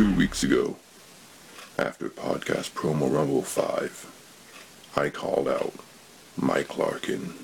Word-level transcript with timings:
Two 0.00 0.14
weeks 0.14 0.42
ago, 0.42 0.78
after 1.76 2.08
podcast 2.08 2.70
promo 2.70 3.12
Rumble 3.12 3.42
5, 3.42 4.92
I 4.96 5.10
called 5.10 5.46
out 5.46 5.74
Mike 6.38 6.78
Larkin. 6.78 7.34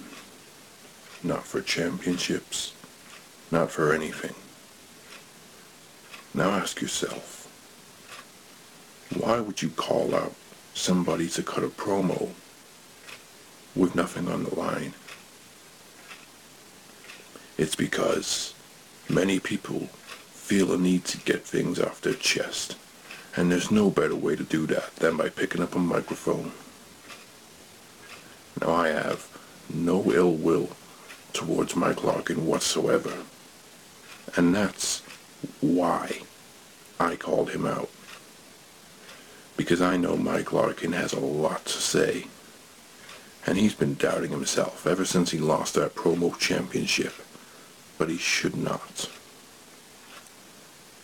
Not 1.22 1.44
for 1.46 1.60
championships, 1.60 2.72
not 3.50 3.70
for 3.70 3.92
anything. 3.92 4.34
Now 6.32 6.48
ask 6.48 6.80
yourself, 6.80 7.46
why 9.14 9.38
would 9.38 9.60
you 9.60 9.68
call 9.68 10.14
out 10.14 10.32
somebody 10.72 11.28
to 11.28 11.42
cut 11.42 11.62
a 11.62 11.68
promo 11.68 12.30
with 13.74 13.94
nothing 13.94 14.28
on 14.28 14.44
the 14.44 14.54
line? 14.54 14.94
It's 17.58 17.76
because 17.76 18.54
many 19.10 19.40
people 19.40 19.90
feel 20.46 20.72
a 20.72 20.78
need 20.78 21.04
to 21.04 21.18
get 21.18 21.42
things 21.42 21.80
off 21.80 22.00
their 22.00 22.14
chest, 22.14 22.76
and 23.36 23.50
there's 23.50 23.72
no 23.72 23.90
better 23.90 24.14
way 24.14 24.36
to 24.36 24.44
do 24.44 24.64
that 24.64 24.94
than 24.94 25.16
by 25.16 25.28
picking 25.28 25.60
up 25.60 25.74
a 25.74 25.78
microphone. 25.80 26.52
Now 28.60 28.70
I 28.70 28.90
have 28.90 29.26
no 29.68 30.12
ill 30.12 30.30
will 30.30 30.68
towards 31.32 31.74
Mike 31.74 32.04
Larkin 32.04 32.46
whatsoever, 32.46 33.24
and 34.36 34.54
that's 34.54 35.02
why 35.60 36.20
I 37.00 37.16
called 37.16 37.50
him 37.50 37.66
out. 37.66 37.90
Because 39.56 39.82
I 39.82 39.96
know 39.96 40.16
Mike 40.16 40.52
Larkin 40.52 40.92
has 40.92 41.12
a 41.12 41.18
lot 41.18 41.64
to 41.64 41.72
say, 41.72 42.26
and 43.44 43.58
he's 43.58 43.74
been 43.74 43.94
doubting 43.94 44.30
himself 44.30 44.86
ever 44.86 45.04
since 45.04 45.32
he 45.32 45.38
lost 45.38 45.74
that 45.74 45.96
promo 45.96 46.38
championship, 46.38 47.14
but 47.98 48.08
he 48.08 48.16
should 48.16 48.56
not 48.56 49.10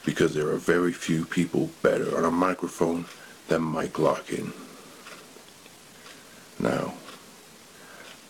because 0.05 0.35
there 0.35 0.49
are 0.49 0.57
very 0.57 0.93
few 0.93 1.25
people 1.25 1.71
better 1.83 2.17
on 2.17 2.25
a 2.25 2.31
microphone 2.31 3.07
than 3.49 3.63
Mike 3.63 3.99
Larkin. 3.99 4.53
Now, 6.59 6.95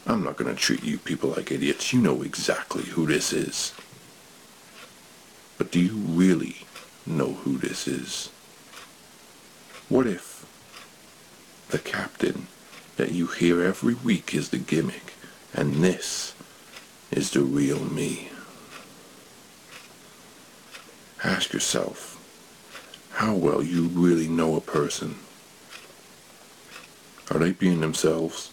I'm 0.07 0.25
not 0.25 0.37
going 0.37 0.55
to 0.55 0.61
treat 0.61 0.83
you 0.83 0.99
people 0.99 1.31
like 1.31 1.53
idiots. 1.53 1.93
You 1.93 2.01
know 2.01 2.23
exactly 2.23 2.83
who 2.83 3.07
this 3.07 3.33
is. 3.33 3.73
But 5.59 5.71
do 5.71 5.81
you 5.81 5.95
really 5.95 6.67
know 7.07 7.35
who 7.35 7.57
this 7.57 7.87
is? 7.87 8.31
What 9.89 10.07
if 10.07 10.45
the 11.69 11.79
captain 11.79 12.49
that 12.97 13.13
you 13.13 13.27
hear 13.27 13.63
every 13.63 13.95
week 13.95 14.35
is 14.35 14.49
the 14.49 14.59
gimmick 14.59 15.15
and 15.55 15.85
this 15.85 16.35
is 17.11 17.31
the 17.31 17.43
real 17.43 17.85
me? 17.85 18.32
Ask 21.25 21.53
yourself 21.53 22.19
how 23.13 23.35
well 23.35 23.63
you 23.63 23.87
really 23.87 24.27
know 24.27 24.57
a 24.57 24.61
person. 24.61 25.17
Are 27.31 27.39
they 27.39 27.53
being 27.53 27.81
themselves 27.81 28.51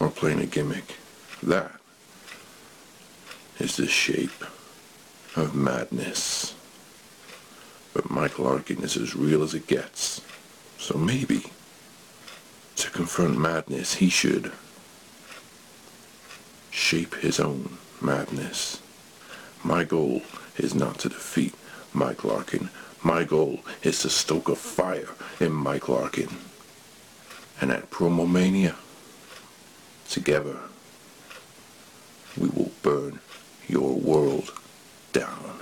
or 0.00 0.10
playing 0.10 0.40
a 0.40 0.46
gimmick? 0.46 0.96
That 1.40 1.72
is 3.60 3.76
the 3.76 3.86
shape 3.86 4.44
of 5.36 5.54
madness. 5.54 6.54
But 7.94 8.10
Michael 8.10 8.46
Larkin 8.46 8.82
is 8.82 8.96
as 8.96 9.14
real 9.14 9.44
as 9.44 9.54
it 9.54 9.68
gets. 9.68 10.20
So 10.78 10.98
maybe 10.98 11.52
to 12.76 12.90
confront 12.90 13.38
madness 13.38 13.94
he 13.94 14.08
should 14.08 14.50
shape 16.70 17.14
his 17.16 17.38
own 17.38 17.78
madness. 18.00 18.82
My 19.62 19.84
goal 19.84 20.22
is 20.56 20.74
not 20.74 20.98
to 21.00 21.08
defeat 21.08 21.54
Mike 21.98 22.22
Larkin. 22.22 22.70
My 23.02 23.24
goal 23.24 23.58
is 23.82 24.02
to 24.02 24.08
stoke 24.08 24.48
a 24.48 24.54
fire 24.54 25.08
in 25.40 25.50
Mike 25.50 25.88
Larkin. 25.88 26.28
And 27.60 27.72
at 27.72 27.90
Promomania, 27.90 28.76
together, 30.08 30.58
we 32.36 32.50
will 32.50 32.70
burn 32.82 33.18
your 33.66 33.94
world 33.98 34.52
down. 35.12 35.57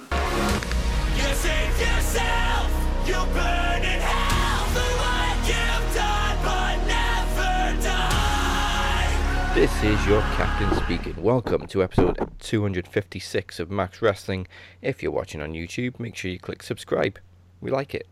This 9.57 9.83
is 9.83 10.07
your 10.07 10.21
captain 10.37 10.71
speaking. 10.85 11.23
Welcome 11.23 11.67
to 11.69 11.83
episode 11.83 12.31
256 12.41 13.59
of 13.59 13.71
Max 13.71 14.03
Wrestling. 14.03 14.47
If 14.83 15.03
you're 15.03 15.11
watching 15.11 15.41
on 15.41 15.55
YouTube, 15.55 15.99
make 15.99 16.15
sure 16.15 16.31
you 16.31 16.39
click 16.39 16.63
subscribe. 16.63 17.19
We 17.63 17.71
like 17.71 17.95
it. 17.95 18.07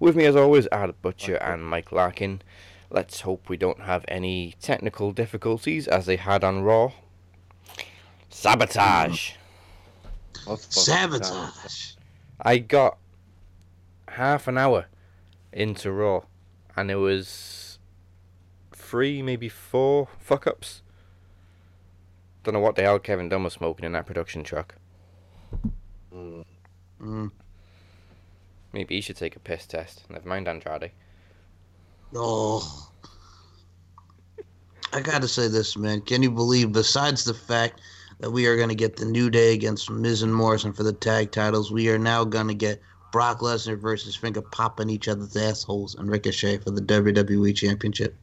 With 0.00 0.16
me, 0.16 0.24
as 0.24 0.34
always, 0.34 0.66
Ad 0.72 1.00
Butcher 1.00 1.36
and 1.36 1.64
Mike 1.64 1.92
Larkin. 1.92 2.42
Let's 2.90 3.20
hope 3.20 3.48
we 3.48 3.56
don't 3.56 3.82
have 3.82 4.04
any 4.08 4.56
technical 4.60 5.12
difficulties 5.12 5.86
as 5.86 6.06
they 6.06 6.16
had 6.16 6.42
on 6.42 6.64
Raw. 6.64 6.90
Sabotage! 8.28 9.34
Hmm. 10.44 10.54
Sabotage. 10.56 11.92
I 12.40 12.58
got 12.58 12.98
half 14.08 14.48
an 14.48 14.58
hour 14.58 14.86
into 15.52 15.92
Raw, 15.92 16.22
and 16.76 16.90
it 16.90 16.96
was 16.96 17.63
three, 18.84 19.22
maybe 19.22 19.48
four 19.48 20.08
fuck 20.18 20.46
ups. 20.46 20.82
Don't 22.42 22.54
know 22.54 22.60
what 22.60 22.76
the 22.76 22.82
hell 22.82 22.98
Kevin 22.98 23.28
Dunn 23.28 23.44
was 23.44 23.54
smoking 23.54 23.86
in 23.86 23.92
that 23.92 24.06
production 24.06 24.44
truck. 24.44 24.74
Mm. 26.14 27.30
Maybe 28.72 28.96
he 28.96 29.00
should 29.00 29.16
take 29.16 29.36
a 29.36 29.40
piss 29.40 29.66
test. 29.66 30.08
Never 30.10 30.28
mind 30.28 30.48
Andrade. 30.48 30.90
Oh. 32.14 32.90
I 34.92 35.00
gotta 35.00 35.28
say 35.28 35.48
this, 35.48 35.76
man. 35.76 36.02
Can 36.02 36.22
you 36.22 36.30
believe, 36.30 36.72
besides 36.72 37.24
the 37.24 37.34
fact 37.34 37.80
that 38.20 38.30
we 38.30 38.46
are 38.46 38.56
gonna 38.56 38.74
get 38.74 38.96
the 38.96 39.04
New 39.04 39.30
Day 39.30 39.54
against 39.54 39.90
Miz 39.90 40.22
and 40.22 40.34
Morrison 40.34 40.72
for 40.72 40.82
the 40.82 40.92
tag 40.92 41.32
titles, 41.32 41.72
we 41.72 41.88
are 41.88 41.98
now 41.98 42.24
gonna 42.24 42.54
get 42.54 42.80
Brock 43.10 43.40
Lesnar 43.40 43.78
versus 43.78 44.16
finger 44.16 44.42
popping 44.42 44.90
each 44.90 45.08
other's 45.08 45.36
assholes 45.36 45.94
and 45.94 46.10
Ricochet 46.10 46.58
for 46.58 46.70
the 46.70 46.82
WWE 46.82 47.54
Championship. 47.56 48.16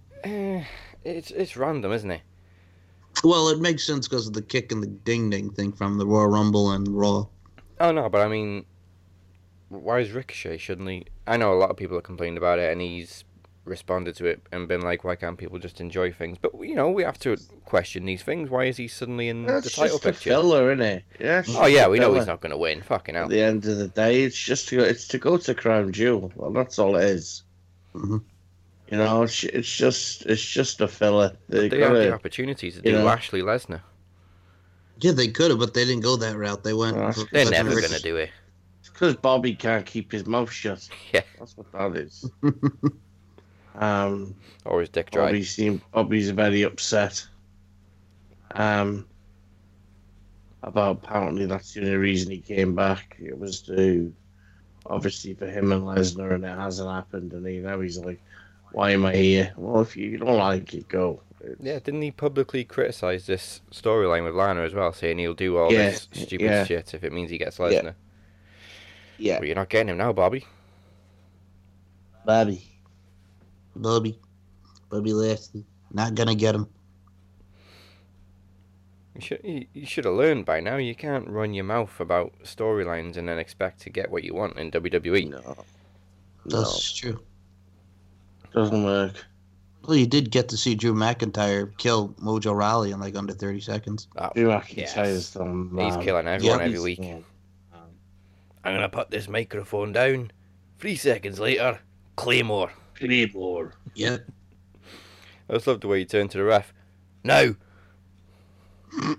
It's 1.03 1.31
it's 1.31 1.57
random, 1.57 1.91
isn't 1.91 2.11
it? 2.11 2.21
Well, 3.23 3.49
it 3.49 3.59
makes 3.59 3.83
sense 3.83 4.07
because 4.07 4.27
of 4.27 4.33
the 4.33 4.41
kick 4.41 4.71
and 4.71 4.81
the 4.81 4.87
ding 4.87 5.29
ding 5.29 5.49
thing 5.51 5.71
from 5.71 5.97
the 5.97 6.05
Royal 6.05 6.27
Rumble 6.27 6.71
and 6.71 6.87
Raw. 6.87 7.25
Oh 7.79 7.91
no, 7.91 8.09
but 8.09 8.21
I 8.21 8.27
mean, 8.27 8.65
why 9.69 9.99
is 9.99 10.11
Ricochet? 10.11 10.57
Shouldn't 10.57 10.89
he? 10.89 11.05
I 11.27 11.37
know 11.37 11.53
a 11.53 11.59
lot 11.59 11.69
of 11.71 11.77
people 11.77 11.97
have 11.97 12.03
complained 12.03 12.37
about 12.37 12.59
it, 12.59 12.71
and 12.71 12.79
he's 12.81 13.23
responded 13.63 14.15
to 14.15 14.25
it 14.25 14.41
and 14.51 14.67
been 14.67 14.81
like, 14.81 15.03
"Why 15.03 15.15
can't 15.15 15.37
people 15.37 15.59
just 15.59 15.81
enjoy 15.81 16.11
things?" 16.11 16.37
But 16.41 16.51
you 16.61 16.75
know, 16.75 16.89
we 16.89 17.03
have 17.03 17.19
to 17.19 17.37
question 17.65 18.05
these 18.05 18.23
things. 18.23 18.49
Why 18.49 18.65
is 18.65 18.77
he 18.77 18.87
suddenly 18.87 19.27
in 19.27 19.45
That's 19.45 19.65
the 19.65 19.69
title 19.71 19.97
just 19.97 20.05
a 20.05 20.11
picture? 20.13 20.29
filler, 20.29 20.71
isn't 20.71 20.81
it? 20.85 21.03
Yeah. 21.19 21.43
Oh 21.49 21.65
yeah, 21.65 21.79
just 21.79 21.87
a 21.87 21.89
we 21.89 21.99
know 21.99 22.13
he's 22.13 22.27
not 22.27 22.41
going 22.41 22.51
to 22.51 22.57
win. 22.57 22.81
Fucking 22.81 23.15
hell. 23.15 23.25
At 23.25 23.29
the 23.29 23.41
end 23.41 23.65
of 23.65 23.77
the 23.77 23.87
day, 23.89 24.23
it's 24.23 24.37
just 24.37 24.69
to 24.69 24.77
go, 24.77 24.83
it's 24.83 25.07
to 25.09 25.17
go 25.17 25.37
to 25.37 25.53
Crown 25.53 25.91
Jewel. 25.91 26.31
Well, 26.35 26.51
that's 26.51 26.79
all 26.79 26.95
it 26.95 27.03
is. 27.03 27.43
Mhm. 27.93 28.21
You 28.91 28.97
know, 28.97 29.23
it's, 29.23 29.45
it's 29.45 29.73
just 29.73 30.25
it's 30.25 30.43
just 30.43 30.81
a 30.81 30.87
fella. 30.87 31.33
They 31.47 31.69
They 31.69 31.79
have 31.79 31.93
the 31.93 31.99
gotta, 31.99 32.13
opportunities 32.13 32.75
to 32.75 32.81
do 32.81 32.91
know. 32.91 33.05
Lashley 33.05 33.41
Lesnar. 33.41 33.79
Yeah, 34.99 35.13
they 35.13 35.29
could 35.29 35.49
have, 35.49 35.59
but 35.59 35.73
they 35.73 35.85
didn't 35.85 36.03
go 36.03 36.17
that 36.17 36.35
route. 36.35 36.63
They 36.65 36.73
went. 36.73 36.97
Well, 36.97 37.07
that's- 37.07 37.23
for 37.23 37.29
They're 37.33 37.45
Lesnar 37.45 37.51
never 37.51 37.79
going 37.79 37.93
to 37.93 38.01
do 38.01 38.17
it. 38.17 38.29
It's 38.81 38.89
because 38.89 39.15
Bobby 39.15 39.55
can't 39.55 39.85
keep 39.85 40.11
his 40.11 40.25
mouth 40.25 40.51
shut. 40.51 40.89
Yeah. 41.13 41.21
That's 41.39 41.55
what 41.57 41.71
that 41.71 41.95
is. 42.01 42.29
um, 43.75 44.35
Or 44.65 44.81
his 44.81 44.89
dick 44.89 45.09
dry. 45.11 45.27
Bobby 45.27 45.43
seem 45.43 45.81
Bobby's 45.93 46.29
very 46.31 46.63
upset. 46.63 47.25
Um, 48.55 49.07
about 50.63 50.97
apparently 51.03 51.45
that's 51.45 51.73
the 51.73 51.79
only 51.79 51.95
reason 51.95 52.29
he 52.29 52.39
came 52.39 52.75
back. 52.75 53.15
It 53.19 53.39
was 53.39 53.61
to 53.61 54.13
obviously 54.85 55.33
for 55.33 55.47
him 55.47 55.71
and 55.71 55.83
Lesnar, 55.83 56.33
and 56.33 56.43
it 56.43 56.57
hasn't 56.57 56.89
happened. 56.89 57.31
And 57.31 57.47
he 57.47 57.59
now 57.59 57.79
he's 57.79 57.97
like, 57.97 58.19
"Why 58.71 58.91
am 58.91 59.05
I 59.05 59.15
here?" 59.15 59.53
Well, 59.57 59.81
if 59.81 59.95
you 59.97 60.17
don't 60.17 60.37
like 60.37 60.73
it, 60.73 60.87
go. 60.87 61.21
It's- 61.41 61.57
Yeah, 61.59 61.79
didn't 61.79 62.01
he 62.03 62.11
publicly 62.11 62.63
criticise 62.63 63.25
this 63.25 63.61
storyline 63.71 64.23
with 64.23 64.35
Lana 64.35 64.61
as 64.61 64.73
well, 64.73 64.93
saying 64.93 65.17
he'll 65.17 65.33
do 65.33 65.57
all 65.57 65.71
Yeah, 65.73 65.89
this 65.89 66.07
stupid 66.13 66.45
yeah. 66.45 66.63
shit 66.65 66.93
if 66.93 67.03
it 67.03 67.11
means 67.11 67.31
he 67.31 67.37
gets 67.37 67.57
Yeah. 67.59 67.65
Lesnar? 67.65 67.95
yeah, 69.17 69.39
Well, 69.39 69.45
you're 69.45 69.55
not 69.55 69.69
getting 69.69 69.89
him 69.89 69.97
now, 69.97 70.13
Bobby. 70.13 70.45
Bobby. 72.25 72.63
Bobby, 73.75 74.19
Bobby 74.89 75.13
Lashley, 75.13 75.65
not 75.91 76.13
gonna 76.13 76.35
get 76.35 76.53
him. 76.55 76.67
You 79.15 79.21
should 79.21 79.41
you, 79.43 79.65
you 79.73 79.85
should 79.85 80.05
have 80.05 80.13
learned 80.13 80.45
by 80.45 80.59
now. 80.59 80.77
You 80.77 80.95
can't 80.95 81.27
run 81.27 81.53
your 81.53 81.63
mouth 81.65 81.99
about 81.99 82.33
storylines 82.43 83.17
and 83.17 83.27
then 83.27 83.39
expect 83.39 83.81
to 83.81 83.89
get 83.89 84.09
what 84.11 84.23
you 84.23 84.33
want 84.33 84.57
in. 84.57 84.71
WWE. 84.71 85.29
No, 85.29 85.39
no, 86.45 86.61
That's 86.61 86.91
true. 86.93 87.19
Doesn't 88.53 88.83
work. 88.83 89.25
Well, 89.85 89.97
you 89.97 90.05
did 90.05 90.29
get 90.29 90.49
to 90.49 90.57
see 90.57 90.75
Drew 90.75 90.93
McIntyre 90.93 91.75
kill 91.77 92.09
Mojo 92.21 92.55
Rawley 92.55 92.91
in 92.91 92.99
like 92.99 93.15
under 93.15 93.33
30 93.33 93.61
seconds. 93.61 94.07
Oh, 94.15 94.29
Drew 94.35 94.49
yes. 94.49 94.93
McIntyre's 94.93 95.33
done. 95.33 95.69
He's 95.77 95.97
killing 95.97 96.27
everyone 96.27 96.59
Yeah, 96.59 96.65
every 96.65 96.69
He's 96.71 96.81
week. 96.83 97.01
done. 97.01 97.23
Um, 97.73 97.79
I'm 98.63 98.75
gonna 98.75 98.89
put 98.89 99.09
this 99.09 99.27
microphone 99.27 99.91
down 99.91 100.31
Three 100.79 100.95
seconds 100.95 101.39
later, 101.39 101.79
Claymore. 102.15 102.71
Claymore. 102.95 103.73
Yep. 103.93 104.25
I 105.47 105.53
just 105.53 105.67
love 105.67 105.81
the 105.81 105.87
way 105.87 105.99
he 105.99 106.05
turned 106.05 106.31
to 106.31 106.39
the 106.39 106.43
ref. 106.43 106.73
No. 107.23 107.55
Ring 108.91 109.17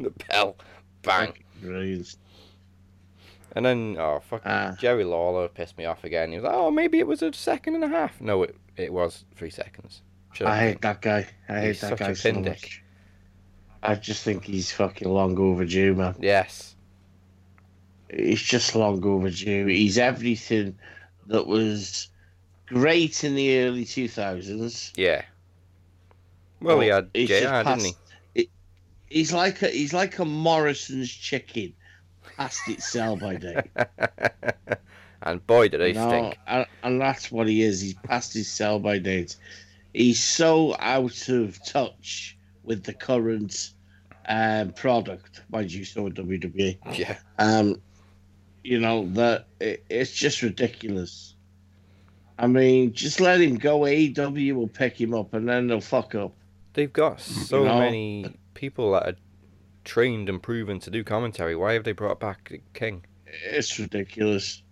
the 0.00 0.10
bell. 0.28 0.56
Bang. 1.02 1.34
Brilliant. 1.60 2.16
And 3.54 3.64
then, 3.64 3.96
oh, 3.98 4.20
fuck. 4.28 4.42
Ah. 4.44 4.74
Jerry 4.78 5.04
Lawler 5.04 5.48
pissed 5.48 5.78
me 5.78 5.84
off 5.84 6.02
again. 6.04 6.30
He 6.30 6.36
was 6.36 6.44
like, 6.44 6.54
oh, 6.54 6.70
maybe 6.70 6.98
it 6.98 7.06
was 7.06 7.22
a 7.22 7.32
second 7.32 7.76
and 7.76 7.84
a 7.84 7.88
half. 7.88 8.20
No, 8.20 8.42
it, 8.42 8.56
it 8.76 8.92
was 8.92 9.24
three 9.36 9.50
seconds. 9.50 10.02
Should've 10.32 10.52
I 10.52 10.58
hate 10.58 10.80
that 10.82 11.00
guy. 11.00 11.26
I 11.48 11.60
hate 11.60 11.66
He's 11.68 11.80
that 11.82 11.98
guy 11.98 12.12
so 12.14 12.32
pin 12.32 12.44
much. 12.44 12.82
I 13.82 13.94
just 13.94 14.24
think 14.24 14.44
he's 14.44 14.72
fucking 14.72 15.08
long 15.08 15.38
overdue, 15.38 15.94
man. 15.94 16.16
Yes. 16.18 16.74
He's 18.12 18.42
just 18.42 18.74
long 18.74 19.04
overdue. 19.04 19.66
He's 19.66 19.98
everything 19.98 20.76
that 21.26 21.46
was 21.46 22.08
great 22.66 23.22
in 23.24 23.34
the 23.34 23.58
early 23.60 23.84
2000s. 23.84 24.92
Yeah. 24.96 25.22
Well, 26.60 26.80
he 26.80 26.88
had 26.88 27.12
JR, 27.12 27.62
didn't 27.62 27.80
he? 27.84 27.92
it- 28.34 28.50
he's 29.06 29.32
like 29.32 29.60
a 29.62 29.68
he's 29.68 29.92
like 29.92 30.18
a 30.18 30.24
Morrison's 30.24 31.10
chicken, 31.10 31.74
past 32.36 32.68
its 32.68 32.88
sell 32.88 33.16
by 33.16 33.36
date. 33.36 33.70
and 35.22 35.46
boy, 35.46 35.68
did 35.68 35.80
you 35.80 35.94
know? 35.94 36.08
stink. 36.08 36.38
And, 36.46 36.66
and 36.82 37.00
that's 37.00 37.30
what 37.30 37.48
he 37.48 37.62
is. 37.62 37.80
He's 37.80 37.94
past 37.94 38.34
his 38.34 38.48
sell 38.48 38.78
by 38.78 38.98
date. 38.98 39.36
He's 39.92 40.22
so 40.22 40.76
out 40.78 41.28
of 41.28 41.64
touch 41.64 42.36
with 42.64 42.84
the 42.84 42.92
current 42.92 43.72
um, 44.28 44.72
product, 44.72 45.42
mind 45.50 45.72
you, 45.72 45.84
so 45.84 46.08
WWE. 46.08 46.78
Yeah. 46.98 47.18
Um, 47.38 47.80
you 48.64 48.80
know 48.80 49.06
that 49.12 49.46
it, 49.60 49.84
it's 49.88 50.12
just 50.12 50.42
ridiculous. 50.42 51.34
I 52.38 52.48
mean, 52.48 52.92
just 52.92 53.20
let 53.20 53.40
him 53.40 53.56
go. 53.56 53.80
AEW 53.80 54.54
will 54.54 54.68
pick 54.68 55.00
him 55.00 55.14
up, 55.14 55.34
and 55.34 55.48
then 55.48 55.68
they'll 55.68 55.80
fuck 55.80 56.14
up. 56.14 56.32
They've 56.72 56.92
got 56.92 57.20
so 57.20 57.64
know? 57.64 57.78
many 57.78 58.26
people 58.54 58.92
that 58.92 59.08
are 59.08 59.16
trained 59.84 60.28
and 60.28 60.42
proven 60.42 60.80
to 60.80 60.90
do 60.90 61.04
commentary. 61.04 61.54
Why 61.56 61.74
have 61.74 61.84
they 61.84 61.92
brought 61.92 62.20
back 62.20 62.52
King? 62.72 63.04
It's 63.26 63.78
ridiculous. 63.78 64.62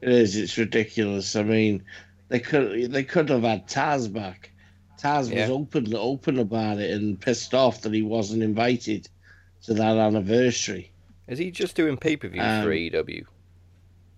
It 0.00 0.08
is. 0.10 0.36
It's 0.36 0.56
ridiculous. 0.58 1.34
I 1.36 1.42
mean, 1.42 1.82
they 2.28 2.40
could 2.40 2.92
they 2.92 3.04
could 3.04 3.28
have 3.28 3.42
had 3.42 3.66
Taz 3.68 4.12
back. 4.12 4.50
Taz 5.00 5.30
Yeah. 5.32 5.42
was 5.42 5.50
open 5.50 5.94
open 5.94 6.38
about 6.38 6.78
it 6.78 6.90
and 6.90 7.20
pissed 7.20 7.54
off 7.54 7.82
that 7.82 7.92
he 7.92 8.02
wasn't 8.02 8.42
invited 8.42 9.08
to 9.62 9.74
that 9.74 9.96
anniversary. 9.96 10.92
Is 11.26 11.38
he 11.38 11.50
just 11.50 11.76
doing 11.76 11.96
pay 11.96 12.16
per 12.16 12.28
view 12.28 12.40
Um, 12.42 12.62
for 12.64 12.70
AEW? 12.72 13.24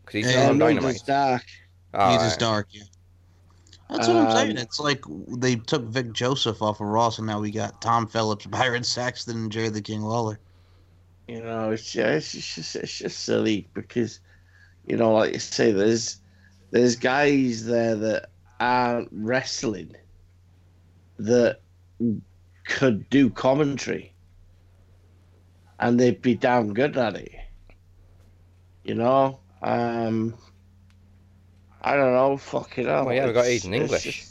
Because 0.05 0.25
he's 0.25 0.33
Yeah, 0.33 0.43
not 0.45 0.51
on 0.51 0.59
no, 0.59 0.67
Dynamite. 0.69 0.95
it's 0.95 1.03
dark. 1.03 1.45
Oh, 1.93 2.11
he 2.13 2.17
just 2.19 2.33
right. 2.35 2.41
dark, 2.41 2.69
yeah. 2.71 2.83
That's 3.91 4.07
what 4.07 4.17
I'm 4.17 4.31
saying. 4.37 4.51
Um, 4.53 4.59
It's 4.59 4.79
like 4.79 5.03
they 5.29 5.57
took 5.57 5.83
Vic 5.85 6.13
Joseph 6.13 6.63
off 6.63 6.81
of 6.81 6.87
Ross, 6.87 7.19
and 7.19 7.27
now 7.27 7.41
we 7.41 7.51
got 7.51 7.81
Tom 7.81 8.07
Phillips, 8.07 8.47
Byron 8.51 8.85
Saxton, 8.85 9.37
and 9.37 9.53
Jerry 9.53 9.69
the 9.69 9.83
King 9.83 10.03
Lawler. 10.03 10.39
You 11.27 11.43
know, 11.43 11.71
it's 11.71 11.91
just, 11.91 12.35
it's 12.35 12.55
just 12.55 12.77
it's 12.77 12.99
just 12.99 13.21
silly 13.21 13.69
because, 13.75 14.21
you 14.87 14.97
know, 14.97 15.13
like 15.13 15.33
you 15.33 15.39
say, 15.39 15.73
there's 15.73 16.19
there's 16.71 16.97
guys 16.97 17.65
there 17.65 17.97
that 17.97 18.31
aren't 18.59 19.09
wrestling 19.13 19.95
that 21.19 21.61
could 22.65 23.09
do 23.11 23.31
commentary, 23.31 24.13
and 25.79 25.99
they'd 25.99 26.23
be 26.23 26.35
damn 26.35 26.75
good 26.75 26.97
at 26.97 27.17
it. 27.17 27.33
You 28.85 28.95
know, 28.95 29.41
um, 29.63 30.35
I 31.83 31.97
don't 31.97 32.13
know, 32.13 32.37
fuck 32.37 32.79
it 32.79 32.87
up. 32.87 33.07
Well, 33.07 33.15
yeah, 33.15 33.27
we 33.27 33.33
got 33.33 33.47
Aiden 33.47 33.75
English. 33.75 34.27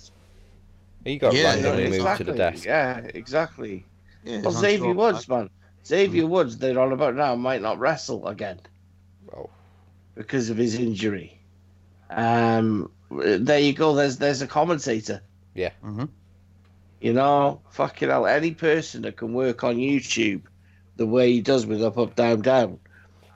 He 1.03 1.17
got 1.17 1.33
Yeah, 1.33 1.53
randomly 1.53 1.83
yeah, 1.83 1.89
moved 1.89 1.95
exactly. 2.01 2.25
to 2.25 2.31
the 2.31 2.37
desk. 2.37 2.65
Yeah, 2.65 2.97
exactly. 3.13 3.85
Yeah, 4.23 4.41
Well, 4.41 4.51
Xavier 4.51 4.93
Raw. 4.93 5.11
Woods, 5.11 5.27
man. 5.27 5.49
Xavier 5.85 6.27
Woods, 6.27 6.57
they're 6.57 6.79
on 6.79 6.91
about 6.91 7.15
now, 7.15 7.35
might 7.35 7.61
not 7.61 7.79
wrestle 7.79 8.27
again 8.27 8.59
Oh, 9.35 9.49
because 10.15 10.49
of 10.49 10.57
his 10.57 10.75
injury. 10.75 11.39
Um, 12.09 12.91
there 13.09 13.59
you 13.59 13.73
go. 13.73 13.95
There's 13.95 14.17
there's 14.17 14.41
a 14.41 14.47
commentator. 14.47 15.21
Yeah. 15.55 15.71
Mhm. 15.83 16.09
You 16.99 17.13
know, 17.13 17.61
fucking 17.71 18.09
hell, 18.09 18.27
any 18.27 18.51
person 18.53 19.03
that 19.03 19.15
can 19.15 19.33
work 19.33 19.63
on 19.63 19.77
YouTube 19.77 20.41
the 20.97 21.05
way 21.07 21.31
he 21.31 21.41
does 21.41 21.65
with 21.65 21.81
up, 21.81 21.97
up, 21.97 22.15
down, 22.15 22.41
down, 22.41 22.77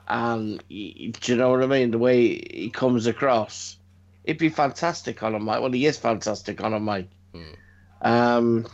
and 0.06 0.62
y- 0.70 1.12
do 1.18 1.32
you 1.32 1.36
know 1.38 1.50
what 1.50 1.62
I 1.62 1.66
mean? 1.66 1.90
The 1.92 1.98
way 1.98 2.26
he 2.52 2.70
comes 2.70 3.06
across, 3.06 3.78
it'd 4.24 4.38
be 4.38 4.48
fantastic 4.48 5.22
on 5.22 5.34
a 5.34 5.38
mic. 5.38 5.60
Well, 5.60 5.70
he 5.70 5.86
is 5.86 5.98
fantastic 5.98 6.62
on 6.62 6.74
a 6.74 6.80
mic. 6.80 7.08
Hmm. 7.32 7.52
Um, 8.00 8.66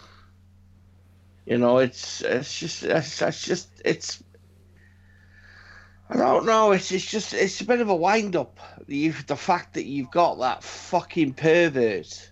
you 1.45 1.59
know, 1.59 1.78
it's 1.78 2.23
it's 2.23 2.59
just 2.59 2.83
it's, 2.85 3.21
it's 3.21 3.42
just 3.42 3.69
it's. 3.85 4.23
I 6.09 6.16
don't 6.16 6.47
know. 6.47 6.73
It's 6.73 6.90
it's 6.90 7.04
just 7.04 7.35
it's 7.35 7.61
a 7.61 7.64
bit 7.64 7.80
of 7.80 7.88
a 7.88 7.95
wind 7.95 8.37
up. 8.37 8.59
You 8.87 9.12
the 9.26 9.37
fact 9.37 9.75
that 9.75 9.85
you've 9.85 10.11
got 10.11 10.38
that 10.38 10.62
fucking 10.62 11.35
pervert. 11.35 12.30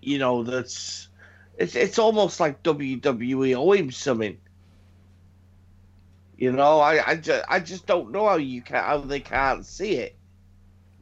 You 0.00 0.18
know 0.18 0.44
that's 0.44 1.08
it's 1.56 1.74
it's 1.74 1.98
almost 1.98 2.38
like 2.38 2.62
WWE 2.62 3.56
owe 3.56 3.72
him 3.72 3.90
something. 3.90 4.38
You 6.36 6.52
know, 6.52 6.80
I 6.80 7.10
I 7.10 7.16
just, 7.16 7.44
I 7.48 7.60
just 7.60 7.86
don't 7.86 8.12
know 8.12 8.28
how 8.28 8.36
you 8.36 8.60
can 8.62 8.82
how 8.82 8.98
they 8.98 9.20
can't 9.20 9.64
see 9.64 9.94
it. 9.94 10.15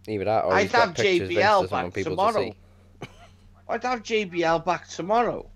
Either 0.08 0.24
that 0.24 0.44
or 0.44 0.54
I'd 0.54 0.72
have 0.72 0.94
JBL 0.94 1.70
back 1.70 1.92
people 1.92 2.02
to 2.02 2.10
tomorrow. 2.10 2.54
I'd 3.68 3.82
have 3.82 4.02
JBL 4.02 4.64
back 4.64 4.88
tomorrow. 4.88 5.48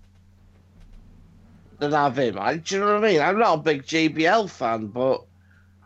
Than 1.77 1.91
have 1.93 2.17
him. 2.17 2.37
I, 2.39 2.57
do 2.57 2.75
you 2.75 2.81
know 2.81 2.93
what 2.95 3.05
I 3.05 3.07
mean? 3.07 3.21
I'm 3.21 3.39
not 3.39 3.59
a 3.59 3.61
big 3.61 3.83
JBL 3.83 4.49
fan, 4.49 4.87
but 4.87 5.23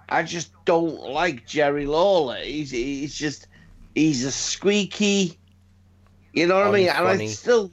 I 0.10 0.24
just 0.24 0.52
don't 0.66 1.00
like 1.10 1.46
Jerry 1.46 1.86
Lawler. 1.86 2.38
He's 2.38 2.72
he's 2.72 3.16
just 3.16 3.48
he's 3.94 4.24
a 4.26 4.32
squeaky. 4.32 5.38
You 6.34 6.48
know 6.48 6.56
what 6.56 6.68
I 6.68 6.72
mean? 6.72 6.90
And 6.90 7.08
I 7.08 7.26
still, 7.28 7.72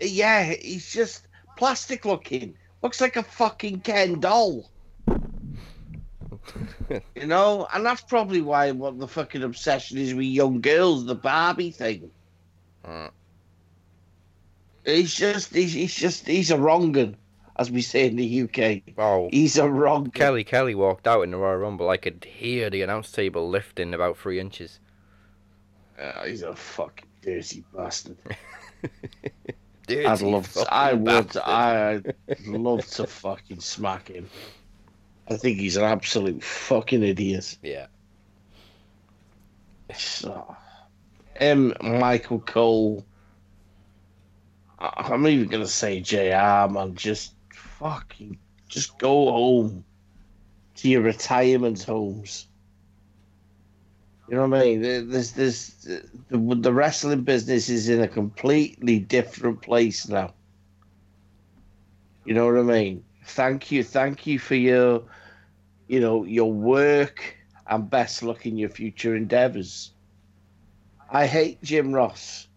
yeah, 0.00 0.44
he's 0.44 0.90
just 0.90 1.26
plastic 1.56 2.06
looking. 2.06 2.56
Looks 2.82 3.00
like 3.00 3.16
a 3.16 3.22
fucking 3.22 3.80
Ken 3.80 4.20
doll. 4.20 4.70
you 7.14 7.26
know, 7.26 7.66
and 7.72 7.84
that's 7.84 8.02
probably 8.02 8.40
why 8.40 8.70
what 8.70 8.98
the 8.98 9.08
fucking 9.08 9.42
obsession 9.42 9.98
is 9.98 10.14
with 10.14 10.26
young 10.26 10.60
girls, 10.60 11.06
the 11.06 11.14
Barbie 11.14 11.70
thing. 11.70 12.10
Mm. 12.84 13.10
He's 14.84 15.14
just 15.14 15.54
he's, 15.54 15.72
he's 15.72 15.94
just 15.94 16.26
he's 16.26 16.50
a 16.50 16.58
wrong'un, 16.58 17.16
as 17.56 17.70
we 17.70 17.80
say 17.80 18.06
in 18.06 18.16
the 18.16 18.42
UK. 18.42 18.82
Oh, 18.98 19.28
He's 19.30 19.56
a 19.56 19.68
wrong 19.68 20.10
Kelly 20.10 20.44
Kelly 20.44 20.74
walked 20.74 21.06
out 21.06 21.22
in 21.22 21.30
the 21.30 21.36
Royal 21.36 21.56
Rumble. 21.56 21.88
I 21.88 21.96
could 21.96 22.24
hear 22.24 22.68
the 22.70 22.82
announce 22.82 23.10
table 23.10 23.48
lifting 23.48 23.94
about 23.94 24.18
three 24.18 24.38
inches. 24.38 24.80
Uh, 25.98 26.24
he's 26.24 26.42
a 26.42 26.54
fucking 26.54 27.08
dirty 27.22 27.64
bastard. 27.74 28.16
Dirty 29.86 30.06
I'd 30.06 30.22
love 30.22 30.50
to. 30.54 30.66
I 30.72 30.94
would. 30.94 31.04
bastard. 31.04 31.42
I'd 31.44 32.46
love 32.46 32.86
to 32.86 33.06
fucking 33.06 33.60
smack 33.60 34.08
him. 34.08 34.28
I 35.28 35.36
think 35.36 35.58
he's 35.58 35.76
an 35.76 35.84
absolute 35.84 36.42
fucking 36.42 37.02
idiot. 37.02 37.56
Yeah. 37.62 37.86
So, 39.94 40.56
him, 41.38 41.74
Michael 41.82 42.40
Cole. 42.40 43.04
I'm 44.78 45.26
even 45.26 45.48
gonna 45.48 45.66
say 45.66 46.00
Jr. 46.00 46.70
Man, 46.72 46.94
just 46.94 47.34
fucking, 47.52 48.38
just 48.68 48.98
go 48.98 49.30
home 49.30 49.84
to 50.76 50.88
your 50.88 51.02
retirement 51.02 51.82
homes. 51.82 52.46
You 54.28 54.36
know 54.36 54.46
what 54.48 54.60
I 54.60 54.64
mean? 54.64 54.82
There- 54.82 55.02
There's, 55.02 55.32
there's, 55.32 55.68
the, 56.28 56.38
the 56.56 56.72
wrestling 56.72 57.22
business 57.22 57.68
is 57.68 57.88
in 57.88 58.00
a 58.00 58.08
completely 58.08 58.98
different 58.98 59.62
place 59.62 60.08
now. 60.08 60.34
You 62.24 62.34
know 62.34 62.46
what 62.46 62.58
I 62.58 62.62
mean? 62.62 63.04
Thank 63.24 63.70
you, 63.70 63.82
thank 63.82 64.26
you 64.26 64.38
for 64.38 64.54
your, 64.54 65.02
you 65.88 66.00
know, 66.00 66.24
your 66.24 66.52
work 66.52 67.36
and 67.66 67.88
best 67.88 68.22
luck 68.22 68.46
in 68.46 68.56
your 68.58 68.68
future 68.68 69.16
endeavors. 69.16 69.92
I 71.10 71.26
hate 71.26 71.62
Jim 71.62 71.92
Ross 71.92 72.48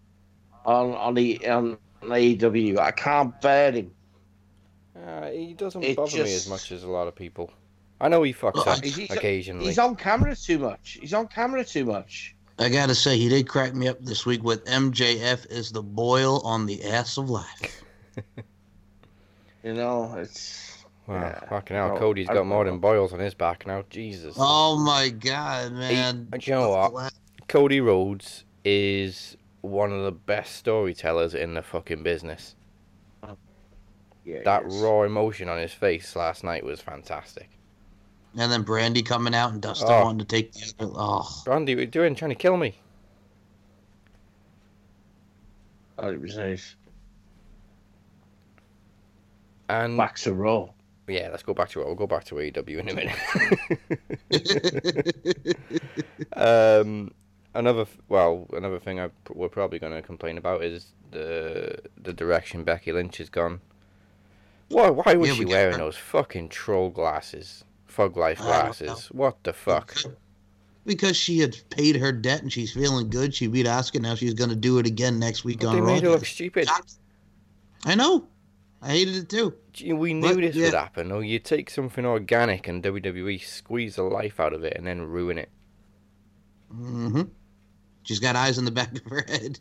on 0.65 0.93
on 0.93 1.13
the 1.13 1.47
on 1.47 1.77
AEW. 2.01 2.77
I 2.79 2.91
can't 2.91 3.39
bear 3.41 3.71
him. 3.71 3.91
Uh, 5.05 5.29
he 5.29 5.53
doesn't 5.53 5.83
It 5.83 5.95
bother 5.95 6.23
me 6.23 6.33
as 6.33 6.49
much 6.49 6.71
as 6.71 6.83
a 6.83 6.89
lot 6.89 7.07
of 7.07 7.15
people. 7.15 7.51
I 8.01 8.09
know 8.09 8.23
he 8.23 8.33
fucks 8.33 8.57
up 8.67 8.83
He's- 8.83 8.95
he's- 8.95 9.11
occasionally. 9.11 9.65
He's 9.65 9.79
on 9.79 9.95
camera 9.95 10.35
too 10.35 10.59
much. 10.59 10.97
He's 10.99 11.13
on 11.13 11.27
camera 11.27 11.63
too 11.63 11.85
much. 11.85 12.35
I 12.59 12.69
gotta 12.69 12.95
say, 12.95 13.17
he 13.19 13.29
did 13.29 13.47
crack 13.47 13.75
me 13.75 13.87
up 13.87 14.01
this 14.01 14.25
week 14.25 14.43
with 14.43 14.65
MJF 14.65 15.45
is 15.51 15.71
the 15.71 15.83
boil 15.83 16.41
on 16.41 16.65
the 16.65 16.83
ass 16.85 17.17
of 17.17 17.29
life. 17.29 17.83
You 19.67 19.73
know, 19.73 20.15
it's 20.17 20.85
Wow, 21.07 21.15
Yeah. 21.21 21.39
fucking 21.49 21.75
hell. 21.75 21.89
Bro, 21.89 21.99
Cody's 21.99 22.29
I 22.29 22.33
got 22.35 22.45
more 22.45 22.63
don't 22.63 22.75
than 22.75 22.79
boils 22.79 23.11
on 23.11 23.19
his 23.19 23.33
back 23.33 23.67
now. 23.67 23.83
Jesus. 23.89 24.35
Oh 24.39 24.77
my 24.77 25.09
god, 25.09 25.73
man! 25.73 26.27
do 26.31 26.37
you 26.41 26.53
know 26.53 26.69
what? 26.69 27.11
Cody 27.49 27.81
Rhodes 27.81 28.45
is 28.63 29.35
one 29.59 29.91
of 29.91 30.05
the 30.05 30.11
best 30.13 30.55
storytellers 30.55 31.33
in 31.33 31.53
the 31.53 31.61
fucking 31.61 32.01
business. 32.01 32.55
Yeah, 34.23 34.43
That 34.45 34.63
raw 34.65 35.01
emotion 35.03 35.49
on 35.49 35.57
his 35.57 35.73
face 35.73 36.15
last 36.15 36.45
night 36.45 36.63
was 36.63 36.79
fantastic. 36.79 37.49
And 38.37 38.49
then 38.49 38.63
Brandi 38.63 39.05
coming 39.05 39.35
out 39.35 39.51
and 39.51 39.61
Dustin 39.61 39.89
Oh. 39.91 40.03
wanting 40.05 40.19
to 40.19 40.25
take 40.25 40.53
the 40.53 40.73
other. 40.79 40.93
Oh, 40.95 41.43
Brandi, 41.45 41.69
what 41.75 41.77
are 41.77 41.81
you 41.81 41.87
doing? 41.87 42.15
Trying 42.15 42.29
to 42.29 42.35
kill 42.35 42.55
me? 42.55 42.75
Oh, 45.97 46.09
it 46.09 46.21
was 46.21 46.37
nice. 46.37 46.75
And 49.69 49.97
Back 49.97 50.15
to 50.19 50.33
Raw. 50.33 50.69
yeah, 51.07 51.27
let's 51.31 51.43
go 51.43 51.53
back 51.53 51.69
to 51.69 51.81
it. 51.81 51.85
We'll 51.85 51.95
go 51.95 52.07
back 52.07 52.23
to 52.25 52.35
AEW 52.35 52.79
in 52.79 52.89
a 52.89 52.93
minute. 52.93 53.15
um, 56.33 57.11
another 57.53 57.85
well, 58.09 58.47
another 58.53 58.79
thing 58.79 58.99
I 58.99 59.07
p- 59.07 59.13
we're 59.33 59.49
probably 59.49 59.79
going 59.79 59.93
to 59.93 60.01
complain 60.01 60.37
about 60.37 60.63
is 60.63 60.93
the 61.11 61.77
the 62.01 62.13
direction 62.13 62.63
Becky 62.63 62.91
Lynch 62.91 63.17
has 63.17 63.29
gone. 63.29 63.61
Why? 64.69 64.89
Why 64.89 65.15
was 65.15 65.29
Yeah, 65.29 65.35
she 65.35 65.45
we 65.45 65.51
wearing 65.51 65.73
her- 65.73 65.79
those 65.79 65.97
fucking 65.97 66.49
troll 66.49 66.89
glasses, 66.89 67.63
fog 67.85 68.17
life 68.17 68.39
I 68.41 68.43
don't 68.43 68.51
know. 68.53 68.85
glasses? 68.85 69.11
What 69.11 69.43
the 69.43 69.53
fuck? 69.53 69.95
because 70.85 71.17
she 71.17 71.39
had 71.39 71.57
paid 71.69 71.97
her 71.97 72.13
debt 72.13 72.41
and 72.41 72.51
she's 72.53 72.71
feeling 72.71 73.09
good. 73.09 73.33
She 73.35 73.47
beat 73.47 73.65
Asuka. 73.65 73.99
Now 74.01 74.15
she's 74.15 74.33
going 74.33 74.49
to 74.51 74.55
do 74.55 74.79
it 74.79 74.85
again 74.87 75.19
next 75.19 75.43
week 75.43 75.59
They 75.59 75.67
on 75.67 75.81
Raw. 75.81 75.85
made 75.85 76.03
her 76.03 76.09
look 76.11 76.25
stupid. 76.25 76.69
I 77.83 77.93
know. 77.95 78.25
I 78.81 78.89
hated 78.89 79.15
it 79.15 79.29
too. 79.29 79.55
We 79.95 80.13
knew 80.13 80.21
But, 80.35 80.41
this 80.41 80.55
yeah. 80.55 80.65
would 80.65 80.73
happen. 80.75 81.11
Or 81.11 81.23
you 81.23 81.39
take 81.39 81.69
something 81.69 82.05
organic 82.05 82.67
and 82.67 82.83
WWE 82.83 83.43
squeeze 83.43 83.95
the 83.95 84.03
life 84.03 84.39
out 84.39 84.53
of 84.53 84.63
it 84.63 84.73
and 84.75 84.85
then 84.85 85.01
ruin 85.01 85.37
it. 85.37 85.49
hmm 86.71 87.23
She's 88.03 88.19
got 88.19 88.35
eyes 88.35 88.57
in 88.57 88.65
the 88.65 88.71
back 88.71 88.91
of 89.05 89.11
her 89.11 89.25
head. 89.27 89.59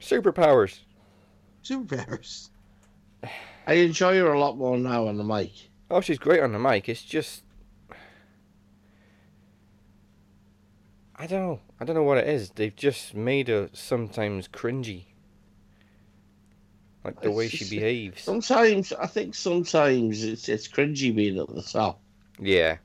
Superpowers. 0.00 0.80
Superpowers. 1.64 2.50
I 3.66 3.74
enjoy 3.74 4.16
her 4.18 4.32
a 4.32 4.38
lot 4.38 4.56
more 4.58 4.76
now 4.76 5.06
on 5.08 5.16
the 5.16 5.24
mic. 5.24 5.52
Oh, 5.90 6.00
she's 6.00 6.18
great 6.18 6.40
on 6.40 6.52
the 6.52 6.58
mic. 6.58 6.88
It's 6.88 7.02
just. 7.02 7.42
I 11.16 11.26
don't 11.26 11.40
know. 11.40 11.60
I 11.80 11.84
don't 11.84 11.96
know 11.96 12.02
what 12.02 12.18
it 12.18 12.28
is. 12.28 12.50
They've 12.50 12.74
just 12.76 13.14
made 13.14 13.48
her 13.48 13.70
sometimes 13.72 14.48
cringy. 14.48 15.04
Like 17.06 17.20
the 17.20 17.28
It's 17.28 17.36
way 17.36 17.48
she 17.48 17.64
behaves. 17.70 18.20
Sometimes 18.20 18.92
I 18.92 19.06
think 19.06 19.36
sometimes 19.36 20.24
it's 20.24 20.48
it's 20.48 20.66
cringy 20.66 21.14
being 21.14 21.38
at 21.38 21.46
the 21.46 21.62
top. 21.62 22.00
Yeah. 22.40 22.78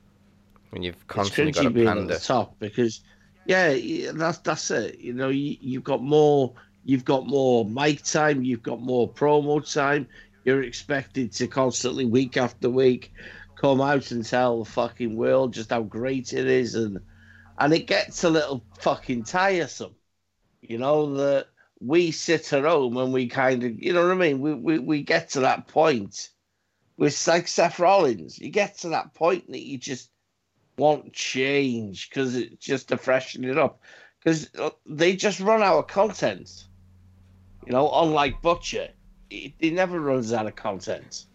When 0.70 0.84
you've 0.84 1.04
constantly 1.08 1.50
it's 1.50 1.58
got 1.58 1.72
cringy 1.72 1.74
being 1.74 1.88
at 1.88 2.06
the 2.06 2.20
top 2.20 2.56
because 2.60 3.00
yeah, 3.46 3.70
yeah, 3.70 4.12
that's 4.14 4.38
that's 4.38 4.70
it. 4.70 5.00
You 5.00 5.12
know, 5.12 5.30
you, 5.30 5.56
you've 5.60 5.82
got 5.82 6.04
more 6.04 6.54
you've 6.84 7.04
got 7.04 7.26
more 7.26 7.64
mic 7.64 8.04
time, 8.04 8.44
you've 8.44 8.62
got 8.62 8.80
more 8.80 9.12
promo 9.12 9.60
time. 9.60 10.06
You're 10.44 10.62
expected 10.62 11.32
to 11.32 11.48
constantly 11.48 12.04
week 12.04 12.36
after 12.36 12.70
week 12.70 13.12
come 13.56 13.80
out 13.80 14.12
and 14.12 14.24
tell 14.24 14.62
the 14.62 14.70
fucking 14.70 15.16
world 15.16 15.52
just 15.52 15.70
how 15.70 15.82
great 15.82 16.32
it 16.32 16.46
is 16.46 16.76
and 16.76 17.00
and 17.58 17.74
it 17.74 17.88
gets 17.88 18.22
a 18.22 18.30
little 18.30 18.64
fucking 18.78 19.24
tiresome. 19.24 19.96
You 20.60 20.78
know, 20.78 21.12
that 21.16 21.48
we 21.84 22.10
sit 22.10 22.52
at 22.52 22.64
home 22.64 22.96
and 22.96 23.12
we 23.12 23.26
kind 23.26 23.64
of 23.64 23.82
you 23.82 23.92
know 23.92 24.02
what 24.02 24.12
I 24.12 24.14
mean? 24.14 24.40
We 24.40 24.54
we, 24.54 24.78
we 24.78 25.02
get 25.02 25.30
to 25.30 25.40
that 25.40 25.66
point 25.68 26.30
with 26.96 27.26
like 27.26 27.48
Seth 27.48 27.78
Rollins. 27.78 28.38
You 28.38 28.50
get 28.50 28.78
to 28.78 28.88
that 28.90 29.14
point 29.14 29.50
that 29.50 29.66
you 29.66 29.78
just 29.78 30.10
want 30.78 31.12
change 31.12 32.08
because 32.08 32.34
it's 32.36 32.64
just 32.64 32.88
to 32.88 32.96
freshen 32.96 33.44
it 33.44 33.58
up. 33.58 33.80
Because 34.22 34.50
they 34.86 35.16
just 35.16 35.40
run 35.40 35.62
out 35.62 35.78
of 35.78 35.86
content. 35.88 36.68
You 37.66 37.72
know, 37.72 37.90
unlike 37.92 38.40
Butcher, 38.40 38.88
he, 39.30 39.54
he 39.58 39.70
never 39.70 40.00
runs 40.00 40.32
out 40.32 40.46
of 40.46 40.54
content. 40.54 41.26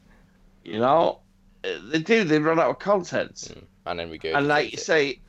You 0.63 0.80
know, 0.80 1.22
Uh, 1.63 1.80
they 1.92 2.00
do. 2.00 2.24
They 2.24 2.39
run 2.39 2.60
out 2.60 2.70
of 2.70 2.80
content, 2.80 3.51
And 3.86 4.00
then 4.00 4.10
we 4.10 4.18
go. 4.18 4.32
and 4.34 4.48
like 4.48 4.72
you 4.72 4.77
say, 4.77 5.22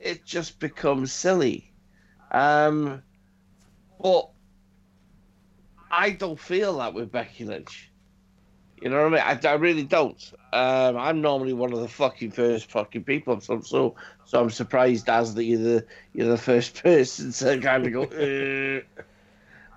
it 0.00 0.24
just 0.24 0.58
becomes 0.58 1.12
silly. 1.12 1.72
Um, 2.30 3.02
but 4.00 4.30
I 5.90 6.10
don't 6.10 6.38
feel 6.38 6.78
that 6.78 6.94
with 6.94 7.12
Becky 7.12 7.44
Lynch. 7.44 7.90
You 8.80 8.90
know 8.90 9.02
what 9.08 9.20
I 9.20 9.34
mean? 9.34 9.40
I, 9.44 9.48
I 9.48 9.54
really 9.54 9.84
don't. 9.84 10.32
Um, 10.52 10.96
I'm 10.96 11.22
normally 11.22 11.54
one 11.54 11.72
of 11.72 11.80
the 11.80 11.88
fucking 11.88 12.32
first 12.32 12.70
fucking 12.70 13.04
people, 13.04 13.32
of 13.32 13.42
some 13.42 13.62
sort, 13.62 13.94
so 14.26 14.40
I'm 14.40 14.50
surprised 14.50 15.08
as 15.08 15.34
that 15.34 15.44
you're 15.44 15.58
the 15.58 15.86
you're 16.12 16.28
the 16.28 16.36
first 16.36 16.74
person 16.82 17.32
to 17.32 17.58
kind 17.58 17.86
of 17.86 17.92
go. 17.92 18.02
"Uh." 18.02 19.02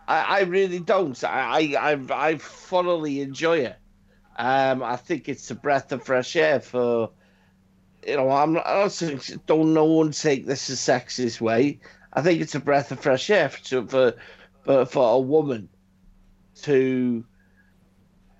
I, 0.07 0.39
I 0.39 0.41
really 0.41 0.79
don't. 0.79 1.21
I 1.23 1.75
I 1.77 1.91
I, 1.93 2.29
I 2.29 2.37
thoroughly 2.37 3.21
enjoy 3.21 3.59
it. 3.59 3.77
Um, 4.37 4.83
I 4.83 4.95
think 4.95 5.29
it's 5.29 5.49
a 5.51 5.55
breath 5.55 5.91
of 5.91 6.03
fresh 6.03 6.35
air 6.35 6.59
for. 6.59 7.11
You 8.05 8.17
know, 8.17 8.29
I'm 8.31 8.53
not. 8.53 8.65
I 8.67 8.87
don't, 8.87 9.45
don't 9.45 9.73
no 9.73 9.85
one 9.85 10.11
take 10.11 10.45
this 10.45 10.69
a 10.69 10.73
sexist 10.73 11.39
way. 11.39 11.79
I 12.11 12.21
think 12.21 12.41
it's 12.41 12.55
a 12.55 12.59
breath 12.59 12.91
of 12.91 12.99
fresh 12.99 13.29
air 13.29 13.49
for 13.49 14.15
for, 14.65 14.85
for 14.85 15.15
a 15.15 15.19
woman 15.19 15.69
to 16.63 17.23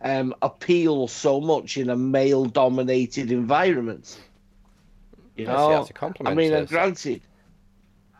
um, 0.02 0.34
appeal 0.42 1.08
so 1.08 1.42
much 1.42 1.78
in 1.78 1.90
a 1.90 1.96
male-dominated 1.96 3.32
environment. 3.32 4.20
You 5.36 5.46
know, 5.46 5.70
that's 5.70 5.90
a 5.90 5.94
I 6.26 6.34
mean, 6.34 6.54
and 6.54 6.68
granted, 6.68 7.22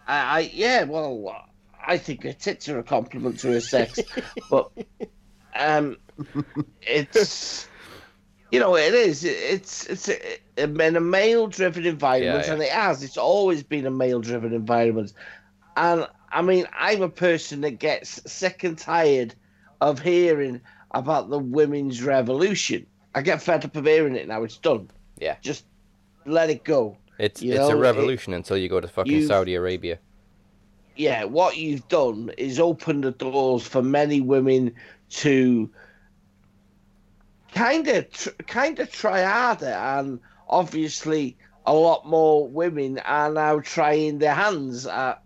I, 0.08 0.38
I 0.38 0.40
yeah, 0.54 0.84
well, 0.84 1.46
I 1.86 1.98
think 1.98 2.24
her 2.24 2.34
tits 2.34 2.70
are 2.70 2.80
a 2.80 2.84
compliment 2.84 3.40
to 3.40 3.52
her 3.52 3.60
sex, 3.60 4.00
but 4.50 4.72
um, 5.54 5.98
it's 6.82 7.68
you 8.52 8.60
know 8.60 8.76
it 8.78 8.94
is 8.94 9.26
it's 9.26 9.86
it's 9.88 10.08
a, 10.10 10.40
in 10.58 10.96
a 10.96 11.02
male-driven 11.02 11.86
environment, 11.86 12.46
Yeah, 12.46 12.48
yeah. 12.48 12.54
and 12.54 12.62
it 12.62 12.70
has. 12.70 13.04
It's 13.04 13.18
always 13.18 13.64
been 13.64 13.86
a 13.86 13.92
male-driven 13.92 14.54
environment, 14.54 15.14
and 15.76 16.08
I 16.32 16.42
mean, 16.42 16.68
I'm 16.78 17.02
a 17.02 17.10
person 17.10 17.62
that 17.62 17.80
gets 17.80 18.32
sick 18.32 18.64
and 18.64 18.78
tired 18.78 19.36
of 19.82 20.00
hearing 20.00 20.62
about 20.92 21.30
the 21.30 21.40
women's 21.40 22.02
revolution. 22.04 22.86
I 23.16 23.22
get 23.22 23.42
fed 23.42 23.66
up 23.66 23.76
of 23.76 23.86
hearing 23.86 24.16
it 24.16 24.28
now. 24.28 24.44
It's 24.44 24.58
done. 24.58 24.90
Yeah. 25.20 25.36
Just 25.42 25.66
let 26.26 26.50
it 26.50 26.64
go. 26.64 26.98
It's 27.18 27.42
you 27.42 27.52
it's 27.54 27.60
know, 27.60 27.72
a 27.72 27.78
it- 27.78 27.82
revolution 27.82 28.34
until 28.34 28.58
you 28.58 28.70
go 28.70 28.80
to 28.80 28.88
fucking 28.88 29.26
Saudi 29.28 29.56
Arabia. 29.56 30.00
yeah, 30.96 31.24
what 31.24 31.58
you've 31.58 31.88
done 31.88 32.32
is 32.38 32.60
open 32.60 33.02
the 33.02 33.12
doors 33.12 33.66
for 33.66 33.82
many 33.82 34.22
women 34.22 34.74
to 35.10 35.70
kind 37.54 37.88
of 37.88 38.10
tr- 38.12 38.30
kind 38.48 38.80
of 38.80 38.92
try 38.92 39.24
harder, 39.24 39.68
and 39.68 40.20
obviously 40.48 41.38
a 41.66 41.74
lot 41.74 42.06
more 42.08 42.48
women 42.48 43.00
are 43.00 43.32
now 43.32 43.60
trying 43.60 44.20
their 44.20 44.34
hands 44.34 44.86
at 44.86 45.22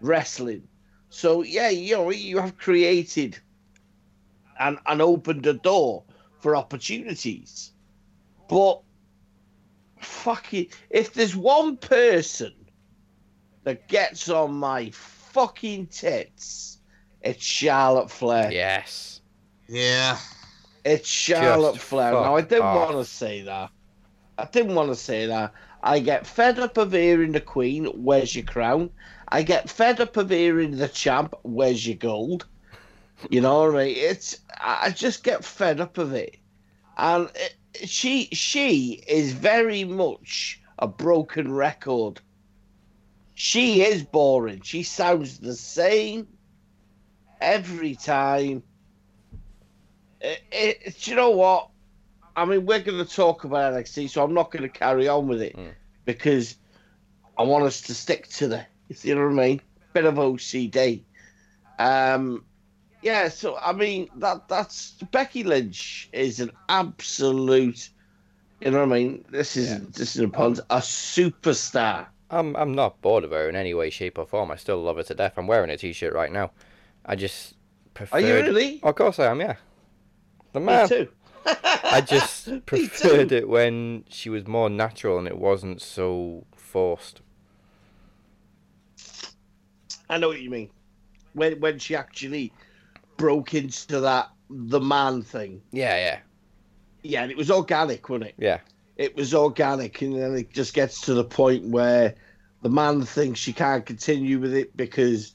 wrestling. 0.00 0.66
So 1.10 1.42
yeah, 1.42 1.68
you 1.70 1.96
know 1.96 2.10
you 2.10 2.38
have 2.38 2.56
created 2.58 3.38
and 4.58 4.78
and 4.86 5.02
opened 5.02 5.44
the 5.44 5.54
door 5.54 6.04
for 6.40 6.56
opportunities, 6.56 7.72
but 8.48 8.80
fucking 10.00 10.68
if 10.90 11.12
there's 11.12 11.36
one 11.36 11.76
person 11.76 12.52
that 13.64 13.88
gets 13.88 14.28
on 14.28 14.54
my 14.54 14.90
fucking 14.90 15.86
tits, 15.86 16.78
it's 17.22 17.44
Charlotte 17.44 18.10
Flair. 18.10 18.50
Yes. 18.52 19.20
Yeah. 19.68 20.18
It's 20.84 21.08
Charlotte 21.08 21.74
Just 21.74 21.86
Flair. 21.86 22.12
Now, 22.12 22.36
I 22.36 22.40
didn't 22.40 22.64
want 22.64 22.92
to 22.92 23.04
say 23.04 23.42
that. 23.42 23.70
I 24.38 24.44
didn't 24.46 24.74
want 24.74 24.88
to 24.88 24.94
say 24.94 25.26
that. 25.26 25.52
I 25.82 25.98
get 25.98 26.26
fed 26.26 26.58
up 26.58 26.76
of 26.76 26.92
hearing 26.92 27.32
the 27.32 27.40
Queen, 27.40 27.84
where's 27.86 28.34
your 28.34 28.44
crown? 28.44 28.90
I 29.28 29.42
get 29.42 29.68
fed 29.68 30.00
up 30.00 30.16
of 30.16 30.30
hearing 30.30 30.76
the 30.76 30.88
champ, 30.88 31.34
where's 31.42 31.86
your 31.86 31.96
gold? 31.96 32.46
You 33.30 33.40
know 33.40 33.70
what 33.70 33.80
I 33.80 33.84
mean? 33.86 33.94
It's 33.96 34.38
I 34.60 34.90
just 34.90 35.24
get 35.24 35.44
fed 35.44 35.80
up 35.80 35.98
of 35.98 36.12
it, 36.12 36.36
and 36.96 37.28
it, 37.34 37.88
she 37.88 38.26
she 38.26 39.02
is 39.08 39.32
very 39.32 39.84
much 39.84 40.60
a 40.78 40.86
broken 40.86 41.52
record. 41.52 42.20
She 43.34 43.82
is 43.82 44.02
boring. 44.02 44.62
She 44.62 44.82
sounds 44.82 45.38
the 45.38 45.54
same 45.54 46.26
every 47.40 47.94
time. 47.94 48.62
It, 50.20 50.42
it, 50.50 50.98
do 51.00 51.10
you 51.10 51.16
know 51.16 51.30
what? 51.30 51.68
I 52.36 52.44
mean, 52.44 52.66
we're 52.66 52.80
going 52.80 53.04
to 53.04 53.10
talk 53.10 53.44
about 53.44 53.74
NXT, 53.74 54.10
so 54.10 54.24
I'm 54.24 54.34
not 54.34 54.50
going 54.50 54.62
to 54.62 54.68
carry 54.68 55.08
on 55.08 55.28
with 55.28 55.40
it 55.42 55.56
Mm. 55.56 55.72
because 56.04 56.56
I 57.36 57.42
want 57.42 57.64
us 57.64 57.80
to 57.82 57.94
stick 57.94 58.28
to 58.30 58.48
the, 58.48 58.66
you 59.02 59.14
know 59.14 59.22
what 59.28 59.40
I 59.40 59.46
mean? 59.48 59.60
Bit 59.92 60.04
of 60.04 60.14
OCD. 60.14 61.02
Um, 61.78 62.44
yeah, 63.02 63.28
so 63.28 63.56
I 63.56 63.72
mean 63.72 64.08
that 64.16 64.48
that's 64.48 64.92
Becky 65.12 65.44
Lynch 65.44 66.08
is 66.12 66.40
an 66.40 66.50
absolute 66.68 67.90
You 68.60 68.70
know 68.72 68.78
what 68.86 68.96
I 68.96 68.98
mean? 68.98 69.24
This 69.30 69.56
is 69.56 69.70
Yeah. 69.70 69.78
this 69.90 70.16
is 70.16 70.22
upon 70.22 70.54
a 70.70 70.78
superstar. 70.78 72.06
I'm 72.30 72.56
I'm 72.56 72.72
not 72.74 73.00
bored 73.00 73.24
of 73.24 73.30
her 73.30 73.48
in 73.48 73.56
any 73.56 73.72
way, 73.74 73.90
shape, 73.90 74.18
or 74.18 74.26
form. 74.26 74.50
I 74.50 74.56
still 74.56 74.82
love 74.82 74.96
her 74.96 75.02
to 75.04 75.14
death. 75.14 75.34
I'm 75.36 75.46
wearing 75.46 75.70
a 75.70 75.76
t-shirt 75.76 76.12
right 76.12 76.32
now. 76.32 76.50
I 77.06 77.14
just 77.16 77.54
prefer. 77.94 78.16
Are 78.16 78.20
you 78.20 78.34
really? 78.34 78.80
of 78.82 78.94
course 78.94 79.18
I 79.18 79.26
am. 79.26 79.40
Yeah. 79.40 79.56
The 80.52 80.60
man. 80.60 80.82
Me 80.82 80.88
too. 80.88 81.08
I 81.46 82.02
just 82.04 82.48
preferred 82.66 83.32
it 83.32 83.48
when 83.48 84.04
she 84.10 84.28
was 84.28 84.46
more 84.46 84.68
natural 84.68 85.18
and 85.18 85.26
it 85.28 85.38
wasn't 85.38 85.80
so 85.80 86.44
forced. 86.54 87.22
I 90.10 90.18
know 90.18 90.28
what 90.28 90.40
you 90.40 90.50
mean. 90.50 90.70
When 91.34 91.60
when 91.60 91.78
she 91.78 91.94
actually 91.94 92.52
broke 93.18 93.52
into 93.52 94.00
that 94.00 94.30
the 94.48 94.80
man 94.80 95.20
thing. 95.22 95.60
Yeah, 95.72 95.96
yeah, 95.96 96.18
Yeah, 97.02 97.22
and 97.24 97.30
it 97.30 97.36
was 97.36 97.50
organic, 97.50 98.08
wasn't 98.08 98.30
it? 98.30 98.34
yeah. 98.38 98.60
It 98.96 99.14
was 99.14 99.32
organic, 99.34 100.00
and 100.02 100.16
then 100.16 100.34
it 100.34 100.52
just 100.52 100.74
gets 100.74 101.02
to 101.02 101.14
the 101.14 101.22
point 101.24 101.66
where 101.66 102.14
the 102.62 102.70
man 102.70 103.02
thinks 103.04 103.38
she 103.38 103.52
can't 103.52 103.86
continue 103.86 104.40
with 104.40 104.52
it 104.54 104.76
because 104.76 105.34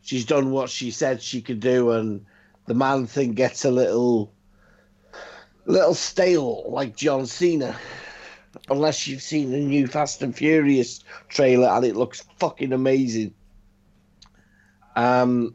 she's 0.00 0.24
done 0.24 0.50
what 0.50 0.70
she 0.70 0.90
said 0.90 1.20
she 1.20 1.42
could 1.42 1.60
do, 1.60 1.90
and 1.90 2.24
the 2.66 2.74
man 2.74 3.06
thing 3.06 3.34
gets 3.34 3.66
a 3.66 3.70
little, 3.70 4.32
little 5.66 5.92
stale, 5.94 6.64
like 6.70 6.96
John 6.96 7.26
Cena. 7.26 7.76
Unless 8.70 9.06
you've 9.08 9.22
seen 9.22 9.50
the 9.50 9.58
new 9.58 9.86
Fast 9.86 10.22
and 10.22 10.34
Furious 10.34 11.02
trailer, 11.28 11.68
and 11.68 11.84
it 11.84 11.96
looks 11.96 12.24
fucking 12.38 12.72
amazing. 12.72 13.34
Um, 14.96 15.54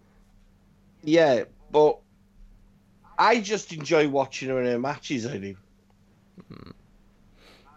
yeah, 1.03 1.43
but 1.71 1.99
I 3.17 3.39
just 3.39 3.73
enjoy 3.73 4.07
watching 4.07 4.49
her 4.49 4.61
in 4.61 4.67
her 4.67 4.79
matches. 4.79 5.25
I 5.25 5.37
do. 5.37 5.55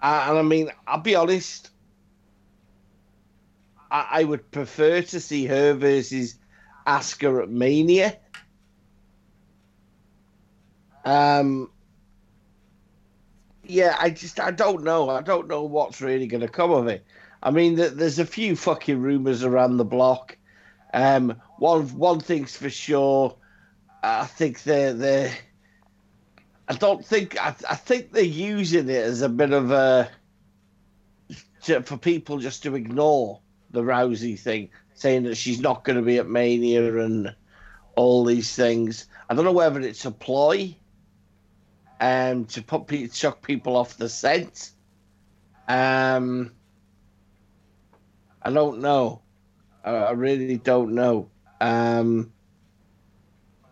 Uh, 0.03 0.27
and 0.29 0.39
I 0.39 0.43
mean, 0.43 0.71
I'll 0.87 1.01
be 1.01 1.15
honest. 1.15 1.71
I, 3.91 4.07
I 4.11 4.25
would 4.25 4.51
prefer 4.51 5.03
to 5.03 5.21
see 5.21 5.47
her 5.47 5.75
versus 5.75 6.37
Asuka 6.87 7.43
at 7.43 7.51
Mania. 7.51 8.17
Um. 11.05 11.71
Yeah, 13.65 13.97
I 14.01 14.11
just 14.11 14.41
I 14.41 14.51
don't 14.51 14.85
know. 14.85 15.11
I 15.11 15.23
don't 15.23 15.49
know 15.49 15.63
what's 15.63 16.01
really 16.01 16.27
going 16.27 16.41
to 16.41 16.49
come 16.49 16.73
of 16.73 16.89
it. 16.89 17.05
I 17.43 17.51
mean, 17.51 17.77
th- 17.77 17.93
there's 17.93 18.19
a 18.19 18.27
few 18.27 18.57
fucking 18.57 19.01
rumors 19.01 19.45
around 19.45 19.77
the 19.77 19.85
block. 19.85 20.37
Um, 20.93 21.41
one 21.59 21.87
one 21.97 22.21
thing's 22.21 22.57
for 22.57 22.69
sure. 22.69 23.37
I 24.03 24.25
think 24.25 24.63
they're 24.63 24.95
they 24.95 25.33
I 26.69 26.75
don't 26.75 27.05
think 27.05 27.41
I, 27.41 27.55
I 27.69 27.75
think 27.75 28.13
they're 28.13 28.23
using 28.23 28.89
it 28.89 29.05
as 29.05 29.23
a 29.23 29.29
bit 29.29 29.53
of 29.53 29.71
a 29.71 30.11
to, 31.63 31.83
for 31.83 31.97
people 31.97 32.39
just 32.39 32.63
to 32.63 32.75
ignore 32.75 33.41
the 33.71 33.83
Rousey 33.83 34.39
thing, 34.39 34.71
saying 34.95 35.25
that 35.25 35.37
she's 35.37 35.61
not 35.61 35.85
going 35.85 35.97
to 35.97 36.03
be 36.03 36.19
at 36.19 36.29
Mania 36.29 36.99
and 36.99 37.35
all 37.97 38.25
these 38.25 38.55
things. 38.55 39.07
I 39.29 39.35
don't 39.35 39.45
know 39.45 39.53
whether 39.53 39.81
it's 39.81 40.05
a 40.05 40.11
ploy 40.11 40.77
um, 42.01 42.47
to 42.47 42.63
put 42.63 42.87
pe- 42.87 43.09
shock 43.09 43.43
people 43.43 43.77
off 43.77 43.97
the 43.97 44.09
scent. 44.09 44.71
Um, 45.69 46.53
I 48.43 48.51
don't 48.51 48.81
know. 48.81 49.23
I, 49.85 49.91
I 49.91 50.11
really 50.13 50.57
don't 50.57 50.95
know. 50.95 51.31
Um, 51.61 52.33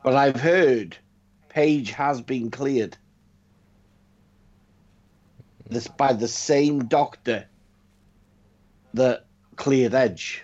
but 0.09 0.17
I've 0.17 0.41
heard 0.41 0.97
Paige 1.51 1.91
has 1.91 2.23
been 2.23 2.51
cleared. 2.51 2.97
This 5.69 5.87
by 5.87 6.15
the 6.15 6.27
same 6.27 6.87
doctor 6.87 7.47
that 8.95 9.27
cleared 9.57 9.93
Edge. 9.93 10.43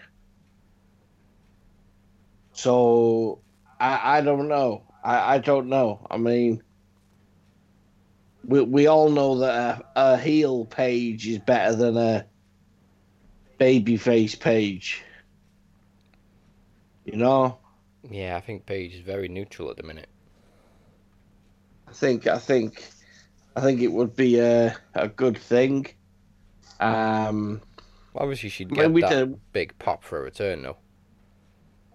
So 2.53 3.39
I 3.81 4.19
I 4.19 4.21
don't 4.21 4.49
know. 4.49 4.83
I, 5.03 5.37
I 5.37 5.39
don't 5.39 5.71
know. 5.71 6.07
I 6.11 6.19
mean 6.19 6.63
we 8.45 8.61
we 8.61 8.87
all 8.87 9.09
know 9.09 9.39
that 9.39 9.81
a, 9.97 10.13
a 10.13 10.19
heel 10.19 10.67
Paige 10.67 11.27
is 11.27 11.39
better 11.39 11.75
than 11.75 11.97
a 11.97 12.27
babyface 13.59 14.39
Paige. 14.39 15.03
You 17.07 17.17
know? 17.17 17.64
Yeah, 18.11 18.37
I 18.37 18.41
think 18.41 18.67
Paige 18.67 18.95
is 18.95 19.01
very 19.01 19.29
neutral 19.29 19.71
at 19.71 19.77
the 19.77 19.83
minute. 19.83 20.09
I 21.89 21.93
think 21.93 22.27
I 22.27 22.39
think 22.39 22.85
I 23.57 23.61
think 23.61 23.81
it 23.81 23.93
would 23.93 24.15
be 24.17 24.39
a 24.39 24.77
a 24.95 25.09
good 25.09 25.39
thing. 25.39 25.87
Um, 26.81 27.61
Obviously, 28.17 28.49
she'd 28.49 28.71
get 28.75 28.93
that 28.95 29.11
do- 29.11 29.41
big 29.53 29.77
pop 29.79 30.05
for 30.05 30.19
a 30.19 30.23
return, 30.23 30.63
though. 30.63 30.77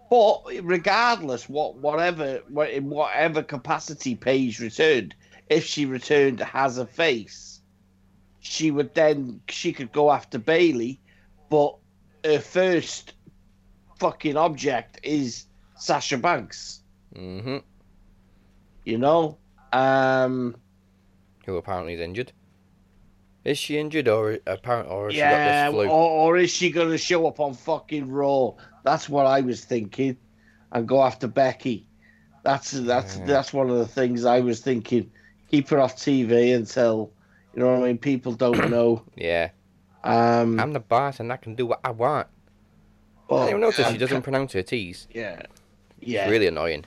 but 0.10 0.42
regardless, 0.64 1.48
what 1.48 1.76
whatever 1.76 2.42
in 2.66 2.90
whatever 2.90 3.44
capacity 3.44 4.16
Paige 4.16 4.60
returned, 4.60 5.16
if 5.50 5.66
she 5.66 5.86
returned 5.86 6.46
as 6.54 6.78
a 6.78 6.86
face, 6.86 7.62
she 8.40 8.72
would 8.72 8.94
then 8.96 9.42
she 9.50 9.72
could 9.74 9.92
go 9.92 10.12
after 10.12 10.40
Bayley, 10.40 11.00
but 11.50 11.76
her 12.26 12.40
first 12.40 13.14
fucking 14.00 14.38
object 14.38 15.00
is 15.04 15.46
Sasha 15.80 16.18
Banks. 16.18 16.82
hmm 17.16 17.58
You 18.86 18.98
know, 18.98 19.38
um, 19.74 20.56
Who 21.46 21.58
apparently 21.58 21.94
is 21.94 22.02
injured. 22.02 22.32
Is 23.46 23.58
she 23.58 23.78
injured 23.80 24.08
or 24.08 24.38
apparent 24.46 24.90
or 24.90 25.08
has 25.08 25.16
yeah, 25.16 25.70
she 25.70 25.72
got 25.72 25.78
or, 25.78 25.84
this 25.84 25.90
flu? 25.90 25.98
or 25.98 26.38
is 26.38 26.52
she 26.52 26.70
going 26.72 26.90
to 26.90 26.98
show 26.98 27.26
up 27.28 27.40
on 27.40 27.54
fucking 27.54 28.12
Raw? 28.12 28.52
That's 28.84 29.08
what 29.10 29.26
I 29.26 29.42
was 29.42 29.64
thinking, 29.64 30.18
and 30.72 30.88
go 30.88 31.02
after 31.02 31.28
Becky. 31.28 31.88
That's 32.44 32.72
that's 32.72 33.18
Yeah. 33.18 33.26
that's 33.26 33.54
one 33.54 33.70
of 33.70 33.78
the 33.78 33.88
things 33.88 34.26
I 34.26 34.42
was 34.42 34.60
thinking. 34.60 35.10
Keep 35.50 35.70
her 35.70 35.80
off 35.80 35.96
TV 35.96 36.54
until 36.56 37.12
you 37.56 37.62
know 37.64 37.72
what 37.72 37.80
I 37.84 37.88
mean. 37.88 37.98
People 37.98 38.34
don't 38.34 38.70
know. 38.76 39.04
Yeah, 39.16 39.50
Um, 40.04 40.60
I'm 40.60 40.74
the 40.74 40.80
boss 40.82 41.20
and 41.20 41.32
I 41.32 41.38
can 41.38 41.56
do 41.56 41.66
what 41.66 41.80
I 41.84 41.92
want. 41.92 42.28
but- 43.30 43.48
I 43.54 43.58
noticed 43.58 43.80
um, 43.88 43.94
she 43.94 43.98
doesn't 43.98 44.22
pronounce 44.22 44.54
her 44.54 44.62
T's. 44.64 45.08
Yeah, 45.14 45.42
It's 46.02 46.12
yeah. 46.12 46.30
really 46.30 46.48
annoying. 46.48 46.86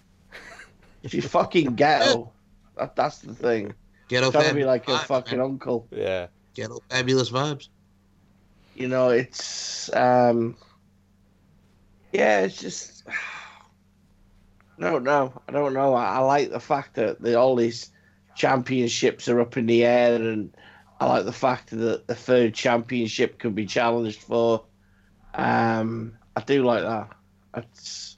She's 1.07 1.27
fucking 1.27 1.75
ghetto. 1.77 2.31
That, 2.79 2.97
that's 2.97 3.19
the 3.19 3.35
thing. 3.35 3.75
Ghetto 4.09 4.31
Trying 4.31 4.49
to 4.49 4.55
be 4.55 4.65
like 4.65 4.87
her 4.87 4.95
vibes, 4.95 5.05
fucking 5.05 5.39
man. 5.39 5.47
uncle. 5.47 5.87
Yeah. 5.91 6.29
Ghetto 6.55 6.79
fabulous 6.89 7.31
vibes. 7.31 7.69
you 8.75 8.89
know 8.89 9.11
it's 9.11 9.95
um 9.95 10.57
yeah 12.13 12.41
it's 12.41 12.59
just 12.59 13.07
I 14.79 14.91
don't 14.91 15.05
know 15.05 15.41
I 15.49 15.53
don't 15.53 15.75
know 15.75 15.95
I, 15.95 16.17
I 16.17 16.19
like 16.21 16.51
the 16.51 16.61
fact 16.61 16.95
that 16.95 17.21
the, 17.21 17.39
all 17.39 17.57
these 17.57 17.91
championships 18.35 19.29
are 19.29 19.41
up 19.41 19.57
in 19.57 19.67
the 19.67 19.85
air 19.85 20.15
and 20.15 20.57
I 20.99 21.07
like 21.07 21.25
the 21.25 21.33
fact 21.33 21.71
that 21.71 22.07
the 22.07 22.15
third 22.15 22.55
championship 22.55 23.39
could 23.39 23.55
be 23.55 23.67
challenged 23.67 24.23
for 24.23 24.65
um 25.35 26.15
I 26.37 26.41
do 26.41 26.65
like 26.65 26.83
that 26.83 27.11
it's 27.57 28.12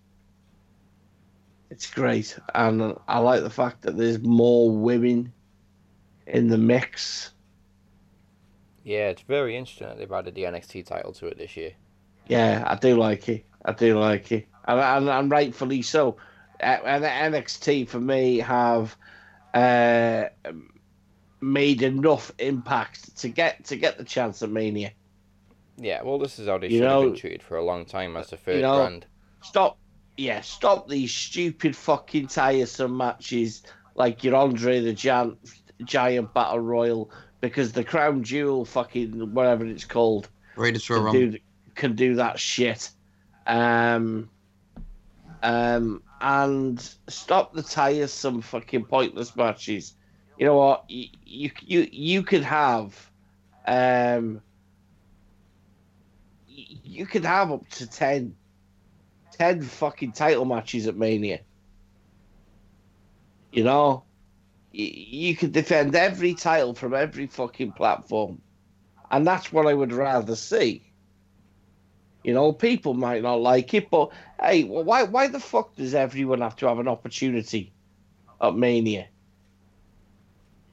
it's 1.75 1.91
great 1.91 2.39
and 2.55 2.97
I 3.09 3.19
like 3.19 3.43
the 3.43 3.51
fact 3.51 3.83
that 3.83 3.97
there's 3.97 4.21
more 4.21 4.71
women 4.71 5.33
in 6.29 6.47
the 6.47 6.57
mix 6.57 7.33
Yeah, 8.85 9.09
it's 9.09 9.23
very 9.23 9.57
interesting 9.57 9.89
that 9.89 9.99
they've 9.99 10.13
added 10.13 10.37
the 10.37 10.45
NXT 10.45 10.87
title 10.87 11.13
to 11.15 11.27
it 11.27 11.37
this 11.37 11.57
year. 11.57 11.73
Yeah, 12.29 12.63
I 12.67 12.77
do 12.77 12.97
like 12.97 13.29
it. 13.29 13.45
I 13.65 13.73
do 13.73 13.99
like 13.99 14.31
it, 14.31 14.47
and, 14.67 14.79
and, 14.79 15.09
and 15.09 15.31
rightfully 15.31 15.83
so. 15.83 16.17
And 16.61 17.05
NXT 17.05 17.89
for 17.89 17.99
me 18.01 18.39
have 18.39 18.97
uh, 19.53 20.27
made 21.41 21.83
enough 21.83 22.31
impact 22.39 23.17
to 23.19 23.29
get 23.29 23.65
to 23.65 23.77
get 23.77 23.99
the 23.99 24.05
chance 24.05 24.43
at 24.43 24.51
Mania. 24.51 24.93
Yeah, 25.77 26.03
well, 26.03 26.19
this 26.19 26.39
is 26.39 26.47
how 26.47 26.59
they 26.59 26.69
You 26.69 26.79
should 26.79 26.89
have 26.91 27.03
been 27.03 27.17
treated 27.17 27.43
for 27.43 27.57
a 27.57 27.65
long 27.65 27.85
time 27.85 28.17
as 28.17 28.31
the 28.31 28.37
third 28.37 28.63
know- 28.63 28.77
brand. 28.77 29.07
Stop, 29.43 29.77
yeah, 30.17 30.41
stop 30.41 30.89
these 30.89 31.13
stupid 31.13 31.75
fucking 31.77 32.29
tiresome 32.29 32.97
matches 32.97 33.63
like 33.95 34.25
your 34.25 34.37
Andre 34.37 34.81
the 34.81 34.93
Giant 34.93 35.39
Giant 35.85 36.33
Battle 36.35 36.61
Royal 36.61 37.11
because 37.41 37.73
the 37.73 37.85
Crown 37.85 38.23
Jewel 38.23 38.65
fucking 38.65 39.35
whatever 39.35 39.67
it's 39.67 39.85
called 39.85 40.29
a 40.77 40.79
can 41.13 41.13
do 41.13 41.39
can 41.75 41.95
do 41.95 42.15
that 42.17 42.39
shit. 42.39 42.91
Um, 43.47 44.31
um, 45.43 46.03
and 46.21 46.81
stop 47.09 47.53
the 47.53 47.63
tiresome 47.63 48.41
fucking 48.41 48.85
pointless 48.87 49.37
matches. 49.37 49.95
You 50.39 50.47
know 50.47 50.57
what? 50.57 50.85
You 50.89 51.09
you 51.25 51.51
you, 51.61 51.89
you 51.91 52.23
could 52.23 52.43
have, 52.43 53.11
um, 53.67 54.41
you 56.47 57.05
could 57.07 57.25
have 57.25 57.53
up 57.53 57.69
to 57.71 57.87
10, 57.87 58.35
10 59.37 59.63
fucking 59.63 60.13
title 60.13 60.45
matches 60.45 60.87
at 60.87 60.97
Mania. 60.97 61.45
You 63.53 63.65
know, 63.65 64.07
y- 64.73 64.93
you 64.95 65.37
could 65.37 65.53
defend 65.53 65.95
every 65.95 66.35
title 66.35 66.75
from 66.75 66.95
every 66.95 67.27
fucking 67.29 67.73
platform, 67.75 68.43
and 69.11 69.27
that's 69.27 69.53
what 69.53 69.67
I 69.67 69.75
would 69.75 69.93
rather 69.93 70.37
see. 70.37 70.95
You 72.25 72.33
know, 72.35 72.53
people 72.53 72.95
might 72.95 73.23
not 73.23 73.41
like 73.41 73.73
it, 73.75 73.91
but 73.91 74.13
hey, 74.41 74.65
well, 74.65 74.85
why 74.85 75.05
why 75.05 75.29
the 75.29 75.41
fuck 75.41 75.77
does 75.77 75.95
everyone 75.95 76.41
have 76.41 76.57
to 76.57 76.69
have 76.69 76.79
an 76.81 76.89
opportunity 76.89 77.75
at 78.41 78.55
Mania? 78.57 79.11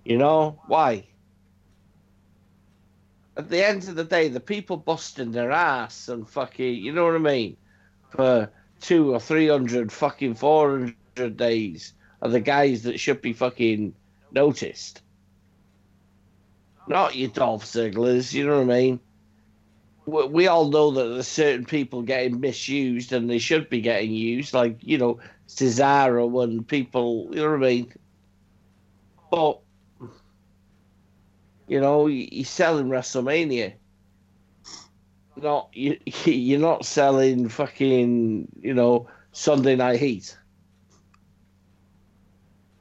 You 0.05 0.17
know 0.19 0.61
why? 0.65 1.09
At 3.35 3.49
the 3.49 3.65
end 3.65 3.87
of 3.89 3.95
the 3.95 4.05
day, 4.05 4.29
the 4.29 4.39
people 4.39 4.77
busting 4.77 5.31
their 5.31 5.51
ass 5.51 6.07
and 6.07 6.29
fucking, 6.29 6.75
you 6.75 6.93
know 6.93 7.05
what 7.05 7.15
I 7.15 7.19
mean, 7.19 7.57
for 8.11 8.49
two 8.79 9.13
or 9.13 9.19
three 9.19 9.47
hundred 9.47 9.91
fucking 9.91 10.35
four 10.35 10.93
hundred 11.17 11.37
days 11.37 11.93
are 12.21 12.29
the 12.29 12.39
guys 12.39 12.83
that 12.83 12.99
should 12.99 13.21
be 13.21 13.33
fucking 13.33 13.93
noticed. 14.31 15.01
Not 16.87 17.15
your 17.15 17.29
Dolph 17.29 17.65
Ziggler's, 17.65 18.33
you 18.33 18.45
know 18.45 18.63
what 18.63 18.73
I 18.73 18.79
mean? 18.79 18.99
We, 20.05 20.47
all 20.47 20.69
know 20.69 20.91
that 20.91 21.07
there's 21.09 21.27
certain 21.27 21.63
people 21.63 22.01
getting 22.01 22.39
misused 22.39 23.13
and 23.13 23.29
they 23.29 23.37
should 23.37 23.69
be 23.69 23.81
getting 23.81 24.11
used, 24.11 24.53
like, 24.53 24.77
you 24.81 24.97
know, 24.97 25.19
Cesaro 25.47 26.43
and 26.43 26.67
people, 26.67 27.29
you 27.29 27.37
know 27.37 27.51
what 27.51 27.57
I 27.57 27.69
mean? 27.69 27.93
But, 29.29 29.59
you 31.67 31.79
know, 31.79 32.07
you're 32.07 32.43
selling 32.45 32.87
WrestleMania. 32.87 33.73
Not 35.41 35.69
you, 35.73 35.97
you're 36.25 36.59
not 36.59 36.85
selling 36.85 37.49
fucking, 37.49 38.47
you 38.61 38.73
know, 38.73 39.07
Sunday 39.31 39.75
Night 39.75 39.99
Heat. 39.99 40.37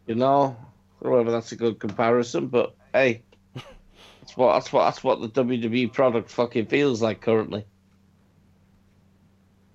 You 0.07 0.17
know, 0.17 0.57
I 1.01 1.05
don't 1.05 1.13
know 1.13 1.19
whether 1.19 1.31
that's 1.31 1.53
a 1.53 1.57
good 1.57 1.79
comparison, 1.79 2.49
but 2.49 2.75
hey, 2.93 3.23
that's 3.55 4.37
what 4.37 4.55
that's 4.55 4.73
what 4.73 4.85
that's 4.85 5.05
what 5.05 5.21
the 5.21 5.45
WWE 5.45 5.93
product 5.93 6.31
fucking 6.31 6.67
feels 6.67 7.01
like 7.01 7.21
currently. 7.21 7.65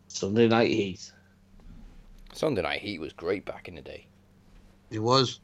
Sunday 0.08 0.48
Night 0.48 0.70
Heat. 0.70 1.12
Sunday 2.34 2.62
Night 2.62 2.82
Heat 2.82 3.00
was 3.00 3.14
great 3.14 3.46
back 3.46 3.68
in 3.68 3.76
the 3.76 3.82
day. 3.82 4.08
It 4.92 5.00
was. 5.00 5.40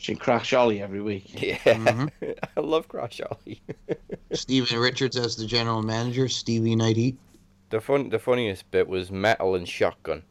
Should 0.00 0.20
crash 0.20 0.50
Holly 0.52 0.80
every 0.80 1.00
week. 1.02 1.42
Yeah, 1.42 1.56
Mhm. 1.64 2.10
I 2.56 2.60
love 2.60 2.86
Crash 2.88 3.20
Holly. 3.26 3.60
Steven 4.32 4.78
Richards 4.78 5.16
as 5.16 5.36
the 5.36 5.46
general 5.46 5.82
manager, 5.82 6.28
Stevie 6.28 6.76
Night 6.76 6.96
Heat. 6.96 7.16
The 7.70 7.80
fun, 7.80 8.08
the 8.08 8.18
funniest 8.18 8.70
bit 8.70 8.88
was 8.88 9.10
Metal 9.10 9.54
and 9.56 9.68
Shotgun, 9.68 10.22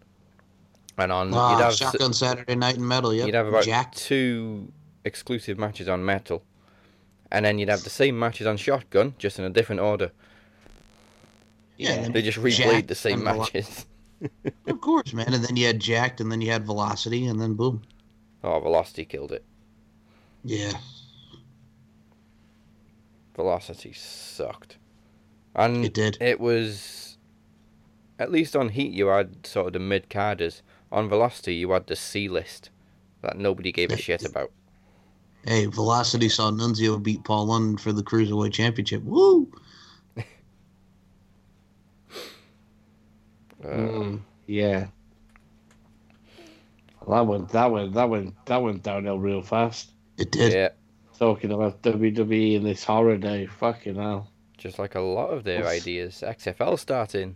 and 0.97 1.11
on 1.11 1.27
you'd 1.27 1.35
Ah, 1.35 1.57
have 1.59 1.73
Shotgun 1.75 2.13
Saturday 2.13 2.55
Night 2.55 2.77
and 2.77 2.87
Metal, 2.87 3.13
yep. 3.13 3.25
you'd 3.27 3.35
have 3.35 3.47
about 3.47 3.63
Jack. 3.65 3.93
two 3.93 4.71
exclusive 5.05 5.57
matches 5.57 5.87
on 5.89 6.03
Metal, 6.03 6.41
and 7.31 7.45
then 7.45 7.59
you'd 7.59 7.69
have 7.69 7.83
the 7.83 7.89
same 7.91 8.17
matches 8.17 8.47
on 8.47 8.57
Shotgun, 8.57 9.13
just 9.19 9.37
in 9.37 9.45
a 9.45 9.49
different 9.49 9.81
order. 9.81 10.11
Yeah, 11.77 12.07
They 12.09 12.23
just 12.23 12.39
replayed 12.39 12.87
the 12.87 12.95
same 12.95 13.19
and 13.19 13.23
Velo- 13.25 13.39
matches. 13.39 13.85
Of 14.65 14.81
course, 14.81 15.13
man. 15.13 15.31
And 15.31 15.43
then 15.45 15.55
you 15.57 15.67
had 15.67 15.79
Jakked, 15.79 16.21
and 16.21 16.31
then 16.31 16.41
you 16.41 16.51
had 16.51 16.65
Velocity, 16.65 17.27
and 17.27 17.39
then 17.39 17.53
boom. 17.53 17.83
Oh, 18.43 18.59
Velocity 18.59 19.05
killed 19.05 19.31
it. 19.31 19.43
Yeah. 20.43 20.73
Velocity 23.35 23.93
sucked, 23.93 24.77
and 25.55 25.85
It 25.85 25.93
did. 25.93 26.17
It 26.19 26.39
was 26.39 27.17
at 28.17 28.31
least 28.31 28.55
on 28.55 28.69
Heat 28.69 28.93
you 28.93 29.07
had 29.07 29.45
sort 29.45 29.67
of 29.67 29.73
the 29.73 29.79
mid 29.79 30.09
carders. 30.09 30.63
On 30.91 31.07
Velocity 31.07 31.55
you 31.55 31.71
had 31.71 31.85
the 31.87 31.95
C 31.95 32.27
list 32.29 32.71
that 33.21 33.37
nobody 33.37 33.71
gave 33.71 33.91
a 33.91 33.97
shit 33.97 34.23
about. 34.25 34.51
Hey, 35.45 35.65
Velocity 35.65 36.29
saw 36.29 36.49
Nunzio 36.51 37.01
beat 37.01 37.23
Paul 37.23 37.47
London 37.47 37.77
for 37.77 37.93
the 37.93 38.03
Cruiserweight 38.03 38.53
Championship. 38.53 39.03
Woo! 39.03 39.51
Mm, 43.63 44.21
yeah. 44.45 44.87
That 47.07 47.21
went 47.25 47.49
that 47.49 47.71
went 47.71 47.93
that 47.93 48.09
went 48.09 48.45
that 48.45 48.57
went 48.61 48.83
downhill 48.83 49.17
real 49.19 49.41
fast. 49.41 49.91
It 50.17 50.31
did. 50.31 50.53
Yeah, 50.53 50.69
Talking 51.17 51.51
about 51.51 51.81
WWE 51.81 52.55
in 52.55 52.63
this 52.63 52.83
horror 52.83 53.17
day, 53.17 53.45
fucking 53.47 53.95
hell. 53.95 54.29
just 54.57 54.77
like 54.79 54.95
a 54.95 55.01
lot 55.01 55.29
of 55.29 55.43
their 55.43 55.65
ideas. 55.67 56.23
XFL 56.25 56.77
starting. 56.77 57.35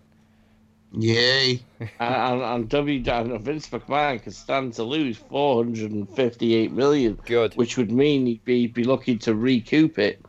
Yay. 0.94 1.64
and, 1.80 1.90
and, 2.00 2.42
and 2.42 2.70
W 2.70 3.04
and 3.08 3.42
Vince 3.42 3.70
McMahon 3.70 4.22
can 4.22 4.32
stand 4.34 4.74
to 4.74 4.84
lose 4.84 5.18
458 5.18 6.72
million, 6.72 7.20
Good. 7.26 7.54
which 7.56 7.78
would 7.78 7.92
mean 7.92 8.26
he'd 8.26 8.44
be, 8.44 8.68
be 8.68 8.84
looking 8.84 9.18
to 9.20 9.34
recoup 9.36 9.98
it 9.98 10.22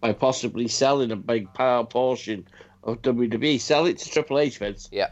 by 0.00 0.12
possibly 0.12 0.68
selling 0.68 1.10
a 1.10 1.16
big 1.16 1.52
power 1.54 1.84
portion 1.84 2.46
of 2.84 3.02
WWE. 3.02 3.60
Sell 3.60 3.86
it 3.86 3.98
to 3.98 4.10
Triple 4.10 4.38
H, 4.38 4.58
Vince. 4.58 4.88
Yeah. 4.90 5.10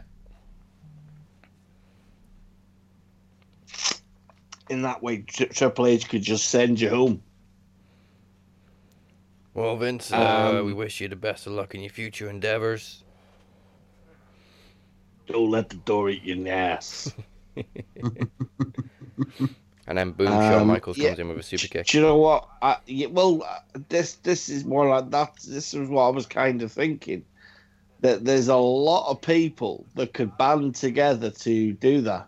In 4.69 4.81
that 4.81 5.01
way, 5.03 5.19
Tri- 5.19 5.47
Triple 5.47 5.85
H 5.87 6.09
could 6.09 6.21
just 6.23 6.49
send 6.49 6.79
you 6.79 6.89
home. 6.89 7.21
Well, 9.53 9.77
Vince, 9.77 10.11
uh, 10.11 10.57
Um, 10.59 10.65
we 10.65 10.73
wish 10.73 10.99
you 10.99 11.07
the 11.07 11.15
best 11.15 11.47
of 11.47 11.53
luck 11.53 11.75
in 11.75 11.81
your 11.81 11.91
future 11.91 12.29
endeavors. 12.29 13.03
Don't 15.27 15.49
let 15.49 15.69
the 15.69 15.77
door 15.77 16.09
eat 16.09 16.23
your 16.23 16.47
ass. 16.47 17.13
And 19.87 19.97
then 19.99 20.11
boom, 20.13 20.27
Shawn 20.27 20.61
Um, 20.61 20.67
Michaels 20.67 20.97
yeah. 20.97 21.09
comes 21.09 21.19
in 21.19 21.27
with 21.27 21.37
a 21.37 21.43
super 21.43 21.67
kick. 21.67 21.85
Do 21.85 21.97
you 21.97 22.03
know 22.03 22.17
what? 22.17 22.49
I, 22.61 22.77
yeah, 22.87 23.05
well, 23.05 23.43
uh, 23.43 23.59
this 23.89 24.15
this 24.15 24.49
is 24.49 24.65
more 24.65 24.87
like 24.89 25.11
that. 25.11 25.35
This 25.47 25.75
is 25.75 25.87
what 25.89 26.07
I 26.07 26.09
was 26.09 26.25
kind 26.25 26.63
of 26.63 26.71
thinking. 26.71 27.23
That 28.01 28.25
there's 28.25 28.47
a 28.47 28.55
lot 28.55 29.09
of 29.11 29.21
people 29.21 29.85
that 29.93 30.13
could 30.13 30.35
band 30.37 30.73
together 30.73 31.29
to 31.29 31.73
do 31.73 32.01
that. 32.01 32.27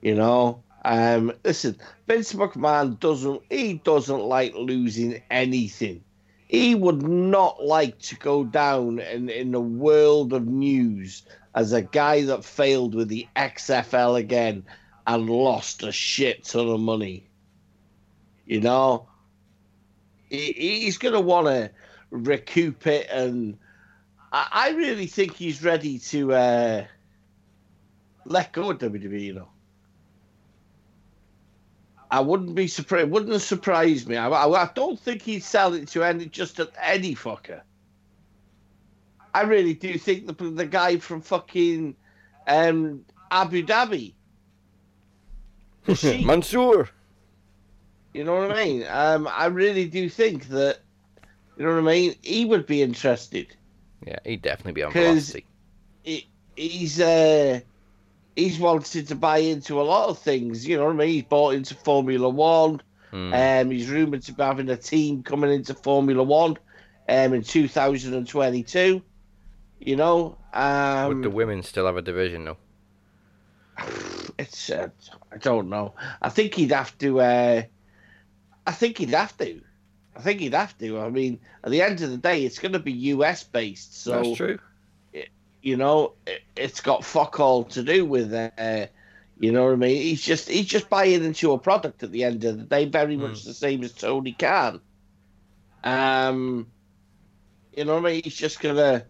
You 0.00 0.14
know, 0.14 0.62
um, 0.84 1.32
listen, 1.44 1.76
Vince 2.06 2.32
McMahon 2.32 2.98
doesn't. 2.98 3.42
He 3.50 3.74
doesn't 3.74 4.20
like 4.20 4.54
losing 4.54 5.22
anything. 5.30 6.02
He 6.48 6.74
would 6.74 7.02
not 7.02 7.62
like 7.62 7.98
to 8.00 8.16
go 8.16 8.44
down 8.44 8.98
in 8.98 9.28
in 9.28 9.52
the 9.52 9.60
world 9.60 10.32
of 10.32 10.46
news 10.46 11.22
as 11.54 11.72
a 11.72 11.82
guy 11.82 12.22
that 12.22 12.44
failed 12.44 12.94
with 12.94 13.08
the 13.08 13.28
XFL 13.36 14.18
again 14.18 14.64
and 15.06 15.28
lost 15.28 15.82
a 15.82 15.92
shit 15.92 16.44
ton 16.44 16.68
of 16.68 16.80
money. 16.80 17.26
You 18.46 18.60
know, 18.60 19.08
he, 20.28 20.52
he's 20.52 20.98
going 20.98 21.14
to 21.14 21.20
want 21.20 21.46
to 21.46 21.70
recoup 22.10 22.86
it, 22.86 23.08
and 23.10 23.58
I, 24.32 24.48
I 24.50 24.70
really 24.70 25.06
think 25.06 25.34
he's 25.34 25.62
ready 25.62 25.98
to 25.98 26.32
uh, 26.32 26.84
let 28.24 28.52
go 28.52 28.70
of 28.70 28.78
WWE. 28.78 29.20
You 29.20 29.34
know, 29.34 29.48
I 32.10 32.20
wouldn't 32.20 32.54
be 32.54 32.66
surprised. 32.66 33.10
Wouldn't 33.10 33.40
surprise 33.40 34.06
me. 34.06 34.16
I, 34.16 34.28
I, 34.28 34.62
I 34.64 34.70
don't 34.74 34.98
think 34.98 35.22
he'd 35.22 35.44
sell 35.44 35.74
it 35.74 35.88
to 35.88 36.02
any 36.02 36.26
just 36.26 36.60
any 36.80 37.14
fucker. 37.14 37.60
I 39.32 39.42
really 39.42 39.74
do 39.74 39.96
think 39.96 40.26
the 40.26 40.32
the 40.50 40.66
guy 40.66 40.96
from 40.98 41.20
fucking 41.20 41.94
um, 42.48 43.04
Abu 43.30 43.64
Dhabi. 43.64 44.14
Mansoor. 46.26 46.88
you 48.12 48.24
know 48.24 48.34
what 48.36 48.50
I 48.52 48.64
mean? 48.64 48.84
Um, 48.88 49.28
I 49.30 49.46
really 49.46 49.86
do 49.88 50.08
think 50.08 50.48
that, 50.48 50.78
you 51.56 51.64
know 51.64 51.72
what 51.72 51.78
I 51.78 51.82
mean. 51.82 52.14
He 52.22 52.44
would 52.44 52.66
be 52.66 52.82
interested. 52.82 53.54
Yeah, 54.06 54.18
he'd 54.24 54.42
definitely 54.42 54.72
be 54.72 54.82
on 54.82 54.92
'Cause- 54.92 55.02
Velocity. 55.30 55.46
He, 56.02 56.28
he's 56.56 57.00
uh, 57.00 57.60
he's 58.36 58.58
wanted 58.58 59.08
to 59.08 59.14
buy 59.14 59.38
into 59.38 59.80
a 59.80 59.82
lot 59.82 60.08
of 60.08 60.18
things. 60.18 60.66
You 60.66 60.76
know 60.76 60.86
what 60.86 60.94
I 60.94 60.96
mean? 60.96 61.08
He's 61.08 61.22
bought 61.24 61.54
into 61.54 61.74
Formula 61.74 62.28
One. 62.28 62.80
Hmm. 63.10 63.34
Um, 63.34 63.70
he's 63.70 63.88
rumored 63.88 64.22
to 64.22 64.32
be 64.32 64.42
having 64.42 64.68
a 64.68 64.76
team 64.76 65.22
coming 65.22 65.50
into 65.52 65.74
Formula 65.74 66.22
One, 66.22 66.56
um, 67.08 67.34
in 67.34 67.42
2022. 67.42 69.02
You 69.80 69.96
know, 69.96 70.36
um, 70.52 71.08
Would 71.08 71.22
the 71.22 71.30
women 71.30 71.62
still 71.62 71.86
have 71.86 71.96
a 71.96 72.02
division 72.02 72.44
though? 72.44 72.56
it's 74.38 74.70
uh, 74.70 74.88
I 75.32 75.38
don't 75.38 75.68
know. 75.68 75.94
I 76.20 76.28
think 76.28 76.54
he'd 76.54 76.72
have 76.72 76.96
to. 76.98 77.20
Uh, 77.20 77.62
I 78.66 78.72
think 78.72 78.98
he'd 78.98 79.10
have 79.10 79.36
to. 79.38 79.62
I 80.14 80.20
think 80.20 80.40
he'd 80.40 80.54
have 80.54 80.76
to. 80.78 81.00
I 81.00 81.08
mean, 81.08 81.40
at 81.64 81.70
the 81.70 81.82
end 81.82 82.02
of 82.02 82.10
the 82.10 82.18
day, 82.18 82.44
it's 82.44 82.58
going 82.58 82.72
to 82.72 82.78
be 82.78 82.92
US 82.92 83.42
based, 83.42 84.02
so 84.02 84.22
That's 84.22 84.36
true. 84.36 84.58
You 85.62 85.76
know 85.76 86.14
it, 86.26 86.42
it's 86.56 86.80
got 86.80 87.04
fuck 87.04 87.40
all 87.40 87.64
to 87.64 87.82
do 87.82 88.04
with. 88.04 88.32
Uh, 88.32 88.86
you 89.38 89.52
know 89.52 89.64
what 89.64 89.72
I 89.72 89.76
mean? 89.76 90.02
He's 90.02 90.22
just 90.22 90.48
he's 90.48 90.66
just 90.66 90.90
buying 90.90 91.24
into 91.24 91.52
a 91.52 91.58
product 91.58 92.02
at 92.02 92.12
the 92.12 92.24
end 92.24 92.44
of 92.44 92.58
the 92.58 92.64
day, 92.64 92.84
very 92.84 93.16
much 93.16 93.44
the 93.44 93.54
same 93.54 93.82
as 93.82 93.92
Tony 93.92 94.32
Khan. 94.32 94.80
Um, 95.82 96.66
you 97.74 97.86
know 97.86 97.94
what 97.94 98.06
I 98.06 98.12
mean? 98.12 98.22
He's 98.22 98.36
just 98.36 98.60
gonna 98.60 99.06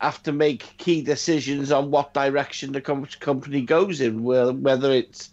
have 0.00 0.22
to 0.22 0.32
make 0.32 0.76
key 0.78 1.02
decisions 1.02 1.72
on 1.72 1.90
what 1.90 2.14
direction 2.14 2.72
the 2.72 2.80
com- 2.80 3.06
company 3.18 3.62
goes 3.62 4.00
in, 4.00 4.22
whether 4.22 4.92
it's, 4.92 5.30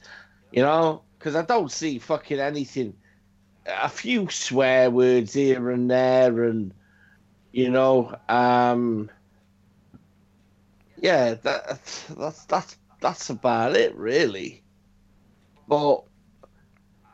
you 0.51 0.61
know, 0.63 1.03
because 1.19 1.35
I 1.35 1.43
don't 1.43 1.71
see 1.71 1.99
fucking 1.99 2.39
anything. 2.39 2.95
A 3.67 3.89
few 3.89 4.29
swear 4.29 4.89
words 4.89 5.33
here 5.33 5.69
and 5.69 5.91
there, 5.91 6.43
and 6.43 6.73
you 7.51 7.69
know, 7.69 8.15
um, 8.27 9.09
yeah, 11.03 11.35
that, 11.35 11.67
that's 12.17 12.45
that's 12.45 12.77
that's 13.01 13.29
about 13.29 13.75
it, 13.75 13.93
really. 13.95 14.63
But 15.67 16.03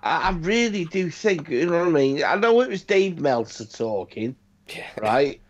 I, 0.04 0.30
I 0.30 0.32
really 0.32 0.86
do 0.86 1.10
think, 1.10 1.50
you 1.50 1.66
know 1.66 1.80
what 1.80 1.88
I 1.88 1.92
mean. 1.92 2.24
I 2.24 2.36
know 2.36 2.62
it 2.62 2.70
was 2.70 2.84
Dave 2.84 3.20
Meltzer 3.20 3.66
talking, 3.66 4.36
Yeah. 4.68 4.86
right? 5.02 5.42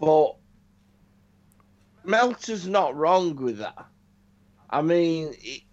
But 0.00 0.36
Meltzer's 2.04 2.66
not 2.66 2.96
wrong 2.96 3.34
with 3.36 3.58
that. 3.58 3.86
I 4.70 4.80
mean, 4.82 5.34
he, 5.38 5.66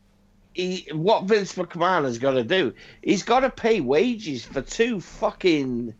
he, 0.53 0.88
what 0.91 1.25
Vince 1.25 1.53
McMahon 1.53 2.03
has 2.03 2.17
got 2.17 2.32
to 2.32 2.43
do, 2.43 2.73
he's 3.03 3.23
got 3.23 3.41
to 3.41 3.49
pay 3.49 3.79
wages 3.79 4.43
for 4.43 4.62
two 4.62 4.99
fucking. 4.99 5.93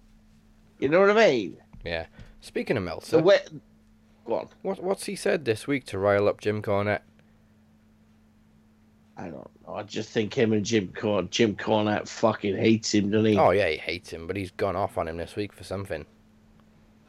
You 0.80 0.90
know 0.90 1.00
what 1.00 1.12
I 1.12 1.28
mean? 1.28 1.58
Yeah. 1.86 2.08
Speaking 2.42 2.78
of 2.78 2.84
The 2.84 2.90
Meltzer, 2.90 3.20
way. 3.20 3.40
Go 4.30 4.36
on. 4.36 4.50
what 4.62 4.84
what's 4.84 5.06
he 5.06 5.16
said 5.16 5.46
this 5.46 5.66
week 5.66 5.86
to 5.86 5.98
rile 5.98 6.28
up 6.28 6.40
Jim 6.40 6.62
Cornette? 6.62 7.02
I 9.18 9.24
don't 9.24 9.50
know. 9.68 9.74
I 9.74 9.82
just 9.82 10.12
think 10.12 10.36
him 10.36 10.54
and 10.54 10.64
Jim 10.64 10.94
Corn, 10.96 11.30
Jim 11.32 11.56
Cornette 11.56 12.08
fucking 12.08 12.56
hates 12.56 12.94
him, 12.94 13.10
doesn't 13.10 13.26
he? 13.26 13.38
Oh 13.40 13.50
yeah, 13.50 13.70
he 13.70 13.78
hates 13.78 14.12
him, 14.12 14.28
but 14.28 14.36
he's 14.36 14.52
gone 14.52 14.76
off 14.76 15.00
on 15.00 15.08
him 15.08 15.18
this 15.18 15.36
week 15.36 15.52
for 15.52 15.64
something. 15.64 16.06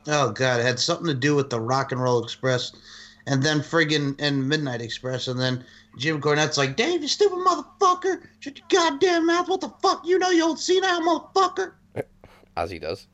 Oh 0.06 0.32
god, 0.32 0.60
it 0.60 0.62
had 0.62 0.80
something 0.80 1.08
to 1.08 1.14
do 1.14 1.36
with 1.36 1.50
the 1.50 1.60
Rock 1.60 1.92
and 1.92 2.00
Roll 2.00 2.24
Express, 2.24 2.72
and 3.26 3.42
then 3.42 3.60
friggin' 3.60 4.16
and 4.18 4.48
Midnight 4.48 4.80
Express, 4.80 5.28
and 5.28 5.38
then 5.38 5.62
Jim 5.98 6.22
Cornette's 6.22 6.56
like, 6.56 6.74
"Dave, 6.74 7.02
you 7.02 7.08
stupid 7.08 7.36
motherfucker! 7.36 8.22
Shut 8.38 8.56
your 8.56 8.66
goddamn 8.70 9.26
mouth! 9.26 9.46
What 9.46 9.60
the 9.60 9.74
fuck? 9.82 10.06
You 10.06 10.18
know 10.18 10.30
you 10.30 10.42
old 10.42 10.58
senile 10.58 11.02
motherfucker!" 11.02 11.72
As 12.56 12.70
he 12.70 12.78
does. 12.78 13.08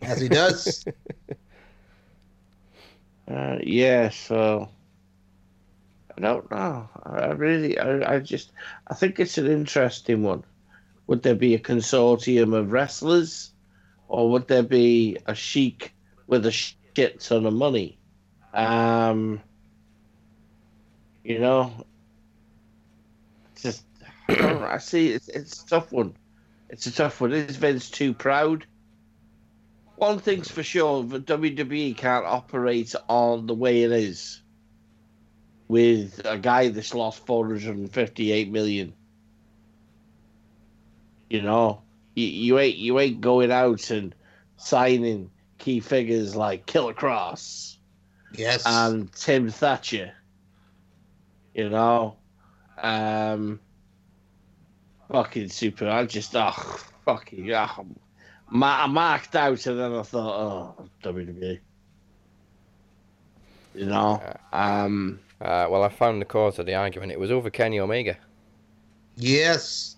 As 0.00 0.18
he 0.18 0.30
does. 0.30 0.82
Uh, 3.28 3.58
yeah, 3.62 4.08
so 4.10 4.68
I 6.16 6.20
don't 6.20 6.50
know. 6.50 6.88
I 7.04 7.26
really, 7.28 7.78
I, 7.78 8.16
I 8.16 8.18
just, 8.20 8.52
I 8.86 8.94
think 8.94 9.20
it's 9.20 9.38
an 9.38 9.46
interesting 9.46 10.22
one. 10.22 10.44
Would 11.06 11.22
there 11.22 11.34
be 11.34 11.54
a 11.54 11.58
consortium 11.58 12.54
of 12.54 12.72
wrestlers, 12.72 13.52
or 14.08 14.30
would 14.30 14.48
there 14.48 14.62
be 14.62 15.18
a 15.26 15.34
sheik 15.34 15.94
with 16.26 16.46
a 16.46 16.50
shit 16.50 17.20
ton 17.20 17.46
of 17.46 17.54
money? 17.54 17.98
Um, 18.52 19.40
you 21.24 21.38
know, 21.38 21.72
just 23.60 23.84
I 24.28 24.34
know. 24.34 24.64
I 24.64 24.78
see 24.78 25.10
it's 25.10 25.28
it's 25.28 25.62
a 25.62 25.66
tough 25.66 25.92
one. 25.92 26.14
It's 26.68 26.86
a 26.86 26.92
tough 26.92 27.20
one. 27.20 27.32
Is 27.32 27.56
Vince 27.56 27.90
too 27.90 28.14
proud? 28.14 28.66
One 30.02 30.18
thing's 30.18 30.50
for 30.50 30.64
sure: 30.64 31.04
the 31.04 31.20
WWE 31.20 31.96
can't 31.96 32.26
operate 32.26 32.92
on 33.08 33.46
the 33.46 33.54
way 33.54 33.84
it 33.84 33.92
is 33.92 34.42
with 35.68 36.20
a 36.24 36.38
guy 36.38 36.70
that's 36.70 36.92
lost 36.92 37.24
458 37.24 38.50
million. 38.50 38.94
You 41.30 41.42
know, 41.42 41.82
you, 42.16 42.26
you 42.26 42.58
ain't 42.58 42.78
you 42.78 42.98
ain't 42.98 43.20
going 43.20 43.52
out 43.52 43.90
and 43.90 44.12
signing 44.56 45.30
key 45.58 45.78
figures 45.78 46.34
like 46.34 46.66
Killer 46.66 46.94
Kross 46.94 47.76
yes. 48.32 48.64
and 48.66 49.12
Tim 49.12 49.50
Thatcher. 49.50 50.14
You 51.54 51.68
know, 51.68 52.16
um, 52.76 53.60
fucking 55.12 55.50
super. 55.50 55.88
I 55.88 56.06
just 56.06 56.34
oh 56.34 56.80
fucking 57.04 57.44
yeah. 57.44 57.72
Ma- 58.54 58.82
I 58.84 58.86
marked 58.86 59.34
out 59.34 59.64
and 59.66 59.78
then 59.80 59.94
I 59.94 60.02
thought, 60.02 60.76
oh 60.78 60.84
WWE. 61.02 61.58
You 63.74 63.86
know, 63.86 64.20
um, 64.52 65.18
Uh, 65.40 65.66
well, 65.70 65.82
I 65.82 65.88
found 65.88 66.20
the 66.20 66.26
cause 66.26 66.58
of 66.58 66.66
the 66.66 66.74
argument. 66.74 67.10
It 67.12 67.18
was 67.18 67.30
over 67.30 67.48
Kenny 67.50 67.80
Omega. 67.80 68.16
yes. 69.16 69.96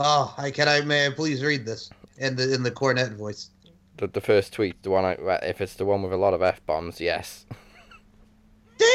Oh, 0.00 0.32
I 0.38 0.50
can 0.52 0.68
I 0.68 0.80
may 0.82 1.06
I 1.06 1.10
please 1.10 1.42
read 1.42 1.64
this 1.66 1.90
in 2.18 2.36
the 2.36 2.54
in 2.54 2.62
the 2.62 2.70
Cornette 2.70 3.16
voice. 3.16 3.50
The, 3.96 4.06
the 4.06 4.20
first 4.20 4.52
tweet, 4.52 4.80
the 4.84 4.90
one 4.90 5.04
I, 5.04 5.12
if 5.42 5.60
it's 5.60 5.74
the 5.74 5.84
one 5.84 6.02
with 6.02 6.12
a 6.12 6.16
lot 6.16 6.34
of 6.34 6.42
f 6.42 6.64
bombs, 6.66 7.00
yes. 7.00 7.46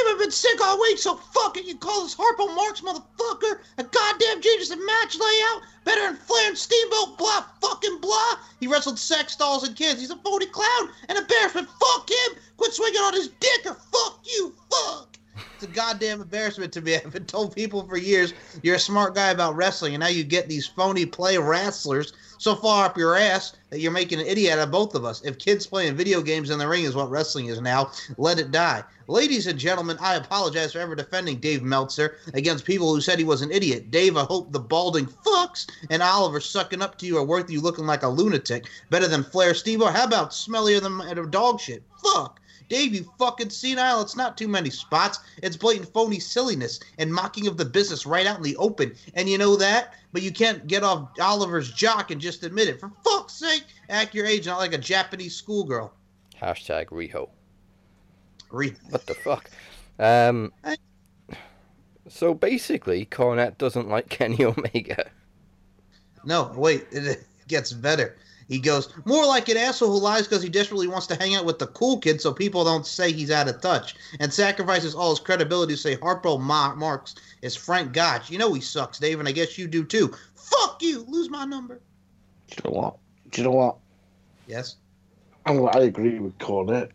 I've 0.08 0.20
been 0.20 0.32
sick 0.32 0.60
all 0.62 0.80
week, 0.82 0.98
so 0.98 1.16
fuck 1.16 1.58
it. 1.58 1.66
You 1.66 1.76
call 1.76 2.04
this 2.04 2.16
Harpo 2.16 2.54
Marx 2.56 2.82
motherfucker, 2.82 3.60
a 3.78 3.84
goddamn 3.84 4.42
genius 4.42 4.72
in 4.72 4.86
match 4.86 5.16
layout, 5.16 5.62
better 5.86 6.02
than 6.02 6.16
Flair 6.16 6.56
Steamboat, 6.56 7.18
blah, 7.18 7.46
fucking 7.62 8.00
blah. 8.00 8.34
He 8.60 8.68
wrestled 8.68 9.00
sex 9.00 9.36
dolls 9.36 9.68
and 9.68 9.76
kids. 9.76 10.00
He's 10.00 10.12
a 10.12 10.16
phony 10.18 10.46
clown, 10.46 10.90
and 11.10 11.18
an 11.18 11.24
embarrassment. 11.24 11.70
Fuck 11.80 12.10
him. 12.10 12.38
Quit 12.58 12.74
swinging 12.74 13.02
on 13.02 13.14
his 13.14 13.30
dick, 13.40 13.66
or 13.66 13.74
fuck 13.74 14.20
you. 14.24 14.54
Fuck. 14.70 15.18
It's 15.56 15.64
a 15.64 15.68
goddamn 15.68 16.22
embarrassment 16.22 16.74
to 16.74 16.82
me. 16.82 16.96
I've 17.06 17.12
been 17.12 17.26
told 17.26 17.56
people 17.56 17.88
for 17.88 17.98
years 17.98 18.34
you're 18.62 18.76
a 18.76 18.80
smart 18.80 19.16
guy 19.16 19.32
about 19.32 19.56
wrestling, 19.56 19.94
and 19.94 20.02
now 20.02 20.08
you 20.08 20.24
get 20.24 20.48
these 20.48 20.68
phony 20.68 21.06
play 21.06 21.38
wrestlers 21.38 22.14
so 22.44 22.56
far 22.56 22.86
up 22.86 22.98
your 22.98 23.16
ass 23.16 23.54
that 23.70 23.80
you're 23.80 23.90
making 23.90 24.20
an 24.20 24.28
idiot 24.28 24.60
of 24.60 24.70
both 24.70 24.96
of 24.96 25.06
us. 25.06 25.22
If 25.22 25.38
kids 25.38 25.66
playing 25.66 25.96
video 25.96 26.22
games 26.22 26.50
in 26.50 26.60
the 26.60 26.68
ring 26.68 26.84
is 26.84 26.94
what 26.94 27.10
wrestling 27.10 27.46
is 27.46 27.62
now, 27.62 27.92
let 28.18 28.38
it 28.38 28.52
die. 28.52 28.84
Ladies 29.08 29.48
and 29.48 29.58
gentlemen, 29.58 29.98
I 30.02 30.16
apologize 30.16 30.74
for 30.74 30.80
ever 30.80 30.94
defending 30.94 31.40
Dave 31.40 31.64
Meltzer 31.64 32.18
against 32.34 32.66
people 32.66 32.94
who 32.94 33.00
said 33.00 33.18
he 33.18 33.24
was 33.24 33.42
an 33.42 33.52
idiot. 33.52 33.92
Dave, 33.92 34.18
I 34.18 34.26
hope 34.26 34.52
the 34.52 34.60
balding 34.60 35.06
fucks 35.06 35.70
and 35.90 36.04
Oliver 36.04 36.42
sucking 36.42 36.82
up 36.82 36.98
to 36.98 37.06
you 37.06 37.18
are 37.18 37.24
worth 37.24 37.50
you 37.50 37.62
looking 37.62 37.86
like 37.86 38.04
a 38.04 38.10
lunatic. 38.10 38.68
Better 38.90 39.08
than 39.08 39.24
Flair 39.24 39.54
Steve. 39.54 39.82
Or 39.82 39.92
how 39.92 40.04
about 40.04 40.32
smellier 40.32 40.82
than 40.82 41.00
a 41.00 41.26
dog 41.26 41.62
shit? 41.62 41.82
Fuck. 42.04 42.42
Dave, 42.70 42.94
you 42.94 43.12
fucking 43.20 43.50
senile. 43.50 44.02
It's 44.02 44.16
not 44.16 44.38
too 44.38 44.48
many 44.48 44.70
spots. 44.70 45.20
It's 45.42 45.58
blatant 45.58 45.92
phony 45.94 46.20
silliness 46.20 46.80
and 46.98 47.14
mocking 47.14 47.48
of 47.48 47.58
the 47.58 47.66
business 47.66 48.06
right 48.06 48.26
out 48.26 48.38
in 48.38 48.44
the 48.44 48.56
open. 48.58 48.96
And 49.16 49.30
you 49.30 49.38
know 49.38 49.56
that? 49.58 49.94
But 50.12 50.22
you 50.22 50.32
can't 50.32 50.68
get 50.68 50.84
off 50.84 51.10
Oliver's 51.20 51.72
jock 51.72 52.12
and 52.12 52.20
just 52.22 52.44
admit 52.44 52.68
it. 52.68 52.80
For 52.80 52.92
fuck's 53.04 53.34
sake, 53.34 53.64
act 53.90 54.14
your 54.14 54.26
age, 54.26 54.46
not 54.46 54.60
like 54.60 54.74
a 54.74 54.78
Japanese 54.78 55.36
schoolgirl. 55.36 55.94
Hashtag 56.42 56.88
Riho. 56.88 57.30
Re- 58.52 58.76
What 58.90 59.06
the 59.06 59.14
fuck? 59.16 59.50
Um. 60.00 60.52
I- 60.64 60.78
So 62.10 62.34
basically, 62.34 63.06
Cornette 63.06 63.58
doesn't 63.58 63.88
like 63.90 64.10
Kenny 64.10 64.44
Omega. 64.44 65.10
No, 66.26 66.52
wait, 66.56 66.86
it 66.92 67.26
gets 67.48 67.74
better. 67.74 68.18
He 68.48 68.60
goes, 68.60 68.90
more 69.06 69.26
like 69.26 69.50
an 69.50 69.58
asshole 69.58 69.92
who 69.92 70.00
lies 70.00 70.28
because 70.28 70.44
he 70.44 70.50
desperately 70.50 70.88
wants 70.88 71.08
to 71.08 71.16
hang 71.16 71.36
out 71.36 71.46
with 71.46 71.60
the 71.60 71.68
cool 71.68 71.98
kids 72.00 72.24
so 72.24 72.34
people 72.34 72.64
don't 72.64 72.86
say 72.86 73.12
he's 73.12 73.32
out 73.32 73.48
of 73.48 73.62
touch, 73.62 73.96
and 74.20 74.32
sacrifices 74.32 74.96
all 74.96 75.12
his 75.12 75.20
credibility 75.20 75.74
to 75.74 75.80
say 75.80 75.96
Harpo 75.98 76.40
Ma- 76.40 76.76
Marks 76.76 77.16
is 77.42 77.56
Frank 77.56 77.94
Gotch. 77.94 78.30
You 78.30 78.38
know 78.38 78.54
he 78.54 78.62
sucks, 78.62 79.00
Dave, 79.00 79.20
and 79.20 79.28
I 79.28 79.32
guess 79.32 79.58
you 79.58 79.68
do 79.68 79.84
too. 79.84 80.14
Fuck 80.36 80.82
you! 80.82 81.06
Lose 81.08 81.30
my 81.30 81.46
number. 81.46 81.82
do 82.50 82.56
you 82.58 82.72
know 82.72 82.80
what? 82.80 82.98
Do 83.32 83.42
you 83.42 83.48
know 83.48 83.56
what? 83.56 83.78
Yes? 84.48 84.76
I, 85.46 85.54
I 85.54 85.80
agree 85.82 86.20
with 86.20 86.38
Cornette. 86.38 86.92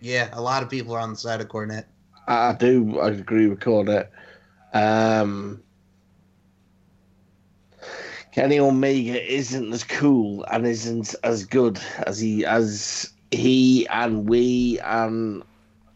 Yeah, 0.00 0.28
a 0.32 0.40
lot 0.40 0.62
of 0.62 0.70
people 0.70 0.94
are 0.94 1.00
on 1.00 1.10
the 1.10 1.16
side 1.16 1.40
of 1.40 1.48
Cornette. 1.48 1.86
I, 2.28 2.50
I 2.50 2.52
do. 2.52 3.00
I 3.00 3.08
agree 3.08 3.46
with 3.46 3.60
Cornette. 3.60 4.08
Um, 4.72 5.62
Kenny 8.34 8.58
Omega 8.58 9.32
isn't 9.32 9.72
as 9.72 9.84
cool 9.84 10.44
and 10.50 10.66
isn't 10.66 11.14
as 11.22 11.44
good 11.44 11.78
as 12.06 12.18
he 12.18 12.44
as 12.44 13.12
he 13.30 13.86
and 13.88 14.28
we 14.28 14.80
and 14.80 15.44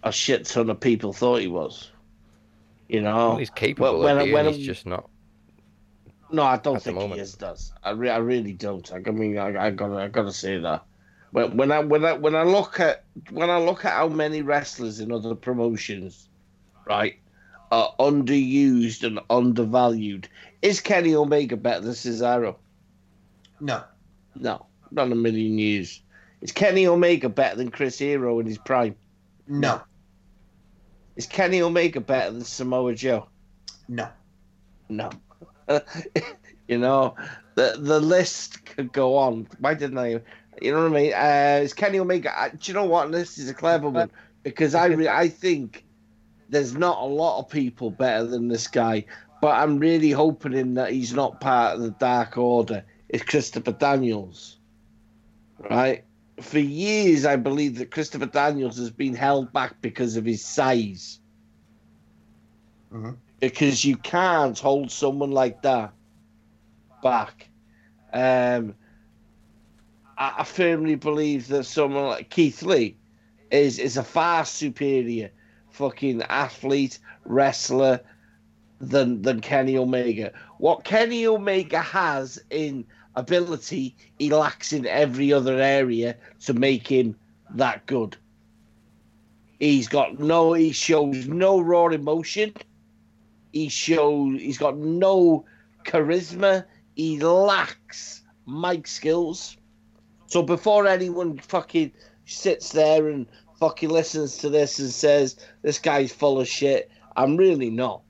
a 0.05 0.13
shit 0.13 0.45
ton 0.47 0.71
of 0.71 0.79
people 0.79 1.13
thought 1.13 1.41
he 1.41 1.49
was. 1.49 1.91
You 2.89 3.03
know, 3.03 3.31
Well, 3.31 3.37
he's 3.39 3.51
capable 3.51 3.99
when- 3.99 4.19
of 4.19 4.23
being, 4.25 4.35
when- 4.35 4.53
he's 4.53 4.65
just 4.65 4.87
not. 4.87 5.09
no, 6.31 6.45
I 6.45 6.59
don't 6.59 6.81
think 6.81 7.01
he 7.01 7.19
is. 7.19 7.35
Does 7.35 7.73
I? 7.83 7.91
Re- 7.91 8.11
I 8.11 8.19
really 8.19 8.53
don't. 8.53 8.91
I, 8.93 8.99
I 9.05 9.11
mean, 9.11 9.37
I, 9.37 9.67
I 9.67 9.71
gotta, 9.71 9.97
I 9.97 10.09
gotta 10.09 10.33
say 10.33 10.59
that. 10.59 10.85
When, 11.33 11.57
when 11.57 11.73
I 11.73 11.81
when 11.81 12.05
I 12.05 12.13
when 12.13 12.37
I 12.37 12.45
look 12.45 12.79
at 12.79 13.05
when 13.31 13.51
I 13.51 13.59
look 13.59 13.85
at 13.85 13.93
how 13.95 14.09
many 14.09 14.43
wrestlers 14.43 15.01
in 15.01 15.11
other 15.13 15.35
promotions, 15.35 16.29
right, 16.87 17.19
are 17.73 17.93
underused 17.99 19.03
and 19.03 19.19
undervalued, 19.29 20.29
is 20.63 20.81
Kenny 20.81 21.15
Omega 21.15 21.57
better 21.57 21.81
than 21.81 21.93
Cesaro? 21.93 22.57
No. 23.61 23.83
No, 24.35 24.67
not 24.91 25.11
a 25.11 25.15
million 25.15 25.59
years. 25.59 26.03
Is 26.41 26.53
Kenny 26.53 26.87
Omega 26.87 27.29
better 27.29 27.57
than 27.57 27.71
Chris 27.71 27.99
Hero 27.99 28.39
in 28.39 28.47
his 28.47 28.59
prime? 28.59 28.95
No. 29.47 29.83
Is 31.17 31.27
Kenny 31.27 31.61
Omega 31.63 32.01
better 32.01 32.31
than 32.31 32.45
Samoa 32.45 32.95
Joe? 32.95 33.29
No. 33.89 34.09
No. 34.89 35.11
you 36.69 36.79
know, 36.79 37.17
the 37.57 37.77
the 37.79 38.01
list 38.01 38.65
could 38.65 38.93
go 38.93 39.17
on. 39.17 39.49
Why 39.59 39.75
didn't 39.75 39.99
I? 39.99 40.21
You 40.63 40.73
know 40.73 40.83
what 40.83 40.93
I 40.93 41.03
mean? 41.03 41.13
Uh, 41.13 41.61
it's 41.65 41.75
Kenny 41.75 41.99
Omega. 41.99 42.37
I, 42.39 42.51
do 42.51 42.59
you 42.63 42.75
know 42.75 42.85
what? 42.85 43.11
This 43.11 43.39
is 43.39 43.49
a 43.49 43.55
clever 43.55 43.89
one 43.89 44.11
because 44.43 44.75
I 44.75 44.87
re- 44.87 45.09
I 45.09 45.29
think 45.29 45.85
there's 46.49 46.75
not 46.75 47.03
a 47.03 47.05
lot 47.05 47.41
of 47.41 47.51
people 47.51 47.91
better 47.91 48.25
than 48.25 48.49
this 48.49 48.67
guy, 48.67 49.05
but 49.41 49.57
I'm 49.57 49.79
really 49.79 50.11
hoping 50.11 50.75
that 50.75 50.93
he's 50.93 51.15
not 51.15 51.41
part 51.41 51.77
of 51.77 51.83
the 51.83 51.91
Dark 51.91 52.37
Order. 52.37 52.85
It's 53.09 53.23
Christopher 53.23 53.73
Daniels, 53.73 54.59
right? 55.71 56.05
For 56.41 56.59
years, 56.59 57.25
I 57.25 57.37
believe 57.37 57.79
that 57.79 57.91
Christopher 57.91 58.27
Daniels 58.27 58.79
has 58.79 58.91
been 58.91 59.15
held 59.15 59.53
back 59.53 59.81
because 59.81 60.17
of 60.17 60.25
his 60.25 60.45
size. 60.45 61.21
Mhm. 62.93 63.17
Because 63.41 63.85
you 63.85 63.97
can't 63.97 64.59
hold 64.59 64.91
someone 64.91 65.31
like 65.31 65.63
that 65.63 65.93
back. 67.03 67.49
Um, 68.13 68.75
I, 70.17 70.35
I 70.39 70.45
firmly 70.45 70.97
believe 70.97 71.49
that 71.49 71.65
someone 71.65 72.07
like 72.07 72.31
Keith 72.31 72.63
Lee 72.63 72.97
is 73.51 73.79
is 73.79 73.97
a 73.97 74.05
far 74.05 74.45
superior 74.45 75.31
fucking 75.71 76.23
athlete, 76.23 76.99
wrestler 77.25 78.01
than 78.81 79.23
than 79.23 79.41
Kenny 79.41 79.77
Omega. 79.77 80.33
What 80.59 80.85
Kenny 80.85 81.27
Omega 81.27 81.81
has 81.81 82.43
in 82.51 82.85
ability, 83.17 83.97
he 84.19 84.31
lacks 84.31 84.73
in 84.73 84.87
every 84.87 85.33
other 85.33 85.59
area 85.59 86.17
to 86.45 86.55
make 86.55 86.87
him 86.87 87.17
that 87.55 87.87
good. 87.87 88.17
He's 89.59 89.89
got 89.89 90.19
no 90.21 90.53
he 90.53 90.73
shows 90.73 91.27
no 91.27 91.61
raw 91.61 91.87
emotion. 91.89 92.55
He 93.53 93.69
shows 93.69 94.41
he's 94.41 94.59
got 94.59 94.77
no 94.77 95.45
charisma. 95.85 96.65
He 96.95 97.19
lacks 97.19 98.23
mic 98.47 98.87
skills. 98.87 99.57
So 100.27 100.43
before 100.43 100.87
anyone 100.87 101.39
fucking 101.39 101.93
sits 102.27 102.73
there 102.73 103.09
and 103.09 103.27
fucking 103.59 103.89
listens 103.89 104.39
to 104.39 104.51
this 104.51 104.79
and 104.79 104.91
says 104.91 105.37
this 105.63 105.79
guy's 105.79 106.13
full 106.13 106.41
of 106.41 106.47
shit, 106.47 106.91
I'm 107.17 107.37
really 107.37 107.71
not. 107.71 108.03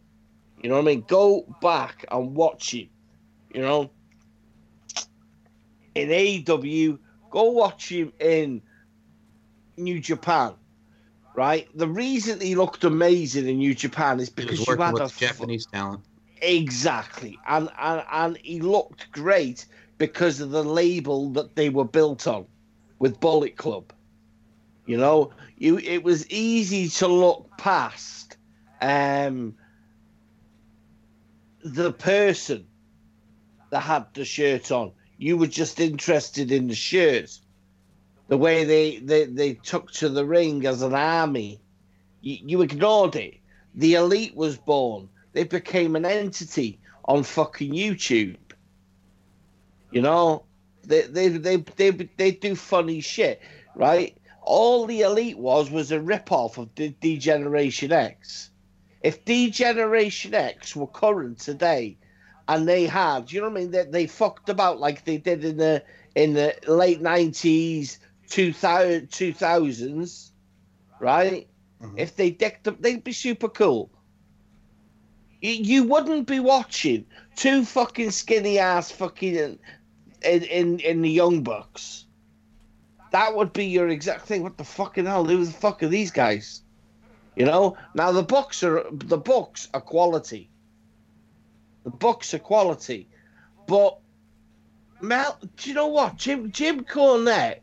You 0.62 0.68
know 0.68 0.76
what 0.76 0.82
I 0.82 0.84
mean? 0.84 1.04
Go 1.06 1.56
back 1.60 2.04
and 2.10 2.34
watch 2.34 2.74
him. 2.74 2.88
You 3.54 3.62
know, 3.62 3.90
in 5.94 6.08
AEW, 6.08 6.98
go 7.30 7.50
watch 7.50 7.90
him 7.90 8.12
in 8.20 8.62
New 9.76 10.00
Japan. 10.00 10.54
Right? 11.34 11.68
The 11.74 11.86
reason 11.86 12.40
he 12.40 12.56
looked 12.56 12.82
amazing 12.82 13.46
in 13.46 13.58
New 13.58 13.74
Japan 13.74 14.18
is 14.18 14.28
because 14.28 14.66
you 14.66 14.76
had 14.76 14.98
a 15.00 15.08
Japanese 15.08 15.66
talent. 15.66 16.02
Exactly, 16.40 17.38
and, 17.46 17.68
and 17.78 18.04
and 18.12 18.36
he 18.38 18.60
looked 18.60 19.10
great 19.12 19.66
because 19.98 20.40
of 20.40 20.50
the 20.50 20.62
label 20.64 21.30
that 21.30 21.56
they 21.56 21.68
were 21.68 21.84
built 21.84 22.26
on, 22.26 22.46
with 22.98 23.20
Bullet 23.20 23.56
Club. 23.56 23.92
You 24.86 24.96
know, 24.96 25.32
you 25.56 25.78
it 25.78 26.02
was 26.02 26.28
easy 26.30 26.88
to 26.88 27.06
look 27.06 27.56
past 27.56 28.36
um, 28.80 29.54
the 31.74 31.92
person 31.92 32.66
that 33.70 33.80
had 33.80 34.06
the 34.14 34.24
shirt 34.24 34.70
on. 34.72 34.92
You 35.18 35.36
were 35.36 35.46
just 35.46 35.80
interested 35.80 36.52
in 36.52 36.68
the 36.68 36.74
shirt, 36.74 37.38
the 38.28 38.38
way 38.38 38.64
they 38.64 38.98
they, 38.98 39.24
they 39.24 39.54
took 39.54 39.90
to 39.92 40.08
the 40.08 40.24
ring 40.24 40.64
as 40.66 40.82
an 40.82 40.94
army. 40.94 41.60
You, 42.20 42.38
you 42.46 42.62
ignored 42.62 43.16
it. 43.16 43.34
The 43.74 43.94
elite 43.94 44.36
was 44.36 44.56
born 44.56 45.08
they 45.32 45.44
became 45.44 45.94
an 45.94 46.04
entity 46.04 46.80
on 47.04 47.22
fucking 47.22 47.72
YouTube. 47.72 48.38
You 49.92 50.02
know, 50.02 50.44
they 50.84 51.02
they 51.02 51.28
they 51.28 51.56
they, 51.56 51.90
they 51.90 52.30
do 52.32 52.56
funny 52.56 53.00
shit, 53.00 53.40
right? 53.76 54.16
All 54.42 54.86
the 54.86 55.02
elite 55.02 55.38
was 55.38 55.70
was 55.70 55.92
a 55.92 56.00
rip 56.00 56.32
off 56.32 56.58
of 56.58 56.74
D- 56.74 56.96
D-Generation 57.00 57.92
X. 57.92 58.50
If 59.02 59.24
D-Generation 59.24 60.34
X 60.34 60.74
were 60.74 60.86
current 60.86 61.38
today, 61.38 61.98
and 62.48 62.66
they 62.66 62.86
had, 62.86 63.30
you 63.30 63.40
know 63.40 63.48
what 63.48 63.58
I 63.58 63.60
mean, 63.60 63.70
they, 63.70 63.84
they 63.84 64.06
fucked 64.06 64.48
about 64.48 64.80
like 64.80 65.04
they 65.04 65.18
did 65.18 65.44
in 65.44 65.56
the 65.56 65.84
in 66.14 66.32
the 66.32 66.54
late 66.66 67.00
nineties, 67.00 68.00
2000, 68.30 69.08
2000s, 69.08 70.30
right? 70.98 71.46
Mhm. 71.80 71.94
If 71.96 72.16
they 72.16 72.30
decked 72.30 72.66
up, 72.66 72.80
they'd 72.80 73.04
be 73.04 73.12
super 73.12 73.48
cool 73.48 73.90
you, 75.40 75.52
you 75.52 75.84
wouldn't 75.84 76.26
be 76.26 76.40
watching 76.40 77.06
two 77.36 77.64
fucking 77.64 78.10
skinny 78.10 78.58
ass 78.58 78.90
fucking 78.90 79.36
in, 79.36 79.58
in 80.22 80.80
in 80.80 81.02
the 81.02 81.10
Young 81.10 81.42
Bucks. 81.42 82.06
That 83.12 83.34
would 83.34 83.52
be 83.52 83.66
your 83.66 83.88
exact 83.88 84.26
thing. 84.26 84.42
What 84.42 84.58
the 84.58 84.64
fucking 84.64 85.06
hell? 85.06 85.24
Who 85.24 85.44
the 85.44 85.52
fuck 85.52 85.82
are 85.82 85.88
these 85.88 86.10
guys? 86.10 86.62
You 87.38 87.44
know. 87.46 87.76
Now 87.94 88.10
the 88.10 88.24
books 88.24 88.64
are 88.64 88.84
the 88.90 89.16
books 89.16 89.68
are 89.72 89.80
quality. 89.80 90.50
The 91.84 91.90
books 91.90 92.34
are 92.34 92.40
quality, 92.40 93.08
but 93.68 93.98
Mel, 95.00 95.38
do 95.56 95.68
you 95.68 95.74
know 95.74 95.86
what 95.86 96.16
Jim 96.16 96.50
Jim 96.50 96.84
Cornette? 96.84 97.60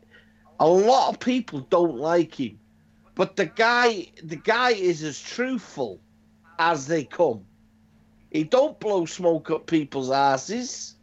A 0.58 0.66
lot 0.66 1.10
of 1.10 1.20
people 1.20 1.60
don't 1.60 1.98
like 1.98 2.34
him, 2.34 2.58
but 3.14 3.36
the 3.36 3.44
guy 3.44 4.06
the 4.24 4.36
guy 4.36 4.70
is 4.70 5.02
as 5.02 5.20
truthful 5.20 6.00
as 6.58 6.86
they 6.86 7.04
come. 7.04 7.44
He 8.30 8.44
don't 8.44 8.80
blow 8.80 9.04
smoke 9.04 9.50
up 9.50 9.66
people's 9.66 10.10
asses. 10.10 10.94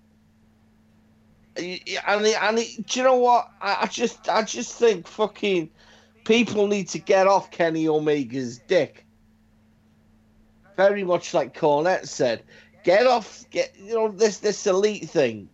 And, 1.56 1.66
he, 1.66 1.98
and 2.34 2.58
he, 2.58 2.82
do 2.82 3.00
you 3.00 3.04
know 3.04 3.18
what? 3.18 3.52
I, 3.62 3.78
I 3.82 3.86
just 3.86 4.28
I 4.28 4.42
just 4.42 4.74
think 4.74 5.08
fucking 5.08 5.70
people 6.24 6.68
need 6.68 6.90
to 6.90 7.00
get 7.00 7.28
off 7.28 7.52
Kenny 7.52 7.88
Omega's 7.88 8.60
dick. 8.60 9.06
Very 10.76 11.04
much 11.04 11.34
like 11.34 11.58
Cornette 11.58 12.08
said, 12.08 12.44
get 12.84 13.06
off. 13.06 13.46
Get 13.52 13.76
you 13.78 13.94
know 13.94 14.10
this 14.10 14.40
this 14.40 14.66
elite 14.66 15.10
thing. 15.10 15.50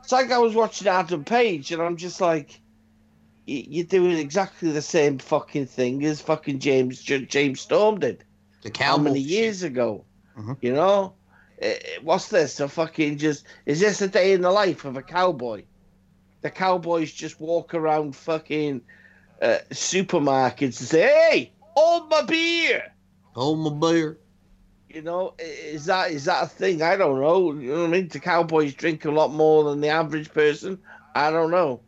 It's 0.00 0.12
like 0.12 0.30
I 0.30 0.38
was 0.38 0.54
watching 0.54 0.86
Adam 0.88 1.24
Page, 1.24 1.72
and 1.72 1.82
I'm 1.82 1.96
just 1.96 2.20
like, 2.20 2.60
"Y- 3.48 3.66
you're 3.68 3.86
doing 3.86 4.12
exactly 4.18 4.70
the 4.70 4.82
same 4.82 5.18
fucking 5.18 5.66
thing 5.66 6.04
as 6.04 6.20
fucking 6.20 6.58
James 6.58 7.00
James 7.02 7.60
Storm 7.60 7.98
did 7.98 8.24
The 8.62 8.70
how 8.78 8.98
many 8.98 9.20
years 9.20 9.62
ago? 9.62 10.04
Mhm. 10.36 10.56
You 10.60 10.74
know, 10.74 11.14
Eh, 11.58 11.78
eh, 11.82 11.98
what's 12.02 12.28
this? 12.28 12.60
A 12.60 12.68
fucking 12.68 13.16
just 13.16 13.46
is 13.64 13.80
this 13.80 14.02
a 14.02 14.08
day 14.08 14.32
in 14.32 14.42
the 14.42 14.50
life 14.50 14.84
of 14.84 14.98
a 14.98 15.02
cowboy? 15.02 15.64
The 16.42 16.50
cowboys 16.50 17.10
just 17.10 17.40
walk 17.40 17.72
around 17.72 18.14
fucking 18.14 18.82
uh, 19.42 19.58
supermarkets 19.70 20.60
and 20.80 20.88
say, 20.88 21.02
"Hey, 21.02 21.52
hold 21.60 22.08
my 22.10 22.22
beer." 22.22 22.92
Hold 23.34 23.58
my 23.58 23.88
beer. 23.90 24.18
You 24.88 25.02
know, 25.02 25.34
i- 25.38 25.42
is 25.42 25.84
that 25.86 26.10
is 26.10 26.24
that 26.24 26.44
a 26.44 26.46
thing? 26.46 26.80
I 26.82 26.96
don't 26.96 27.20
know. 27.20 27.52
You 27.52 27.72
know 27.74 27.80
what 27.82 27.88
I 27.88 27.92
mean? 27.92 28.08
The 28.08 28.18
cowboys 28.20 28.74
drink 28.74 29.04
a 29.04 29.10
lot 29.10 29.32
more 29.32 29.64
than 29.64 29.80
the 29.80 29.88
average 29.88 30.32
person. 30.32 30.78
I 31.14 31.30
don't 31.30 31.50
know, 31.50 31.80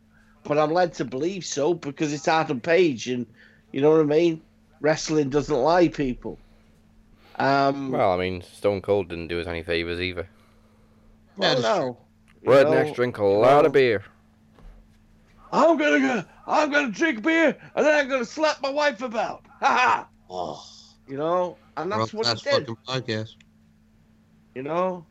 but 0.45 0.59
I'm 0.59 0.73
led 0.73 0.93
to 0.95 1.05
believe 1.05 1.45
so 1.45 1.75
because 1.75 2.13
it's 2.13 2.29
Adam 2.29 2.61
Page, 2.61 3.09
and 3.09 3.27
you 3.73 3.81
know 3.81 3.91
what 3.91 4.01
I 4.01 4.05
mean. 4.05 4.43
Wrestling 4.81 5.29
doesn't 5.31 5.57
lie, 5.57 5.89
people. 5.89 6.39
Um, 7.37 7.91
Well, 7.93 8.13
I 8.13 8.17
mean, 8.17 8.43
Stone 8.43 8.83
Cold 8.83 9.09
didn't 9.09 9.29
do 9.29 9.41
us 9.41 9.47
any 9.47 9.63
favors 9.63 10.01
either. 10.01 10.29
Well, 11.37 11.61
no. 11.63 11.99
Rednecks 12.45 12.95
drink 12.95 13.19
a 13.19 13.25
lot 13.25 13.65
of 13.65 13.73
beer. 13.73 14.05
I'm 15.53 15.77
gonna 15.79 15.99
go. 15.99 16.25
I'm 16.49 16.71
gonna 16.71 16.91
drink 16.91 17.23
beer, 17.23 17.57
and 17.77 17.87
then 17.87 17.95
I'm 17.99 18.09
gonna 18.09 18.25
slap 18.25 18.61
my 18.63 18.71
wife 18.71 19.03
about. 19.03 19.45
Ha 19.61 19.67
ha! 19.67 20.09
Oh, 20.31 20.65
You 21.09 21.17
know, 21.17 21.57
and 21.77 21.91
that's 21.91 22.13
what 22.15 22.27
last 22.27 22.45
he 22.45 22.51
did. 22.51 22.69
fucking 22.69 22.77
podcast. 22.87 23.35
You 24.55 24.63
know. 24.63 25.05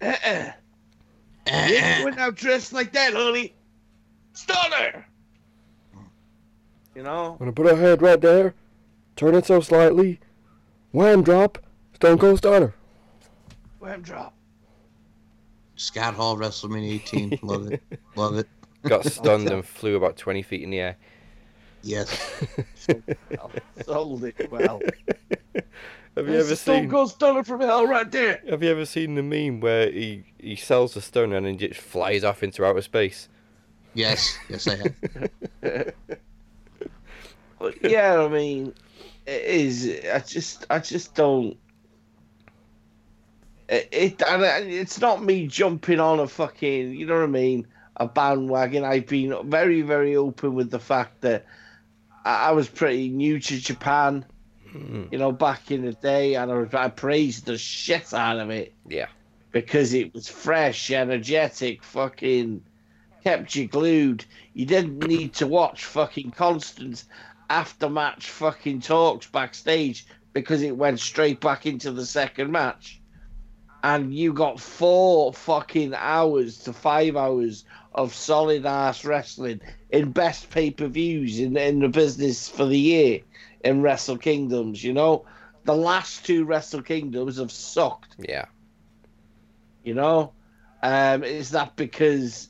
Uh-uh. 0.00 0.52
You 1.48 1.52
Eh, 1.52 1.68
ain't 1.96 2.04
going 2.04 2.18
out 2.18 2.36
dressed 2.36 2.72
like 2.72 2.92
that, 2.92 3.12
honey. 3.12 3.54
Stunner. 4.34 5.04
You 6.94 7.02
know. 7.02 7.32
I'm 7.32 7.38
Gonna 7.38 7.52
put 7.52 7.66
her 7.66 7.76
head 7.76 8.02
right 8.02 8.20
there, 8.20 8.54
turn 9.16 9.34
it 9.34 9.46
so 9.46 9.60
slightly, 9.60 10.20
wham 10.92 11.22
drop, 11.24 11.58
Stone 11.94 12.18
Cold 12.18 12.38
Stunner. 12.38 12.72
Wham 13.80 14.00
drop. 14.02 14.32
Scott 15.76 16.14
Hall, 16.14 16.36
WrestleMania 16.36 16.92
18. 16.94 17.38
Love 17.42 17.70
it. 17.72 17.82
Love 18.16 18.36
it. 18.38 18.46
Got 18.88 19.04
stunned 19.12 19.50
and 19.50 19.64
flew 19.64 19.96
about 19.96 20.16
20 20.16 20.42
feet 20.42 20.62
in 20.62 20.70
the 20.70 20.80
air. 20.80 20.96
Yes. 21.82 22.44
Sold 23.84 24.24
it 24.24 24.50
well. 24.50 24.80
Have 26.16 26.26
you 26.26 26.32
There's 26.32 26.46
ever 26.46 26.52
a 26.54 26.56
Stone 26.56 26.80
seen? 26.82 26.90
Cold 26.90 27.10
Stunner 27.10 27.44
from 27.44 27.60
hell 27.60 27.86
right 27.86 28.10
there. 28.10 28.40
Have 28.48 28.62
you 28.62 28.70
ever 28.70 28.86
seen 28.86 29.14
the 29.14 29.22
meme 29.22 29.60
where 29.60 29.90
he 29.90 30.24
he 30.38 30.56
sells 30.56 30.94
the 30.94 31.00
stunner 31.00 31.36
and 31.36 31.46
then 31.46 31.58
just 31.58 31.78
flies 31.80 32.24
off 32.24 32.42
into 32.42 32.64
outer 32.64 32.80
space? 32.80 33.28
Yes. 33.94 34.38
Yes, 34.48 34.66
I 34.66 34.76
have. 35.62 35.92
But 37.58 37.90
yeah, 37.90 38.20
I 38.20 38.28
mean, 38.28 38.74
it 39.26 39.42
is. 39.42 40.00
I 40.12 40.18
just, 40.18 40.66
I 40.70 40.78
just 40.78 41.14
don't. 41.14 41.56
It, 43.68 43.88
it 43.90 44.22
and 44.22 44.70
it's 44.70 45.00
not 45.00 45.24
me 45.24 45.46
jumping 45.46 45.98
on 45.98 46.20
a 46.20 46.28
fucking, 46.28 46.94
you 46.94 47.06
know 47.06 47.16
what 47.16 47.24
I 47.24 47.28
mean, 47.28 47.66
a 47.96 48.06
bandwagon. 48.06 48.84
I've 48.84 49.06
been 49.06 49.48
very, 49.50 49.82
very 49.82 50.16
open 50.16 50.54
with 50.54 50.70
the 50.70 50.78
fact 50.78 51.20
that 51.22 51.46
I, 52.24 52.48
I 52.48 52.50
was 52.52 52.68
pretty 52.68 53.08
new 53.08 53.38
to 53.40 53.58
Japan. 53.60 54.24
Mm. 54.72 55.10
You 55.12 55.18
know, 55.18 55.32
back 55.32 55.70
in 55.70 55.84
the 55.84 55.92
day, 55.92 56.34
and 56.34 56.50
I, 56.52 56.84
I 56.84 56.88
praised 56.88 57.46
the 57.46 57.56
shit 57.56 58.12
out 58.12 58.38
of 58.38 58.50
it 58.50 58.74
Yeah. 58.86 59.06
because 59.52 59.94
it 59.94 60.12
was 60.12 60.28
fresh, 60.28 60.90
energetic, 60.90 61.82
fucking 61.82 62.62
kept 63.24 63.54
you 63.54 63.66
glued. 63.68 64.24
You 64.54 64.66
didn't 64.66 65.06
need 65.06 65.34
to 65.34 65.46
watch 65.46 65.84
fucking 65.84 66.32
constant 66.32 67.04
after 67.48 67.88
match 67.88 68.28
fucking 68.28 68.80
talks 68.80 69.26
backstage 69.28 70.06
because 70.32 70.62
it 70.62 70.76
went 70.76 71.00
straight 71.00 71.40
back 71.40 71.64
into 71.64 71.92
the 71.92 72.04
second 72.04 72.50
match. 72.52 73.00
And 73.82 74.12
you 74.12 74.32
got 74.32 74.60
four 74.60 75.32
fucking 75.32 75.94
hours 75.94 76.58
to 76.64 76.72
five 76.72 77.16
hours 77.16 77.64
of 77.96 78.14
solid 78.14 78.66
ass 78.66 79.04
wrestling 79.04 79.60
in 79.90 80.12
best 80.12 80.50
pay 80.50 80.70
per 80.70 80.88
views 80.88 81.40
in, 81.40 81.56
in 81.56 81.80
the 81.80 81.88
business 81.88 82.48
for 82.48 82.66
the 82.66 82.78
year 82.78 83.20
in 83.64 83.82
Wrestle 83.82 84.18
Kingdoms, 84.18 84.84
you 84.84 84.94
know? 84.94 85.26
The 85.64 85.76
last 85.76 86.26
two 86.26 86.44
Wrestle 86.44 86.82
Kingdoms 86.82 87.38
have 87.38 87.52
sucked 87.52 88.16
Yeah. 88.18 88.46
you 89.82 89.94
know 89.94 90.34
um 90.82 91.24
is 91.24 91.50
that 91.50 91.76
because 91.76 92.48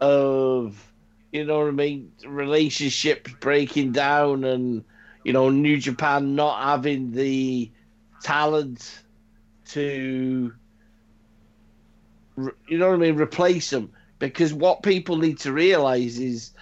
of 0.00 0.94
you 1.32 1.44
know 1.44 1.58
what 1.60 1.68
i 1.68 1.72
mean 1.72 2.12
relationships 2.26 3.32
breaking 3.40 3.92
down 3.92 4.44
and 4.44 4.84
you 5.24 5.32
know 5.32 5.50
new 5.50 5.78
japan 5.78 6.34
not 6.36 6.62
having 6.62 7.10
the 7.12 7.72
talent 8.20 9.04
to 9.66 10.52
you 12.66 12.78
know 12.78 12.88
what 12.88 12.94
i 12.94 12.98
mean 12.98 13.16
replace 13.16 13.70
them 13.70 13.92
because 14.28 14.54
what 14.54 14.82
people 14.82 15.16
need 15.16 15.38
to 15.38 15.52
realize 15.52 16.18
is 16.18 16.52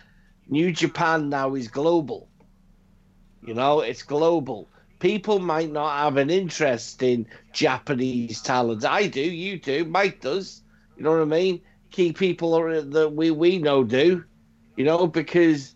new 0.48 0.72
japan 0.72 1.28
now 1.28 1.54
is 1.54 1.68
global 1.68 2.28
you 3.42 3.54
know 3.54 3.80
it's 3.80 4.02
global 4.02 4.68
people 5.02 5.40
might 5.40 5.70
not 5.72 5.98
have 5.98 6.16
an 6.16 6.30
interest 6.30 7.02
in 7.02 7.26
Japanese 7.52 8.40
talent. 8.40 8.84
I 8.84 9.08
do, 9.08 9.20
you 9.20 9.58
do, 9.58 9.84
Mike 9.84 10.20
does. 10.20 10.62
You 10.96 11.02
know 11.02 11.10
what 11.10 11.22
I 11.22 11.24
mean? 11.24 11.60
Key 11.90 12.12
people 12.12 12.54
are, 12.54 12.80
that 12.80 13.12
we, 13.12 13.32
we 13.32 13.58
know 13.58 13.82
do, 13.82 14.24
you 14.76 14.84
know, 14.84 15.08
because 15.08 15.74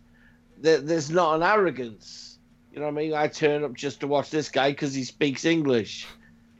there, 0.58 0.78
there's 0.78 1.10
not 1.10 1.34
an 1.34 1.42
arrogance. 1.42 2.38
You 2.72 2.78
know 2.78 2.86
what 2.86 2.92
I 2.92 3.02
mean? 3.02 3.14
I 3.14 3.26
turn 3.26 3.64
up 3.64 3.74
just 3.74 3.98
to 4.00 4.06
watch 4.06 4.30
this 4.30 4.48
guy 4.48 4.70
because 4.70 4.94
he 4.94 5.02
speaks 5.02 5.44
English. 5.44 6.06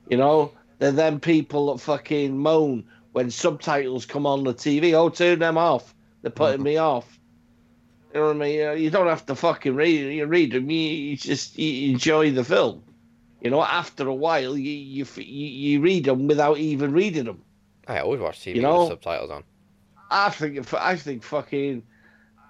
You 0.08 0.16
know, 0.16 0.50
then 0.80 0.96
then 0.96 1.20
people 1.20 1.72
that 1.72 1.80
fucking 1.80 2.36
moan 2.36 2.84
when 3.16 3.30
subtitles 3.30 4.04
come 4.04 4.26
on 4.26 4.44
the 4.44 4.52
TV. 4.52 4.92
Oh, 4.92 5.08
turn 5.08 5.38
them 5.38 5.56
off. 5.56 5.94
They're 6.20 6.30
putting 6.30 6.62
me 6.62 6.76
off. 6.76 7.18
You 8.12 8.20
know 8.20 8.26
what 8.26 8.36
I 8.36 8.38
mean? 8.38 8.78
You 8.78 8.90
don't 8.90 9.06
have 9.06 9.24
to 9.24 9.34
fucking 9.34 9.74
read. 9.74 10.12
You 10.12 10.26
read 10.26 10.52
them. 10.52 10.68
You, 10.68 10.78
you 10.78 11.16
just 11.16 11.58
you 11.58 11.92
enjoy 11.92 12.32
the 12.32 12.44
film. 12.44 12.82
You 13.40 13.48
know, 13.50 13.62
after 13.62 14.06
a 14.06 14.14
while, 14.14 14.54
you 14.58 14.70
you 14.70 15.06
you, 15.16 15.46
you 15.46 15.80
read 15.80 16.04
them 16.04 16.26
without 16.26 16.58
even 16.58 16.92
reading 16.92 17.24
them. 17.24 17.40
I 17.88 18.00
always 18.00 18.20
watch 18.20 18.40
TV 18.40 18.56
You 18.56 18.62
know- 18.62 18.80
with 18.80 18.88
subtitles 18.90 19.30
on. 19.30 19.44
I 20.10 20.28
think 20.28 20.74
I 20.74 20.96
think 20.96 21.22
fucking 21.22 21.84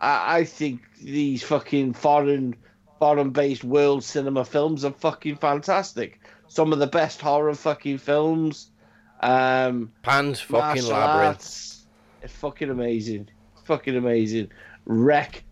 I, 0.01 0.39
I 0.39 0.45
think 0.45 0.81
these 1.01 1.45
fucking 1.45 1.93
foreign 1.93 2.57
foreign 2.99 3.31
based 3.31 3.63
world 3.63 4.03
cinema 4.03 4.45
films 4.45 4.85
are 4.85 4.91
fucking 4.91 5.37
fantastic. 5.37 6.19
Some 6.49 6.73
of 6.73 6.81
the 6.81 6.89
best 6.89 7.21
horror 7.21 7.55
fucking 7.55 7.99
films. 7.99 8.73
Um 9.21 9.93
Pan's 10.03 10.41
fucking 10.41 10.85
labyrinth. 10.85 11.37
arts. 11.37 11.87
It's 12.23 12.33
fucking 12.35 12.71
amazing. 12.71 13.29
Fucking 13.65 13.97
amazing. 13.97 14.51
Wreck. 14.85 15.43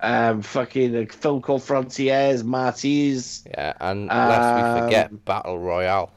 Um 0.00 0.42
fucking 0.42 0.94
a 0.94 1.06
film 1.06 1.40
called 1.42 1.62
Frontiers, 1.62 2.44
Martyrs. 2.44 3.44
Yeah, 3.48 3.72
and 3.80 4.06
lest 4.08 4.54
we 4.56 4.80
forget 4.82 5.10
Um, 5.10 5.16
Battle 5.24 5.58
Royale. 5.58 6.10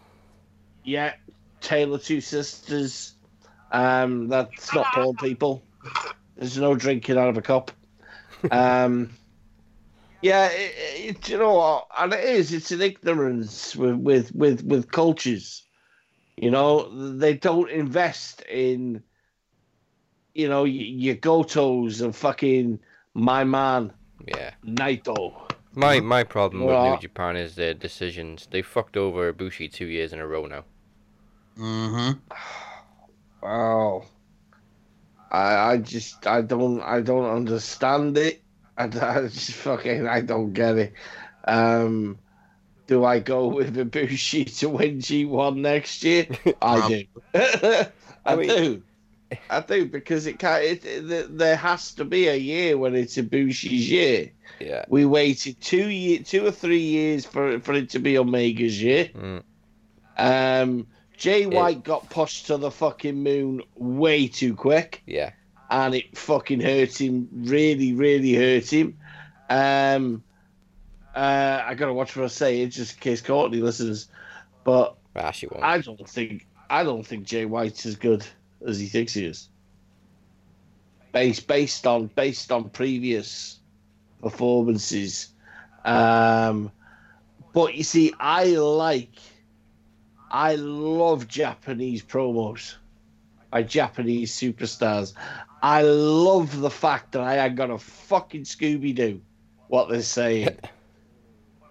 Yeah. 0.84 1.14
Tale 1.62 1.94
of 1.96 2.04
Two 2.04 2.22
Sisters. 2.22 3.14
Um 3.72 4.28
that's 4.28 4.74
not 4.74 4.86
porn 4.94 5.16
people. 5.16 5.64
There's 6.36 6.58
no 6.58 6.76
drinking 6.76 7.18
out 7.18 7.30
of 7.30 7.38
a 7.38 7.42
cup. 7.42 7.72
Um 8.52 9.10
Yeah, 10.22 10.48
it, 10.48 10.74
it, 11.18 11.30
you 11.30 11.38
know 11.38 11.54
what, 11.56 11.88
and 11.98 12.14
it 12.14 12.24
is. 12.24 12.52
It's 12.54 12.72
an 12.72 12.82
ignorance 12.82 13.76
with 13.76 13.96
with 13.96 14.34
with 14.36 14.64
with 14.64 14.92
cultures. 14.92 15.64
You 16.42 16.52
know, 16.52 17.18
they 17.18 17.34
don't 17.34 17.70
invest 17.70 18.44
in, 18.44 19.04
you 20.34 20.48
know, 20.48 20.64
y- 20.64 20.70
your 20.70 21.16
Gotos 21.16 22.02
and 22.02 22.16
fucking 22.16 22.80
my 23.14 23.44
man 23.44 23.92
Yeah. 24.26 24.52
Naito. 24.66 25.34
My 25.76 26.00
my 26.00 26.24
problem 26.24 26.66
with 26.66 26.78
New 26.94 26.98
Japan 27.00 27.36
is 27.36 27.56
their 27.56 27.74
decisions. 27.74 28.48
They 28.50 28.62
fucked 28.62 28.96
over 28.96 29.34
Bushi 29.34 29.68
two 29.68 29.88
years 29.88 30.14
in 30.14 30.20
a 30.20 30.28
row 30.28 30.46
now. 30.46 30.64
Mm-hmm. 31.58 32.20
Wow. 33.42 34.04
I 35.32 35.72
I 35.72 35.78
just 35.78 36.26
I 36.28 36.42
don't 36.42 36.82
I 36.82 37.02
don't 37.02 37.30
understand 37.30 38.18
it. 38.18 38.42
I, 38.78 38.84
I 39.02 39.22
just 39.28 39.52
fucking 39.52 40.08
I 40.08 40.22
don't 40.22 40.54
get 40.54 40.78
it. 40.78 40.94
Um, 41.46 42.20
do 42.90 43.06
I 43.06 43.20
go 43.20 43.46
with 43.48 43.76
Ibushi 43.76 44.58
to 44.60 44.70
win 44.70 44.98
G1 44.98 45.58
next 45.58 46.04
year? 46.04 46.26
I 46.62 46.88
do. 46.90 47.04
I, 47.36 47.88
I 48.26 48.36
mean- 48.36 48.48
do. 48.48 48.84
I 49.48 49.60
do 49.62 49.86
because 49.86 50.26
it 50.26 50.40
can 50.40 50.64
It, 50.64 50.84
it, 50.84 51.38
there 51.38 51.56
has 51.56 51.94
to 51.94 52.04
be 52.04 52.28
a 52.30 52.36
year 52.36 52.80
when 52.80 52.96
it's 52.96 53.16
Ibushi's 53.16 53.88
year. 53.88 54.32
Yeah. 54.60 54.86
We 54.90 55.06
waited 55.06 55.62
two 55.62 55.88
year, 55.88 56.24
two 56.24 56.48
or 56.48 56.50
three 56.52 56.80
years 56.82 57.28
for 57.28 57.60
for 57.60 57.76
it 57.76 57.92
to 57.92 58.00
be 58.00 58.18
Omega's 58.18 58.82
year. 58.82 59.12
Mm. 59.14 59.44
Um, 60.18 60.88
Jay 61.16 61.46
White 61.46 61.84
got 61.84 62.10
pushed 62.10 62.48
to 62.48 62.58
the 62.58 62.72
fucking 62.72 63.22
moon 63.22 63.62
way 63.76 64.28
too 64.28 64.56
quick, 64.56 65.04
Yeah. 65.06 65.32
and 65.70 65.94
it 65.94 66.18
fucking 66.18 66.62
hurt 66.62 67.00
him. 67.00 67.30
Really, 67.32 67.94
really 67.94 68.34
hurt 68.34 68.74
him. 68.74 68.98
Um, 69.48 70.24
uh, 71.20 71.64
I 71.68 71.74
gotta 71.74 71.92
watch 71.94 72.16
what 72.16 72.24
I 72.24 72.30
say, 72.30 72.66
just 72.68 72.94
in 72.94 73.00
case 73.02 73.22
Courtney 73.22 73.60
listens. 73.60 74.08
But 74.64 74.96
Well, 75.14 75.32
she 75.34 75.48
won't. 75.48 75.64
I 75.64 75.80
don't 75.80 76.08
think 76.08 76.48
I 76.70 76.86
don't 76.86 77.06
think 77.06 77.26
Jay 77.26 77.44
White's 77.44 77.86
as 77.86 77.98
good 77.98 78.26
as 78.66 78.80
he 78.80 78.88
thinks 78.88 79.14
he 79.14 79.26
is. 79.26 79.50
Based 81.12 81.46
based 81.46 81.86
on 81.86 82.08
based 82.16 82.54
on 82.54 82.70
previous 82.70 83.60
performances. 84.22 85.34
Um, 85.84 86.72
but 87.52 87.76
you 87.76 87.84
see, 87.84 88.14
I 88.18 88.46
like 88.46 89.12
I 90.32 90.56
love 90.56 91.28
Japanese 91.28 92.02
promos 92.02 92.76
by 93.52 93.64
Japanese 93.64 94.32
superstars. 94.32 95.14
I 95.62 95.82
love 95.82 96.62
the 96.62 96.70
fact 96.70 97.12
that 97.12 97.22
I 97.24 97.46
ain't 97.46 97.58
got 97.58 97.72
a 97.72 97.78
fucking 97.78 98.44
Scooby 98.44 98.96
Doo 98.96 99.20
what 99.68 99.90
they're 99.90 100.02
saying. 100.02 100.58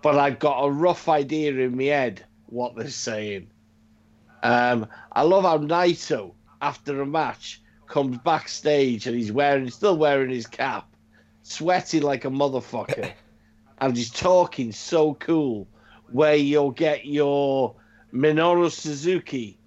but 0.02 0.16
I've 0.18 0.38
got 0.38 0.62
a 0.64 0.70
rough 0.70 1.08
idea 1.08 1.52
in 1.54 1.76
my 1.76 1.84
head 1.84 2.24
what 2.46 2.76
they're 2.76 2.88
saying. 2.88 3.48
Um, 4.42 4.86
I 5.12 5.22
love 5.22 5.44
how 5.44 5.58
Naito, 5.58 6.32
after 6.62 7.00
a 7.00 7.06
match, 7.06 7.60
comes 7.86 8.18
backstage 8.18 9.06
and 9.06 9.16
he's 9.16 9.32
wearing, 9.32 9.70
still 9.70 9.96
wearing 9.96 10.30
his 10.30 10.46
cap, 10.46 10.88
sweating 11.42 12.02
like 12.02 12.24
a 12.24 12.30
motherfucker, 12.30 13.12
and 13.80 13.96
he's 13.96 14.10
talking 14.10 14.72
so 14.72 15.14
cool. 15.14 15.66
Where 16.10 16.36
you'll 16.36 16.70
get 16.70 17.04
your 17.04 17.74
Minoru 18.14 18.70
Suzuki 18.70 19.58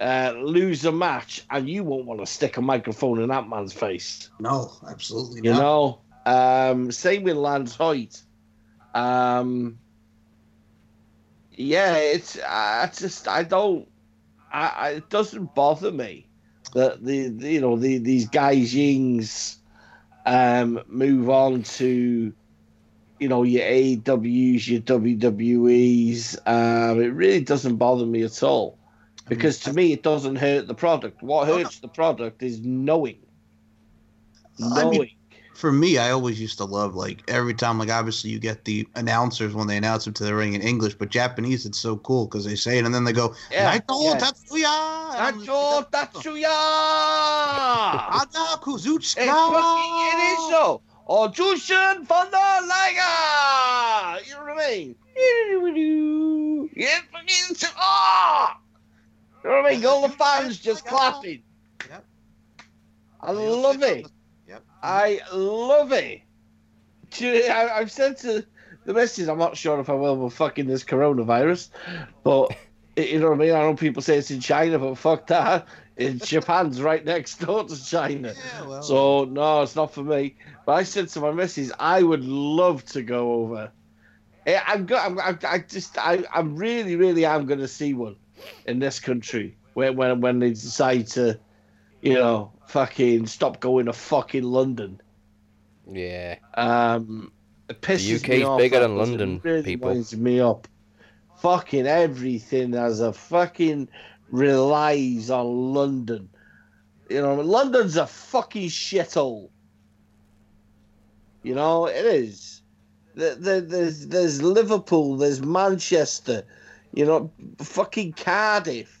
uh, 0.00 0.32
lose 0.36 0.84
a 0.84 0.92
match, 0.92 1.44
and 1.50 1.68
you 1.68 1.82
won't 1.82 2.04
want 2.04 2.20
to 2.20 2.26
stick 2.26 2.56
a 2.56 2.62
microphone 2.62 3.20
in 3.20 3.30
that 3.30 3.48
man's 3.48 3.72
face. 3.72 4.30
No, 4.38 4.70
absolutely 4.88 5.40
You 5.42 5.54
not. 5.54 5.58
know, 5.58 5.98
um, 6.26 6.92
same 6.92 7.24
with 7.24 7.36
Lance 7.36 7.74
Hoyt. 7.74 8.22
Um, 8.96 9.78
yeah, 11.52 11.96
it's 11.96 12.38
I 12.40 12.90
just 12.96 13.28
I 13.28 13.42
don't 13.42 13.88
I, 14.50 14.68
I 14.68 14.90
it 14.90 15.10
doesn't 15.10 15.54
bother 15.54 15.92
me 15.92 16.30
that 16.72 17.04
the, 17.04 17.28
the 17.28 17.52
you 17.52 17.60
know 17.60 17.76
the 17.76 17.98
these 17.98 18.28
guys 18.28 18.74
Yings 18.74 19.58
um 20.24 20.80
move 20.86 21.28
on 21.28 21.62
to 21.62 22.32
you 23.18 23.28
know 23.28 23.42
your 23.42 23.64
AWs 23.64 24.66
your 24.66 24.80
WWEs 24.80 26.38
um 26.46 27.00
it 27.02 27.08
really 27.08 27.42
doesn't 27.42 27.76
bother 27.76 28.06
me 28.06 28.22
at 28.22 28.42
all. 28.42 28.78
Because 29.28 29.58
to 29.60 29.72
me 29.72 29.92
it 29.92 30.02
doesn't 30.02 30.36
hurt 30.36 30.68
the 30.68 30.74
product. 30.74 31.22
What 31.22 31.48
hurts 31.48 31.80
the 31.80 31.88
product 31.88 32.42
is 32.42 32.60
knowing. 32.60 33.18
I 34.72 34.84
mean, 34.84 35.02
knowing 35.02 35.15
for 35.56 35.72
me, 35.72 35.96
I 35.96 36.10
always 36.10 36.38
used 36.40 36.58
to 36.58 36.64
love 36.64 36.94
like 36.94 37.22
every 37.28 37.54
time, 37.54 37.78
like 37.78 37.88
obviously 37.90 38.30
you 38.30 38.38
get 38.38 38.64
the 38.66 38.86
announcers 38.94 39.54
when 39.54 39.66
they 39.66 39.78
announce 39.78 40.04
them 40.04 40.12
to 40.14 40.24
the 40.24 40.34
ring 40.34 40.52
in 40.52 40.60
English, 40.60 40.94
but 40.94 41.08
Japanese 41.08 41.64
it's 41.64 41.78
so 41.78 41.96
cool 41.96 42.26
because 42.26 42.44
they 42.44 42.56
say 42.56 42.78
it 42.78 42.84
and 42.84 42.94
then 42.94 43.04
they 43.04 43.12
go, 43.12 43.34
Yeah, 43.50 43.78
"Naito 43.78 44.04
yeah. 44.04 44.18
Tatsuya, 44.18 45.14
And 45.14 45.20
I'm 45.22 45.40
Nacho 45.40 45.76
like, 45.76 45.90
Tatsuya! 45.90 46.56
Ada 48.22 48.58
fucking, 48.60 48.84
it 48.84 50.20
is 50.32 50.38
Kazuchika." 50.38 50.50
so. 50.50 50.82
or 51.06 51.28
Jushin 51.28 52.06
Thunder 52.06 52.66
Liger. 52.68 54.20
You 54.26 54.34
know 54.34 54.54
what 54.54 54.62
I 54.62 54.70
mean? 54.70 54.94
Yeah, 56.76 56.98
fucking- 57.12 57.70
ah! 57.78 58.58
You 59.42 59.50
know 59.50 59.56
what 59.62 59.72
I 59.72 59.74
mean? 59.76 59.86
All 59.86 60.02
the 60.02 60.10
fans 60.10 60.58
just 60.58 60.84
clapping. 60.84 61.42
Yep. 61.88 62.04
I 63.22 63.32
love 63.32 63.82
it. 63.82 64.06
I 64.86 65.20
love 65.32 65.92
it. 65.92 66.22
I, 67.20 67.70
I've 67.74 67.90
said 67.90 68.18
to 68.18 68.44
the 68.84 68.94
missus, 68.94 69.28
I'm 69.28 69.38
not 69.38 69.56
sure 69.56 69.80
if 69.80 69.88
I 69.90 69.94
will 69.94 70.16
with 70.16 70.34
fucking 70.34 70.66
this 70.66 70.84
coronavirus, 70.84 71.70
but 72.22 72.56
you 72.96 73.18
know 73.18 73.30
what 73.30 73.34
I 73.34 73.38
mean? 73.38 73.54
I 73.54 73.60
know 73.62 73.74
people 73.74 74.02
say 74.02 74.16
it's 74.18 74.30
in 74.30 74.40
China, 74.40 74.78
but 74.78 74.96
fuck 74.96 75.26
that. 75.28 75.66
In 75.96 76.18
Japan's 76.24 76.80
right 76.82 77.04
next 77.04 77.40
door 77.40 77.64
to 77.64 77.84
China. 77.84 78.34
Yeah, 78.34 78.66
well, 78.66 78.82
So 78.82 79.24
no, 79.24 79.62
it's 79.62 79.76
not 79.76 79.92
for 79.92 80.02
me. 80.02 80.36
But 80.66 80.72
I 80.72 80.82
said 80.82 81.08
to 81.08 81.20
my 81.20 81.32
missus, 81.32 81.72
I 81.78 82.02
would 82.02 82.24
love 82.24 82.84
to 82.86 83.02
go 83.02 83.32
over. 83.34 83.72
Eh, 84.46 84.60
I'm 84.66 84.86
go- 84.86 84.98
I'm, 84.98 85.18
I'm 85.18 85.38
I 85.48 85.58
just 85.58 85.98
I 85.98 86.22
I'm 86.32 86.54
really 86.56 86.96
really 86.96 87.24
am 87.24 87.46
going 87.46 87.60
to 87.60 87.68
see 87.68 87.94
one 87.94 88.16
in 88.66 88.78
this 88.78 89.00
country 89.00 89.56
when 89.74 89.96
when 89.96 90.20
when 90.20 90.38
they 90.38 90.50
decide 90.50 91.06
to, 91.08 91.40
you 92.06 92.14
know, 92.14 92.52
fucking 92.66 93.26
stop 93.26 93.60
going 93.60 93.86
to 93.86 93.92
fucking 93.92 94.42
London. 94.44 95.00
Yeah. 95.90 96.36
Um, 96.54 97.32
it 97.68 97.80
pisses 97.80 98.22
The 98.22 98.44
UK's 98.44 98.58
bigger 98.58 98.80
than 98.80 98.96
London, 98.96 99.40
really 99.42 99.62
people. 99.62 99.90
winds 99.90 100.16
me 100.16 100.40
up. 100.40 100.68
Fucking 101.40 101.86
everything 101.86 102.72
has 102.72 103.00
a 103.00 103.12
fucking 103.12 103.88
relies 104.30 105.30
on 105.30 105.74
London. 105.74 106.28
You 107.10 107.22
know, 107.22 107.34
London's 107.36 107.96
a 107.96 108.06
fucking 108.06 108.68
shithole. 108.68 109.50
You 111.42 111.54
know, 111.54 111.86
it 111.86 112.04
is. 112.04 112.62
There- 113.14 113.34
there- 113.36 113.60
There's 113.60 114.08
there's 114.08 114.42
Liverpool, 114.42 115.16
there's 115.16 115.40
Manchester, 115.40 116.44
you 116.92 117.06
know, 117.06 117.30
fucking 117.58 118.12
Cardiff. 118.14 118.95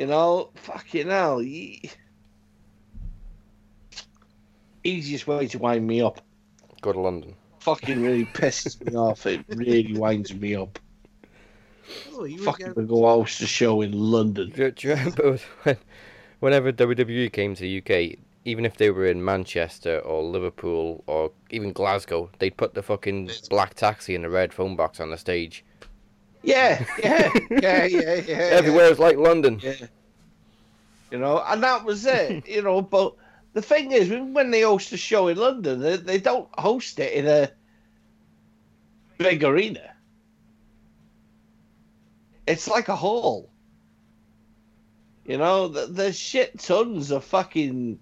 You 0.00 0.06
know, 0.06 0.48
fucking 0.54 1.08
hell. 1.08 1.42
ye- 1.42 1.90
Easiest 4.82 5.26
way 5.26 5.46
to 5.48 5.58
wind 5.58 5.86
me 5.86 6.00
up. 6.00 6.22
Go 6.80 6.94
to 6.94 6.98
London. 6.98 7.34
Fucking 7.58 8.00
really 8.00 8.24
pisses 8.24 8.82
me 8.82 8.96
off. 8.96 9.26
It 9.26 9.44
really 9.48 9.92
winds 9.92 10.32
me 10.34 10.54
up. 10.54 10.78
oh, 12.14 12.24
you 12.24 12.38
Fucking 12.38 12.68
getting- 12.68 12.82
to 12.82 12.88
go 12.88 13.02
host 13.02 13.42
a 13.42 13.46
show 13.46 13.82
in 13.82 13.92
London. 13.92 14.48
Do, 14.56 14.70
do 14.70 14.88
you 14.88 14.94
remember 14.94 15.38
when, 15.64 15.76
whenever 16.38 16.72
WWE 16.72 17.30
came 17.30 17.54
to 17.54 17.60
the 17.60 17.78
UK, 17.82 18.16
even 18.46 18.64
if 18.64 18.78
they 18.78 18.88
were 18.90 19.04
in 19.04 19.22
Manchester 19.22 19.98
or 19.98 20.22
Liverpool 20.22 21.04
or 21.08 21.30
even 21.50 21.74
Glasgow, 21.74 22.30
they'd 22.38 22.56
put 22.56 22.72
the 22.72 22.82
fucking 22.82 23.28
black 23.50 23.74
taxi 23.74 24.14
and 24.14 24.24
the 24.24 24.30
red 24.30 24.54
phone 24.54 24.76
box 24.76 24.98
on 24.98 25.10
the 25.10 25.18
stage. 25.18 25.62
Yeah, 26.42 26.84
yeah, 27.02 27.30
yeah, 27.50 27.84
yeah, 27.84 28.14
yeah. 28.14 28.36
Everywhere 28.52 28.86
is 28.90 28.98
like 28.98 29.16
London. 29.16 29.60
Yeah. 29.62 29.74
You 31.10 31.18
know, 31.18 31.42
and 31.46 31.62
that 31.62 31.84
was 31.84 32.06
it. 32.06 32.46
You 32.48 32.62
know, 32.62 32.80
but 32.82 33.14
the 33.52 33.62
thing 33.62 33.92
is, 33.92 34.08
when 34.08 34.32
when 34.32 34.50
they 34.50 34.62
host 34.62 34.92
a 34.92 34.96
show 34.96 35.28
in 35.28 35.36
London, 35.36 35.80
they, 35.80 35.96
they 35.96 36.18
don't 36.18 36.48
host 36.58 36.98
it 36.98 37.12
in 37.12 37.26
a 37.26 37.50
big 39.18 39.44
arena. 39.44 39.94
It's 42.46 42.68
like 42.68 42.88
a 42.88 42.96
hall. 42.96 43.50
You 45.24 45.38
know, 45.38 45.68
there's 45.68 46.18
shit 46.18 46.58
tons 46.58 47.10
of 47.10 47.24
fucking. 47.24 47.98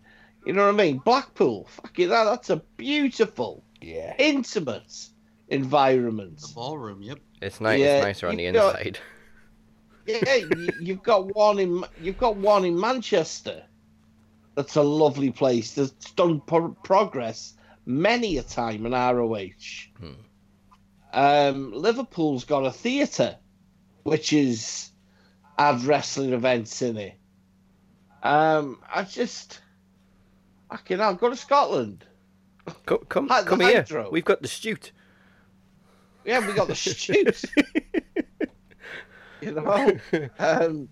You 0.47 0.53
know 0.53 0.65
what 0.67 0.75
I 0.81 0.85
mean? 0.85 0.99
Blackpool, 0.99 1.67
fucking 1.71 2.09
that. 2.09 2.25
That's 2.25 2.51
a 2.51 2.57
beautiful, 2.77 3.65
Yeah. 3.83 4.15
intimate 4.19 5.09
environment. 5.49 6.41
the 6.41 6.53
ballroom. 6.55 7.03
Yep. 7.03 7.19
It's 7.41 7.61
nice. 7.61 7.81
Yeah, 7.81 7.97
it's 7.99 8.05
nicer 8.07 8.29
on 8.29 8.37
the 8.37 8.51
got- 8.53 8.77
inside. 8.81 8.99
Yeah, 10.07 10.37
you, 10.37 10.69
you've 10.81 11.03
got 11.03 11.35
one 11.35 11.59
in 11.59 11.85
you've 12.01 12.17
got 12.17 12.37
one 12.37 12.65
in 12.65 12.81
Manchester. 12.81 13.63
That's 14.55 14.77
a 14.77 14.83
lovely 14.83 15.31
place. 15.31 15.75
That's 15.75 16.13
done 16.13 16.41
pro- 16.47 16.75
progress 16.83 17.53
many 17.85 18.39
a 18.39 18.43
time 18.43 18.87
in 18.87 18.93
ROH. 18.93 19.51
Hmm. 20.01 20.13
Um, 21.13 21.73
Liverpool's 21.75 22.45
got 22.45 22.65
a 22.65 22.71
theatre, 22.71 23.37
which 24.05 24.33
is 24.33 24.93
had 25.59 25.83
wrestling 25.85 26.33
events 26.33 26.81
in 26.81 26.97
it. 26.97 27.15
Um, 28.23 28.81
I 28.93 29.03
just, 29.03 29.61
I 30.71 30.79
can 30.79 31.01
I'll 31.03 31.15
go 31.15 31.29
to 31.29 31.37
Scotland. 31.37 32.05
Come, 32.87 33.01
come, 33.09 33.29
come 33.29 33.61
here. 33.61 33.85
We've 34.11 34.25
got 34.25 34.43
the 34.43 34.49
Stute. 34.49 34.91
Yeah, 36.29 36.47
we 36.47 36.53
got 36.53 36.69
the 36.69 36.75
Stutes. 36.77 37.47
you 39.41 39.53
know, 39.53 39.99
um, 40.39 40.87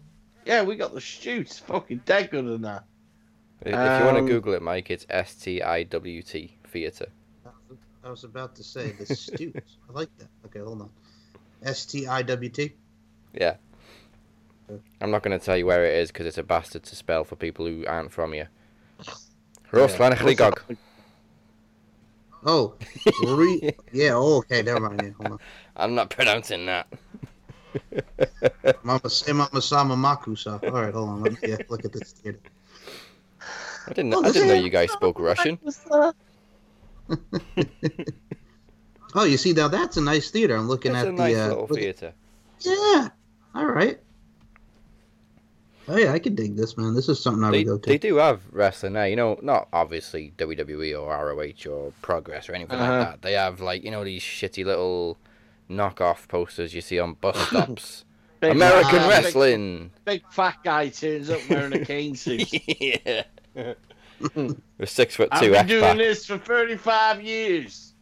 yeah, 0.47 0.63
we 0.63 0.77
got 0.77 0.95
the 0.95 1.01
Stutes. 1.01 1.61
Fucking 1.61 2.01
dead 2.07 2.31
good 2.31 2.47
in 2.47 2.63
that. 2.63 2.85
If 3.61 3.73
you 3.73 3.77
want 4.07 4.17
to 4.17 4.23
Um, 4.23 4.27
Google 4.27 4.55
it, 4.55 4.63
Mike, 4.63 4.91
it's 4.91 5.05
S 5.11 5.35
T 5.35 5.61
I 5.61 5.83
W 5.83 6.23
T 6.23 6.57
theatre. 6.69 7.09
I 8.03 8.09
was 8.09 8.25
about 8.25 8.55
to 8.57 8.65
say 8.65 8.93
the 8.93 9.05
Stoots. 9.15 9.77
I 9.91 9.93
like 9.93 10.09
that. 10.17 10.29
Okay, 10.47 10.61
hold 10.61 10.81
on. 10.81 10.91
S 11.63 11.85
T 11.85 12.07
I 12.07 12.23
W 12.23 12.49
T. 12.49 12.73
Yeah. 13.35 13.57
I'm 15.03 15.11
not 15.11 15.23
going 15.23 15.39
to 15.39 15.45
tell 15.45 15.59
you 15.59 15.67
where 15.67 15.85
it 15.85 15.97
is 15.97 16.11
because 16.11 16.25
it's 16.25 16.39
a 16.39 16.43
bastard 16.43 16.83
to 16.85 16.97
spell 16.97 17.25
for 17.25 17.37
people 17.37 17.67
who 17.67 17.85
aren't 17.87 18.11
from 18.11 18.33
here. 18.33 18.49
Rhosllanerchrugog. 19.71 20.77
Oh, 22.47 22.75
re- 23.25 23.75
yeah. 23.93 24.13
Oh, 24.15 24.37
okay. 24.39 24.63
Never 24.63 24.81
mind. 24.81 25.03
Yeah, 25.03 25.11
hold 25.19 25.33
on. 25.33 25.39
I'm 25.77 25.95
not 25.95 26.11
pronouncing 26.11 26.65
that. 26.67 26.87
Mama 28.83 29.11
say 29.11 29.33
Mama 29.33 29.61
Sama 29.61 29.97
Makusa. 29.97 30.63
All 30.63 30.81
right, 30.83 30.95
hold 30.95 31.09
on. 31.09 31.23
Let 31.23 31.33
me 31.33 31.39
yeah, 31.49 31.57
look 31.69 31.85
at 31.85 31.93
this 31.93 32.13
theater. 32.13 32.39
I 33.89 33.93
didn't. 33.93 34.15
Oh, 34.15 34.23
I 34.25 34.31
didn't 34.31 34.49
know 34.49 34.55
you 34.55 34.71
guys 34.71 34.93
spoke 34.93 35.19
Russian. 35.19 35.59
Oh, 39.15 39.25
you 39.25 39.39
see 39.39 39.55
now 39.55 39.69
that's 39.69 39.97
a 39.97 40.01
nice 40.03 40.31
theater. 40.31 40.57
I'm 40.57 40.69
looking 40.69 40.93
It's 40.93 41.01
at 41.03 41.09
a 41.09 41.11
the. 41.13 41.17
nice 41.17 41.37
uh, 41.37 41.49
little 41.49 41.67
look- 41.69 41.79
theatre. 41.79 42.13
Yeah. 42.61 43.09
All 43.55 43.65
right. 43.67 43.99
Oh 45.89 45.97
yeah, 45.97 46.13
I 46.13 46.19
can 46.19 46.35
dig 46.35 46.57
this, 46.57 46.77
man. 46.77 46.95
This 46.95 47.09
is 47.09 47.21
something 47.21 47.45
I 47.45 47.51
They, 47.53 47.59
would 47.59 47.67
go 47.67 47.79
to. 47.79 47.89
they 47.91 47.99
do 47.99 48.17
have 48.17 48.41
wrestling 48.51 48.95
there, 48.95 49.07
you 49.09 49.15
know, 49.17 49.39
not 49.43 49.69
obviously 49.73 50.33
WWE 50.37 51.01
or 51.01 51.09
ROH 51.09 51.71
or 51.71 51.93
Progress 52.03 52.49
or 52.49 52.55
anything 52.55 52.79
Uh-huh. 52.79 52.93
like 52.99 53.09
that. 53.13 53.23
They 53.23 53.35
have 53.35 53.61
like 53.61 53.85
you 53.85 53.91
know 53.93 54.03
these 54.05 54.23
shitty 54.23 54.65
little 54.65 55.17
knockoff 55.71 56.27
posters 56.29 56.75
you 56.75 56.81
see 56.81 56.99
on 56.99 57.15
bus 57.15 57.39
stops. 57.49 58.05
Big 58.41 58.51
American 58.53 58.99
uh, 58.99 59.09
wrestling. 59.09 59.91
Big, 60.05 60.23
big 60.23 60.33
fat 60.33 60.57
guy 60.65 60.89
turns 60.89 61.31
up 61.31 61.41
wearing 61.49 61.73
a 61.73 61.85
cane 61.85 62.15
suit. 62.17 62.53
yeah. 62.81 63.23
With 64.35 64.89
six 64.91 65.15
foot 65.17 65.29
I've 65.31 65.41
two 65.41 65.51
been 65.51 65.57
X 65.61 65.69
doing 65.69 65.81
back. 65.83 65.97
this 65.99 66.27
for 66.27 66.39
35 66.39 67.23
years. 67.23 67.93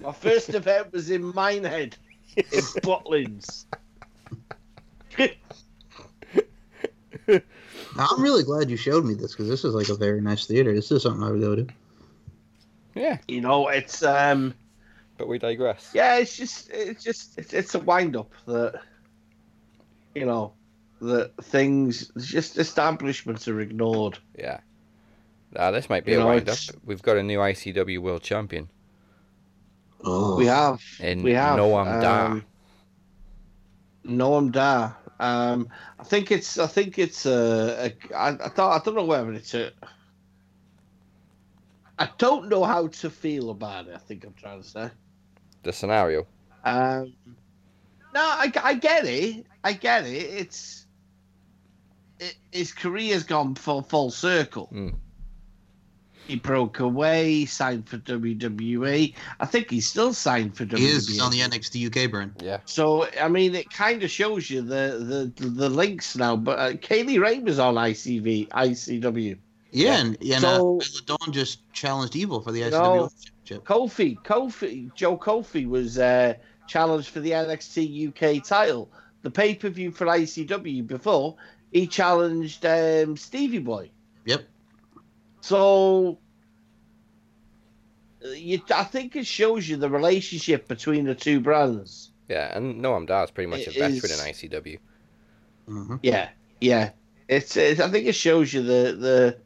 My 0.00 0.12
first 0.12 0.54
event 0.54 0.92
was 0.92 1.10
in 1.10 1.34
Minehead, 1.34 1.96
in 2.36 2.44
Butlins. 2.82 3.66
Now, 7.28 8.08
I'm 8.10 8.22
really 8.22 8.42
glad 8.42 8.70
you 8.70 8.76
showed 8.76 9.04
me 9.04 9.14
this 9.14 9.32
because 9.32 9.48
this 9.48 9.64
is 9.64 9.74
like 9.74 9.88
a 9.88 9.94
very 9.94 10.20
nice 10.20 10.46
theater. 10.46 10.74
This 10.74 10.90
is 10.90 11.02
something 11.02 11.22
I 11.22 11.30
would 11.30 11.40
go 11.40 11.56
to. 11.56 11.66
Yeah, 12.94 13.18
You 13.28 13.40
know, 13.40 13.68
it's 13.68 14.02
um, 14.02 14.54
but 15.18 15.28
we 15.28 15.38
digress. 15.38 15.90
yeah, 15.94 16.16
it's 16.16 16.36
just, 16.36 16.70
it's 16.70 17.04
just, 17.04 17.38
it's, 17.38 17.52
it's 17.52 17.74
a 17.74 17.78
wind 17.78 18.16
up 18.16 18.30
that, 18.46 18.80
you 20.14 20.26
know, 20.26 20.52
that 21.00 21.32
things, 21.44 22.10
just 22.18 22.58
establishments 22.58 23.46
are 23.46 23.60
ignored. 23.60 24.18
Yeah. 24.36 24.60
Ah, 25.56 25.70
this 25.70 25.88
might 25.88 26.04
be 26.04 26.12
You 26.12 26.18
a 26.18 26.20
know, 26.20 26.26
wind 26.26 26.48
up. 26.48 26.58
We've 26.84 27.02
got 27.02 27.16
a 27.16 27.22
new 27.22 27.38
ICW 27.38 28.00
World 28.00 28.22
Champion 28.22 28.68
Oh, 30.04 30.36
We 30.36 30.46
have, 30.46 30.80
in 31.00 31.22
we 31.22 31.32
have 31.32 31.58
Noam 31.58 32.00
Dar. 32.00 32.26
um, 32.26 32.44
Noam 34.06 34.52
Dar. 34.52 34.96
Um, 35.20 35.68
I 35.98 36.04
think 36.04 36.30
it's. 36.30 36.58
I 36.58 36.66
think 36.66 36.98
it's. 36.98 37.26
Uh, 37.26 37.90
a, 37.90 38.14
I, 38.16 38.28
I 38.28 38.48
thought. 38.48 38.80
I 38.80 38.84
don't 38.84 38.94
know 38.94 39.04
whether 39.04 39.32
it's 39.32 39.54
a. 39.54 39.72
I 41.98 42.08
don't 42.18 42.48
know 42.48 42.64
how 42.64 42.86
to 42.86 43.10
feel 43.10 43.50
about 43.50 43.88
it. 43.88 43.94
I 43.94 43.98
think 43.98 44.24
I'm 44.24 44.34
trying 44.34 44.62
to 44.62 44.68
say. 44.68 44.90
The 45.64 45.72
scenario. 45.72 46.26
Um, 46.64 47.14
no, 48.14 48.20
I, 48.20 48.52
I 48.62 48.74
get 48.74 49.04
it. 49.04 49.44
I 49.64 49.72
get 49.72 50.04
it. 50.06 50.12
It's. 50.12 50.86
It, 52.20 52.36
his 52.52 52.72
career's 52.72 53.24
gone 53.24 53.54
full 53.54 53.82
full 53.82 54.10
circle. 54.10 54.68
Mm. 54.72 54.94
He 56.28 56.36
broke 56.36 56.78
away, 56.78 57.44
signed 57.46 57.88
for 57.88 57.98
WWE. 57.98 59.14
I 59.40 59.46
think 59.46 59.70
he's 59.70 59.88
still 59.88 60.12
signed 60.12 60.56
for 60.56 60.64
WWE. 60.66 60.78
he 60.78 60.86
is 60.86 61.08
He's 61.08 61.20
on 61.20 61.32
the 61.32 61.40
NXT 61.40 61.86
UK 62.04 62.10
brand. 62.10 62.34
Yeah. 62.40 62.58
So 62.66 63.08
I 63.20 63.28
mean, 63.28 63.54
it 63.54 63.70
kind 63.70 64.02
of 64.02 64.10
shows 64.10 64.48
you 64.50 64.60
the 64.62 65.32
the 65.36 65.44
the 65.48 65.68
links 65.68 66.16
now. 66.16 66.36
But 66.36 66.58
uh, 66.58 66.76
Kay 66.80 67.02
Lee 67.02 67.18
Ray 67.18 67.38
was 67.40 67.58
on 67.58 67.74
ICV, 67.74 68.48
ICW. 68.48 69.38
Yeah, 69.70 69.98
and, 70.00 70.16
and 70.22 70.40
So- 70.42 70.78
uh, 70.78 70.84
Isla 70.84 71.02
Dawn 71.18 71.32
just 71.32 71.60
challenged 71.72 72.14
Evil 72.16 72.40
for 72.40 72.52
the 72.52 72.62
ICW 72.62 72.70
No. 72.72 73.08
championship. 73.08 73.64
Coffey, 73.64 74.14
Coffey, 74.24 74.90
Joe 74.94 75.16
Coffey 75.16 75.66
was 75.66 75.98
uh, 75.98 76.34
challenged 76.66 77.08
for 77.08 77.20
the 77.20 77.30
NXT 77.32 78.08
UK 78.38 78.44
title. 78.44 78.90
The 79.22 79.30
pay 79.30 79.54
per 79.54 79.68
view 79.68 79.90
for 79.90 80.06
ICW 80.06 80.86
before 80.86 81.36
he 81.72 81.86
challenged 81.86 82.64
um, 82.64 83.16
Stevie 83.16 83.58
Boy. 83.58 83.90
Yep. 84.24 84.44
So 85.40 86.18
uh, 88.24 88.28
you, 88.30 88.60
I 88.74 88.84
think 88.84 89.16
it 89.16 89.26
shows 89.26 89.68
you 89.68 89.76
the 89.76 89.90
relationship 89.90 90.68
between 90.68 91.04
the 91.04 91.14
two 91.14 91.40
brands. 91.40 92.10
Yeah, 92.28 92.56
and 92.56 92.82
Noam 92.82 93.06
Dar's 93.06 93.30
pretty 93.30 93.48
much 93.48 93.66
a 93.66 93.70
It 93.70 93.78
veteran 93.78 93.94
is- 93.94 94.44
in 94.44 94.50
ICW. 94.50 94.78
hmm 95.66 95.96
Yeah, 96.02 96.28
yeah. 96.60 96.90
It's, 97.28 97.56
it's 97.56 97.80
I 97.80 97.90
think 97.90 98.06
it 98.06 98.14
shows 98.14 98.52
you 98.54 98.62
the 98.62 98.96
the 98.98 99.38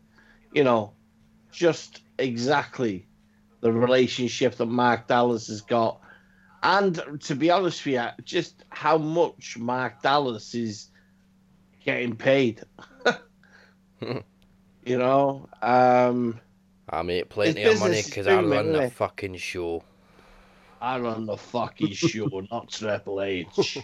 you 0.52 0.62
know 0.64 0.92
just 1.50 2.00
exactly 2.18 3.08
the 3.60 3.72
relationship 3.72 4.54
that 4.56 4.66
Mark 4.66 5.08
Dallas 5.08 5.48
has 5.48 5.60
got, 5.62 6.00
and 6.62 7.02
to 7.22 7.34
be 7.34 7.50
honest 7.50 7.84
with 7.84 7.94
you, 7.94 8.06
just 8.24 8.64
how 8.70 8.98
much 8.98 9.56
Mark 9.58 10.00
Dallas 10.02 10.54
is 10.54 10.90
getting 11.84 12.14
paid. 12.16 12.62
you 14.84 14.98
know, 14.98 15.48
um, 15.62 16.40
I 16.88 17.02
made 17.02 17.28
plenty 17.28 17.62
of 17.64 17.78
money 17.80 18.02
because 18.04 18.26
I 18.26 18.40
run 18.42 18.72
the 18.72 18.90
fucking 18.90 19.36
show. 19.36 19.82
I 20.80 20.98
run 20.98 21.26
the 21.26 21.36
fucking 21.36 21.92
show, 21.92 22.26
not 22.50 22.68
Triple 22.70 23.22
H. 23.22 23.78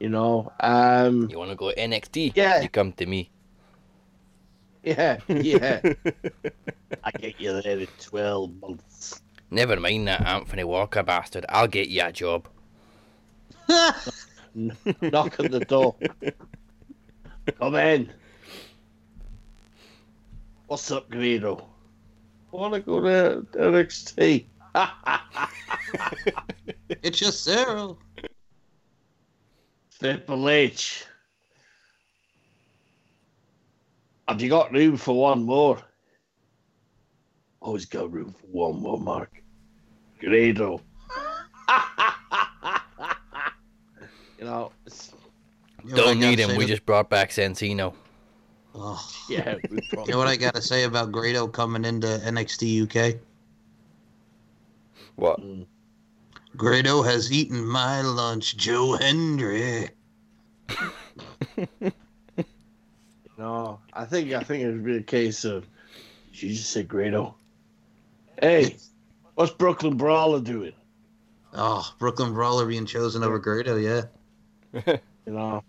You 0.00 0.08
know, 0.08 0.50
um, 0.60 1.28
You 1.30 1.38
want 1.38 1.50
to 1.50 1.56
go 1.56 1.70
to 1.70 1.76
NXT? 1.76 2.32
Yeah. 2.34 2.62
You 2.62 2.68
come 2.68 2.92
to 2.94 3.06
me. 3.06 3.30
yeah, 4.82 5.18
yeah. 5.28 5.80
I 7.04 7.10
get 7.12 7.38
you 7.38 7.60
there 7.60 7.78
in 7.78 7.86
twelve 8.00 8.50
months. 8.60 9.20
Never 9.50 9.78
mind 9.78 10.08
that 10.08 10.26
Anthony 10.26 10.64
Walker 10.64 11.02
bastard. 11.02 11.44
I'll 11.50 11.66
get 11.68 11.88
you 11.88 12.02
a 12.02 12.12
job. 12.12 12.48
Knock 14.54 15.38
at 15.38 15.50
the 15.50 15.64
door. 15.68 15.96
Come 17.58 17.74
in. 17.76 18.10
What's 20.70 20.90
up, 20.92 21.10
Guido? 21.10 21.66
Want 22.52 22.74
to 22.74 22.80
go 22.80 23.00
to 23.00 23.44
NXT? 23.58 24.46
It's 27.02 27.18
just 27.18 27.42
Sarah. 27.42 27.96
Triple 29.98 30.48
H. 30.48 31.04
Have 34.28 34.40
you 34.40 34.48
got 34.48 34.72
room 34.72 34.96
for 34.96 35.20
one 35.20 35.42
more? 35.42 35.82
Always 37.60 37.86
got 37.86 38.12
room 38.12 38.32
for 38.40 38.46
one 38.46 38.80
more, 38.80 39.00
Mark. 39.00 39.42
Grado. 40.20 40.80
you 44.38 44.44
know, 44.44 44.70
it's, 44.86 45.12
You 45.82 45.96
know 45.96 45.96
what 45.96 46.02
I 46.02 46.04
Don't 46.12 46.20
need 46.20 46.38
him. 46.38 46.56
We 46.56 46.66
just 46.66 46.86
brought 46.86 47.10
back 47.10 47.30
Santino. 47.30 47.92
Oh. 48.74 49.04
yeah. 49.28 49.56
You 49.70 50.12
know 50.12 50.18
what 50.18 50.28
I 50.28 50.36
got 50.36 50.54
to 50.54 50.62
say 50.62 50.84
about 50.84 51.12
Grado 51.12 51.46
coming 51.48 51.84
into 51.84 52.06
NXT 52.06 52.84
UK? 52.84 53.20
What? 55.16 55.40
Hmm. 55.40 55.62
Grado 56.56 57.02
has 57.02 57.32
eaten 57.32 57.64
my 57.64 58.00
lunch, 58.02 58.56
Joe 58.56 58.96
Hendry. 58.96 59.88
No, 63.40 63.80
I 63.94 64.04
think 64.04 64.34
I 64.34 64.42
think 64.42 64.62
it 64.62 64.66
would 64.66 64.84
be 64.84 64.98
a 64.98 65.02
case 65.02 65.46
of 65.46 65.66
she 66.30 66.50
just 66.50 66.68
said 66.68 66.86
Grado. 66.86 67.36
Hey, 68.38 68.76
what's 69.34 69.50
Brooklyn 69.50 69.96
Brawler 69.96 70.42
doing? 70.42 70.74
Oh, 71.54 71.90
Brooklyn 71.98 72.34
Brawler 72.34 72.66
being 72.66 72.84
chosen 72.84 73.24
over 73.24 73.38
Grado, 73.38 73.76
yeah. 73.76 74.02
You 75.26 75.32
know. 75.34 75.64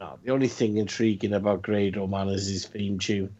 No, 0.00 0.18
the 0.22 0.30
only 0.32 0.48
thing 0.48 0.76
intriguing 0.76 1.32
about 1.32 1.62
Grado 1.62 2.06
man 2.06 2.28
is 2.28 2.46
his 2.46 2.66
theme 2.66 2.98
tune. 2.98 3.34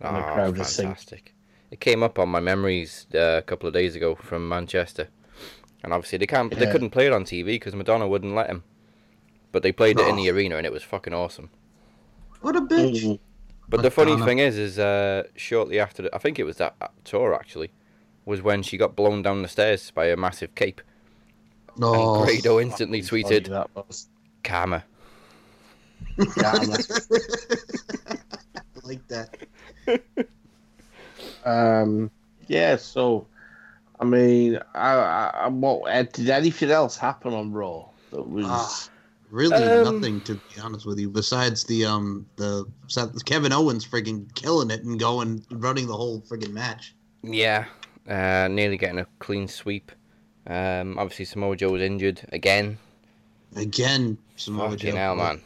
And 0.00 0.16
the 0.16 0.20
Oh, 0.30 0.34
crowd 0.34 0.58
is 0.58 0.68
singing. 0.68 0.90
fantastic. 0.94 1.34
It 1.70 1.78
came 1.80 2.02
up 2.02 2.18
on 2.18 2.28
my 2.28 2.40
memories 2.40 3.06
uh, 3.14 3.36
a 3.38 3.42
couple 3.42 3.68
of 3.68 3.74
days 3.74 3.94
ago 3.94 4.16
from 4.16 4.48
Manchester, 4.48 5.08
and 5.84 5.92
obviously 5.92 6.18
they 6.18 6.26
can't, 6.26 6.50
they 6.56 6.66
couldn't 6.70 6.90
play 6.90 7.06
it 7.06 7.12
on 7.12 7.24
TV 7.24 7.44
because 7.46 7.74
Madonna 7.76 8.08
wouldn't 8.08 8.34
let 8.34 8.48
him. 8.48 8.64
But 9.52 9.62
they 9.62 9.70
played 9.72 9.98
it 10.00 10.06
in 10.08 10.14
Oh. 10.14 10.16
the 10.16 10.30
arena, 10.30 10.56
and 10.56 10.66
it 10.66 10.72
was 10.72 10.82
fucking 10.82 11.14
awesome. 11.14 11.50
What 12.40 12.56
a 12.56 12.60
bitch. 12.60 13.02
Mhm. 13.04 13.18
But 13.68 13.82
the 13.82 13.90
funny 13.90 14.20
thing 14.24 14.40
is, 14.40 14.56
is 14.58 14.78
uh, 14.80 15.24
shortly 15.36 15.78
after, 15.78 16.02
the, 16.02 16.14
I 16.14 16.18
think 16.18 16.40
it 16.40 16.44
was 16.44 16.56
that 16.56 16.74
tour 17.04 17.34
actually, 17.34 17.70
was 18.24 18.42
when 18.42 18.62
she 18.64 18.76
got 18.76 18.96
blown 18.96 19.22
down 19.22 19.42
the 19.42 19.48
stairs 19.48 19.92
by 19.92 20.06
a 20.06 20.16
massive 20.16 20.54
cape, 20.56 20.80
No. 21.76 21.94
and 21.94 22.24
Grado 22.26 22.58
instantly 22.58 23.00
tweeted, 23.02 23.46
funny 23.46 23.84
"Karma." 24.42 24.84
Yeah, 26.36 26.52
I'm 26.52 26.68
like, 26.68 26.86
like 28.84 29.08
that. 29.08 29.36
um, 31.44 32.10
yeah, 32.46 32.76
so 32.76 33.26
I 33.98 34.04
mean, 34.04 34.58
I, 34.74 34.92
I, 34.94 35.30
I 35.44 35.48
what 35.48 36.12
did 36.12 36.30
anything 36.30 36.70
else 36.70 36.96
happen 36.96 37.32
on 37.32 37.52
Raw 37.52 37.88
that 38.10 38.28
was? 38.28 38.46
Ah. 38.48 38.86
Really 39.30 39.54
Um, 39.62 39.84
nothing 39.84 40.20
to 40.22 40.34
be 40.34 40.60
honest 40.60 40.86
with 40.86 40.98
you, 40.98 41.08
besides 41.08 41.62
the 41.62 41.84
um 41.84 42.26
the 42.34 42.66
Seth- 42.88 43.24
Kevin 43.24 43.52
Owens 43.52 43.86
friggin' 43.86 44.34
killing 44.34 44.72
it 44.72 44.82
and 44.82 44.98
going 44.98 45.44
running 45.52 45.86
the 45.86 45.96
whole 45.96 46.20
friggin' 46.22 46.50
match. 46.52 46.96
Yeah, 47.22 47.66
uh, 48.08 48.48
nearly 48.50 48.76
getting 48.76 48.98
a 48.98 49.06
clean 49.20 49.46
sweep. 49.46 49.92
Um, 50.48 50.98
obviously 50.98 51.26
Samoa 51.26 51.54
Joe 51.54 51.70
was 51.70 51.80
injured 51.82 52.22
again. 52.32 52.78
Again, 53.54 54.18
Samoa 54.34 54.70
Fucking 54.70 54.90
Joe. 54.90 54.96
hell, 54.96 55.14
man. 55.14 55.40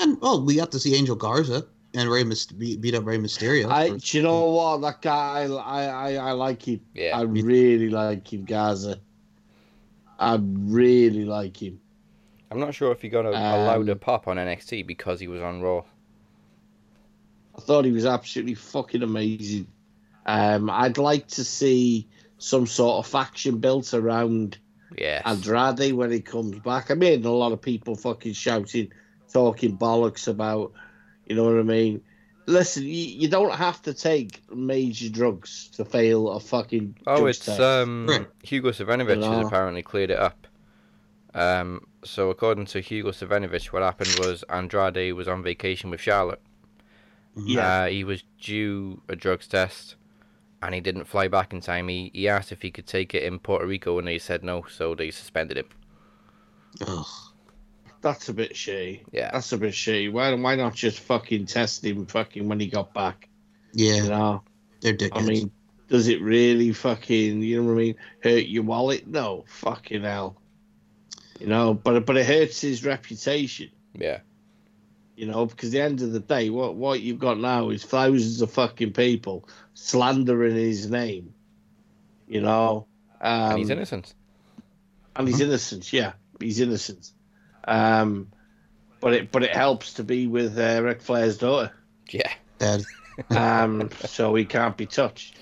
And 0.00 0.20
well, 0.20 0.42
we 0.44 0.56
got 0.56 0.72
to 0.72 0.78
see 0.80 0.94
Angel 0.96 1.14
Garza 1.16 1.66
and 1.94 2.08
Rey 2.08 2.24
Myst- 2.24 2.58
beat, 2.58 2.80
beat 2.80 2.94
up 2.94 3.04
Rey 3.04 3.18
Mysterio. 3.18 3.70
I, 3.70 3.90
for- 3.90 3.98
do 3.98 4.16
you 4.16 4.22
know 4.22 4.50
what? 4.50 4.80
That 4.80 5.02
guy, 5.02 5.44
I, 5.44 5.84
I, 5.84 6.14
I 6.14 6.32
like 6.32 6.62
him. 6.66 6.80
Yeah. 6.94 7.18
I 7.18 7.22
really 7.22 7.90
like 7.90 8.32
him, 8.32 8.44
Garza. 8.44 8.98
I 10.18 10.38
really 10.40 11.24
like 11.24 11.56
him. 11.60 11.80
I'm 12.50 12.58
not 12.60 12.74
sure 12.74 12.90
if 12.92 13.00
he 13.00 13.08
got 13.08 13.24
a, 13.26 13.30
allowed 13.30 13.88
a 13.88 13.92
Um, 13.92 13.98
pop 13.98 14.26
on 14.28 14.36
NXT 14.36 14.86
because 14.86 15.20
he 15.20 15.28
was 15.28 15.40
on 15.40 15.60
Raw. 15.62 15.84
I 17.56 17.60
thought 17.60 17.84
he 17.84 17.92
was 17.92 18.06
absolutely 18.06 18.54
fucking 18.54 19.02
amazing. 19.02 19.66
Um, 20.26 20.70
I'd 20.70 20.98
like 20.98 21.26
to 21.28 21.44
see 21.44 22.08
some 22.38 22.66
sort 22.66 23.04
of 23.04 23.10
faction 23.10 23.58
built 23.58 23.92
around 23.94 24.58
Yes. 24.96 25.22
Andrade 25.24 25.92
when 25.92 26.10
he 26.10 26.20
comes 26.20 26.58
back. 26.58 26.90
I 26.90 26.94
mean, 26.94 27.24
a 27.24 27.30
lot 27.30 27.52
of 27.52 27.62
people 27.62 27.94
fucking 27.94 28.32
shouting, 28.32 28.92
talking 29.32 29.76
bollocks 29.76 30.28
about, 30.28 30.72
you 31.26 31.36
know 31.36 31.44
what 31.44 31.58
I 31.58 31.62
mean? 31.62 32.02
Listen, 32.46 32.82
you, 32.82 32.90
you 32.90 33.28
don't 33.28 33.54
have 33.54 33.80
to 33.82 33.94
take 33.94 34.42
major 34.52 35.08
drugs 35.08 35.68
to 35.74 35.84
fail 35.84 36.30
a 36.30 36.40
fucking. 36.40 36.96
Oh, 37.06 37.26
it's 37.26 37.44
test. 37.44 37.60
um 37.60 38.26
Hugo 38.42 38.70
Savinovich 38.70 39.22
has 39.22 39.46
apparently 39.46 39.82
cleared 39.82 40.10
it 40.10 40.18
up. 40.18 40.46
Um, 41.32 41.86
so 42.04 42.30
according 42.30 42.66
to 42.66 42.80
Hugo 42.80 43.12
Savinovich, 43.12 43.66
what 43.66 43.82
happened 43.82 44.16
was 44.18 44.42
Andrade 44.48 45.12
was 45.12 45.28
on 45.28 45.42
vacation 45.42 45.90
with 45.90 46.00
Charlotte. 46.00 46.40
Yeah. 47.36 47.82
Uh, 47.82 47.86
he 47.86 48.02
was 48.02 48.24
due 48.40 49.00
a 49.08 49.14
drugs 49.14 49.46
test, 49.46 49.94
and 50.62 50.74
he 50.74 50.80
didn't 50.80 51.04
fly 51.04 51.28
back 51.28 51.52
in 51.52 51.60
time. 51.60 51.86
He 51.86 52.10
he 52.12 52.28
asked 52.28 52.50
if 52.50 52.62
he 52.62 52.70
could 52.72 52.86
take 52.86 53.14
it 53.14 53.22
in 53.22 53.38
Puerto 53.38 53.66
Rico, 53.66 53.98
and 53.98 54.08
they 54.08 54.18
said 54.18 54.42
no, 54.42 54.64
so 54.68 54.94
they 54.96 55.12
suspended 55.12 55.58
him. 55.58 55.66
Ugh. 56.80 57.06
That's 58.02 58.28
a 58.28 58.32
bit 58.32 58.54
shitty. 58.54 59.00
Yeah. 59.12 59.30
That's 59.32 59.52
a 59.52 59.58
bit 59.58 59.74
shitty. 59.74 60.10
Why, 60.12 60.32
why 60.34 60.56
not 60.56 60.74
just 60.74 61.00
fucking 61.00 61.46
test 61.46 61.84
him 61.84 62.06
fucking 62.06 62.48
when 62.48 62.58
he 62.60 62.66
got 62.68 62.94
back? 62.94 63.28
Yeah, 63.72 63.96
You 63.96 64.08
know? 64.08 64.42
they're 64.80 64.94
dickheads. 64.94 65.10
I 65.12 65.22
mean, 65.22 65.50
does 65.88 66.08
it 66.08 66.22
really 66.22 66.72
fucking, 66.72 67.42
you 67.42 67.60
know 67.62 67.68
what 67.68 67.80
I 67.80 67.82
mean, 67.84 67.94
hurt 68.22 68.46
your 68.46 68.62
wallet? 68.62 69.06
No, 69.06 69.44
fucking 69.48 70.02
hell. 70.02 70.36
You 71.38 71.46
know, 71.46 71.74
but 71.74 72.04
but 72.06 72.16
it 72.16 72.26
hurts 72.26 72.60
his 72.60 72.84
reputation. 72.84 73.70
Yeah. 73.94 74.20
You 75.16 75.26
know, 75.26 75.46
because 75.46 75.70
at 75.70 75.72
the 75.72 75.80
end 75.80 76.02
of 76.02 76.12
the 76.12 76.20
day, 76.20 76.50
what 76.50 76.74
what 76.76 77.00
you've 77.00 77.18
got 77.18 77.38
now 77.38 77.70
is 77.70 77.82
thousands 77.84 78.40
of 78.42 78.50
fucking 78.50 78.92
people 78.92 79.48
slandering 79.74 80.54
his 80.54 80.90
name. 80.90 81.32
You 82.28 82.42
know, 82.42 82.86
um, 83.20 83.50
and 83.52 83.58
he's 83.58 83.70
innocent. 83.70 84.14
and 85.16 85.26
he's 85.28 85.40
innocent. 85.40 85.92
Yeah, 85.92 86.12
he's 86.40 86.60
innocent. 86.60 87.10
Um, 87.64 88.30
but 89.00 89.14
it 89.14 89.32
but 89.32 89.42
it 89.42 89.50
helps 89.54 89.94
to 89.94 90.04
be 90.04 90.26
with 90.26 90.58
uh, 90.58 90.82
Ric 90.82 91.00
Flair's 91.00 91.38
daughter. 91.38 91.72
Yeah. 92.10 92.32
Dad. 92.58 92.84
Um, 93.30 93.90
so 94.06 94.34
he 94.34 94.44
can't 94.44 94.76
be 94.76 94.86
touched. 94.86 95.36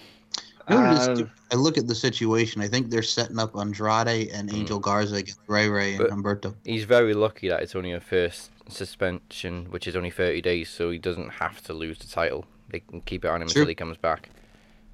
You 0.68 0.76
know, 0.76 0.84
Um, 0.84 1.30
I 1.50 1.56
look 1.56 1.78
at 1.78 1.86
the 1.86 1.94
situation. 1.94 2.60
I 2.60 2.68
think 2.68 2.90
they're 2.90 3.02
setting 3.02 3.38
up 3.38 3.56
Andrade 3.56 4.28
and 4.28 4.52
Angel 4.52 4.78
Garza 4.78 5.16
against 5.16 5.40
Rey 5.46 5.68
Rey 5.68 5.94
and 5.94 6.04
Humberto. 6.06 6.54
He's 6.64 6.84
very 6.84 7.14
lucky 7.14 7.48
that 7.48 7.62
it's 7.62 7.74
only 7.74 7.92
a 7.92 8.00
first 8.00 8.50
suspension, 8.68 9.66
which 9.70 9.86
is 9.86 9.96
only 9.96 10.10
30 10.10 10.42
days, 10.42 10.68
so 10.68 10.90
he 10.90 10.98
doesn't 10.98 11.30
have 11.30 11.62
to 11.64 11.72
lose 11.72 11.98
the 11.98 12.06
title. 12.06 12.44
They 12.68 12.80
can 12.80 13.00
keep 13.00 13.24
it 13.24 13.28
on 13.28 13.40
him 13.40 13.48
True. 13.48 13.62
until 13.62 13.68
he 13.68 13.74
comes 13.74 13.96
back. 13.96 14.28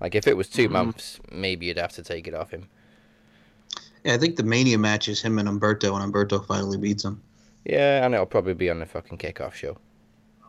Like 0.01 0.15
if 0.15 0.29
it 0.29 0.37
was 0.37 0.49
2 0.49 0.69
Mhm. 0.69 0.73
months, 0.73 1.19
maybe 1.33 1.67
you'd 1.67 1.79
have 1.79 1.93
to 1.93 2.03
take 2.03 2.29
it 2.29 2.35
off 2.35 2.51
him. 2.51 2.69
Yeah, 4.05 4.15
I 4.15 4.19
think 4.19 4.37
the 4.37 4.43
Mania 4.43 4.79
match 4.79 5.09
is 5.09 5.21
him 5.23 5.39
and 5.39 5.49
Humberto, 5.49 5.99
and 6.01 6.13
Humberto 6.13 6.45
finally 6.47 6.77
beats 6.79 7.05
him. 7.05 7.23
Yeah, 7.65 8.05
and 8.05 8.13
it'll 8.15 8.27
probably 8.27 8.55
be 8.55 8.69
on 8.71 8.81
the 8.81 8.87
fucking 8.87 9.19
kickoff 9.19 9.55
show. 9.55 9.79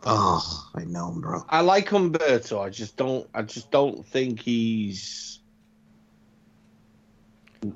Oh, 0.04 0.70
I 0.76 0.84
know, 0.84 1.14
bro. 1.18 1.44
I 1.50 1.62
like 1.62 1.88
Humberto. 1.88 2.62
I 2.64 2.70
just 2.70 2.98
don't. 2.98 3.28
I 3.34 3.42
just 3.42 3.72
don't 3.72 4.06
think 4.06 4.40
he's 4.42 5.40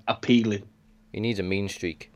appealing. 0.08 0.64
He 1.14 1.20
needs 1.20 1.40
a 1.40 1.44
mean 1.44 1.70
streak. 1.70 2.12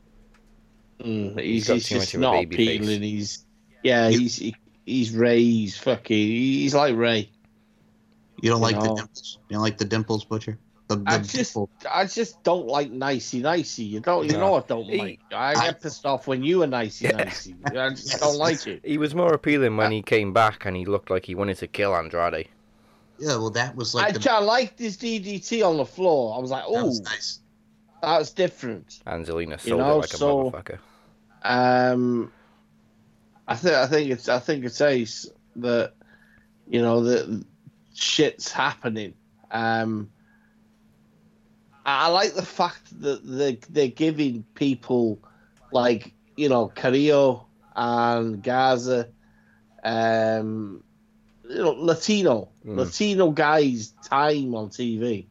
Mm, 1.00 1.40
He's 1.40 1.66
he's 1.66 1.66
got 1.66 1.74
he's 1.74 1.88
too 1.88 1.94
much 1.96 2.02
just 2.04 2.14
of 2.14 2.20
a 2.20 2.22
not 2.22 2.32
baby 2.32 2.56
face. 2.56 2.76
appealing. 2.80 3.02
He's 3.02 3.44
yeah. 3.82 4.08
He's 4.10 4.36
he, 4.36 4.54
he's 4.86 5.10
Rey. 5.12 5.40
He's 5.42 5.76
fucking. 5.78 6.16
He's 6.16 6.74
like 6.74 6.94
Rey. 6.96 7.30
You 8.42 8.50
don't 8.50 8.58
You 8.58 8.62
like 8.62 8.76
know. 8.76 8.82
the 8.82 8.94
dimples? 8.96 9.38
You 9.48 9.54
don't 9.54 9.62
like 9.62 9.78
the 9.78 9.84
dimples, 9.84 10.24
Butcher? 10.24 10.58
The, 10.88 10.96
the 10.96 11.02
I 11.06 11.18
just, 11.18 11.54
dimple- 11.54 11.70
I 11.90 12.04
just 12.04 12.42
don't 12.42 12.66
like 12.66 12.90
nicey 12.90 13.40
nicey. 13.40 13.84
You 13.84 14.00
don't, 14.00 14.26
you 14.26 14.32
No. 14.32 14.40
know, 14.40 14.54
I 14.56 14.60
don't 14.60 14.84
He- 14.84 14.98
like. 14.98 15.20
I 15.32 15.52
I- 15.52 15.66
get 15.66 15.80
pissed 15.80 16.04
off 16.04 16.26
when 16.26 16.42
you 16.44 16.62
are 16.62 16.66
nicey 16.66 17.08
nicey. 17.08 17.56
I 17.66 17.88
just 17.90 18.20
don't 18.20 18.36
like 18.36 18.66
it. 18.66 18.80
He 18.84 18.98
was 18.98 19.14
more 19.14 19.32
appealing 19.32 19.76
when 19.78 19.90
he 19.92 20.02
came 20.02 20.32
back 20.34 20.66
and 20.66 20.76
he 20.76 20.84
looked 20.84 21.08
like 21.10 21.24
he 21.24 21.34
wanted 21.34 21.56
to 21.58 21.66
kill 21.68 21.96
Andrade. 21.96 22.48
yeah, 23.18 23.36
well, 23.36 23.50
that 23.50 23.74
was 23.76 23.94
I, 23.94 24.02
like 24.08 24.20
the, 24.20 24.30
I 24.32 24.40
liked 24.40 24.78
his 24.78 24.98
DDT 24.98 25.66
on 25.66 25.78
the 25.78 25.86
floor. 25.86 26.36
I 26.36 26.40
was 26.40 26.50
like, 26.50 26.64
that 26.64 26.68
oh, 26.68 26.84
was 26.86 27.00
nice. 27.00 27.40
that's 28.02 28.32
different. 28.32 29.00
And 29.06 29.24
Zelina 29.24 29.64
You 29.64 29.78
know, 29.78 30.00
it 30.02 30.12
like 30.12 30.14
a 30.14 30.16
motherfucker. 30.18 30.78
Um, 31.42 32.30
I 33.48 33.56
think, 33.56 33.74
I 33.74 33.86
think 33.86 34.10
it's, 34.10 34.28
I 34.28 34.38
think 34.38 34.64
it's 34.64 34.80
ace 34.82 35.26
that, 35.56 35.92
you 36.68 36.82
know, 36.82 37.02
that 37.04 37.44
shit's 37.94 38.50
happening. 38.52 39.14
Um, 39.50 40.10
I 41.84 42.06
I 42.06 42.08
like 42.08 42.34
the 42.34 42.44
fact 42.44 43.00
that 43.00 43.26
they 43.26 43.58
they're 43.70 43.88
giving 43.88 44.44
people 44.54 45.18
like 45.72 46.12
you 46.36 46.48
know 46.48 46.68
Carrillo 46.68 47.46
and 47.76 48.42
Garza, 48.42 49.08
um, 49.82 50.82
you 51.48 51.56
know 51.58 51.72
Latino 51.72 52.50
Mm. 52.64 52.76
Latino 52.78 53.30
guys 53.30 53.92
time 54.02 54.54
on 54.54 54.70
TV. 54.70 55.26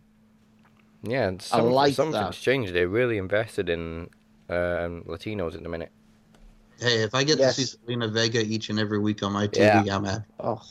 Yeah, 1.01 1.27
and 1.29 1.41
some, 1.41 1.71
like 1.71 1.95
something's 1.95 2.35
that. 2.37 2.41
changed. 2.41 2.73
They're 2.73 2.87
really 2.87 3.17
invested 3.17 3.69
in 3.69 4.09
um, 4.49 5.03
Latinos 5.07 5.55
at 5.55 5.63
the 5.63 5.69
minute. 5.69 5.91
Hey, 6.79 7.01
if 7.03 7.15
I 7.15 7.23
get 7.23 7.39
Yes. 7.39 7.55
to 7.55 7.65
see 7.65 7.77
Zelina 7.87 8.11
Vega 8.11 8.39
each 8.41 8.69
and 8.69 8.79
every 8.79 8.99
week 8.99 9.23
on 9.23 9.31
my 9.31 9.47
TV, 9.47 9.89
I'm 9.89 10.03
happy. 10.03 10.25
Oh, 10.39 10.61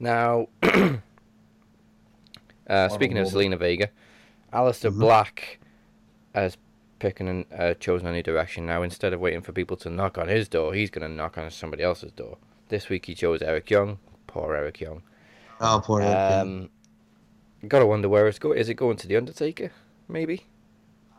Now, 0.00 0.48
uh, 2.68 2.88
speaking 2.88 3.18
of 3.18 3.28
Zelina 3.28 3.58
Vega, 3.58 3.88
Aleister 4.52 4.90
Mhm. 4.92 4.98
Black 5.00 5.58
has 6.34 6.56
picking 6.98 7.28
and 7.28 7.44
uh, 7.56 7.74
chosen 7.74 8.06
a 8.06 8.12
new 8.12 8.22
direction 8.22 8.64
now. 8.66 8.82
Instead 8.82 9.12
of 9.12 9.20
waiting 9.20 9.40
for 9.42 9.52
people 9.52 9.76
to 9.78 9.90
knock 9.90 10.18
on 10.18 10.28
his 10.28 10.48
door, 10.48 10.72
he's 10.74 10.90
going 10.90 11.08
to 11.08 11.12
knock 11.12 11.36
on 11.36 11.50
somebody 11.50 11.82
else's 11.82 12.12
door. 12.12 12.38
This 12.68 12.88
week 12.88 13.06
he 13.06 13.14
chose 13.14 13.42
Eric 13.42 13.70
Young. 13.70 13.98
Poor 14.26 14.54
Eric 14.54 14.80
Young. 14.80 15.02
Oh, 15.60 15.82
poor 15.84 16.00
Eric. 16.00 16.16
Um, 16.16 16.70
gotta 17.68 17.86
wonder 17.86 18.08
where 18.08 18.28
it's 18.28 18.38
going. 18.38 18.58
Is 18.58 18.68
it 18.68 18.74
going 18.74 18.96
to 18.98 19.06
the 19.08 19.16
Undertaker? 19.16 19.70
Maybe. 20.08 20.46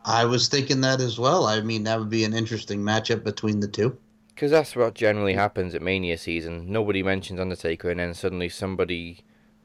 I 0.04 0.24
was 0.24 0.48
thinking 0.48 0.80
that 0.82 1.00
as 1.00 1.18
well. 1.18 1.46
I 1.46 1.60
mean, 1.60 1.84
that 1.84 1.98
would 1.98 2.10
be 2.10 2.24
an 2.24 2.34
interesting 2.34 2.80
matchup 2.80 3.24
between 3.24 3.60
the 3.60 3.68
two. 3.68 3.96
Because 4.28 4.50
that's 4.50 4.74
what 4.74 4.94
generally 4.94 5.34
happens 5.34 5.74
at 5.74 5.82
Mania 5.82 6.18
season. 6.18 6.70
Nobody 6.70 7.02
mentions 7.02 7.38
Undertaker, 7.40 7.90
and 7.90 8.00
then 8.00 8.14
suddenly 8.14 8.48
somebody 8.48 9.20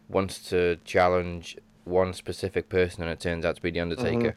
wants 0.07 0.47
to 0.49 0.77
challenge 0.85 1.57
one 1.89 2.13
specific 2.13 2.69
person, 2.69 3.03
and 3.03 3.11
it 3.11 3.19
turns 3.19 3.45
out 3.45 3.55
to 3.55 3.61
be 3.61 3.71
the 3.71 3.79
Undertaker. 3.79 4.17
Mm-hmm. 4.17 4.29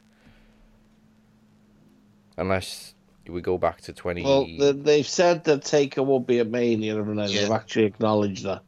Unless 2.38 2.94
we 3.28 3.40
go 3.40 3.58
back 3.58 3.80
to 3.82 3.92
twenty. 3.92 4.24
well, 4.24 4.46
they, 4.46 4.72
they've 4.72 5.06
said 5.06 5.44
that 5.44 5.64
Taker 5.64 6.02
will 6.02 6.20
be 6.20 6.38
a 6.38 6.44
Mania, 6.44 7.00
and 7.00 7.18
they've 7.18 7.50
actually 7.50 7.84
acknowledged 7.84 8.44
that. 8.44 8.62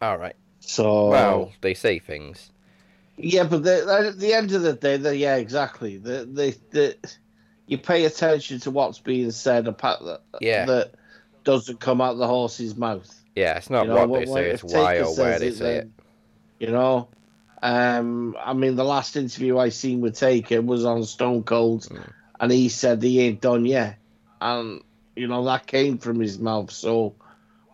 All 0.00 0.16
right. 0.16 0.36
So 0.60 1.08
Well, 1.08 1.52
they 1.60 1.74
say 1.74 1.98
things. 1.98 2.52
Yeah, 3.16 3.44
but 3.44 3.64
they, 3.64 3.80
at 3.80 4.18
the 4.18 4.32
end 4.32 4.52
of 4.52 4.62
the 4.62 4.74
day, 4.74 4.96
they, 4.96 5.16
yeah, 5.16 5.36
exactly. 5.36 5.96
They, 5.96 6.24
they, 6.24 6.50
they, 6.70 6.94
you 7.66 7.76
pay 7.78 8.04
attention 8.04 8.60
to 8.60 8.70
what's 8.70 9.00
being 9.00 9.32
said 9.32 9.66
apart 9.66 10.04
that, 10.04 10.20
Yeah. 10.40 10.66
that 10.66 10.92
doesn't 11.42 11.80
come 11.80 12.00
out 12.00 12.16
the 12.18 12.28
horse's 12.28 12.76
mouth. 12.76 13.12
Yeah, 13.34 13.56
it's 13.56 13.70
not 13.70 13.86
You 13.86 13.94
know, 13.94 14.06
what 14.06 14.20
they 14.20 14.26
say; 14.26 14.50
it's 14.50 14.64
why 14.64 14.98
or 14.98 15.14
where 15.16 15.38
they 15.38 15.48
it, 15.48 15.56
say 15.56 15.76
it. 15.76 15.90
You 16.60 16.68
know, 16.68 17.08
um, 17.62 18.36
I 18.38 18.52
mean, 18.52 18.76
the 18.76 18.84
last 18.84 19.16
interview 19.16 19.58
I 19.58 19.70
seen 19.70 20.00
with 20.00 20.16
Taker 20.18 20.62
was 20.62 20.84
on 20.84 21.04
Stone 21.04 21.44
Cold, 21.44 21.86
Mm. 21.86 22.12
and 22.40 22.52
he 22.52 22.68
said 22.68 23.02
he 23.02 23.20
ain't 23.20 23.40
done 23.40 23.64
yet, 23.66 23.98
and 24.40 24.82
you 25.16 25.26
know 25.26 25.44
that 25.44 25.66
came 25.66 25.98
from 25.98 26.20
his 26.20 26.38
mouth. 26.38 26.70
So 26.70 27.16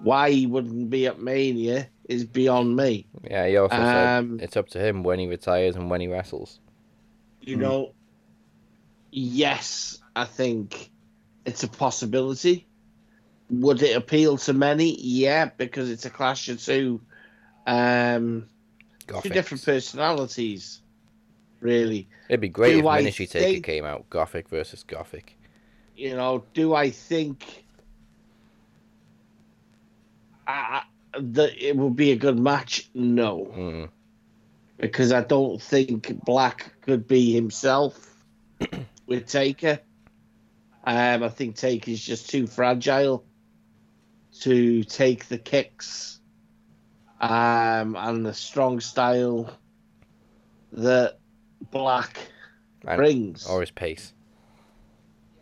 why 0.00 0.30
he 0.30 0.46
wouldn't 0.46 0.90
be 0.90 1.06
at 1.06 1.20
Mania 1.20 1.90
is 2.08 2.24
beyond 2.24 2.76
me. 2.76 3.06
Yeah, 3.22 3.46
he 3.46 3.56
also 3.56 3.76
Um, 3.76 4.38
said 4.38 4.42
it's 4.42 4.56
up 4.56 4.68
to 4.70 4.78
him 4.78 5.02
when 5.02 5.18
he 5.18 5.26
retires 5.26 5.76
and 5.76 5.90
when 5.90 6.00
he 6.00 6.08
wrestles. 6.08 6.60
you 7.40 7.56
Hmm. 7.56 7.62
know, 7.62 7.92
yes, 9.10 9.98
I 10.16 10.24
think 10.24 10.90
it's 11.44 11.62
a 11.62 11.68
possibility. 11.68 12.68
Would 13.50 13.82
it 13.82 13.96
appeal 13.96 14.38
to 14.38 14.52
many? 14.52 14.98
Yeah, 15.00 15.50
because 15.56 15.90
it's 15.90 16.06
a 16.06 16.10
clash 16.10 16.48
of 16.48 16.62
two, 16.62 17.02
um, 17.66 18.48
two 19.22 19.28
different 19.28 19.64
personalities. 19.64 20.80
Really, 21.60 22.08
It'd 22.28 22.40
be 22.40 22.48
great 22.50 22.72
Do 22.74 22.78
if 22.80 22.86
I 22.86 22.98
Ministry 22.98 23.26
Taker 23.26 23.44
think- 23.46 23.64
came 23.64 23.84
out. 23.86 24.08
Gothic 24.10 24.48
versus 24.50 24.82
Gothic. 24.82 25.38
you 25.96 26.14
know, 26.14 26.44
do 26.52 26.74
I 26.74 26.90
think 26.90 27.64
I, 30.46 30.82
I- 31.14 31.18
that 31.20 31.56
it 31.56 31.76
would 31.76 31.96
be 31.96 32.10
a 32.12 32.16
good 32.16 32.38
match? 32.38 32.90
No, 32.94 33.46
Mm. 33.56 33.88
because 34.78 35.12
I 35.12 35.22
don't 35.22 35.62
think 35.62 36.22
Black 36.24 36.72
could 36.82 37.06
be 37.08 37.32
himself 37.32 38.14
with 39.06 39.26
Taker. 39.26 39.78
Um, 40.86 41.22
I 41.22 41.28
think 41.30 41.56
Taker's 41.56 42.04
just 42.04 42.28
too 42.28 42.46
fragile 42.46 43.24
to 44.40 44.82
take 44.84 45.28
the 45.28 45.38
kicks 45.38 46.20
um, 47.30 47.96
and 47.96 48.24
the 48.26 48.34
strong 48.34 48.80
style 48.80 49.50
that 50.72 51.18
Black 51.70 52.18
And- 52.86 52.96
brings. 52.96 53.46
Or 53.46 53.60
his 53.60 53.70
pace. 53.70 54.12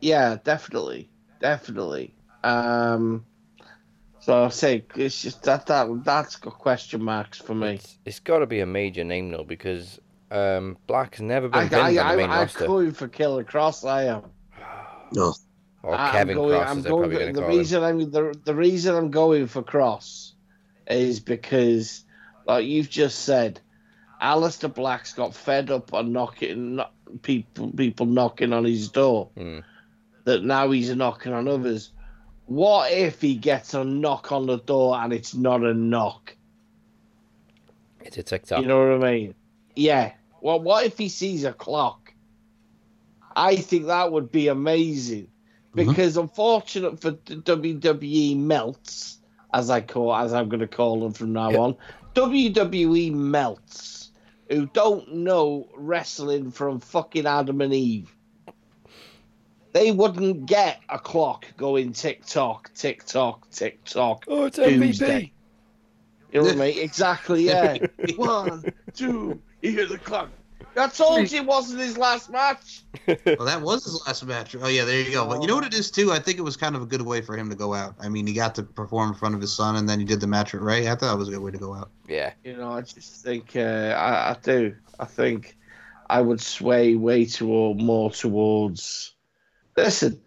Yeah, 0.00 0.38
definitely, 0.42 1.08
definitely. 1.40 2.14
Um, 2.42 3.24
so 4.18 4.44
I 4.44 4.48
say 4.48 4.84
it's 4.96 5.22
just 5.22 5.42
that 5.44 5.66
that 5.66 6.04
that's 6.04 6.36
got 6.36 6.58
question 6.58 7.02
marks 7.02 7.38
for 7.38 7.54
me. 7.54 7.74
It's, 7.74 7.98
it's 8.04 8.20
got 8.20 8.38
to 8.40 8.46
be 8.46 8.60
a 8.60 8.66
major 8.66 9.04
name 9.04 9.30
though, 9.30 9.44
because 9.44 10.00
um, 10.32 10.76
Black's 10.88 11.20
never 11.20 11.46
I, 11.52 11.60
been 11.60 11.68
pinned 11.68 11.98
I, 11.98 12.04
on 12.04 12.10
the 12.10 12.16
main 12.16 12.30
I, 12.30 12.34
I'm 12.34 12.40
roster. 12.40 12.66
going 12.66 12.92
for 12.92 13.06
Killer 13.08 13.44
Kross. 13.44 13.88
I 13.88 14.04
am. 14.06 14.22
No. 15.14 15.34
Or 15.82 15.94
I'm 15.94 16.12
Kevin 16.12 16.36
going, 16.36 16.58
Cross, 16.58 16.70
I'm 16.70 16.78
as 16.78 16.84
going 16.84 17.00
probably 17.10 17.16
for- 17.16 17.20
going 17.22 17.34
the 17.34 17.40
call 17.42 17.50
him. 17.50 17.58
reason 17.58 17.82
I'm 17.84 18.10
the, 18.10 18.40
the 18.44 18.54
reason 18.54 18.94
I'm 18.96 19.10
going 19.10 19.46
for 19.46 19.62
Kross 19.62 20.31
is 20.92 21.20
because, 21.20 22.04
like 22.46 22.66
you've 22.66 22.90
just 22.90 23.20
said, 23.20 23.60
Aleister 24.22 24.72
Black's 24.72 25.12
got 25.14 25.34
fed 25.34 25.70
up 25.70 25.92
on 25.94 26.12
knocking 26.12 26.76
kno- 26.76 26.90
people 27.22 27.70
people 27.72 28.06
knocking 28.06 28.52
on 28.52 28.64
his 28.64 28.88
door. 28.88 29.30
Hmm. 29.36 29.60
That 30.24 30.44
now 30.44 30.70
he's 30.70 30.94
knocking 30.94 31.32
on 31.32 31.48
others. 31.48 31.90
What 32.46 32.92
if 32.92 33.20
he 33.20 33.34
gets 33.34 33.74
a 33.74 33.82
knock 33.82 34.30
on 34.30 34.46
the 34.46 34.58
door 34.58 34.96
and 34.96 35.12
it's 35.12 35.34
not 35.34 35.62
a 35.62 35.74
knock? 35.74 36.36
It's 38.00 38.18
a 38.18 38.22
TikTok. 38.22 38.60
You 38.60 38.66
know 38.66 38.78
what 38.98 39.04
I 39.06 39.12
mean? 39.12 39.34
Yeah. 39.74 40.12
Well, 40.40 40.60
what 40.60 40.84
if 40.86 40.98
he 40.98 41.08
sees 41.08 41.44
a 41.44 41.52
clock? 41.52 42.12
I 43.34 43.56
think 43.56 43.86
that 43.86 44.12
would 44.12 44.30
be 44.30 44.48
amazing. 44.48 45.28
Mhm. 45.74 45.88
Because 45.88 46.16
unfortunate 46.16 47.00
for 47.00 47.12
the 47.12 47.36
WWE 47.36 48.36
melts, 48.36 49.18
as 49.52 49.70
I 49.70 49.80
call 49.80 50.14
as 50.14 50.32
I'm 50.32 50.48
going 50.48 50.60
to 50.60 50.68
call 50.68 51.00
them 51.00 51.12
from 51.12 51.32
now 51.32 51.50
on, 51.56 51.76
WWE 52.14 53.12
melts 53.12 54.10
who 54.48 54.66
don't 54.66 55.14
know 55.14 55.68
wrestling 55.74 56.50
from 56.50 56.80
fucking 56.80 57.26
Adam 57.26 57.60
and 57.60 57.72
Eve. 57.72 58.14
They 59.72 59.90
wouldn't 59.90 60.46
get 60.46 60.80
a 60.88 60.98
clock 60.98 61.46
going 61.56 61.92
tick 61.92 62.26
tock, 62.26 62.70
tick 62.74 63.04
tock, 63.04 63.48
tick 63.50 63.82
tock. 63.84 64.24
oh, 64.28 64.44
it's 64.44 64.58
Tuesday. 64.58 65.32
You 66.32 66.40
know 66.40 66.46
what 66.46 66.56
I 66.56 66.58
mean? 66.58 66.78
Exactly, 66.82 67.46
yeah. 67.46 67.78
One, 68.16 68.64
two, 68.94 69.40
you 69.62 69.70
hear 69.70 69.86
the 69.86 69.98
clock. 69.98 70.30
I 70.76 70.88
told 70.88 71.30
you 71.30 71.40
it 71.40 71.46
wasn't 71.46 71.80
his 71.80 71.98
last 71.98 72.30
match. 72.30 72.82
Well, 73.06 73.46
that 73.46 73.62
was 73.62 73.84
his 73.84 74.00
last 74.06 74.24
match. 74.24 74.54
Oh 74.54 74.68
yeah, 74.68 74.84
there 74.84 75.00
you 75.00 75.10
go. 75.10 75.26
But 75.26 75.40
you 75.42 75.48
know 75.48 75.56
what 75.56 75.64
it 75.64 75.74
is 75.74 75.90
too. 75.90 76.12
I 76.12 76.18
think 76.18 76.38
it 76.38 76.42
was 76.42 76.56
kind 76.56 76.76
of 76.76 76.82
a 76.82 76.86
good 76.86 77.02
way 77.02 77.20
for 77.20 77.36
him 77.36 77.50
to 77.50 77.56
go 77.56 77.74
out. 77.74 77.94
I 78.00 78.08
mean, 78.08 78.26
he 78.26 78.32
got 78.32 78.54
to 78.56 78.62
perform 78.62 79.10
in 79.10 79.14
front 79.14 79.34
of 79.34 79.40
his 79.40 79.52
son, 79.52 79.76
and 79.76 79.88
then 79.88 79.98
he 79.98 80.04
did 80.04 80.20
the 80.20 80.26
match 80.26 80.52
with 80.52 80.62
Rey. 80.62 80.88
I 80.88 80.94
thought 80.94 81.14
it 81.14 81.18
was 81.18 81.28
a 81.28 81.32
good 81.32 81.40
way 81.40 81.50
to 81.50 81.58
go 81.58 81.74
out. 81.74 81.90
Yeah. 82.06 82.32
You 82.44 82.56
know, 82.56 82.72
I 82.72 82.82
just 82.82 83.24
think 83.24 83.56
uh, 83.56 83.60
I, 83.96 84.30
I 84.30 84.36
do. 84.42 84.76
I 85.00 85.04
think 85.06 85.56
I 86.08 86.20
would 86.20 86.40
sway 86.40 86.94
way 86.94 87.24
toward 87.24 87.78
more 87.78 88.10
towards. 88.10 89.14
Listen, 89.76 90.20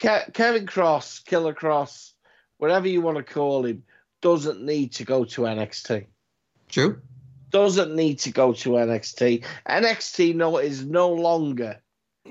Ke- 0.00 0.32
Kevin 0.32 0.66
Cross, 0.66 1.20
Killer 1.20 1.54
Kross, 1.54 2.12
whatever 2.58 2.88
you 2.88 3.02
want 3.02 3.18
to 3.18 3.22
call 3.22 3.64
him, 3.64 3.84
doesn't 4.20 4.62
need 4.62 4.92
to 4.94 5.04
go 5.04 5.24
to 5.24 5.42
NXT. 5.42 6.06
True. 6.68 7.00
Doesn't 7.50 7.94
need 7.94 8.18
to 8.20 8.32
go 8.32 8.52
to 8.52 8.70
NXT. 8.70 9.44
NXT 9.68 10.34
no 10.34 10.58
is 10.58 10.84
no 10.84 11.12
longer. 11.12 11.80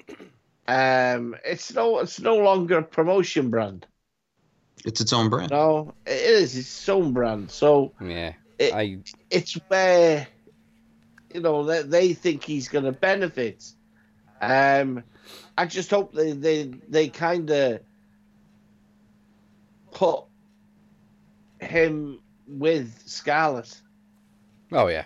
Um, 0.67 1.35
it's 1.45 1.71
no, 1.75 1.99
it's 1.99 2.19
no 2.19 2.37
longer 2.37 2.79
a 2.79 2.83
promotion 2.83 3.51
brand. 3.51 3.85
It's 4.83 4.99
its 4.99 5.13
own 5.13 5.29
brand. 5.29 5.51
No, 5.51 5.93
it 6.07 6.13
is. 6.13 6.57
It's 6.57 6.67
its 6.79 6.89
own 6.89 7.13
brand. 7.13 7.51
So 7.51 7.93
Yeah. 8.01 8.33
It- 8.57 8.73
I 8.73 8.97
it's 9.29 9.53
where 9.67 10.27
you 11.31 11.41
know 11.41 11.65
they, 11.65 11.83
they 11.83 12.13
think 12.13 12.43
he's 12.43 12.67
going 12.67 12.85
to 12.85 12.91
benefit. 12.91 13.63
Um, 14.41 15.03
I 15.55 15.67
just 15.67 15.91
hope 15.91 16.13
they 16.13 16.31
they 16.31 16.71
they 16.89 17.09
kind 17.09 17.47
of 17.51 17.81
put 19.91 20.23
him 21.59 22.19
with 22.47 23.03
Scarlett. 23.05 23.79
Oh 24.71 24.87
yeah. 24.87 25.05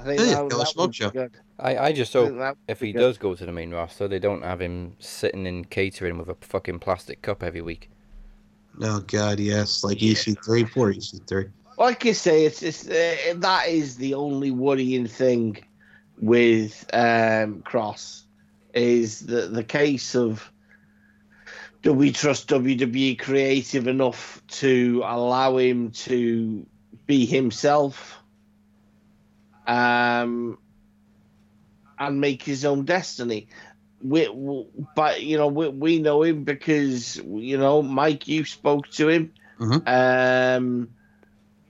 I 0.00 0.04
think 0.04 0.20
Yeah, 0.20 0.42
that, 0.42 0.50
that 0.50 0.68
smoke 0.68 0.94
show. 0.94 1.10
good. 1.10 1.32
I, 1.58 1.76
I 1.78 1.92
just 1.92 2.12
hope 2.12 2.26
think 2.28 2.38
that 2.38 2.56
would 2.56 2.58
if 2.68 2.80
he 2.80 2.92
good. 2.92 2.98
does 3.00 3.18
go 3.18 3.34
to 3.34 3.46
the 3.46 3.52
main 3.52 3.70
roster, 3.70 4.08
they 4.08 4.18
don't 4.18 4.42
have 4.42 4.60
him 4.60 4.96
sitting 4.98 5.46
in 5.46 5.64
catering 5.64 6.18
with 6.18 6.28
a 6.28 6.34
fucking 6.40 6.80
plastic 6.80 7.22
cup 7.22 7.42
every 7.42 7.60
week. 7.60 7.88
Oh 8.80 9.00
God, 9.00 9.38
yes, 9.38 9.84
like 9.84 9.98
EC3, 9.98 10.70
poor 10.72 10.92
EC3. 10.92 11.50
like 11.78 12.04
you 12.04 12.14
say, 12.14 12.46
it's, 12.46 12.62
it's 12.62 12.88
uh, 12.88 13.34
that 13.36 13.68
is 13.68 13.96
the 13.96 14.14
only 14.14 14.50
worrying 14.50 15.06
thing 15.06 15.58
with 16.20 16.84
um, 16.92 17.62
Kross 17.62 18.22
is 18.74 19.20
the 19.20 19.42
the 19.48 19.62
case 19.62 20.14
of 20.16 20.50
do 21.82 21.92
we 21.92 22.10
trust 22.12 22.48
WWE 22.48 23.18
creative 23.18 23.86
enough 23.86 24.40
to 24.48 25.02
allow 25.04 25.58
him 25.58 25.90
to 25.90 26.64
be 27.06 27.26
himself 27.26 28.21
um, 29.66 30.58
and 31.98 32.20
make 32.20 32.42
his 32.42 32.64
own 32.64 32.84
destiny. 32.84 33.48
We, 34.02 34.28
but 34.94 35.22
you 35.22 35.36
know, 35.36 35.48
we, 35.48 35.68
we 35.68 35.98
know 36.00 36.22
him 36.22 36.44
because 36.44 37.16
you 37.16 37.58
know, 37.58 37.82
Mike, 37.82 38.26
you 38.28 38.44
spoke 38.44 38.88
to 38.92 39.08
him. 39.08 39.32
Um, 39.86 40.90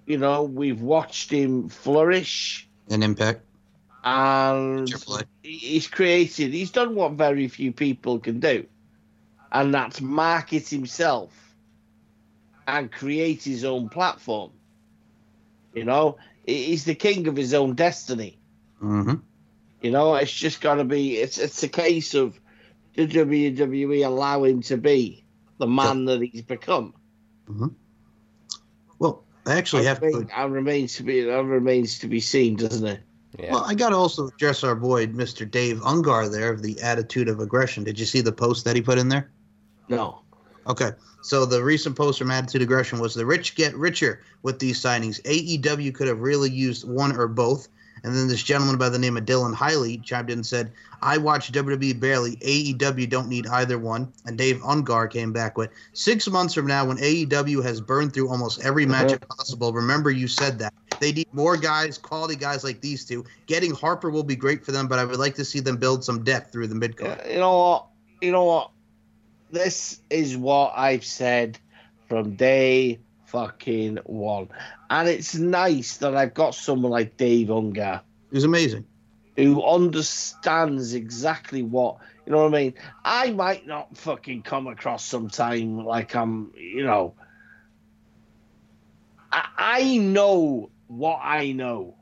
you 0.06 0.18
know, 0.18 0.42
we've 0.44 0.80
watched 0.80 1.30
him 1.30 1.68
flourish, 1.68 2.68
An 2.90 3.02
impact. 3.02 3.42
and 4.04 4.88
he's 5.42 5.88
created. 5.88 6.52
He's 6.52 6.70
done 6.70 6.94
what 6.94 7.12
very 7.12 7.48
few 7.48 7.72
people 7.72 8.18
can 8.20 8.40
do, 8.40 8.66
and 9.52 9.74
that's 9.74 10.00
market 10.00 10.68
himself 10.68 11.32
and 12.66 12.90
create 12.90 13.42
his 13.42 13.64
own 13.64 13.88
platform. 13.88 14.52
You 15.74 15.84
know, 15.84 16.16
he's 16.46 16.84
the 16.84 16.94
king 16.94 17.28
of 17.28 17.36
his 17.36 17.54
own 17.54 17.74
destiny. 17.74 18.38
Mm-hmm. 18.82 19.14
You 19.80 19.90
know, 19.90 20.14
it's 20.14 20.32
just 20.32 20.60
got 20.60 20.76
to 20.76 20.84
be. 20.84 21.16
It's 21.16 21.38
it's 21.38 21.62
a 21.62 21.68
case 21.68 22.14
of 22.14 22.38
the 22.94 23.06
WWE 23.06 24.06
allow 24.06 24.44
him 24.44 24.62
to 24.62 24.76
be 24.76 25.24
the 25.58 25.66
man 25.66 26.04
that 26.06 26.22
he's 26.22 26.42
become. 26.42 26.94
Well, 28.98 29.24
I 29.46 29.56
actually 29.56 29.84
have 29.86 30.00
to. 30.00 30.06
and, 30.06 30.30
and 30.32 30.52
remains 30.52 30.96
to 30.96 31.02
be 31.02 31.28
and 31.28 31.50
remains 31.50 31.98
to 32.00 32.08
be 32.08 32.20
seen, 32.20 32.56
doesn't 32.56 32.86
it? 32.86 33.00
Yeah. 33.38 33.52
Well, 33.52 33.64
I 33.64 33.74
got 33.74 33.90
to 33.90 33.96
also 33.96 34.28
address 34.28 34.62
our 34.62 34.74
boy, 34.74 35.06
Mr. 35.06 35.50
Dave 35.50 35.80
Ungar, 35.80 36.30
there 36.30 36.52
of 36.52 36.62
the 36.62 36.80
attitude 36.82 37.28
of 37.28 37.40
aggression. 37.40 37.82
Did 37.82 37.98
you 37.98 38.04
see 38.04 38.20
the 38.20 38.32
post 38.32 38.64
that 38.66 38.76
he 38.76 38.82
put 38.82 38.98
in 38.98 39.08
there? 39.08 39.30
No. 39.88 40.20
Okay. 40.66 40.90
So 41.22 41.46
the 41.46 41.62
recent 41.62 41.96
post 41.96 42.18
from 42.18 42.30
Attitude 42.30 42.62
Aggression 42.62 42.98
was 42.98 43.14
the 43.14 43.26
rich 43.26 43.54
get 43.54 43.74
richer 43.76 44.22
with 44.42 44.58
these 44.58 44.80
signings. 44.80 45.22
AEW 45.22 45.94
could 45.94 46.08
have 46.08 46.20
really 46.20 46.50
used 46.50 46.88
one 46.88 47.16
or 47.16 47.28
both. 47.28 47.68
And 48.04 48.16
then 48.16 48.26
this 48.26 48.42
gentleman 48.42 48.78
by 48.78 48.88
the 48.88 48.98
name 48.98 49.16
of 49.16 49.24
Dylan 49.24 49.54
Hiley 49.54 50.02
chimed 50.02 50.30
in 50.30 50.38
and 50.38 50.46
said, 50.46 50.72
I 51.02 51.18
watch 51.18 51.52
WWE 51.52 52.00
barely. 52.00 52.36
AEW 52.36 53.08
don't 53.08 53.28
need 53.28 53.46
either 53.46 53.78
one. 53.78 54.12
And 54.26 54.36
Dave 54.36 54.60
Ungar 54.62 55.08
came 55.08 55.32
back 55.32 55.56
with, 55.56 55.70
six 55.92 56.28
months 56.28 56.54
from 56.54 56.66
now, 56.66 56.84
when 56.84 56.96
AEW 56.96 57.62
has 57.62 57.80
burned 57.80 58.12
through 58.12 58.28
almost 58.28 58.64
every 58.64 58.84
uh-huh. 58.84 59.04
match 59.04 59.20
possible, 59.28 59.72
remember 59.72 60.10
you 60.10 60.26
said 60.26 60.58
that. 60.58 60.74
They 60.98 61.12
need 61.12 61.32
more 61.32 61.56
guys, 61.56 61.98
quality 61.98 62.36
guys 62.36 62.64
like 62.64 62.80
these 62.80 63.04
two. 63.04 63.24
Getting 63.46 63.72
Harper 63.72 64.10
will 64.10 64.22
be 64.24 64.36
great 64.36 64.64
for 64.64 64.72
them, 64.72 64.88
but 64.88 64.98
I 64.98 65.04
would 65.04 65.18
like 65.18 65.34
to 65.36 65.44
see 65.44 65.60
them 65.60 65.76
build 65.76 66.04
some 66.04 66.24
depth 66.24 66.52
through 66.52 66.68
the 66.68 66.74
mid 66.74 66.96
card. 66.96 67.20
You 67.28 67.38
know 67.38 67.58
what? 67.58 67.86
You 68.20 68.32
know 68.32 68.44
what? 68.44 68.70
This 69.52 70.00
is 70.08 70.36
what 70.36 70.72
I've 70.74 71.04
said 71.04 71.58
from 72.08 72.36
day 72.36 73.00
fucking 73.26 73.98
one. 74.06 74.48
And 74.88 75.08
it's 75.08 75.34
nice 75.34 75.98
that 75.98 76.16
I've 76.16 76.34
got 76.34 76.54
someone 76.54 76.90
like 76.90 77.18
Dave 77.18 77.50
Unger. 77.50 78.00
Was 78.30 78.44
amazing. 78.44 78.86
who 79.36 79.62
understands 79.62 80.94
exactly 80.94 81.62
what 81.62 81.98
you 82.24 82.32
know 82.32 82.44
what 82.44 82.54
I 82.54 82.58
mean. 82.62 82.74
I 83.04 83.30
might 83.32 83.66
not 83.66 83.96
fucking 83.96 84.42
come 84.42 84.68
across 84.68 85.04
sometime 85.04 85.84
like 85.84 86.14
I'm, 86.14 86.52
you 86.56 86.84
know. 86.84 87.14
I, 89.30 89.48
I 89.58 89.96
know 89.98 90.70
what 90.86 91.20
I 91.22 91.52
know. 91.52 91.96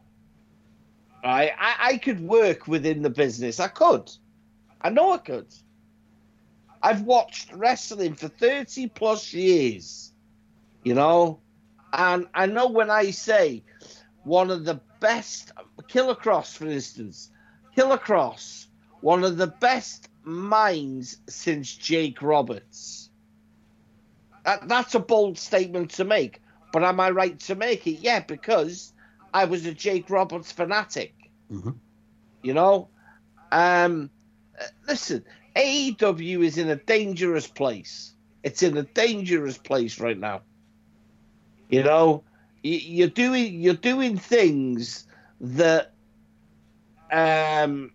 Right? 1.24 1.52
I, 1.58 1.76
I 1.80 1.96
could 1.96 2.20
work 2.20 2.68
within 2.68 3.02
the 3.02 3.10
business. 3.10 3.60
I 3.60 3.68
could. 3.68 4.10
I 4.82 4.90
know 4.90 5.12
I 5.12 5.18
could. 5.18 5.46
I've 6.82 7.02
watched 7.02 7.52
wrestling 7.52 8.14
for 8.14 8.28
30 8.28 8.88
plus 8.88 9.32
years, 9.32 10.12
you 10.84 10.94
know, 10.94 11.42
and 11.92 12.26
I 12.34 12.46
know 12.46 12.68
when 12.68 12.90
I 12.90 13.10
say 13.10 13.64
one 14.22 14.50
of 14.50 14.64
the 14.64 14.80
best, 15.00 15.52
Killer 15.88 16.14
Kross, 16.14 16.56
for 16.56 16.66
instance, 16.66 17.30
Killer 17.74 17.98
Kross, 17.98 18.66
one 19.00 19.24
of 19.24 19.36
the 19.36 19.46
best 19.48 20.08
minds 20.24 21.18
since 21.28 21.74
Jake 21.76 22.22
Roberts. 22.22 23.10
That, 24.44 24.68
that's 24.68 24.94
a 24.94 25.00
bold 25.00 25.38
statement 25.38 25.90
to 25.92 26.04
make, 26.04 26.40
but 26.72 26.82
am 26.84 27.00
I 27.00 27.10
right 27.10 27.38
to 27.40 27.54
make 27.54 27.86
it? 27.86 28.00
Yeah, 28.00 28.20
because 28.20 28.92
I 29.32 29.44
was 29.44 29.66
a 29.66 29.74
Jake 29.74 30.10
Roberts 30.10 30.52
fanatic. 30.52 31.14
Mhm. 31.50 31.80
You 32.42 32.54
know, 32.54 32.90
um, 33.52 34.10
listen, 34.86 35.24
AEW 35.60 36.42
is 36.42 36.56
in 36.56 36.70
a 36.70 36.76
dangerous 36.76 37.46
place. 37.46 38.14
It's 38.42 38.62
in 38.62 38.76
a 38.78 38.82
dangerous 38.82 39.58
place 39.58 40.00
right 40.00 40.18
now. 40.18 40.40
You 41.68 41.82
know, 41.82 42.24
you're 42.62 43.08
doing 43.08 43.60
you're 43.60 43.74
doing 43.74 44.16
things 44.16 45.06
that 45.40 45.92
um 47.12 47.92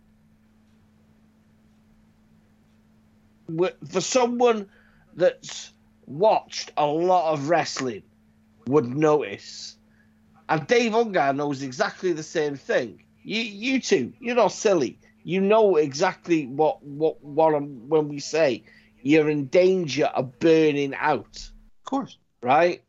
for 3.89 4.01
someone 4.01 4.70
that's 5.16 5.74
watched 6.05 6.72
a 6.78 6.86
lot 6.86 7.34
of 7.34 7.49
wrestling 7.49 8.03
would 8.68 8.86
notice. 8.86 9.78
And 10.47 10.68
Dave 10.68 10.91
Ungar 10.91 11.36
knows 11.36 11.63
exactly 11.63 12.13
the 12.13 12.24
same 12.24 12.55
thing. 12.55 13.03
You 13.24 13.41
you 13.41 13.82
two, 13.82 14.13
you're 14.20 14.36
not 14.36 14.51
silly. 14.51 14.99
You 15.26 15.41
know 15.41 15.78
exactly 15.78 16.45
what 16.45 16.84
what 16.84 17.21
what 17.23 17.55
I'm, 17.55 17.89
when 17.89 18.09
we 18.09 18.19
say 18.19 18.63
you're 19.01 19.30
in 19.30 19.47
danger 19.47 20.05
of 20.05 20.39
burning 20.39 20.93
out 20.95 21.51
Of 21.82 21.89
course. 21.89 22.17
right? 22.43 22.84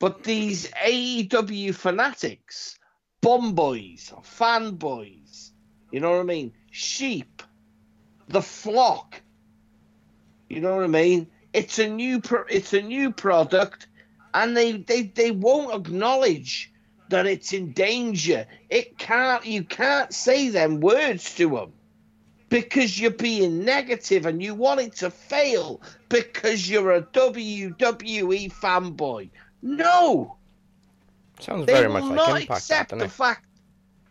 But 0.00 0.24
these 0.24 0.70
AEW 0.70 1.74
fanatics, 1.74 2.78
bomb 3.20 3.54
boys, 3.54 4.12
fanboys, 4.22 5.50
you 5.92 6.00
know 6.00 6.12
what 6.12 6.20
I 6.20 6.24
mean? 6.24 6.52
Sheep, 6.70 7.42
the 8.28 8.42
flock, 8.42 9.20
you 10.48 10.60
know 10.60 10.74
what 10.76 10.84
I 10.84 10.88
mean? 10.88 11.28
It's 11.52 11.78
a 11.78 11.88
new, 11.88 12.20
pro- 12.20 12.46
it's 12.48 12.72
a 12.72 12.82
new 12.82 13.12
product, 13.12 13.88
and 14.34 14.56
they, 14.56 14.72
they, 14.72 15.02
they 15.02 15.30
won't 15.30 15.74
acknowledge 15.74 16.71
that 17.12 17.26
it's 17.26 17.52
in 17.52 17.72
danger. 17.72 18.46
It 18.70 18.98
can't, 18.98 19.46
you 19.46 19.64
can't 19.64 20.12
say 20.12 20.48
them 20.48 20.80
words 20.80 21.34
to 21.36 21.48
them 21.48 21.72
because 22.48 23.00
you're 23.00 23.10
being 23.10 23.64
negative 23.64 24.26
and 24.26 24.42
you 24.42 24.54
want 24.54 24.80
it 24.80 24.96
to 24.96 25.10
fail 25.10 25.80
because 26.10 26.68
you're 26.68 26.92
a 26.92 27.02
WWE 27.02 28.52
fanboy. 28.52 29.30
No, 29.62 30.36
Sounds 31.40 31.66
they 31.66 31.72
very 31.72 31.88
much 31.88 32.04
like 32.04 32.14
not 32.14 32.40
Impact, 32.42 32.50
accept 32.50 32.90
doesn't 32.90 32.98
the 32.98 33.04
it? 33.06 33.10
fact. 33.12 33.46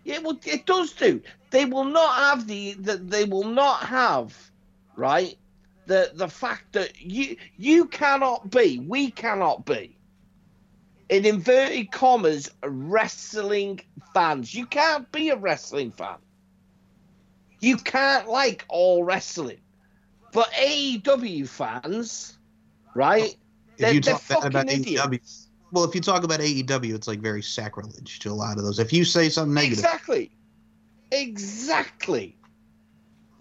Yeah, 0.04 0.20
well, 0.20 0.40
it 0.46 0.66
does 0.66 0.94
do. 0.94 1.22
They 1.52 1.66
will 1.66 1.84
not 1.86 2.16
have 2.16 2.48
the, 2.48 2.74
the 2.74 2.98
they 2.98 3.26
will 3.26 3.44
not 3.44 3.84
have, 3.84 4.36
right? 4.96 5.38
The 5.86 6.12
the 6.14 6.28
fact 6.28 6.74
that 6.74 7.00
you 7.02 7.38
you 7.58 7.86
cannot 7.86 8.50
be, 8.50 8.80
we 8.80 9.12
cannot 9.12 9.66
be, 9.66 9.98
in 11.12 11.26
inverted 11.26 11.92
commas, 11.92 12.50
wrestling 12.64 13.82
fans. 14.14 14.56
You 14.56 14.66
can't 14.66 15.12
be 15.12 15.30
a 15.30 15.36
wrestling 15.36 15.92
fan. 15.92 16.16
You 17.60 17.76
can't 17.76 18.30
like 18.30 18.66
all 18.70 19.04
wrestling. 19.04 19.60
But 20.32 20.50
AEW 20.54 21.48
fans, 21.50 22.40
right? 22.96 23.36
If 23.78 23.78
They're, 23.78 23.94
you 23.94 24.02
talk 24.02 24.24
about 24.30 24.44
fucking 24.54 24.70
AEW, 24.70 25.06
idiots. 25.06 25.50
well, 25.74 25.84
if 25.84 25.94
you 25.94 26.00
talk 26.00 26.24
about 26.24 26.40
AEW, 26.40 26.96
it's 26.96 27.10
like 27.10 27.20
very 27.20 27.44
sacrilege 27.44 28.20
to 28.20 28.32
a 28.32 28.34
lot 28.34 28.58
of 28.58 28.64
those. 28.64 28.80
If 28.80 28.94
you 28.94 29.04
say 29.04 29.28
something 29.28 29.54
negative, 29.54 29.80
Exactly. 29.80 30.32
Exactly. 31.12 32.38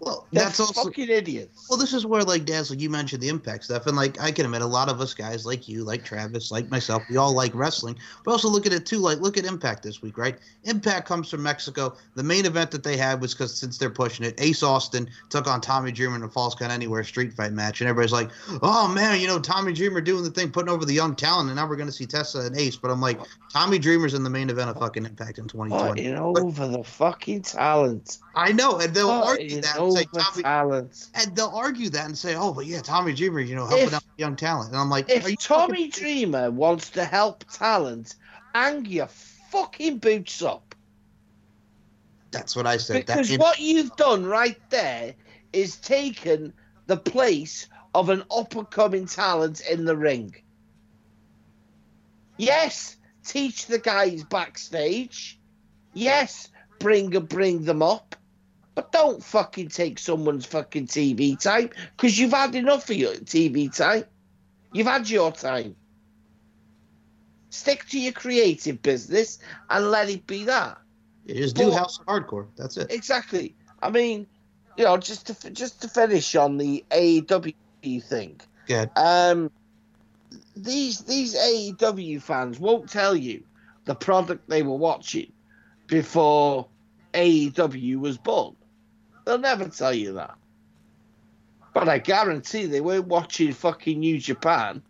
Well, 0.01 0.25
They're 0.31 0.45
that's 0.45 0.59
also 0.59 0.85
fucking 0.85 1.09
idiots. 1.09 1.67
Well, 1.69 1.77
this 1.77 1.93
is 1.93 2.07
where, 2.07 2.23
like, 2.23 2.43
Daz, 2.45 2.71
like 2.71 2.81
you 2.81 2.89
mentioned 2.89 3.21
the 3.21 3.29
impact 3.29 3.65
stuff, 3.65 3.85
and 3.85 3.95
like 3.95 4.19
I 4.19 4.31
can 4.31 4.45
admit, 4.45 4.63
a 4.63 4.65
lot 4.65 4.89
of 4.89 4.99
us 4.99 5.13
guys, 5.13 5.45
like 5.45 5.67
you, 5.67 5.83
like 5.83 6.03
Travis, 6.03 6.51
like 6.51 6.71
myself, 6.71 7.03
we 7.07 7.17
all 7.17 7.33
like 7.33 7.53
wrestling. 7.53 7.95
But 8.25 8.31
also 8.31 8.49
look 8.49 8.65
at 8.65 8.73
it 8.73 8.87
too, 8.87 8.97
like 8.97 9.19
look 9.19 9.37
at 9.37 9.45
Impact 9.45 9.83
this 9.83 10.01
week, 10.01 10.17
right? 10.17 10.37
Impact 10.63 11.07
comes 11.07 11.29
from 11.29 11.43
Mexico. 11.43 11.95
The 12.15 12.23
main 12.23 12.47
event 12.47 12.71
that 12.71 12.83
they 12.83 12.97
had 12.97 13.21
was 13.21 13.35
because 13.35 13.55
since 13.55 13.77
they're 13.77 13.91
pushing 13.91 14.25
it, 14.25 14.41
Ace 14.41 14.63
Austin 14.63 15.07
took 15.29 15.45
on 15.45 15.61
Tommy 15.61 15.91
Dreamer 15.91 16.15
in 16.15 16.23
a 16.23 16.29
Falls 16.29 16.55
Count 16.55 16.71
Anywhere 16.71 17.03
street 17.03 17.33
fight 17.33 17.53
match, 17.53 17.79
and 17.81 17.87
everybody's 17.87 18.11
like, 18.11 18.31
"Oh 18.63 18.87
man, 18.87 19.19
you 19.19 19.27
know 19.27 19.39
Tommy 19.39 19.71
Dreamer 19.71 20.01
doing 20.01 20.23
the 20.23 20.31
thing, 20.31 20.49
putting 20.49 20.69
over 20.69 20.83
the 20.83 20.93
young 20.93 21.15
talent, 21.15 21.49
and 21.49 21.57
now 21.57 21.67
we're 21.67 21.75
gonna 21.75 21.91
see 21.91 22.07
Tessa 22.07 22.39
and 22.39 22.57
Ace." 22.57 22.75
But 22.75 22.89
I'm 22.89 23.01
like, 23.01 23.19
Tommy 23.53 23.77
Dreamer's 23.77 24.15
in 24.15 24.23
the 24.23 24.31
main 24.31 24.49
event 24.49 24.71
of 24.71 24.77
fucking 24.77 25.05
Impact 25.05 25.37
in 25.37 25.47
2020. 25.47 25.91
Putting 25.91 26.15
over 26.17 26.67
the 26.67 26.83
fucking 26.83 27.43
talent. 27.43 28.17
I 28.33 28.51
know, 28.53 28.79
and 28.79 28.93
they'll 28.93 29.09
argue 29.09 29.61
that 29.61 29.77
and 29.77 29.93
say 29.93 30.05
Tommy. 30.13 30.43
And 31.15 31.35
they'll 31.35 31.47
argue 31.53 31.89
that 31.89 32.05
and 32.05 32.17
say, 32.17 32.35
"Oh, 32.35 32.53
but 32.53 32.65
yeah, 32.65 32.79
Tommy 32.81 33.13
Dreamer, 33.13 33.41
you 33.41 33.55
know, 33.55 33.65
helping 33.67 33.87
If- 33.87 33.93
out 33.93 34.03
young 34.17 34.35
talent." 34.35 34.69
And 34.71 34.77
I'm 34.77 34.89
like, 34.89 35.09
"Are 35.09 35.13
you 35.15 35.33
If 35.33 35.39
Tommy 35.39 35.89
fucking- 35.89 35.89
Dreamer 35.89 36.51
wants 36.51 36.89
to 36.91 37.03
help 37.03 37.43
talent, 37.51 38.15
hang 38.55 38.85
your 38.85 39.07
fucking 39.07 39.97
boots 39.97 40.41
up. 40.41 40.75
That's 42.31 42.55
what 42.55 42.65
I 42.65 42.77
said. 42.77 43.05
Because 43.05 43.29
that, 43.29 43.39
what 43.39 43.59
you've 43.59 43.95
done 43.97 44.25
right 44.25 44.57
there 44.69 45.13
is 45.51 45.75
taken 45.75 46.53
the 46.87 46.97
place 46.97 47.67
of 47.93 48.09
an 48.09 48.23
up 48.31 48.55
and 48.55 48.69
coming 48.69 49.05
talent 49.05 49.59
in 49.69 49.83
the 49.83 49.97
ring. 49.97 50.33
Yes, 52.37 52.95
teach 53.25 53.65
the 53.65 53.79
guys 53.79 54.23
backstage. 54.23 55.37
Yes, 55.93 56.47
bring 56.79 57.09
bring 57.09 57.65
them 57.65 57.81
up. 57.81 58.15
But 58.73 58.91
don't 58.91 59.23
fucking 59.23 59.69
take 59.69 59.99
someone's 59.99 60.45
fucking 60.45 60.87
TV 60.87 61.37
time 61.39 61.69
because 61.95 62.17
you've 62.17 62.31
had 62.31 62.55
enough 62.55 62.89
of 62.89 62.95
your 62.95 63.13
TV 63.13 63.75
time. 63.75 64.05
You've 64.71 64.87
had 64.87 65.09
your 65.09 65.31
time. 65.31 65.75
Stick 67.49 67.85
to 67.89 67.99
your 67.99 68.13
creative 68.13 68.81
business 68.81 69.39
and 69.69 69.91
let 69.91 70.09
it 70.09 70.25
be 70.25 70.45
that. 70.45 70.77
You 71.25 71.35
just 71.35 71.55
do 71.55 71.67
Well- 71.67 71.77
House 71.77 71.99
Hardcore. 72.07 72.47
That's 72.55 72.77
it. 72.77 72.91
Exactly. 72.91 73.55
I 73.81 73.89
mean, 73.89 74.25
you 74.77 74.85
know, 74.85 74.97
just 74.97 75.27
to 75.27 75.49
just 75.49 75.81
to 75.81 75.89
finish 75.89 76.35
on 76.35 76.57
the 76.57 76.85
AEW 76.91 78.03
thing. 78.03 78.39
Good. 78.67 78.89
Um, 78.95 79.51
these 80.55 81.01
these 81.01 81.35
AEW 81.35 82.21
fans 82.21 82.59
won't 82.59 82.89
tell 82.89 83.15
you 83.15 83.43
the 83.85 83.95
product 83.95 84.47
they 84.49 84.63
were 84.63 84.77
watching 84.77 85.31
before 85.87 86.67
AEW 87.13 87.99
was 87.99 88.17
born. 88.17 88.55
They'll 89.25 89.37
never 89.37 89.67
tell 89.69 89.93
you 89.93 90.13
that. 90.13 90.35
But 91.73 91.87
I 91.87 91.99
guarantee 91.99 92.65
they 92.65 92.81
weren't 92.81 93.07
watching 93.07 93.53
fucking 93.53 93.99
New 93.99 94.19
Japan. 94.19 94.81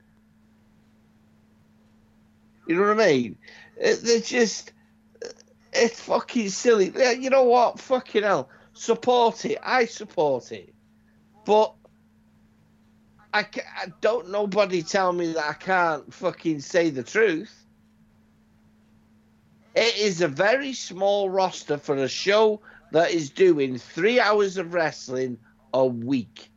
You 2.68 2.76
know 2.76 2.82
what 2.82 3.02
I 3.02 3.08
mean? 3.08 3.38
It, 3.78 4.02
they're 4.02 4.20
just. 4.20 4.74
It's 5.74 6.02
fucking 6.02 6.50
silly. 6.50 6.92
You 7.20 7.30
know 7.30 7.44
what? 7.44 7.80
Fucking 7.80 8.24
hell. 8.24 8.50
Support 8.74 9.46
it. 9.46 9.60
I 9.64 9.86
support 9.86 10.52
it. 10.52 10.74
But. 11.46 11.74
I, 13.34 13.44
ca 13.44 13.62
I 13.82 13.94
don't 14.02 14.30
nobody 14.30 14.84
tell 14.84 15.14
me 15.14 15.32
that 15.34 15.46
I 15.46 15.54
can't 15.54 16.14
fucking 16.14 16.60
say 16.60 16.90
the 16.90 17.04
truth. 17.04 17.66
It 19.74 19.98
is 19.98 20.20
a 20.20 20.28
very 20.28 20.74
small 20.74 21.30
roster 21.30 21.78
for 21.78 21.96
a 21.96 22.10
show 22.10 22.60
that 22.92 23.12
is 23.12 23.30
doing 23.30 23.78
three 23.78 24.20
hours 24.20 24.58
of 24.58 24.74
wrestling 24.74 25.38
a 25.74 25.86
week. 25.86 26.50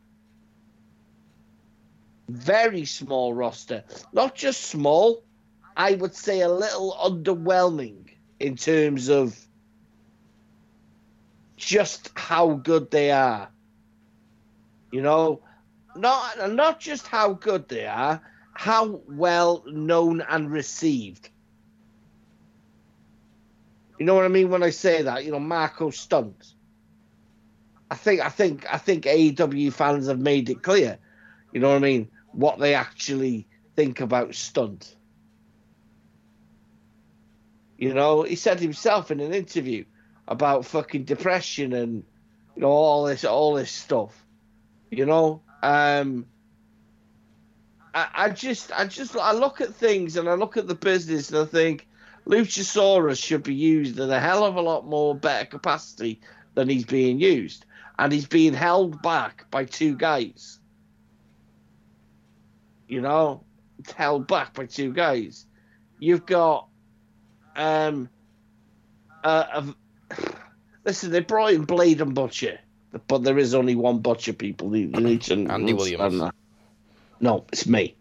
Very 2.27 2.85
small 2.85 3.33
roster. 3.33 3.83
Not 4.13 4.35
just 4.35 4.63
small, 4.63 5.23
I 5.77 5.93
would 5.93 6.15
say 6.15 6.41
a 6.41 6.49
little 6.49 6.93
underwhelming 6.93 8.09
in 8.39 8.55
terms 8.55 9.09
of 9.09 9.37
just 11.57 12.11
how 12.15 12.53
good 12.53 12.91
they 12.91 13.11
are. 13.11 13.49
You 14.91 15.01
know, 15.01 15.41
not 15.95 16.51
not 16.51 16.79
just 16.79 17.07
how 17.07 17.33
good 17.33 17.67
they 17.69 17.85
are, 17.85 18.21
how 18.53 19.01
well 19.07 19.63
known 19.67 20.21
and 20.21 20.51
received. 20.51 21.29
You 23.97 24.05
know 24.05 24.15
what 24.15 24.25
I 24.25 24.29
mean 24.29 24.49
when 24.49 24.63
I 24.63 24.71
say 24.71 25.01
that? 25.03 25.23
You 25.25 25.31
know, 25.31 25.39
Marko 25.39 25.89
Stunt. 25.89 26.53
I 27.89 27.95
think 27.95 28.21
I 28.21 28.29
think 28.29 28.65
I 28.71 28.77
think 28.77 29.05
AEW 29.05 29.71
fans 29.71 30.07
have 30.07 30.19
made 30.19 30.49
it 30.49 30.63
clear. 30.63 30.97
You 31.53 31.59
know 31.59 31.69
what 31.69 31.77
I 31.77 31.79
mean? 31.79 32.09
What 32.31 32.59
they 32.59 32.73
actually 32.73 33.47
think 33.75 34.01
about 34.01 34.35
Stunt. 34.35 34.95
You 37.77 37.93
know, 37.93 38.23
he 38.23 38.35
said 38.35 38.59
himself 38.59 39.11
in 39.11 39.19
an 39.19 39.33
interview 39.33 39.85
about 40.27 40.65
fucking 40.65 41.03
depression 41.03 41.73
and 41.73 42.03
you 42.55 42.61
know 42.61 42.69
all 42.69 43.05
this 43.05 43.23
all 43.23 43.53
this 43.53 43.71
stuff. 43.71 44.25
You 44.89 45.05
know, 45.05 45.41
um, 45.61 46.25
I, 47.93 48.07
I 48.13 48.29
just 48.29 48.71
I 48.71 48.85
just 48.85 49.15
I 49.15 49.31
look 49.33 49.61
at 49.61 49.73
things 49.73 50.17
and 50.17 50.27
I 50.27 50.33
look 50.33 50.57
at 50.57 50.67
the 50.67 50.75
business 50.75 51.29
and 51.29 51.39
I 51.39 51.45
think 51.45 51.87
Luchasaurus 52.25 53.23
should 53.23 53.43
be 53.43 53.53
used 53.53 53.99
in 53.99 54.09
a 54.09 54.19
hell 54.19 54.43
of 54.43 54.55
a 54.55 54.61
lot 54.61 54.85
more 54.85 55.15
better 55.15 55.45
capacity 55.45 56.19
than 56.55 56.69
he's 56.69 56.85
being 56.85 57.19
used, 57.19 57.65
and 57.99 58.11
he's 58.11 58.27
being 58.27 58.53
held 58.53 59.01
back 59.01 59.49
by 59.51 59.65
two 59.65 59.95
guys. 59.95 60.59
You 62.87 63.01
know, 63.01 63.43
held 63.95 64.27
back 64.27 64.53
by 64.53 64.65
two 64.65 64.91
guys. 64.93 65.45
You've 65.99 66.25
got 66.25 66.67
um 67.55 68.09
uh, 69.23 69.73
a, 70.11 70.15
listen, 70.85 71.11
they 71.11 71.19
brought 71.19 71.53
in 71.53 71.63
Blade 71.63 72.01
and 72.01 72.13
Butcher, 72.13 72.59
but 73.07 73.23
there 73.23 73.37
is 73.37 73.53
only 73.53 73.75
one 73.75 73.99
Butcher. 73.99 74.33
People, 74.33 74.75
you, 74.75 74.87
you 74.87 75.01
need 75.01 75.21
to 75.23 75.47
Andy 75.47 75.73
Williams. 75.73 76.19
that. 76.19 76.35
No, 77.19 77.45
it's 77.51 77.67
me. 77.67 77.95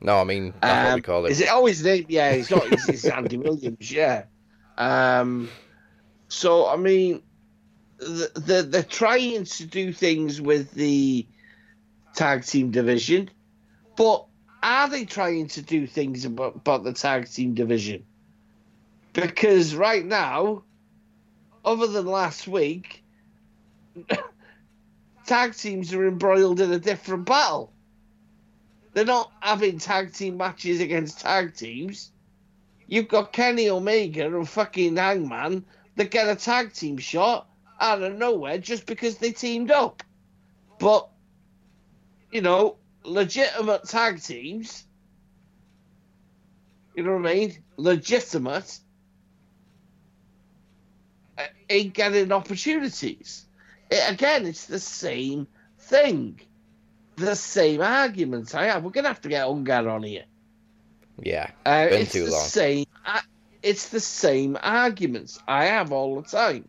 No, 0.00 0.20
I 0.20 0.24
mean 0.24 0.52
that's 0.60 0.84
what 0.84 0.94
we 0.94 0.94
Um, 0.94 1.02
call 1.02 1.26
it. 1.26 1.32
Is 1.32 1.40
it? 1.40 1.48
Oh, 1.50 1.66
his 1.66 1.84
name? 1.84 2.06
Yeah, 2.08 2.30
it's 2.30 2.50
not. 2.50 2.70
It's, 2.70 2.88
it's 2.88 3.04
Andy 3.06 3.36
Williams. 3.38 3.90
Yeah. 3.90 4.24
Um. 4.76 5.48
So 6.28 6.66
I 6.68 6.76
mean, 6.76 7.22
the, 7.98 8.30
the, 8.34 8.62
they're 8.62 8.82
trying 8.82 9.44
to 9.44 9.64
do 9.64 9.92
things 9.92 10.40
with 10.40 10.72
the 10.72 11.26
tag 12.14 12.44
team 12.44 12.70
division, 12.70 13.30
but 13.96 14.26
are 14.62 14.88
they 14.88 15.04
trying 15.04 15.48
to 15.48 15.62
do 15.62 15.86
things 15.86 16.24
about, 16.24 16.56
about 16.56 16.82
the 16.84 16.92
tag 16.92 17.30
team 17.30 17.54
division? 17.54 18.04
Because 19.12 19.74
right 19.74 20.04
now, 20.04 20.64
other 21.64 21.86
than 21.86 22.06
last 22.06 22.46
week, 22.48 23.02
tag 25.26 25.54
teams 25.54 25.94
are 25.94 26.06
embroiled 26.06 26.60
in 26.60 26.72
a 26.72 26.78
different 26.78 27.24
battle. 27.24 27.72
They're 28.96 29.04
not 29.04 29.30
having 29.40 29.78
tag 29.78 30.14
team 30.14 30.38
matches 30.38 30.80
against 30.80 31.20
tag 31.20 31.54
teams. 31.54 32.12
You've 32.86 33.08
got 33.08 33.30
Kenny 33.30 33.68
Omega 33.68 34.24
and 34.24 34.48
fucking 34.48 34.96
Hangman 34.96 35.66
that 35.96 36.10
get 36.10 36.30
a 36.30 36.34
tag 36.34 36.72
team 36.72 36.96
shot 36.96 37.46
out 37.78 38.02
of 38.02 38.14
nowhere 38.14 38.56
just 38.56 38.86
because 38.86 39.18
they 39.18 39.32
teamed 39.32 39.70
up. 39.70 40.02
But, 40.78 41.10
you 42.32 42.40
know, 42.40 42.78
legitimate 43.04 43.84
tag 43.84 44.22
teams, 44.22 44.86
you 46.94 47.02
know 47.02 47.18
what 47.18 47.30
I 47.30 47.34
mean? 47.34 47.58
Legitimate, 47.76 48.78
uh, 51.36 51.42
ain't 51.68 51.92
getting 51.92 52.32
opportunities. 52.32 53.44
It, 53.90 54.10
again, 54.10 54.46
it's 54.46 54.64
the 54.64 54.80
same 54.80 55.48
thing. 55.80 56.40
The 57.16 57.34
same 57.34 57.80
arguments 57.80 58.54
I 58.54 58.66
have. 58.66 58.84
We're 58.84 58.90
going 58.90 59.04
to 59.04 59.08
have 59.08 59.22
to 59.22 59.28
get 59.28 59.46
Ungar 59.46 59.90
on 59.90 60.02
here. 60.02 60.24
Yeah, 61.22 61.50
Uh, 61.64 61.88
Been 61.88 62.02
it's 62.02 62.12
too 62.12 62.26
the 62.26 62.30
long. 62.32 62.44
Same, 62.44 62.86
it's 63.62 63.88
the 63.88 64.00
same 64.00 64.58
arguments 64.62 65.38
I 65.48 65.66
have 65.66 65.92
all 65.92 66.20
the 66.20 66.28
time. 66.28 66.68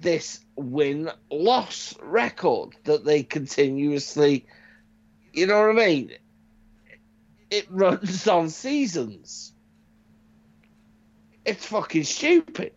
This 0.00 0.40
win 0.56 1.10
loss 1.30 1.94
record 2.02 2.76
that 2.84 3.06
they 3.06 3.22
continuously, 3.22 4.44
you 5.32 5.46
know 5.46 5.58
what 5.66 5.70
I 5.82 5.86
mean? 5.86 6.10
It 7.50 7.66
runs 7.70 8.28
on 8.28 8.50
seasons. 8.50 9.52
It's 11.46 11.64
fucking 11.64 12.04
stupid. 12.04 12.72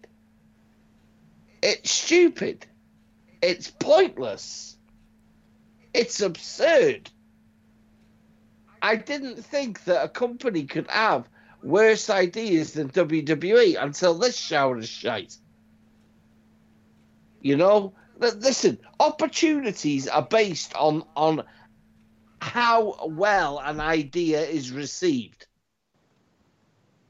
It's 1.62 1.92
stupid. 1.92 2.66
It's 3.42 3.70
pointless. 3.70 4.77
It's 5.98 6.22
absurd. 6.22 7.10
I 8.84 8.98
didn't 8.98 9.44
think 9.44 9.84
that 9.86 10.04
a 10.04 10.08
company 10.08 10.66
could 10.66 10.88
have 10.92 11.28
worse 11.64 12.12
ideas 12.12 12.74
than 12.74 12.90
WWE 12.90 13.82
until 13.82 14.14
this 14.14 14.38
shower 14.38 14.78
of 14.78 14.88
shite. 14.88 15.36
You 17.42 17.58
know, 17.58 17.94
listen, 18.20 18.78
opportunities 19.00 20.08
are 20.08 20.22
based 20.22 20.76
on 20.76 21.04
on 21.16 21.44
how 22.40 23.08
well 23.08 23.58
an 23.58 23.80
idea 23.80 24.42
is 24.42 24.70
received. 24.70 25.48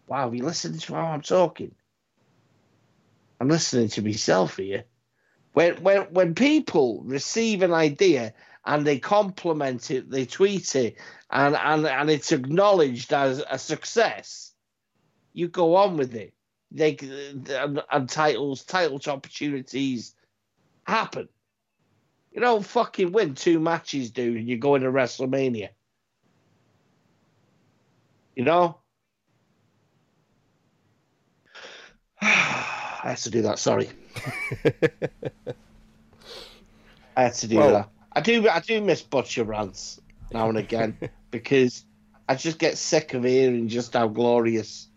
Wow, 0.08 0.32
you 0.32 0.46
listening 0.46 0.80
to 0.80 0.94
how 0.94 1.08
I'm 1.08 1.22
talking? 1.22 1.76
I'm 3.42 3.50
listening 3.50 3.90
to 3.90 4.02
myself 4.02 4.56
here. 4.56 4.86
When 5.52 5.76
when 5.84 6.04
when 6.14 6.36
people 6.36 7.02
receive 7.04 7.64
an 7.64 7.74
idea 7.74 8.34
and 8.68 8.86
they 8.86 8.99
compliment 8.99 9.89
it, 9.89 10.11
they 10.11 10.26
tweet 10.26 10.76
it, 10.76 10.97
and 11.32 11.55
and 11.55 11.88
and 11.88 12.09
it's 12.11 12.34
acknowledged 12.34 13.13
as 13.13 13.41
a 13.49 13.57
success, 13.57 14.51
you 15.34 15.47
go 15.47 15.78
on 15.78 15.95
with 15.95 16.13
it. 16.13 16.34
They 16.70 16.97
and, 17.01 17.82
and 17.89 18.09
titles, 18.09 18.65
titles, 18.65 19.07
opportunities 19.07 20.13
happen. 20.84 21.30
You 22.34 22.41
don't 22.41 22.65
fucking 22.65 23.13
win 23.13 23.36
two 23.36 23.57
matches, 23.59 24.11
dude, 24.11 24.36
and 24.36 24.49
you 24.49 24.57
go 24.57 24.76
into 24.76 24.91
WrestleMania. 24.91 25.70
You 28.36 28.43
know? 28.43 28.80
I 32.22 32.99
had 33.11 33.18
to 33.20 33.30
do 33.32 33.43
that, 33.43 33.59
sorry. 33.59 33.89
I 37.15 37.24
had 37.24 37.34
to 37.36 37.47
do 37.47 37.57
Well- 37.57 37.72
that. 37.72 37.89
I 38.18 38.22
do 38.22 38.49
I 38.49 38.59
do 38.59 38.82
miss 38.82 39.01
Butcher 39.03 39.43
rants 39.43 39.99
now 40.34 40.49
and 40.49 40.57
again 40.57 40.97
because 41.32 41.86
I 42.28 42.36
just 42.36 42.57
get 42.59 42.78
sick 42.78 43.13
of 43.13 43.24
hearing 43.24 43.68
just 43.68 43.93
how 43.93 44.07
glorious 44.07 44.88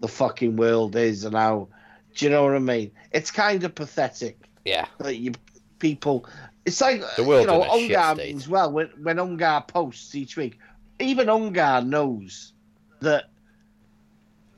the 0.00 0.08
fucking 0.08 0.56
world 0.56 0.94
is 0.94 1.24
and 1.24 1.34
how 1.34 1.68
do 2.14 2.24
you 2.24 2.30
know 2.30 2.44
what 2.44 2.54
I 2.54 2.58
mean? 2.58 2.90
It's 3.12 3.30
kind 3.30 3.64
of 3.64 3.74
pathetic 3.74 4.38
Yeah. 4.64 4.86
that 4.98 5.16
you 5.16 5.32
people. 5.78 6.26
It's 6.66 6.80
like 6.80 7.02
The 7.16 7.24
world's 7.24 7.42
you 7.42 7.52
know, 7.52 7.62
in 7.64 7.88
shit 7.88 7.96
Ungar 7.96 8.14
state. 8.16 8.36
as 8.36 8.48
well. 8.48 8.70
When 8.72 8.88
when 9.02 9.16
Ungar 9.16 9.66
posts 9.66 10.14
each 10.14 10.36
week, 10.36 10.58
even 11.00 11.28
Ungar 11.28 11.82
knows 11.86 12.52
that. 13.00 13.24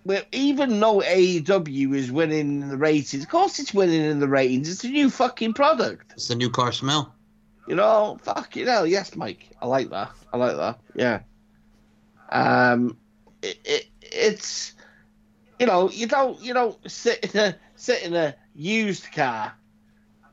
Well, 0.05 0.23
even 0.33 0.81
though 0.81 1.01
AEW 1.03 1.95
is 1.95 2.11
winning 2.11 2.63
in 2.63 2.69
the 2.69 2.79
ratings, 2.79 3.23
of 3.25 3.29
course 3.29 3.59
it's 3.59 3.75
winning 3.75 4.01
in 4.01 4.21
the 4.21 4.29
ratings. 4.29 4.71
It's 4.71 4.83
a 4.85 4.89
new 4.89 5.11
fucking 5.11 5.53
product. 5.53 6.13
It's 6.15 6.29
the 6.29 6.35
new 6.35 6.49
car 6.51 6.73
smell. 6.73 7.15
You 7.69 7.77
know, 7.77 8.19
fuck 8.23 8.57
you 8.57 8.65
know, 8.65 8.85
yes, 8.85 9.15
Mike. 9.15 9.51
I 9.61 9.67
like 9.67 9.91
that. 9.91 10.13
I 10.33 10.39
like 10.39 10.57
that. 10.57 10.81
Yeah. 10.95 11.21
Um, 12.31 12.97
it, 13.43 13.59
it 13.65 13.87
it's 14.03 14.73
you 15.59 15.67
know 15.67 15.91
you 15.91 16.07
don't 16.07 16.41
you 16.41 16.55
don't 16.55 16.79
sit 16.91 17.35
in 17.35 17.41
a 17.41 17.57
sit 17.77 18.03
in 18.05 18.15
a 18.15 18.35
used 18.55 19.13
car, 19.13 19.53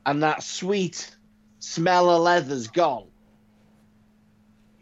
and 0.06 0.22
that 0.22 0.42
sweet 0.42 1.14
smell 1.58 2.10
of 2.10 2.22
leather's 2.22 2.68
gone. 2.68 3.08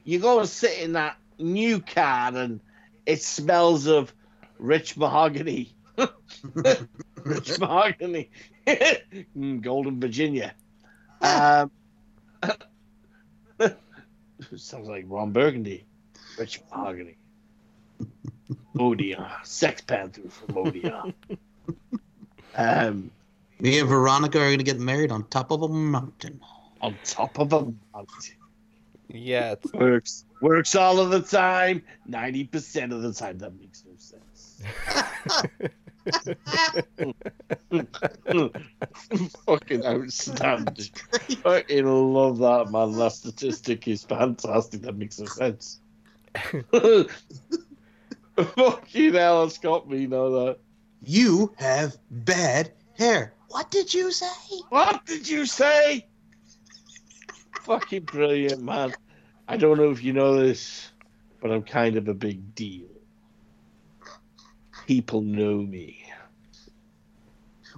You 0.04 0.20
go 0.20 0.40
and 0.40 0.48
sit 0.48 0.78
in 0.78 0.92
that 0.92 1.16
new 1.38 1.80
car, 1.80 2.36
and 2.36 2.60
it 3.06 3.22
smells 3.22 3.86
of 3.86 4.14
rich 4.58 4.96
mahogany. 4.96 5.74
rich 7.24 7.58
mahogany, 7.58 8.30
Mm, 8.68 9.60
Golden 9.60 10.00
Virginia. 10.00 10.54
Um, 11.20 11.70
sounds 14.56 14.88
like 14.88 15.04
Ron 15.08 15.32
Burgundy. 15.32 15.84
Rich 16.38 16.60
mahogany. 16.70 17.16
Odeon, 18.78 19.26
Sex 19.44 19.80
Panther 19.82 20.28
from 20.28 20.58
Odeon. 20.58 21.14
um, 22.56 23.10
Me 23.60 23.78
and 23.78 23.88
Veronica 23.88 24.40
are 24.40 24.50
gonna 24.50 24.62
get 24.62 24.78
married 24.78 25.12
on 25.12 25.24
top 25.28 25.50
of 25.50 25.62
a 25.62 25.68
mountain. 25.68 26.40
on 26.80 26.96
top 27.04 27.38
of 27.38 27.52
a 27.52 27.72
mountain. 27.94 28.36
Yeah. 29.08 29.52
It's, 29.52 29.72
Works 29.72 30.24
works 30.40 30.74
all 30.74 30.98
of 30.98 31.10
the 31.10 31.20
time. 31.20 31.82
Ninety 32.06 32.44
percent 32.44 32.92
of 32.92 33.02
the 33.02 33.12
time, 33.12 33.38
that 33.38 33.58
makes 33.58 33.84
no 33.86 33.92
sense. 33.96 34.62
Fucking 39.46 39.84
outstanding. 39.84 40.90
Fucking 41.42 41.86
love 41.86 42.38
that, 42.38 42.70
man. 42.70 42.92
That 42.92 43.12
statistic 43.12 43.88
is 43.88 44.04
fantastic. 44.04 44.82
That 44.82 44.96
makes 44.96 45.18
no 45.18 45.26
sense. 45.26 45.80
Fucking 48.36 49.14
hell, 49.14 49.44
it's 49.44 49.58
got 49.58 49.88
me, 49.88 50.06
know 50.06 50.46
that. 50.46 50.58
You 51.02 51.54
have 51.56 51.96
bad 52.10 52.72
hair. 52.98 53.34
What 53.48 53.70
did 53.70 53.92
you 53.94 54.10
say? 54.10 54.26
What 54.70 55.06
did 55.06 55.28
you 55.28 55.46
say? 55.46 56.06
Fucking 57.62 58.02
brilliant, 58.02 58.62
man. 58.62 58.94
I 59.46 59.56
don't 59.56 59.78
know 59.78 59.90
if 59.90 60.02
you 60.02 60.12
know 60.12 60.36
this, 60.36 60.90
but 61.40 61.50
I'm 61.50 61.62
kind 61.62 61.96
of 61.96 62.08
a 62.08 62.14
big 62.14 62.54
deal. 62.54 62.93
People 64.86 65.22
know 65.22 65.56
me. 65.56 66.04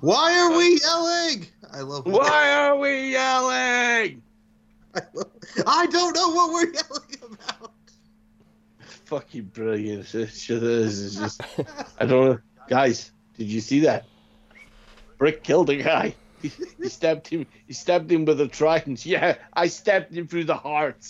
Why 0.00 0.38
are 0.38 0.56
we 0.56 0.78
yelling? 0.80 1.46
I 1.72 1.80
love. 1.80 2.06
Why 2.06 2.52
are 2.52 2.76
we 2.76 3.12
yelling? 3.12 4.22
I, 4.94 5.00
love, 5.14 5.30
I 5.66 5.86
don't 5.86 6.14
know 6.14 6.30
what 6.30 6.52
we're 6.52 6.72
yelling 6.72 7.38
about. 7.60 7.72
Fucking 9.06 9.44
brilliant. 9.44 10.14
It's 10.14 10.44
just, 10.46 11.40
I 12.00 12.06
don't 12.06 12.24
know. 12.26 12.38
Guys, 12.68 13.12
did 13.38 13.46
you 13.46 13.60
see 13.60 13.80
that? 13.80 14.06
Brick 15.18 15.44
killed 15.44 15.70
a 15.70 15.76
guy. 15.76 16.14
He, 16.42 16.50
he 16.82 16.88
stabbed 16.88 17.28
him. 17.28 17.46
He 17.66 17.72
stabbed 17.72 18.10
him 18.10 18.24
with 18.24 18.40
a 18.40 18.48
trident. 18.48 19.06
Yeah, 19.06 19.36
I 19.52 19.68
stabbed 19.68 20.12
him 20.12 20.26
through 20.26 20.44
the 20.44 20.56
heart. 20.56 21.06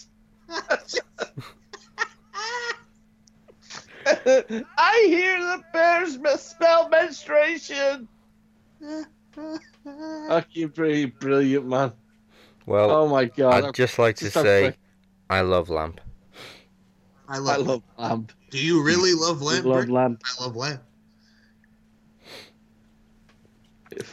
I 4.06 5.04
hear 5.08 5.40
the 5.40 5.62
bears 5.72 6.14
m- 6.16 6.38
smell 6.38 6.88
menstruation. 6.88 8.06
Fucking 10.28 10.70
pretty 10.70 11.06
brilliant, 11.06 11.66
man. 11.66 11.92
well, 12.66 12.90
Oh 12.90 13.08
my 13.08 13.24
god. 13.26 13.64
I'd 13.64 13.74
just 13.74 13.98
like 13.98 14.16
to 14.16 14.30
say 14.30 14.66
frick- 14.68 14.78
I 15.28 15.40
love 15.40 15.68
Lamp. 15.70 16.00
I 17.28 17.36
I 17.36 17.38
love. 17.38 17.66
love 17.66 17.82
lamp. 17.98 18.32
Do 18.50 18.58
you 18.64 18.82
really 18.84 19.12
love 19.14 19.42
lamp? 19.42 19.66
I 19.66 19.68
lamp? 19.68 19.88
love 19.88 19.90
lamp. 19.90 20.22
I 20.38 20.44
love 20.44 20.56
lamp. 20.56 20.82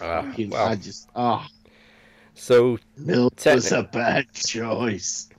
Ah, 0.02 0.22
fucking- 0.24 0.50
well. 0.50 0.68
I 0.68 0.76
just 0.76 1.10
oh, 1.16 1.46
So 2.34 2.80
milk 2.98 3.34
was 3.46 3.70
Technic- 3.70 3.72
a 3.72 3.84
bad 3.92 4.34
choice. 4.34 5.30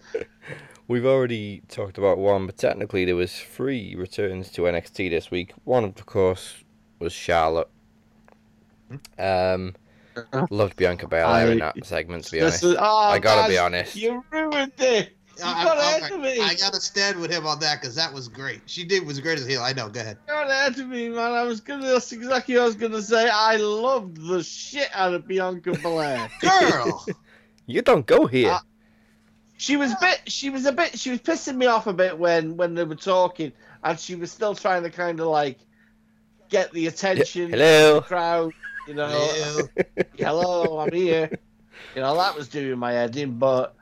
We've 0.88 1.06
already 1.06 1.62
talked 1.68 1.98
about 1.98 2.18
one, 2.18 2.46
but 2.46 2.56
technically 2.56 3.04
there 3.04 3.16
was 3.16 3.34
three 3.34 3.94
returns 3.94 4.50
to 4.52 4.62
NXT 4.62 5.10
this 5.10 5.30
week. 5.30 5.52
One, 5.64 5.84
of 5.84 6.06
course, 6.06 6.64
was 6.98 7.12
Charlotte. 7.12 7.68
Um, 9.18 9.74
loved 10.50 10.76
Bianca 10.76 11.08
Belair 11.08 11.50
in 11.52 11.62
I- 11.62 11.72
that 11.74 11.86
segment. 11.86 12.24
To 12.24 12.32
be 12.32 12.40
honest, 12.40 12.62
is- 12.64 12.76
oh, 12.78 12.96
I 12.98 13.18
gotta 13.18 13.48
be 13.48 13.58
honest. 13.58 13.96
You 13.96 14.24
ruined 14.30 14.72
it. 14.78 15.10
You 15.36 15.44
I, 15.44 15.64
got 15.64 15.78
I- 15.78 15.96
ahead 15.98 16.20
me. 16.20 16.40
I, 16.40 16.48
I 16.50 16.54
gotta 16.54 16.80
stand 16.80 17.18
with 17.18 17.30
him 17.30 17.44
on 17.46 17.58
that 17.60 17.80
because 17.80 17.96
that 17.96 18.12
was 18.12 18.28
great. 18.28 18.60
She 18.66 18.84
did 18.84 19.04
was 19.04 19.18
great 19.18 19.38
as 19.38 19.46
a 19.46 19.48
heel. 19.50 19.62
I 19.62 19.72
know. 19.72 19.88
Go 19.88 20.00
ahead. 20.00 20.18
You 20.28 20.34
got 20.34 20.48
ahead 20.48 20.78
of 20.78 20.86
me, 20.88 21.08
man. 21.08 21.32
I 21.32 21.42
was 21.42 21.60
gonna. 21.60 21.88
That's 21.88 22.12
exactly 22.12 22.54
what 22.54 22.62
I 22.62 22.66
was 22.66 22.76
gonna 22.76 23.02
say. 23.02 23.28
I 23.28 23.56
loved 23.56 24.18
the 24.28 24.44
shit 24.44 24.88
out 24.94 25.12
of 25.14 25.26
Bianca 25.26 25.72
Belair. 25.78 26.30
Girl. 26.40 27.04
you 27.66 27.82
don't 27.82 28.06
go 28.06 28.26
here. 28.26 28.52
Uh, 28.52 28.60
She 29.56 29.76
was 29.76 29.92
a 29.92 29.96
bit. 30.00 30.20
She 30.26 30.50
was 30.50 30.66
a 30.66 30.72
bit. 30.72 30.98
She 30.98 31.10
was 31.10 31.20
pissing 31.20 31.56
me 31.56 31.66
off 31.66 31.86
a 31.86 31.92
bit 31.92 32.18
when 32.18 32.56
when 32.56 32.74
they 32.74 32.84
were 32.84 32.96
talking, 32.96 33.52
and 33.82 33.98
she 33.98 34.14
was 34.14 34.32
still 34.32 34.54
trying 34.54 34.82
to 34.82 34.90
kind 34.90 35.20
of 35.20 35.28
like 35.28 35.58
get 36.48 36.72
the 36.72 36.86
attention 36.86 37.44
of 37.44 37.50
the 37.52 37.56
Hello. 37.56 38.00
crowd. 38.00 38.52
You 38.88 38.94
know, 38.94 39.08
Hello. 39.08 39.68
hello, 40.18 40.78
I'm 40.80 40.92
here. 40.92 41.30
You 41.94 42.02
know, 42.02 42.16
that 42.16 42.36
was 42.36 42.48
doing 42.48 42.78
my 42.78 42.92
head 42.92 43.16
in, 43.16 43.38
but 43.38 43.74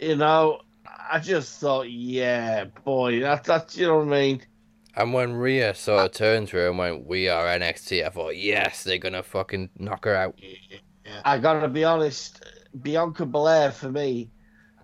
you 0.00 0.16
know, 0.16 0.62
I 1.10 1.18
just 1.18 1.60
thought, 1.60 1.90
yeah, 1.90 2.64
boy, 2.84 3.20
that, 3.20 3.44
that's 3.44 3.76
you 3.76 3.86
know 3.86 3.98
what 3.98 4.08
I 4.08 4.20
mean. 4.20 4.42
And 4.96 5.12
when 5.12 5.34
Rhea 5.34 5.74
sort 5.74 6.06
of 6.06 6.12
turned 6.12 6.48
to 6.48 6.56
her 6.56 6.68
and 6.68 6.78
went, 6.78 7.06
"We 7.06 7.28
are 7.28 7.44
NXT," 7.46 8.04
I 8.04 8.08
thought, 8.08 8.36
"Yes, 8.36 8.82
they're 8.82 8.98
gonna 8.98 9.22
fucking 9.22 9.70
knock 9.78 10.04
her 10.04 10.14
out." 10.14 10.38
I 11.24 11.38
gotta 11.38 11.68
be 11.68 11.84
honest, 11.84 12.44
Bianca 12.82 13.26
Belair 13.26 13.70
for 13.70 13.90
me, 13.90 14.30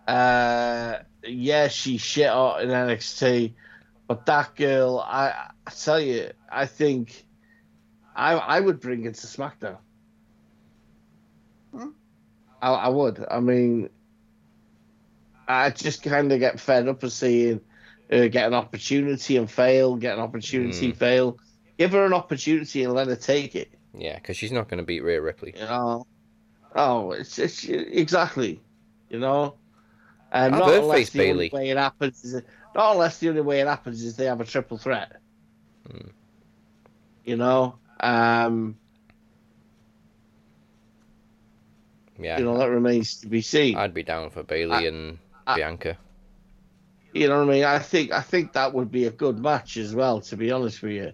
uh, 0.06 0.98
yeah, 1.24 1.68
she 1.68 1.98
shit 1.98 2.26
out 2.28 2.62
in 2.62 2.68
NXT, 2.70 3.54
but 4.06 4.26
that 4.26 4.54
girl, 4.54 5.00
I, 5.00 5.50
I 5.66 5.70
tell 5.70 6.00
you, 6.00 6.30
I 6.50 6.66
think 6.66 7.26
I 8.14 8.34
I 8.34 8.60
would 8.60 8.80
bring 8.80 9.04
it 9.04 9.14
to 9.16 9.26
SmackDown. 9.26 9.78
Hmm. 11.72 11.88
I, 12.62 12.70
I 12.72 12.88
would. 12.88 13.24
I 13.30 13.40
mean, 13.40 13.90
I 15.48 15.70
just 15.70 16.02
kind 16.02 16.30
of 16.32 16.38
get 16.40 16.60
fed 16.60 16.88
up 16.88 17.02
of 17.02 17.12
seeing 17.12 17.60
her 18.10 18.28
get 18.28 18.46
an 18.46 18.54
opportunity 18.54 19.36
and 19.36 19.50
fail, 19.50 19.96
get 19.96 20.14
an 20.16 20.22
opportunity, 20.22 20.92
Mm. 20.92 20.96
fail. 20.96 21.38
Give 21.78 21.92
her 21.92 22.06
an 22.06 22.14
opportunity 22.14 22.84
and 22.84 22.94
let 22.94 23.08
her 23.08 23.16
take 23.16 23.54
it. 23.54 23.70
Yeah, 23.92 24.14
because 24.14 24.36
she's 24.36 24.52
not 24.52 24.68
gonna 24.68 24.82
beat 24.84 25.02
Rhea 25.02 25.20
Ripley. 25.20 25.52
You 25.56 25.64
know, 25.64 26.06
oh, 26.74 27.10
it's, 27.12 27.38
it's 27.38 27.64
exactly, 27.68 28.60
you 29.10 29.18
know, 29.18 29.56
Have 30.42 30.52
not 30.52 30.68
her 30.68 30.78
unless 30.80 30.96
face 30.98 31.10
the 31.10 31.18
Bayley. 31.18 31.50
only 31.52 31.64
way 31.66 31.70
it 31.70 31.76
happens 31.76 32.24
is 32.24 32.42
not 32.74 32.92
unless 32.92 33.18
the 33.18 33.28
only 33.28 33.40
way 33.42 33.60
it 33.60 33.66
happens 33.66 34.02
is 34.02 34.16
they 34.16 34.26
have 34.26 34.40
a 34.40 34.44
triple 34.44 34.76
threat. 34.78 35.16
Hmm. 35.90 36.08
You 37.24 37.36
know, 37.36 37.76
um, 38.00 38.76
Yeah, 42.18 42.38
you 42.38 42.44
know 42.44 42.56
that 42.58 42.70
remains 42.70 43.20
to 43.20 43.26
be 43.28 43.42
seen. 43.42 43.76
I'd 43.76 43.92
be 43.94 44.02
down 44.02 44.30
for 44.30 44.42
Bayley 44.42 44.86
and 44.86 45.18
I- 45.46 45.56
Bianca. 45.56 45.98
you 47.12 47.28
know 47.28 47.40
what 47.44 47.48
I 47.50 47.52
mean? 47.52 47.64
I 47.64 47.78
think 47.78 48.10
I 48.12 48.22
think 48.22 48.54
that 48.54 48.72
would 48.72 48.90
be 48.90 49.04
a 49.04 49.10
good 49.10 49.38
match 49.38 49.76
as 49.76 49.94
well. 49.94 50.20
To 50.22 50.36
be 50.36 50.50
honest 50.50 50.82
with 50.82 50.92
you, 50.92 51.12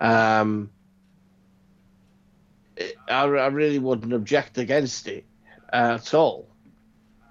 um, 0.00 0.70
it- 2.76 2.96
I, 3.08 3.22
I 3.24 3.46
really 3.48 3.78
wouldn't 3.80 4.12
object 4.12 4.58
against 4.58 5.08
it 5.08 5.24
uh, 5.72 5.98
at 6.00 6.14
all. 6.14 6.48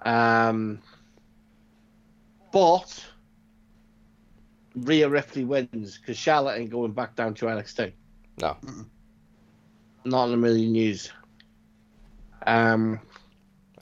Um, 0.02 0.80
but 2.56 3.04
Rhea 4.76 5.10
Ripley 5.10 5.44
wins 5.44 5.98
because 5.98 6.16
Charlotte 6.16 6.58
ain't 6.58 6.70
going 6.70 6.92
back 6.92 7.14
down 7.14 7.34
to 7.34 7.46
NXT. 7.46 7.92
No. 8.40 8.56
Mm-mm. 8.64 8.86
Not 10.06 10.28
in 10.28 10.34
a 10.34 10.36
million 10.38 10.74
years. 10.74 11.12
Um, 12.46 12.98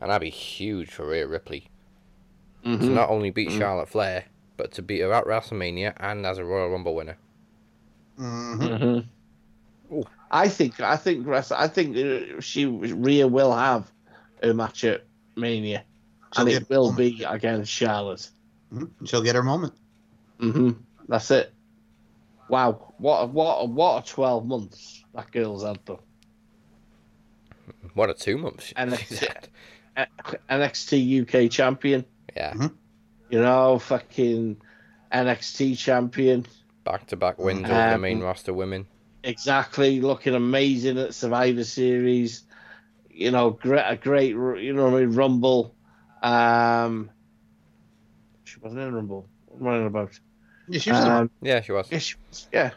And 0.01 0.10
that'd 0.10 0.20
be 0.20 0.28
huge 0.28 0.90
for 0.90 1.06
Rhea 1.06 1.24
Ripley 1.28 1.68
to 2.64 2.70
mhm. 2.70 2.94
not 2.94 3.10
only 3.10 3.30
beat 3.30 3.51
Mhm. 3.51 3.59
Charlotte 3.59 3.88
Flair, 3.88 4.24
but 4.56 4.72
to 4.72 4.82
beat 4.82 5.02
her 5.02 5.12
at 5.12 5.24
WrestleMania 5.24 5.94
and 5.98 6.26
as 6.26 6.38
a 6.38 6.44
Royal 6.44 6.70
Rumble 6.70 6.96
winner. 6.96 7.16
hmm 8.16 8.60
Mhm. 8.60 9.09
I 10.32 10.48
think 10.48 10.80
I 10.80 10.96
think 10.96 11.28
I 11.28 11.68
think 11.68 11.96
uh, 11.96 12.40
she 12.40 12.66
Rhea 12.66 13.28
will 13.28 13.52
have 13.52 13.92
a 14.42 14.52
match 14.52 14.82
at 14.82 15.05
Mania, 15.36 15.84
She'll 16.34 16.48
and 16.48 16.56
it 16.56 16.68
will 16.68 16.92
be 16.92 17.22
against 17.22 17.70
Charlotte. 17.70 18.28
Moment. 18.74 19.01
Mhm. 19.01 19.09
She'll 19.09 19.22
get 19.22 19.34
her 19.36 19.42
moment. 19.42 19.74
hmm 20.38 20.70
That's 21.09 21.30
it. 21.30 21.52
Wow, 22.48 22.92
what 22.98 23.20
a, 23.22 23.26
what 23.26 23.55
a, 23.60 23.64
what 23.64 24.05
a 24.05 24.06
twelve 24.12 24.46
months 24.46 25.02
that 25.14 25.30
girl's 25.30 25.64
had 25.64 25.78
though. 25.86 26.01
What 27.94 28.10
a 28.10 28.14
two 28.14 28.36
months. 28.36 28.72
And 28.76 28.94
she's. 28.98 29.20
NXT 30.51 31.22
UK 31.22 31.51
champion, 31.51 32.05
Yeah, 32.36 32.55
you 33.30 33.40
know, 33.40 33.78
fucking 33.78 34.56
NXT 35.12 35.78
champion. 35.78 36.46
back 36.84 37.06
to 37.06 37.16
back 37.16 37.38
wins 37.38 37.70
over 37.70 37.90
the 37.92 37.98
main 37.98 38.18
Um, 38.18 38.24
roster 38.24 38.52
women. 38.52 38.86
Exactly, 39.22 40.01
looking 40.01 40.34
amazing 40.34 40.98
at 40.98 41.14
Survivor 41.14 41.64
Series. 41.64 42.42
You 43.09 43.30
know, 43.30 43.51
great, 43.51 43.84
a 43.86 43.96
great, 43.96 44.30
you 44.30 44.72
know, 44.74 44.84
what 44.90 44.94
I 44.94 45.06
mean, 45.06 45.14
Rumble. 45.14 45.74
Um, 46.22 47.10
she 48.44 48.58
wasn't 48.60 48.82
in 48.82 48.94
Rumble. 48.94 49.28
Running 49.50 49.86
am 49.86 49.96
I 49.96 50.00
about? 50.00 50.18
Yeah, 50.68 50.78
she 50.80 50.90
was 50.90 51.04
Um, 51.04 51.30
Yeah, 51.42 51.60
she 51.60 51.72
was. 51.72 51.90
yeah, 51.90 51.98
she 51.98 52.14
was, 52.28 52.48
yeah, 52.52 52.70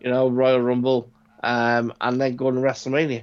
you 0.00 0.10
know, 0.10 0.28
Royal 0.28 0.60
Rumble, 0.60 1.10
um, 1.42 1.92
and 2.00 2.20
then 2.20 2.36
going 2.36 2.54
to 2.56 2.60
WrestleMania. 2.60 3.22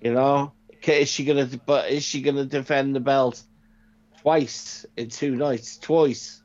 You 0.00 0.12
know, 0.14 0.52
is 0.86 1.08
she 1.08 1.24
gonna? 1.24 1.48
But 1.66 1.90
is 1.90 2.04
she 2.04 2.22
gonna 2.22 2.44
defend 2.44 2.94
the 2.94 3.00
belt 3.00 3.42
twice 4.20 4.84
in 4.96 5.08
two 5.08 5.34
nights? 5.34 5.78
Twice. 5.78 6.42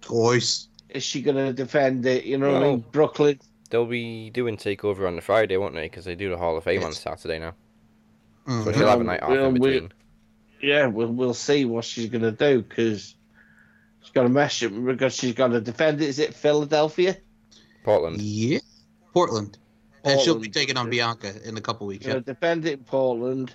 Twice. 0.00 0.68
Is 0.88 1.02
she 1.02 1.20
gonna 1.22 1.52
defend 1.52 2.06
it? 2.06 2.24
You 2.24 2.38
know 2.38 2.52
what 2.52 2.62
I 2.62 2.66
mean? 2.70 2.84
Brooklyn. 2.92 3.40
They'll 3.70 3.86
be 3.86 4.30
doing 4.30 4.56
Takeover 4.56 5.06
on 5.08 5.16
the 5.16 5.22
Friday, 5.22 5.56
won't 5.56 5.74
they? 5.74 5.84
Because 5.84 6.04
they 6.04 6.14
do 6.14 6.28
the 6.28 6.36
Hall 6.36 6.56
of 6.56 6.64
Fame 6.64 6.84
on 6.84 6.92
Saturday 6.92 7.38
now. 7.38 7.54
Mhm. 8.46 8.64
So 8.64 8.72
she'll 8.72 8.86
have 8.88 9.00
a 9.00 9.04
night 9.04 9.22
off 9.22 9.30
Well, 9.30 9.46
in 9.46 9.54
we- 9.54 9.70
between. 9.70 9.92
Yeah, 10.62 10.86
we'll 10.86 11.12
we'll 11.12 11.34
see 11.34 11.64
what 11.64 11.84
she's 11.84 12.08
gonna 12.08 12.30
do 12.30 12.62
because 12.62 13.14
she's 14.00 14.12
gonna 14.12 14.28
mesh 14.28 14.62
it 14.62 14.68
because 14.68 15.14
she's 15.14 15.34
gonna 15.34 15.60
defend 15.60 16.00
it. 16.00 16.08
Is 16.08 16.20
it 16.20 16.34
Philadelphia? 16.34 17.16
Portland. 17.84 18.20
Yeah. 18.20 18.60
Portland. 19.12 19.58
And 20.04 20.20
she'll 20.20 20.38
be 20.38 20.48
taking 20.48 20.76
on 20.76 20.90
Bianca 20.90 21.32
in 21.46 21.56
a 21.56 21.60
couple 21.60 21.86
weeks. 21.86 22.04
She's 22.06 22.22
defend 22.24 22.66
it 22.66 22.78
in 22.78 22.84
Portland, 22.84 23.54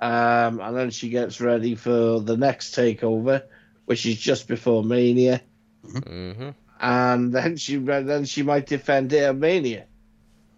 um, 0.00 0.60
and 0.60 0.76
then 0.76 0.90
she 0.90 1.08
gets 1.08 1.40
ready 1.40 1.74
for 1.74 2.20
the 2.20 2.36
next 2.36 2.74
takeover, 2.74 3.42
which 3.86 4.06
is 4.06 4.16
just 4.16 4.46
before 4.46 4.84
Mania, 4.84 5.40
hmm 5.82 6.50
and 6.80 7.32
then 7.32 7.56
she 7.56 7.76
then 7.76 8.24
she 8.24 8.42
might 8.42 8.66
defend 8.66 9.12
it 9.12 9.22
at 9.24 9.36
Mania. 9.36 9.86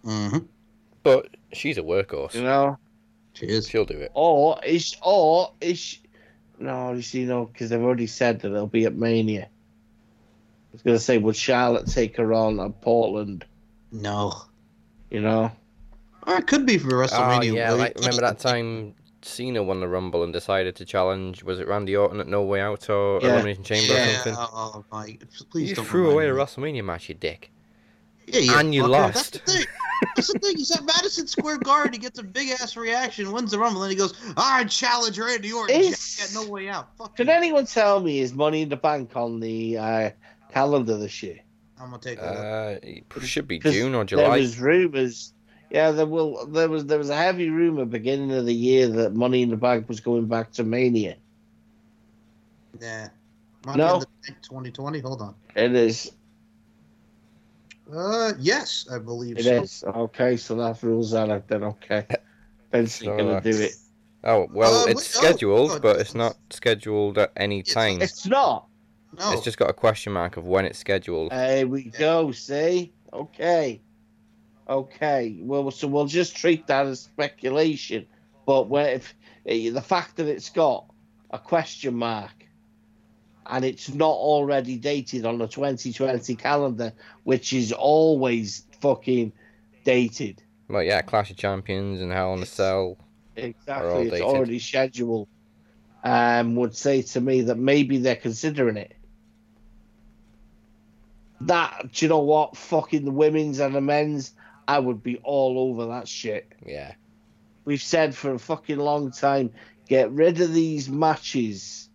hmm 0.03 0.39
But 1.03 1.29
she's 1.53 1.79
a 1.79 1.83
workhorse. 1.83 2.35
You 2.35 2.43
know, 2.43 2.79
She 3.39 3.47
is. 3.47 3.69
She'll 3.69 3.85
do 3.85 3.99
it. 3.99 4.11
or 4.15 4.59
is 4.65 4.97
or 5.03 5.53
is 5.61 5.79
she, 5.79 6.01
no? 6.59 6.93
You 6.93 7.03
see, 7.03 7.25
no, 7.25 7.47
because 7.47 7.71
they've 7.71 7.81
already 7.81 8.07
said 8.09 8.41
that 8.41 8.49
it'll 8.49 8.67
be 8.67 8.85
at 8.85 8.95
Mania. 8.95 9.45
I 9.45 10.73
was 10.73 10.83
gonna 10.83 10.99
say, 10.99 11.19
would 11.19 11.37
Charlotte 11.37 11.87
take 11.87 12.17
her 12.17 12.33
on 12.33 12.59
at 12.61 12.81
Portland? 12.81 13.45
No. 13.93 14.33
You 15.11 15.21
know. 15.21 15.53
Or 16.27 16.37
it 16.37 16.47
could 16.47 16.67
be 16.67 16.79
for 16.79 16.89
WrestleMania. 16.89 17.09
Oh, 17.13 17.41
WrestleMania. 17.41 17.55
yeah, 17.55 17.73
Wait, 17.73 17.79
like, 17.79 17.95
remember 17.97 18.21
that 18.23 18.39
time 18.39 18.95
Cena 19.23 19.63
won 19.63 19.81
the 19.81 19.89
Rumble 19.89 20.25
and 20.25 20.33
decided 20.33 20.77
to 20.77 20.85
challenge, 20.85 21.43
was 21.43 21.59
it 21.59 21.67
Randy 21.69 21.97
Orton 21.97 22.21
at 22.21 22.27
No 22.27 22.43
Way 22.43 22.61
Out 22.61 22.91
or 22.91 23.21
Yeah. 23.23 23.35
Elimination 23.35 23.65
Chamber 23.65 23.95
or 23.95 24.07
something? 24.15 24.35
Oh 24.37 24.85
my! 24.93 25.19
Please 25.51 25.71
you 25.71 25.77
don't. 25.77 25.85
threw 25.87 26.09
remind 26.09 26.15
away 26.15 26.29
a. 26.29 26.33
WrestleMania 26.33 26.85
match, 26.85 27.09
you 27.09 27.15
dick. 27.15 27.51
Yeah, 28.33 28.41
yeah, 28.41 28.61
and 28.61 28.75
you 28.75 28.85
fucker. 28.85 28.89
lost. 28.91 29.15
That's 29.15 29.31
the 29.31 29.39
thing. 29.39 29.67
That's 30.15 30.33
the 30.33 30.39
thing. 30.39 30.57
He's 30.57 30.71
at 30.71 30.85
Madison 30.85 31.27
Square 31.27 31.59
Garden. 31.59 31.93
He 31.93 31.99
gets 31.99 32.19
a 32.19 32.23
big 32.23 32.51
ass 32.51 32.77
reaction, 32.77 33.33
wins 33.33 33.51
the 33.51 33.59
Rumble, 33.59 33.83
and 33.83 33.91
he 33.91 33.97
goes, 33.97 34.15
"I 34.37 34.65
challenge 34.65 35.19
Randy 35.19 35.53
Orton." 35.53 35.75
Is- 35.75 36.17
Jack, 36.17 36.35
got 36.35 36.45
no 36.45 36.51
way 36.51 36.69
out. 36.69 36.97
Fuck 36.97 37.17
Can 37.17 37.27
you. 37.27 37.33
anyone 37.33 37.67
tell 37.67 38.01
me 38.01 38.21
is 38.21 38.33
Money 38.35 38.63
in 38.63 38.69
the 38.69 38.77
Bank 38.77 39.17
on 39.17 39.41
the 39.41 39.79
uh, 39.79 40.11
calendar 40.53 40.97
this 40.99 41.23
year? 41.23 41.39
I'm 41.81 41.91
gonna 41.91 42.03
take 42.03 42.19
a 42.21 42.23
look. 42.23 43.15
Uh, 43.17 43.21
it 43.21 43.27
should 43.27 43.49
be 43.49 43.59
June 43.59 43.95
or 43.95 44.05
July. 44.05 44.23
There 44.23 44.31
was 44.31 44.59
rumors. 44.59 45.33
Yeah, 45.71 45.91
there 45.91 46.07
will. 46.07 46.47
There 46.47 46.69
was 46.69 46.87
there 46.87 46.99
was 46.99 47.11
a 47.11 47.17
heavy 47.17 47.51
rumor 47.51 47.85
beginning 47.85 48.33
of 48.33 48.47
the 48.47 48.55
year 48.55 48.89
that 48.89 49.15
Money 49.15 49.43
in 49.43 49.51
the 49.51 49.57
Bank 49.57 49.89
was 49.89 50.01
going 50.01 50.27
back 50.27 50.53
to 50.53 50.65
Mania. 50.65 51.17
Nah. 52.81 53.09
No. 53.67 53.73
Money 53.77 53.83
in 53.83 54.01
the 54.01 54.07
Bank 54.27 54.43
2020. 54.43 55.01
Hold 55.01 55.23
on. 55.23 55.35
It 55.55 55.75
is. 55.75 56.11
Uh, 57.93 58.33
yes, 58.39 58.87
I 58.93 58.99
believe 58.99 59.39
It 59.39 59.45
so. 59.45 59.63
is. 59.63 59.85
Okay, 59.87 60.37
so 60.37 60.55
that 60.57 60.83
rules 60.83 61.11
that 61.13 61.31
out 61.31 61.49
then. 61.49 61.65
Okay, 61.65 62.07
Vince 62.73 63.01
is 63.01 63.07
So, 63.07 63.17
gonna 63.17 63.33
uh, 63.35 63.41
do 63.41 63.51
it. 63.51 63.73
Oh, 64.25 64.47
well, 64.53 64.83
Uh, 64.83 64.87
it's 64.91 65.15
wait, 65.15 65.25
oh, 65.25 65.29
scheduled, 65.29 65.71
God, 65.71 65.83
but 65.83 66.01
it's 66.01 66.15
not 66.15 66.37
scheduled 66.51 67.19
at 67.19 67.33
any 67.37 67.61
It's- 67.61 67.73
time. 67.75 68.03
It's 68.03 68.27
not. 68.27 68.67
No. 69.19 69.33
It's 69.33 69.43
just 69.43 69.57
got 69.57 69.71
a 69.71 69.75
question 69.75 70.13
mark 70.13 70.37
of 70.37 70.47
when 70.47 70.67
it's 70.67 70.79
scheduled. 70.79 71.31
There 71.31 71.67
we 71.67 71.85
go. 71.85 72.31
See. 72.33 72.93
Okay. 73.13 73.81
Okay. 74.69 75.39
Well, 75.41 75.71
so 75.71 75.89
we'll 75.89 76.05
just 76.07 76.37
treat 76.37 76.67
that 76.67 76.85
as 76.87 77.01
speculation. 77.01 78.07
But 78.45 78.69
where 78.69 78.91
if 78.93 79.15
eh, 79.47 79.71
the 79.71 79.81
fact 79.81 80.17
that 80.17 80.27
it's 80.27 80.51
got 80.51 80.85
a 81.31 81.39
question 81.39 81.95
mark 81.95 82.38
and 83.49 83.65
it's 83.65 83.93
not 83.93 84.11
already 84.11 84.77
dated 84.77 85.25
on 85.25 85.39
the 85.39 85.49
2020 85.49 86.35
calendar, 86.37 86.93
which 87.25 87.53
is 87.53 87.73
always 87.73 88.65
fucking 88.81 89.33
dated. 89.85 90.43
Well, 90.69 90.83
yeah, 90.83 91.01
Clash 91.01 91.31
of 91.31 91.39
Champions 91.39 92.01
and 92.01 92.13
Hell 92.13 92.35
in 92.35 92.43
a. 92.43 92.47
Cell. 92.47 92.99
Exactly. 93.37 94.03
It's 94.03 94.11
dated. 94.11 94.27
already 94.27 94.59
scheduled. 94.59 95.29
Um, 96.05 96.55
would 96.57 96.77
say 96.77 97.03
to 97.03 97.21
me 97.21 97.43
that 97.43 97.59
maybe 97.59 97.99
they're 97.99 98.17
considering 98.17 98.77
it. 98.77 98.95
That 101.41 101.93
do 101.93 102.05
you 102.05 102.09
know 102.09 102.21
what? 102.21 102.57
Fucking 102.57 103.05
the 103.05 103.11
women's 103.11 103.59
and 103.59 103.75
the 103.75 103.81
men's, 103.81 104.33
I 104.67 104.79
would 104.79 105.03
be 105.03 105.17
all 105.25 105.59
over 105.59 105.87
that 105.87 106.07
shit. 106.07 106.53
Yeah. 106.65 106.95
We've 107.65 107.83
said 107.83 108.15
for 108.15 108.33
a 108.33 108.39
fucking 108.39 108.79
long 108.79 109.11
time, 109.11 109.51
get 109.89 110.11
rid 110.11 110.41
of 110.41 110.53
these 110.53 110.89
matches 110.89 111.88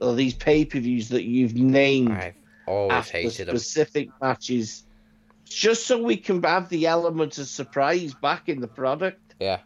or 0.00 0.14
these 0.14 0.34
pay 0.34 0.64
per 0.64 0.78
views 0.80 1.08
that 1.10 1.24
you've 1.24 1.54
named 1.54 2.12
I've 2.12 2.34
always 2.66 2.92
after 2.92 3.18
hated 3.18 3.48
him. 3.48 3.56
specific 3.58 4.08
matches, 4.20 4.84
just 5.44 5.86
so 5.86 6.02
we 6.02 6.16
can 6.16 6.42
have 6.42 6.68
the 6.68 6.86
element 6.86 7.38
of 7.38 7.46
surprise 7.46 8.14
back 8.14 8.48
in 8.48 8.60
the 8.60 8.68
product. 8.68 9.34
Yeah. 9.40 9.60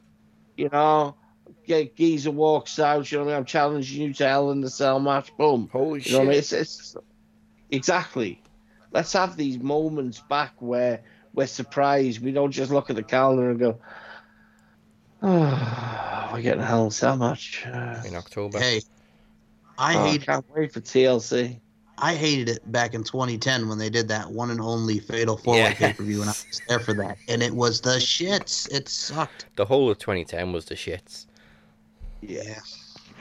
You 0.56 0.68
know, 0.70 1.16
get 1.66 1.96
Geezer 1.96 2.30
walks 2.30 2.78
out. 2.78 3.10
You 3.10 3.18
know 3.18 3.24
I 3.24 3.26
mean? 3.28 3.36
I'm 3.36 3.44
challenging 3.44 4.02
you 4.02 4.14
to 4.14 4.26
Hell 4.28 4.50
in 4.50 4.60
the 4.60 4.70
Cell 4.70 5.00
match. 5.00 5.36
Boom. 5.36 5.68
Holy 5.72 6.00
You 6.02 6.12
know 6.12 6.20
I 6.20 6.24
mean? 6.24 6.32
shit! 6.34 6.38
It's, 6.38 6.52
it's 6.52 6.96
exactly. 7.70 8.40
Let's 8.92 9.12
have 9.14 9.36
these 9.36 9.58
moments 9.58 10.20
back 10.20 10.52
where 10.60 11.02
we're 11.32 11.48
surprised. 11.48 12.22
We 12.22 12.30
don't 12.30 12.52
just 12.52 12.70
look 12.70 12.90
at 12.90 12.96
the 12.96 13.02
calendar 13.02 13.50
and 13.50 13.58
go, 13.58 13.78
"Oh, 15.22 16.30
we're 16.32 16.42
getting 16.42 16.60
a 16.60 16.64
Hell 16.66 16.82
in 16.82 16.88
a 16.88 16.90
Cell 16.92 17.16
match." 17.16 17.64
Uh, 17.66 18.00
In 18.06 18.14
October. 18.14 18.58
Hey, 18.60 18.82
I 19.78 19.96
oh, 19.96 20.00
I 20.04 20.08
hate 20.10 20.22
can't 20.22 20.44
wait 20.54 20.72
for 20.72 20.80
TLC. 20.80 21.58
I 21.98 22.14
hated 22.16 22.48
it 22.48 22.72
back 22.72 22.92
in 22.94 23.04
2010 23.04 23.68
when 23.68 23.78
they 23.78 23.88
did 23.88 24.08
that 24.08 24.28
one 24.30 24.50
and 24.50 24.60
only 24.60 24.98
Fatal 24.98 25.36
Four 25.36 25.54
Way 25.54 25.60
Yeah. 25.60 25.74
pay 25.74 25.92
per 25.92 26.02
view, 26.02 26.20
and 26.20 26.28
I 26.30 26.32
was 26.32 26.60
there 26.68 26.80
for 26.80 26.92
that, 26.94 27.18
and 27.28 27.42
it 27.42 27.54
was 27.54 27.80
the 27.80 27.96
shits. 27.98 28.70
It 28.72 28.88
sucked. 28.88 29.46
The 29.56 29.64
whole 29.64 29.88
of 29.90 29.98
2010 29.98 30.52
was 30.52 30.64
the 30.64 30.74
shits. 30.74 31.26
Yeah. 32.20 32.58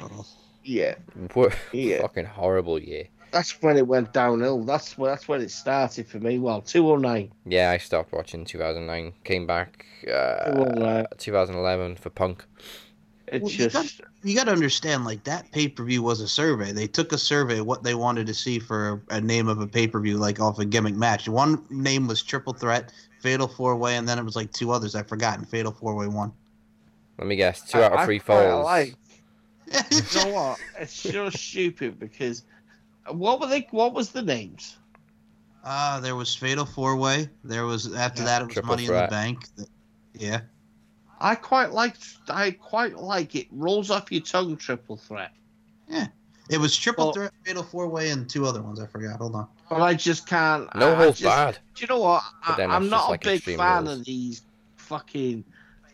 Oh. 0.02 0.26
Yeah, 0.66 0.96
What 1.34 1.54
Yeah. 1.74 2.02
fucking 2.02 2.26
horrible 2.26 2.80
year. 2.80 3.10
that's 3.32 3.62
when 3.62 3.76
it 3.78 3.86
went 3.86 4.14
downhill. 4.14 4.64
That's 4.64 4.98
when 4.98 5.12
that's 5.12 5.28
when 5.28 5.42
it 5.42 5.52
started 5.52 6.08
for 6.08 6.20
me. 6.20 6.40
Well, 6.40 6.62
2009. 6.62 7.32
Yeah, 7.46 7.72
I 7.72 7.78
stopped 7.80 8.14
watching 8.14 8.46
2009. 8.46 9.12
Came 9.26 9.46
back 9.46 9.86
uh, 10.08 11.04
2011 11.18 11.98
for 11.98 12.10
Punk. 12.12 12.46
It 13.34 13.42
Well, 13.42 13.52
you 13.52 13.68
just 13.68 14.02
You 14.24 14.36
got 14.36 14.44
to 14.46 14.52
understand, 14.52 15.06
like 15.06 15.24
that 15.24 15.52
pay 15.52 15.68
per 15.68 15.84
view 15.84 16.04
was 16.04 16.22
a 16.22 16.28
survey. 16.28 16.72
They 16.72 16.86
took 16.86 17.12
a 17.14 17.18
survey 17.18 17.62
what 17.62 17.82
they 17.82 17.96
wanted 17.96 18.28
to 18.28 18.34
see 18.34 18.60
for 18.60 19.02
a, 19.10 19.16
a 19.16 19.22
name 19.22 19.48
of 19.48 19.60
a 19.60 19.66
pay 19.68 19.88
per 19.88 20.00
view, 20.00 20.18
like 20.18 20.40
off 20.40 20.60
a 20.60 20.66
gimmick 20.66 20.96
match. 20.96 21.28
One 21.28 21.66
name 21.72 22.08
was 22.08 22.22
Triple 22.22 22.54
Threat, 22.54 22.94
Fatal 23.22 23.48
Four 23.48 23.76
Way, 23.76 23.98
and 23.98 24.08
then 24.08 24.20
it 24.20 24.24
was 24.24 24.36
like 24.36 24.52
two 24.54 24.72
others 24.72 24.94
I 24.94 25.02
forgot. 25.02 25.40
And 25.40 25.50
Fatal 25.50 25.72
Four 25.72 25.96
Way 25.96 26.08
one. 26.08 26.32
Let 27.18 27.28
me 27.28 27.36
guess. 27.36 27.68
Two 27.70 27.80
I- 27.80 27.86
out 27.86 27.94
of 27.94 28.06
three 28.06 28.20
quite 28.20 28.46
falls. 28.50 28.66
like- 28.66 28.96
you 29.92 30.24
know 30.24 30.32
what? 30.32 30.60
It's 30.80 31.02
just 31.02 31.38
stupid 31.38 32.00
because 32.00 32.44
what 33.10 33.40
were 33.40 33.48
they? 33.48 33.68
What 33.72 33.94
was 33.96 34.10
the 34.12 34.22
names? 34.22 34.78
Uh, 35.64 36.00
there 36.02 36.16
was 36.16 36.36
Fatal 36.36 36.66
Four 36.66 36.98
Way. 36.98 37.30
There 37.44 37.66
was 37.66 37.96
after 37.96 38.22
Yeah. 38.22 38.26
that 38.26 38.42
it 38.44 38.46
was 38.46 38.54
Triple 38.54 38.70
Money 38.72 38.86
in 38.86 38.94
the 38.94 39.08
Bank. 39.10 39.46
Yeah. 40.14 40.42
I 41.24 41.36
quite 41.36 41.72
liked. 41.72 42.06
I 42.30 42.52
quite 42.52 42.98
like 42.98 43.36
it. 43.36 43.48
Rolls 43.52 43.90
off 43.90 44.12
your 44.12 44.22
tongue, 44.22 44.58
triple 44.58 44.98
threat. 44.98 45.32
Yeah. 45.88 46.08
It 46.50 46.58
was 46.58 46.76
Triple 46.76 47.06
Well- 47.06 47.14
Threat, 47.14 47.32
Fatal 47.46 47.64
Four 47.64 47.88
Way, 47.88 48.10
and 48.12 48.30
two 48.30 48.46
other 48.46 48.62
ones 48.62 48.80
I 48.80 48.86
forgot. 48.88 49.18
Hold 49.18 49.36
on. 49.36 49.48
But 49.70 49.82
I 49.82 49.94
just 49.94 50.28
can't. 50.28 50.74
No 50.76 50.90
I, 50.90 50.92
I 50.92 50.96
holds 50.96 51.20
just- 51.20 51.36
barred. 51.36 51.58
Do 51.76 51.82
you 51.82 51.88
know 51.88 52.00
what? 52.00 52.22
I, 52.46 52.62
I'm 52.64 52.90
not 52.90 53.08
a 53.08 53.12
like 53.12 53.24
big 53.24 53.42
fan 53.42 53.86
Rules. 53.86 54.00
of 54.00 54.06
these 54.06 54.42
fucking 54.76 55.46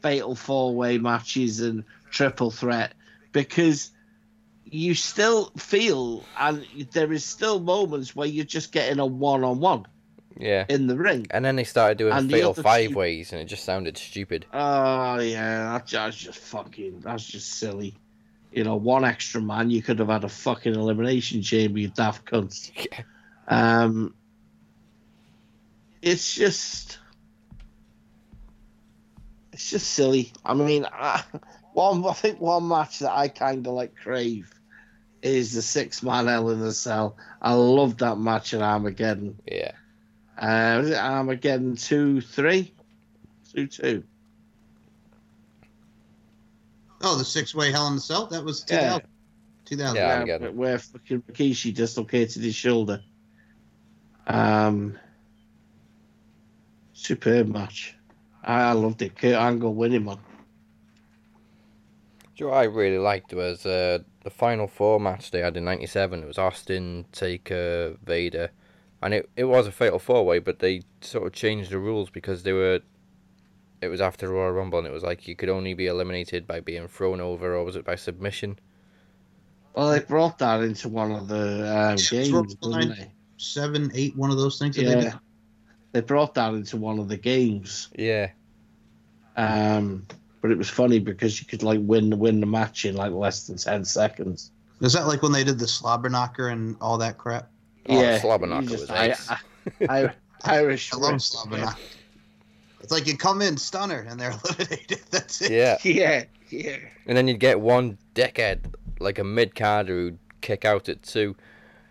fatal 0.01 0.34
four 0.35 0.73
way 0.76 0.97
matches 0.97 1.60
and 1.61 1.84
triple 2.10 2.49
threat 2.49 2.93
because 3.31 3.91
you 4.65 4.95
still 4.95 5.51
feel 5.57 6.23
and 6.39 6.65
there 6.93 7.11
is 7.14 7.23
still 7.23 7.60
moments 7.60 8.15
where 8.15 8.27
you're 8.27 8.45
just 8.45 8.72
getting 8.72 8.97
a 8.99 9.06
one 9.06 9.43
on 9.43 9.60
one 9.60 9.85
Yeah. 10.39 10.65
in 10.69 10.87
the 10.87 10.97
ring. 10.97 11.27
And 11.31 11.43
then 11.45 11.55
they 11.57 11.65
started 11.65 11.97
doing 11.99 12.13
And 12.13 12.31
fatal 12.31 12.53
five 12.55 12.89
two- 12.91 12.95
ways, 12.95 13.31
and 13.33 13.41
it 13.41 13.45
just 13.45 13.65
sounded 13.65 13.97
stupid. 13.97 14.45
Oh 14.53 15.19
yeah, 15.19 15.73
that's, 15.73 15.91
that's 15.91 16.15
just 16.17 16.39
fucking. 16.39 17.01
That's 17.01 17.23
just 17.25 17.51
silly. 17.55 17.93
You 18.51 18.63
know, 18.63 18.77
one 18.77 19.05
extra 19.05 19.41
man, 19.41 19.69
you 19.69 19.83
could 19.83 19.99
have 19.99 20.07
had 20.07 20.23
a 20.23 20.29
fucking 20.29 20.73
elimination 20.73 21.41
chamber, 21.43 21.77
you 21.79 21.89
daft 21.89 22.25
cunts. 22.25 22.71
Yeah. 22.91 23.03
Um, 23.51 24.13
it's 26.01 26.33
just, 26.35 26.99
it's 29.51 29.69
just 29.69 29.89
silly. 29.91 30.31
I 30.45 30.53
mean, 30.53 30.85
I, 30.91 31.23
one 31.73 32.05
I 32.05 32.13
think 32.13 32.39
one 32.39 32.67
match 32.67 32.99
that 32.99 33.11
I 33.11 33.27
kind 33.27 33.65
of 33.67 33.73
like 33.73 33.95
crave 33.95 34.51
is 35.21 35.53
the 35.53 35.61
six 35.61 36.01
man 36.01 36.27
Hell 36.27 36.49
in 36.49 36.59
the 36.59 36.71
Cell. 36.71 37.17
I 37.41 37.53
love 37.53 37.97
that 37.97 38.17
match 38.17 38.53
at 38.53 38.61
Armageddon. 38.61 39.37
Yeah. 39.45 39.71
Uh, 40.39 40.77
was 40.81 40.89
it 40.91 40.95
Armageddon 40.97 41.75
two 41.75 42.21
three, 42.21 42.73
two 43.53 43.67
two? 43.67 44.03
Oh, 47.01 47.17
the 47.17 47.25
Six 47.25 47.53
Way 47.55 47.71
Hell 47.71 47.87
in 47.87 47.95
the 47.95 48.01
Cell. 48.01 48.25
That 48.27 48.43
was 48.43 48.65
Yeah. 48.69 48.99
2000. 48.99 49.07
2000. 49.65 49.95
Yeah. 49.95 50.01
Yeah, 50.07 50.13
Armageddon. 50.15 50.41
where- 50.57 50.69
where 50.71 50.79
fucking 50.79 51.21
Rikishi 51.23 51.73
dislocated 51.73 52.43
his 52.43 52.55
shoulder. 52.55 53.01
Um, 54.27 54.97
superb 56.93 57.47
match. 57.47 57.95
I, 58.43 58.61
I 58.69 58.71
loved 58.73 59.01
it. 59.01 59.15
Kurt 59.17 59.35
Angle 59.35 59.73
winning 59.73 60.05
one. 60.05 60.17
Do 62.35 62.45
you 62.45 62.45
know 62.45 62.51
what 62.51 62.59
I 62.59 62.63
really 62.65 62.97
liked 62.97 63.33
was 63.33 63.65
uh, 63.65 63.99
the 64.23 64.29
final 64.29 64.67
four 64.67 64.99
match 64.99 65.31
they 65.31 65.39
had 65.39 65.57
in 65.57 65.65
'97. 65.65 66.23
It 66.23 66.27
was 66.27 66.37
Austin, 66.37 67.05
Taker, 67.11 67.97
Vader, 68.05 68.49
and 69.01 69.13
it, 69.13 69.30
it 69.35 69.45
was 69.45 69.67
a 69.67 69.71
fatal 69.71 69.99
four 69.99 70.26
way, 70.26 70.39
but 70.39 70.59
they 70.59 70.81
sort 71.01 71.27
of 71.27 71.34
changed 71.34 71.71
the 71.71 71.80
rules 71.80 72.09
because 72.09 72.43
they 72.43 72.53
were. 72.53 72.81
It 73.81 73.88
was 73.88 74.01
after 74.01 74.27
the 74.27 74.34
Royal 74.34 74.51
Rumble, 74.51 74.80
and 74.80 74.88
it 74.88 74.91
was 74.91 75.03
like 75.03 75.27
you 75.27 75.35
could 75.35 75.49
only 75.49 75.73
be 75.73 75.88
eliminated 75.88 76.45
by 76.45 76.59
being 76.59 76.88
thrown 76.88 77.21
over, 77.21 77.55
or 77.55 77.63
was 77.63 77.76
it 77.77 77.85
by 77.85 77.95
submission? 77.95 78.59
Well, 79.73 79.91
they 79.91 79.99
brought 79.99 80.39
that 80.39 80.61
into 80.61 80.89
one 80.89 81.11
of 81.11 81.27
the 81.27 81.65
um, 81.77 82.05
games, 82.09 82.55
didn't 82.55 82.89
they? 82.89 83.13
Seven, 83.38 83.91
eight, 83.95 84.15
one 84.17 84.31
of 84.31 84.38
those 84.38 84.59
things 84.59 84.76
that 84.76 84.88
they. 84.88 85.05
Yeah, 85.05 85.19
they 85.93 86.01
brought 86.01 86.34
that 86.35 86.53
into 86.53 86.77
one 86.77 86.99
of 86.99 87.07
the 87.07 87.17
games. 87.17 87.89
Yeah, 87.97 88.31
Um, 89.35 90.05
but 90.41 90.51
it 90.51 90.57
was 90.57 90.69
funny 90.69 90.99
because 90.99 91.39
you 91.39 91.47
could 91.47 91.63
like 91.63 91.80
win 91.81 92.17
win 92.19 92.39
the 92.39 92.45
match 92.45 92.85
in 92.85 92.95
like 92.95 93.11
less 93.11 93.47
than 93.47 93.57
ten 93.57 93.85
seconds. 93.85 94.51
Is 94.81 94.93
that 94.93 95.07
like 95.07 95.21
when 95.21 95.31
they 95.31 95.43
did 95.43 95.59
the 95.59 95.67
slobber 95.67 96.09
knocker 96.09 96.49
and 96.49 96.76
all 96.81 96.97
that 96.99 97.17
crap? 97.17 97.49
Oh, 97.88 98.01
yeah, 98.01 98.19
Slobber 98.19 98.45
you 98.47 98.53
Knocker 98.53 98.68
just- 98.68 98.81
was 98.81 98.89
I- 98.89 99.15
I, 99.89 100.03
I, 100.07 100.14
Irish. 100.43 100.93
I 100.93 100.97
love 100.97 101.11
rip. 101.14 101.22
slobber 101.22 101.57
knocker. 101.57 101.80
It's 102.81 102.91
like 102.91 103.07
you 103.07 103.18
come 103.18 103.41
in 103.41 103.57
stunner 103.57 104.06
and 104.10 104.19
they're 104.19 104.31
eliminated. 104.45 105.01
That's 105.11 105.41
it. 105.41 105.51
yeah. 105.51 105.77
Yeah, 105.84 106.23
yeah. 106.49 106.77
And 107.07 107.18
then 107.18 107.27
you'd 107.27 107.39
get 107.39 107.60
one 107.60 107.97
dickhead, 108.15 108.73
like 108.99 109.19
a 109.19 109.23
mid 109.23 109.53
carder, 109.56 109.93
who'd 109.93 110.19
kick 110.41 110.65
out 110.65 110.88
at 110.89 111.03
two, 111.03 111.35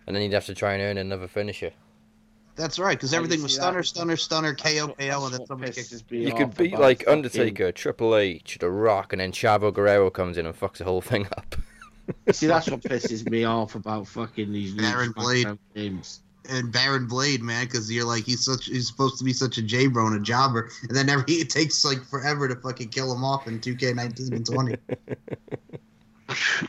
and 0.06 0.16
then 0.16 0.22
you'd 0.22 0.32
have 0.32 0.46
to 0.46 0.54
try 0.54 0.72
and 0.72 0.82
earn 0.82 0.98
another 0.98 1.28
finisher. 1.28 1.72
That's 2.56 2.78
right, 2.78 2.96
because 2.96 3.14
everything 3.14 3.38
see 3.38 3.42
was 3.44 3.56
that? 3.56 3.62
stunner, 3.62 3.82
stunner, 3.84 4.16
stunner, 4.16 4.54
KO, 4.54 4.88
KO, 4.98 5.24
and 5.26 5.34
then 5.34 5.46
somebody 5.46 5.70
kicks. 5.72 5.92
pisses 5.92 6.10
me 6.10 6.26
You 6.26 6.34
could 6.34 6.56
beat 6.56 6.76
like 6.76 7.06
Undertaker, 7.06 7.70
Triple 7.70 8.16
H, 8.16 8.58
The 8.58 8.68
Rock, 8.70 9.12
and 9.12 9.20
then 9.20 9.30
Chavo 9.30 9.72
Guerrero 9.72 10.10
comes 10.10 10.36
in 10.38 10.44
and 10.46 10.58
fucks 10.58 10.78
the 10.78 10.84
whole 10.84 11.00
thing 11.00 11.26
up. 11.36 11.54
See, 12.32 12.46
that's 12.46 12.68
what 12.68 12.80
pisses 12.80 13.28
me 13.28 13.44
off 13.44 13.74
about 13.74 14.06
fucking 14.06 14.52
these 14.52 14.74
Baron 14.74 15.12
Blade. 15.12 15.46
Games. 15.74 16.20
And 16.48 16.72
Baron 16.72 17.06
Blade, 17.06 17.42
man, 17.42 17.66
because 17.66 17.92
you're 17.92 18.06
like 18.06 18.24
he's 18.24 18.44
such 18.44 18.66
he's 18.66 18.88
supposed 18.88 19.18
to 19.18 19.24
be 19.24 19.32
such 19.32 19.58
a 19.58 19.62
J 19.62 19.86
bro 19.86 20.06
and 20.06 20.16
a 20.16 20.20
jobber, 20.20 20.70
and 20.82 20.96
then 20.96 21.08
every 21.08 21.24
it 21.34 21.50
takes 21.50 21.84
like 21.84 22.02
forever 22.04 22.48
to 22.48 22.56
fucking 22.56 22.88
kill 22.88 23.12
him 23.14 23.24
off 23.24 23.46
in 23.46 23.60
2K19 23.60 24.32
and 24.32 24.46
20. 24.46 24.76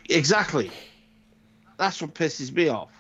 Exactly. 0.10 0.72
That's 1.78 2.02
what 2.02 2.14
pisses 2.14 2.50
me 2.50 2.70
off. 2.70 2.92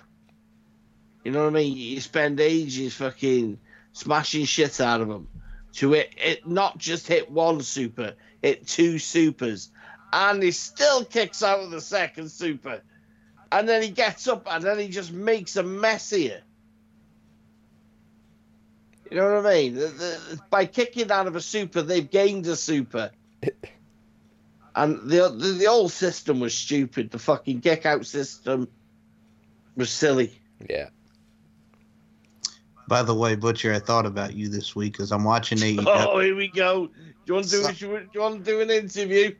You 1.23 1.31
know 1.31 1.43
what 1.43 1.51
I 1.51 1.53
mean? 1.53 1.77
You 1.77 2.01
spend 2.01 2.39
ages 2.41 2.93
fucking 2.95 3.57
smashing 3.93 4.43
shit 4.43 4.81
out 4.81 4.99
of 4.99 5.07
them 5.07 5.29
to 5.73 5.93
it, 5.93 6.13
it 6.17 6.47
not 6.47 6.77
just 6.77 7.07
hit 7.07 7.29
one 7.31 7.61
super, 7.61 8.13
hit 8.41 8.67
two 8.67 8.99
supers, 8.99 9.69
and 10.13 10.41
he 10.41 10.51
still 10.51 11.03
kicks 11.05 11.43
out 11.43 11.59
of 11.59 11.71
the 11.71 11.81
second 11.81 12.29
super, 12.29 12.81
and 13.51 13.67
then 13.67 13.81
he 13.83 13.89
gets 13.89 14.27
up 14.27 14.47
and 14.49 14.63
then 14.63 14.79
he 14.79 14.87
just 14.89 15.11
makes 15.11 15.55
a 15.55 15.63
mess 15.63 16.09
here. 16.09 16.41
You 19.09 19.17
know 19.17 19.35
what 19.41 19.45
I 19.45 19.53
mean? 19.55 19.75
The- 19.75 19.87
the- 19.87 20.39
by 20.51 20.65
kicking 20.65 21.09
out 21.11 21.25
of 21.27 21.35
a 21.35 21.41
super, 21.41 21.81
they've 21.81 22.09
gained 22.09 22.45
a 22.47 22.55
super. 22.55 23.11
And 24.75 25.09
the, 25.09 25.27
the 25.29 25.47
the 25.57 25.67
old 25.67 25.91
system 25.91 26.39
was 26.39 26.53
stupid. 26.53 27.09
The 27.09 27.17
fucking 27.19 27.59
kick 27.61 27.85
out 27.87 28.05
system 28.05 28.69
was 29.75 29.89
silly. 29.89 30.39
yeah. 30.69 30.89
By 32.87 33.03
the 33.03 33.13
way, 33.13 33.35
Butcher, 33.35 33.73
I 33.73 33.79
thought 33.79 34.05
about 34.05 34.35
you 34.35 34.47
this 34.47 34.75
week 34.75 34.93
because 34.93 35.11
I'm 35.11 35.23
watching 35.23 35.57
AEW. 35.57 35.83
Oh, 35.87 36.19
here 36.19 36.35
we 36.35 36.47
go. 36.49 36.85
Do 36.87 36.93
you 37.25 37.33
want 37.33 37.47
to 37.49 37.73
do, 37.73 37.73
do 37.99 38.07
you 38.13 38.21
want 38.21 38.45
to 38.45 38.51
do 38.51 38.61
an 38.61 38.69
interview? 38.69 39.33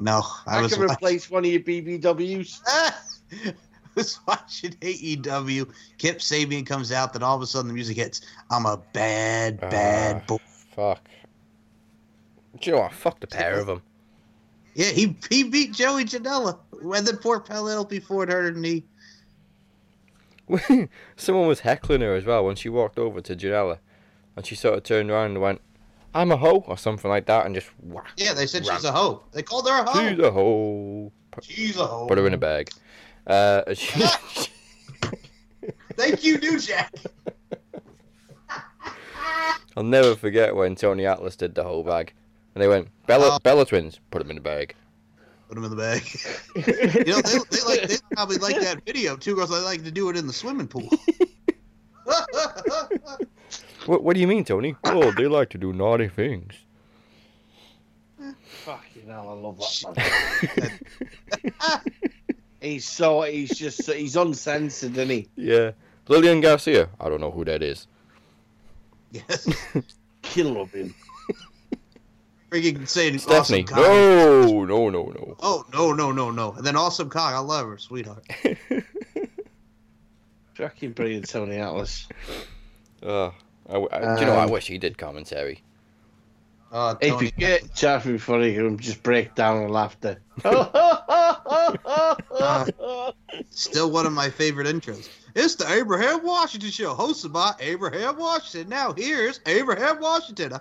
No, 0.00 0.22
I, 0.46 0.58
I, 0.58 0.62
was 0.62 0.72
can 0.72 0.82
watching, 0.82 0.94
replace 0.96 1.30
one 1.30 1.44
of 1.44 1.50
your 1.50 1.60
BBWs. 1.60 2.60
I 2.66 3.54
was 3.94 4.18
watching 4.26 4.72
AEW. 4.80 5.70
Kip 5.98 6.18
Sabian 6.18 6.66
comes 6.66 6.90
out, 6.90 7.12
then 7.12 7.22
all 7.22 7.36
of 7.36 7.42
a 7.42 7.46
sudden 7.46 7.68
the 7.68 7.74
music 7.74 7.98
hits. 7.98 8.22
I'm 8.50 8.64
a 8.64 8.78
bad, 8.94 9.60
bad 9.60 10.22
Ah, 10.22 10.26
boy. 10.26 10.38
Fuck. 10.74 11.08
Do 12.58 12.70
you 12.70 12.76
know 12.76 12.82
what? 12.82 12.94
Fuck 12.94 13.20
the 13.20 13.26
pair 13.26 13.60
of 13.60 13.66
them. 13.66 13.82
Yeah, 14.74 14.86
he 14.86 15.16
he 15.28 15.44
beat 15.44 15.72
Joey 15.72 16.04
Janela. 16.04 16.58
And 16.72 17.06
then 17.06 17.16
poor 17.18 17.40
Penelope 17.40 18.00
Ford 18.00 18.30
hurt 18.30 18.54
her 18.54 18.58
knee. 18.58 18.84
Someone 21.16 21.46
was 21.46 21.60
heckling 21.60 22.00
her 22.00 22.14
as 22.14 22.24
well 22.24 22.44
when 22.44 22.56
she 22.56 22.68
walked 22.68 22.98
over 22.98 23.20
to 23.20 23.36
Janela, 23.36 23.78
and 24.34 24.46
she 24.46 24.54
sort 24.54 24.76
of 24.76 24.82
turned 24.82 25.10
around 25.10 25.32
and 25.32 25.40
went, 25.40 25.60
"I'm 26.14 26.32
a 26.32 26.36
hoe" 26.36 26.64
or 26.66 26.76
something 26.78 27.10
like 27.10 27.26
that, 27.26 27.46
and 27.46 27.54
just 27.54 27.68
whack. 27.82 28.06
Yeah, 28.16 28.32
they 28.34 28.46
said 28.46 28.66
she's 28.66 28.84
a 28.84 28.92
hoe. 28.92 29.22
They 29.32 29.42
called 29.42 29.68
her 29.68 29.82
a 29.82 29.88
hoe. 29.90 30.08
She's 30.08 30.18
a 30.18 30.30
hoe. 30.30 31.12
Put, 31.30 31.44
She's 31.44 31.76
a 31.76 31.86
hoe. 31.86 32.06
put 32.08 32.18
her 32.18 32.26
in 32.26 32.34
a 32.34 32.38
bag. 32.38 32.70
Uh, 33.26 33.62
she, 33.74 34.02
Thank 35.94 36.24
you, 36.24 36.38
New 36.38 36.58
Jack. 36.58 36.92
I'll 39.76 39.84
never 39.84 40.16
forget 40.16 40.54
when 40.56 40.74
Tony 40.74 41.06
Atlas 41.06 41.36
did 41.36 41.54
the 41.54 41.62
whole 41.62 41.84
bag, 41.84 42.12
and 42.54 42.62
they 42.62 42.68
went 42.68 42.88
Bella 43.06 43.36
Oh. 43.36 43.38
Bella 43.38 43.64
twins, 43.64 44.00
put 44.10 44.18
them 44.18 44.30
in 44.30 44.38
a 44.38 44.40
bag. 44.40 44.74
Put 45.48 45.54
them 45.54 45.64
in 45.64 45.70
the 45.70 45.76
bag. 45.76 46.02
you 47.06 47.12
know, 47.12 47.20
they, 47.20 47.38
they 47.50 47.62
like 47.66 47.88
they 47.88 47.96
probably 48.14 48.38
like 48.38 48.60
that 48.60 48.84
video 48.84 49.16
too, 49.16 49.34
girls 49.36 49.50
they 49.50 49.60
like 49.60 49.84
to 49.84 49.90
do 49.90 50.08
it 50.08 50.16
in 50.16 50.26
the 50.26 50.32
swimming 50.32 50.66
pool. 50.68 50.88
What 53.86 54.02
What 54.02 54.14
do 54.14 54.20
you 54.20 54.26
mean, 54.26 54.44
Tony? 54.44 54.76
Oh, 54.84 55.10
they 55.12 55.26
like 55.26 55.50
to 55.50 55.58
do 55.58 55.72
naughty 55.72 56.08
things. 56.08 56.54
Fucking 58.44 59.06
hell, 59.06 59.28
I 59.28 59.32
love 59.32 59.58
that 59.58 60.80
man. 61.60 61.82
he's 62.60 62.86
so 62.86 63.22
he's 63.22 63.56
just 63.56 63.90
he's 63.90 64.16
uncensored, 64.16 64.92
isn't 64.92 65.08
he? 65.10 65.28
Yeah, 65.36 65.70
Lillian 66.08 66.40
Garcia. 66.40 66.88
I 67.00 67.08
don't 67.08 67.20
know 67.20 67.30
who 67.30 67.44
that 67.46 67.62
is. 67.62 67.86
yes. 69.12 69.48
Kill 70.22 70.66
him. 70.66 70.94
Freaking 72.50 72.86
saying 72.86 73.18
Stephanie. 73.18 73.64
awesome. 73.72 73.76
No, 73.76 74.64
no, 74.64 74.90
no, 74.90 75.04
no. 75.04 75.36
Oh 75.40 75.64
no 75.72 75.92
no 75.92 76.10
no 76.12 76.30
no! 76.30 76.52
And 76.52 76.66
then 76.66 76.76
awesome 76.76 77.08
cock. 77.08 77.32
I 77.32 77.38
love 77.38 77.66
her, 77.66 77.78
sweetheart. 77.78 78.24
Fucking 80.54 80.92
brilliant, 80.92 81.28
Tony 81.28 81.56
Atlas. 81.56 82.06
Uh, 83.02 83.30
I, 83.70 83.74
w- 83.74 83.88
I- 83.92 84.14
do 84.16 84.20
you 84.20 84.26
know? 84.26 84.34
I 84.36 84.44
Um, 84.44 84.50
wish 84.50 84.66
he 84.66 84.78
did 84.78 84.98
commentary. 84.98 85.62
Uh, 86.72 86.94
If 87.00 87.14
Tony, 87.14 87.26
you 87.26 87.32
get 87.32 87.74
Chaffee 87.74 88.16
funny, 88.18 88.52
he'll 88.52 88.76
just 88.76 89.02
break 89.02 89.34
down 89.34 89.60
in 89.62 89.70
laughter. 89.70 90.20
still 93.50 93.90
one 93.90 94.06
of 94.06 94.12
my 94.12 94.30
favorite 94.30 94.66
intros. 94.68 95.08
It's 95.34 95.54
the 95.56 95.68
Abraham 95.72 96.22
Washington 96.24 96.70
Show, 96.70 96.94
hosted 96.94 97.32
by 97.32 97.54
Abraham 97.60 98.16
Washington. 98.18 98.68
Now 98.68 98.92
here's 98.92 99.40
Abraham 99.46 99.98
Washington. 100.00 100.52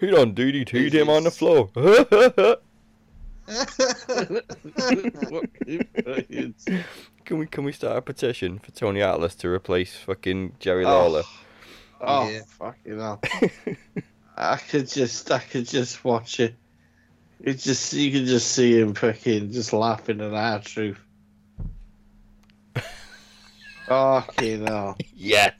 He 0.00 0.10
done 0.10 0.34
DDT'd 0.34 0.92
him 0.92 1.08
on 1.08 1.22
the 1.22 1.30
floor. 1.30 1.70
can 7.24 7.38
we 7.38 7.46
can 7.46 7.64
we 7.64 7.72
start 7.72 7.96
a 7.96 8.02
petition 8.02 8.58
for 8.58 8.70
Tony 8.72 9.02
Atlas 9.02 9.34
to 9.36 9.48
replace 9.48 9.96
fucking 9.96 10.56
Jerry 10.60 10.84
oh. 10.84 10.90
Lawler? 10.90 11.22
Oh, 12.00 12.28
Yeah. 12.28 12.40
fucking 12.46 12.98
hell. 12.98 13.20
I 14.36 14.56
could 14.56 14.88
just, 14.88 15.30
I 15.30 15.38
could 15.38 15.66
just 15.66 16.04
watch 16.04 16.40
it. 16.40 16.54
It 17.40 17.54
just, 17.54 17.92
you 17.92 18.10
could 18.10 18.26
just 18.26 18.52
see 18.52 18.78
him 18.78 18.94
fucking 18.94 19.52
just 19.52 19.72
laughing 19.72 20.20
at 20.20 20.34
our 20.34 20.60
truth. 20.60 21.00
Fucking 23.86 24.66
hell. 24.66 24.96
Yes. 25.14 25.54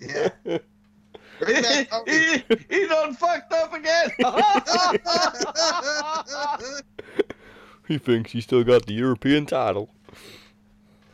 yeah. 0.00 0.28
Bring 0.44 1.62
back 1.62 1.88
he, 2.06 2.44
he 2.68 2.86
done 2.86 3.14
fucked 3.14 3.52
up 3.52 3.72
again. 3.72 4.10
He 7.88 7.96
thinks 7.96 8.32
he 8.32 8.42
still 8.42 8.64
got 8.64 8.84
the 8.84 8.92
European 8.92 9.46
title. 9.46 9.88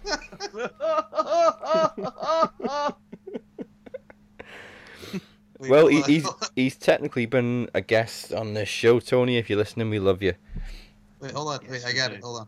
Well, 5.69 5.87
he, 5.87 6.03
he's 6.03 6.29
he's 6.57 6.77
technically 6.77 7.27
been 7.27 7.69
a 7.75 7.81
guest 7.81 8.33
on 8.33 8.55
this 8.55 8.69
show, 8.69 9.01
Tony. 9.01 9.39
If 9.39 9.49
you're 9.49 9.59
listening, 9.59 9.91
we 9.91 9.99
love 9.99 10.23
you. 10.23 10.35
Wait, 11.21 11.33
hold 11.33 11.49
on. 11.49 11.59
Wait, 11.69 11.85
I 11.85 11.93
got 11.93 12.13
it. 12.13 12.23
Hold 12.23 12.41
on. 12.41 12.47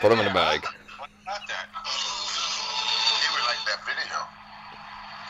Put 0.00 0.12
him 0.12 0.20
in 0.20 0.26
a 0.26 0.34
bag. 0.34 0.62
Not 0.62 1.40
that. 1.48 1.66
He 3.18 3.26
would 3.32 3.44
like 3.48 3.64
that 3.64 3.80
video. 3.86 4.18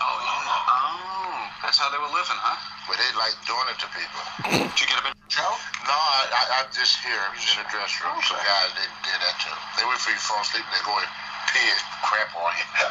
Oh, 0.03 0.19
yeah. 0.27 0.69
Oh, 0.69 1.47
that's 1.67 1.83
how 1.83 1.91
they 1.91 1.99
were 1.99 2.15
living, 2.15 2.39
huh? 2.39 2.55
But 2.87 2.95
they 3.03 3.11
like 3.19 3.35
doing 3.43 3.67
it 3.67 3.79
to 3.83 3.91
people. 3.91 4.23
Did 4.71 4.79
you 4.79 4.87
get 4.87 5.03
him 5.03 5.11
in 5.11 5.19
show? 5.27 5.51
No, 5.83 5.99
I, 5.99 6.23
I, 6.31 6.43
I'm 6.63 6.71
just 6.71 7.03
here 7.03 7.19
in 7.19 7.59
the 7.59 7.67
dress 7.67 7.91
room. 8.07 8.15
Some 8.23 8.39
guys, 8.39 8.71
they 8.79 8.87
did 9.03 9.19
that 9.19 9.35
too. 9.43 9.51
They 9.75 9.83
wait 9.83 9.99
for 9.99 10.15
you 10.15 10.19
to 10.23 10.27
fall 10.31 10.47
asleep 10.47 10.63
and 10.63 10.71
they 10.79 10.85
go 10.87 10.95
and 10.95 11.11
pee 11.51 11.67
and 11.67 11.83
crap 12.07 12.31
on 12.39 12.55
you. 12.55 12.67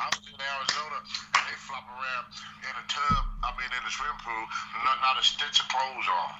I 0.00 0.08
was 0.08 0.24
in 0.32 0.40
Arizona 0.40 0.96
and 1.04 1.44
they 1.44 1.56
flop 1.60 1.84
around 1.92 2.24
in 2.64 2.72
a 2.72 2.84
tub, 2.88 3.22
I 3.44 3.52
mean 3.60 3.68
in 3.68 3.82
the 3.84 3.92
swimming 3.92 4.16
pool, 4.24 4.44
not, 4.88 5.04
not 5.04 5.20
a 5.20 5.24
stitch 5.28 5.60
of 5.60 5.68
clothes 5.68 6.08
on. 6.08 6.32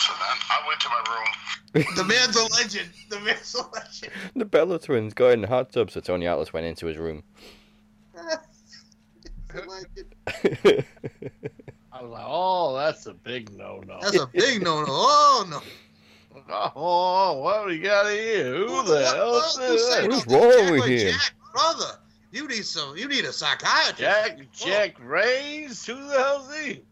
So 0.00 0.16
then, 0.16 0.36
I 0.48 0.64
went 0.64 0.80
to 0.80 0.88
my 0.88 1.02
room. 1.12 1.28
The 1.96 2.04
man's 2.04 2.36
a 2.36 2.44
legend. 2.56 2.88
The 3.08 3.20
man's 3.20 3.54
a 3.54 3.68
legend. 3.68 4.12
The 4.34 4.44
Bella 4.44 4.78
twins 4.80 5.14
got 5.14 5.36
in 5.36 5.42
the 5.42 5.46
hot 5.46 5.72
tub, 5.72 5.90
so 5.90 6.00
Tony 6.00 6.26
Atlas 6.26 6.52
went 6.52 6.66
into 6.66 6.86
his 6.86 6.96
room. 6.96 7.22
A 8.16 9.58
legend. 9.58 10.14
I 11.92 12.02
was 12.02 12.10
like, 12.10 12.24
oh, 12.26 12.76
that's 12.76 13.06
a 13.06 13.14
big 13.14 13.56
no-no. 13.56 13.98
That's 14.02 14.18
a 14.18 14.26
big 14.26 14.62
no 14.62 14.82
no. 14.82 14.86
Oh 14.92 15.44
no. 15.48 15.62
Oh, 16.76 17.38
what 17.40 17.62
do 17.62 17.68
we 17.68 17.78
got 17.78 18.10
here? 18.10 18.54
Who 18.56 18.82
the 18.84 19.06
hell 19.06 19.36
is 19.36 19.56
Who 19.56 19.62
this? 19.62 20.06
What's 20.06 20.26
wrong 20.26 20.50
Jack, 20.50 20.70
with 20.70 20.80
like, 20.80 20.90
him? 20.90 21.12
Jack, 21.12 21.34
brother, 21.54 21.98
you 22.30 22.46
need 22.46 22.64
some. 22.66 22.94
You 22.96 23.08
need 23.08 23.24
a 23.24 23.32
psychiatrist. 23.32 23.98
Jack, 23.98 24.38
Jack 24.52 24.96
Rays? 25.02 25.86
Who 25.86 25.94
the 25.94 26.12
hell's 26.12 26.54
he? 26.54 26.82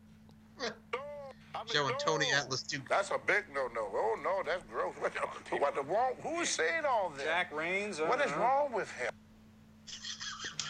I 0.60 0.62
mean, 0.62 1.72
Showing 1.72 1.94
Tony. 1.98 2.26
Atlas 2.34 2.62
too. 2.62 2.80
That's 2.88 3.10
a 3.10 3.18
big 3.26 3.44
no-no. 3.54 3.82
Oh 3.92 4.16
no, 4.24 4.42
that's 4.46 4.64
gross. 4.64 4.94
What, 5.00 5.12
the- 5.14 5.56
what 5.56 5.74
the 5.74 5.82
wrong? 5.82 6.12
Who 6.22 6.40
is 6.40 6.48
saying 6.48 6.84
all 6.88 7.10
this? 7.14 7.24
Jack 7.24 7.54
Rains. 7.54 8.00
uh, 8.00 8.04
What 8.06 8.24
is 8.24 8.32
uh, 8.32 8.36
wrong 8.38 8.72
with 8.72 8.90
him? 8.92 9.10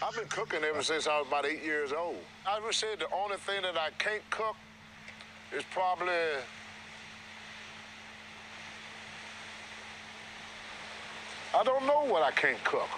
I've 0.05 0.15
been 0.15 0.29
cooking 0.29 0.63
ever 0.65 0.83
since 0.83 1.07
I 1.07 1.19
was 1.19 1.29
about 1.29 1.47
eight 1.47 1.63
years 1.63 1.91
old. 1.91 2.19
I 2.47 2.61
would 2.61 2.75
say 2.75 2.95
the 2.99 3.07
only 3.15 3.39
thing 3.39 3.63
that 3.63 3.79
I 3.79 3.89
can't 3.99 4.23
cook 4.29 4.57
is 5.57 5.63
probably 5.73 6.13
I 11.55 11.65
don't 11.65 11.87
know 11.87 12.05
what 12.05 12.23
I 12.23 12.33
can't 12.33 12.63
cook. 12.65 12.89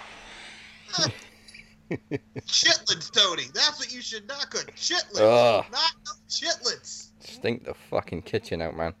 Chitlins, 2.45 3.11
Tony. 3.11 3.43
That's 3.53 3.79
what 3.79 3.93
you 3.93 4.01
should 4.01 4.27
not 4.27 4.49
cook. 4.49 4.73
Chitlins. 4.75 5.21
Ugh. 5.21 5.65
Not 5.71 5.91
no 6.05 6.11
chitlins. 6.27 7.11
Stink 7.21 7.63
the 7.63 7.73
fucking 7.89 8.23
kitchen 8.23 8.61
out, 8.61 8.75
man. 8.75 8.93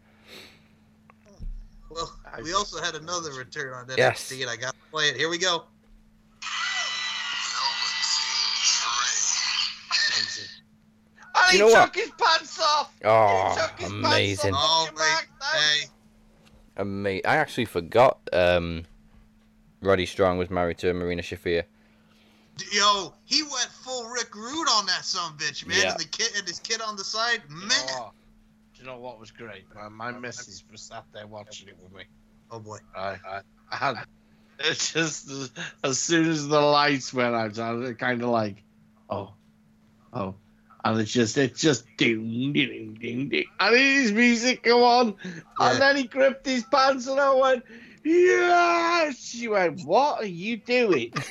Well, 1.89 2.13
we 2.41 2.53
also 2.53 2.81
had 2.81 2.95
another 2.95 3.33
return 3.33 3.73
on 3.73 3.87
that 3.87 3.97
Yes. 3.97 4.31
and 4.31 4.49
I 4.49 4.55
got 4.55 4.73
to 4.73 4.79
play 4.91 5.09
it. 5.09 5.17
Here 5.17 5.29
we 5.29 5.37
go. 5.37 5.65
And 11.49 11.57
You 11.59 11.67
he 11.67 11.73
know 11.73 11.85
took 11.85 11.95
his 11.95 12.11
pants 12.11 12.59
off. 12.61 12.93
Oh, 13.05 13.49
he 13.55 13.61
took 13.61 13.79
his 13.79 13.91
amazing. 13.91 14.53
Pants 14.53 14.59
Oh, 14.61 14.89
off. 14.91 14.99
wait. 14.99 15.27
Hey. 15.53 15.87
Ama- 16.77 17.09
I 17.25 17.37
actually 17.37 17.65
forgot 17.65 18.19
um, 18.33 18.85
Roddy 19.81 20.05
Strong 20.05 20.37
was 20.37 20.49
married 20.49 20.77
to 20.79 20.93
Marina 20.93 21.21
Shafir. 21.21 21.63
Yo, 22.73 23.13
he 23.25 23.43
went 23.43 23.69
full 23.83 24.05
Rick 24.09 24.35
Rude 24.35 24.67
on 24.69 24.85
that 24.87 25.05
son 25.05 25.33
bitch, 25.37 25.65
man. 25.67 25.77
Yeah. 25.79 25.91
And 25.91 25.99
the 25.99 26.05
kid 26.05 26.31
and 26.37 26.47
his 26.47 26.59
kid 26.59 26.81
on 26.81 26.95
the 26.95 27.03
side, 27.03 27.41
man. 27.49 27.69
Oh, 27.91 28.11
do 28.73 28.81
you 28.81 28.87
know 28.87 28.97
what 28.97 29.19
was 29.19 29.31
great? 29.31 29.65
My, 29.75 29.89
my 29.89 30.11
missus 30.11 30.63
was 30.71 30.81
sat 30.81 31.03
there 31.13 31.27
watching 31.27 31.67
it 31.67 31.77
with 31.81 31.93
me. 31.93 32.03
Oh 32.51 32.59
boy. 32.59 32.77
I, 32.95 33.09
I, 33.29 33.41
I 33.71 33.75
had 33.75 33.95
it's 34.59 34.91
just 34.93 35.29
as, 35.29 35.51
as 35.83 35.99
soon 35.99 36.27
as 36.29 36.47
the 36.47 36.59
lights 36.59 37.13
went 37.13 37.35
out, 37.35 37.59
I 37.59 37.71
was 37.73 37.93
kind 37.97 38.23
of 38.23 38.29
like, 38.29 38.63
oh, 39.09 39.33
oh, 40.13 40.33
and 40.83 40.99
it's 40.99 41.11
just 41.11 41.37
it 41.37 41.55
just 41.55 41.85
ding 41.97 42.53
ding 42.53 42.97
ding 42.99 43.29
ding, 43.29 43.45
and 43.59 43.75
his 43.75 44.11
music 44.11 44.63
come 44.63 44.81
on, 44.81 45.15
Yeah. 45.23 45.71
and 45.71 45.81
then 45.81 45.97
he 45.97 46.03
gripped 46.03 46.45
his 46.45 46.63
pants, 46.63 47.07
and 47.07 47.19
I 47.19 47.33
went, 47.33 47.63
yes. 48.03 49.17
She 49.19 49.47
went, 49.47 49.81
what 49.81 50.21
are 50.21 50.25
you 50.25 50.57
doing? 50.57 51.13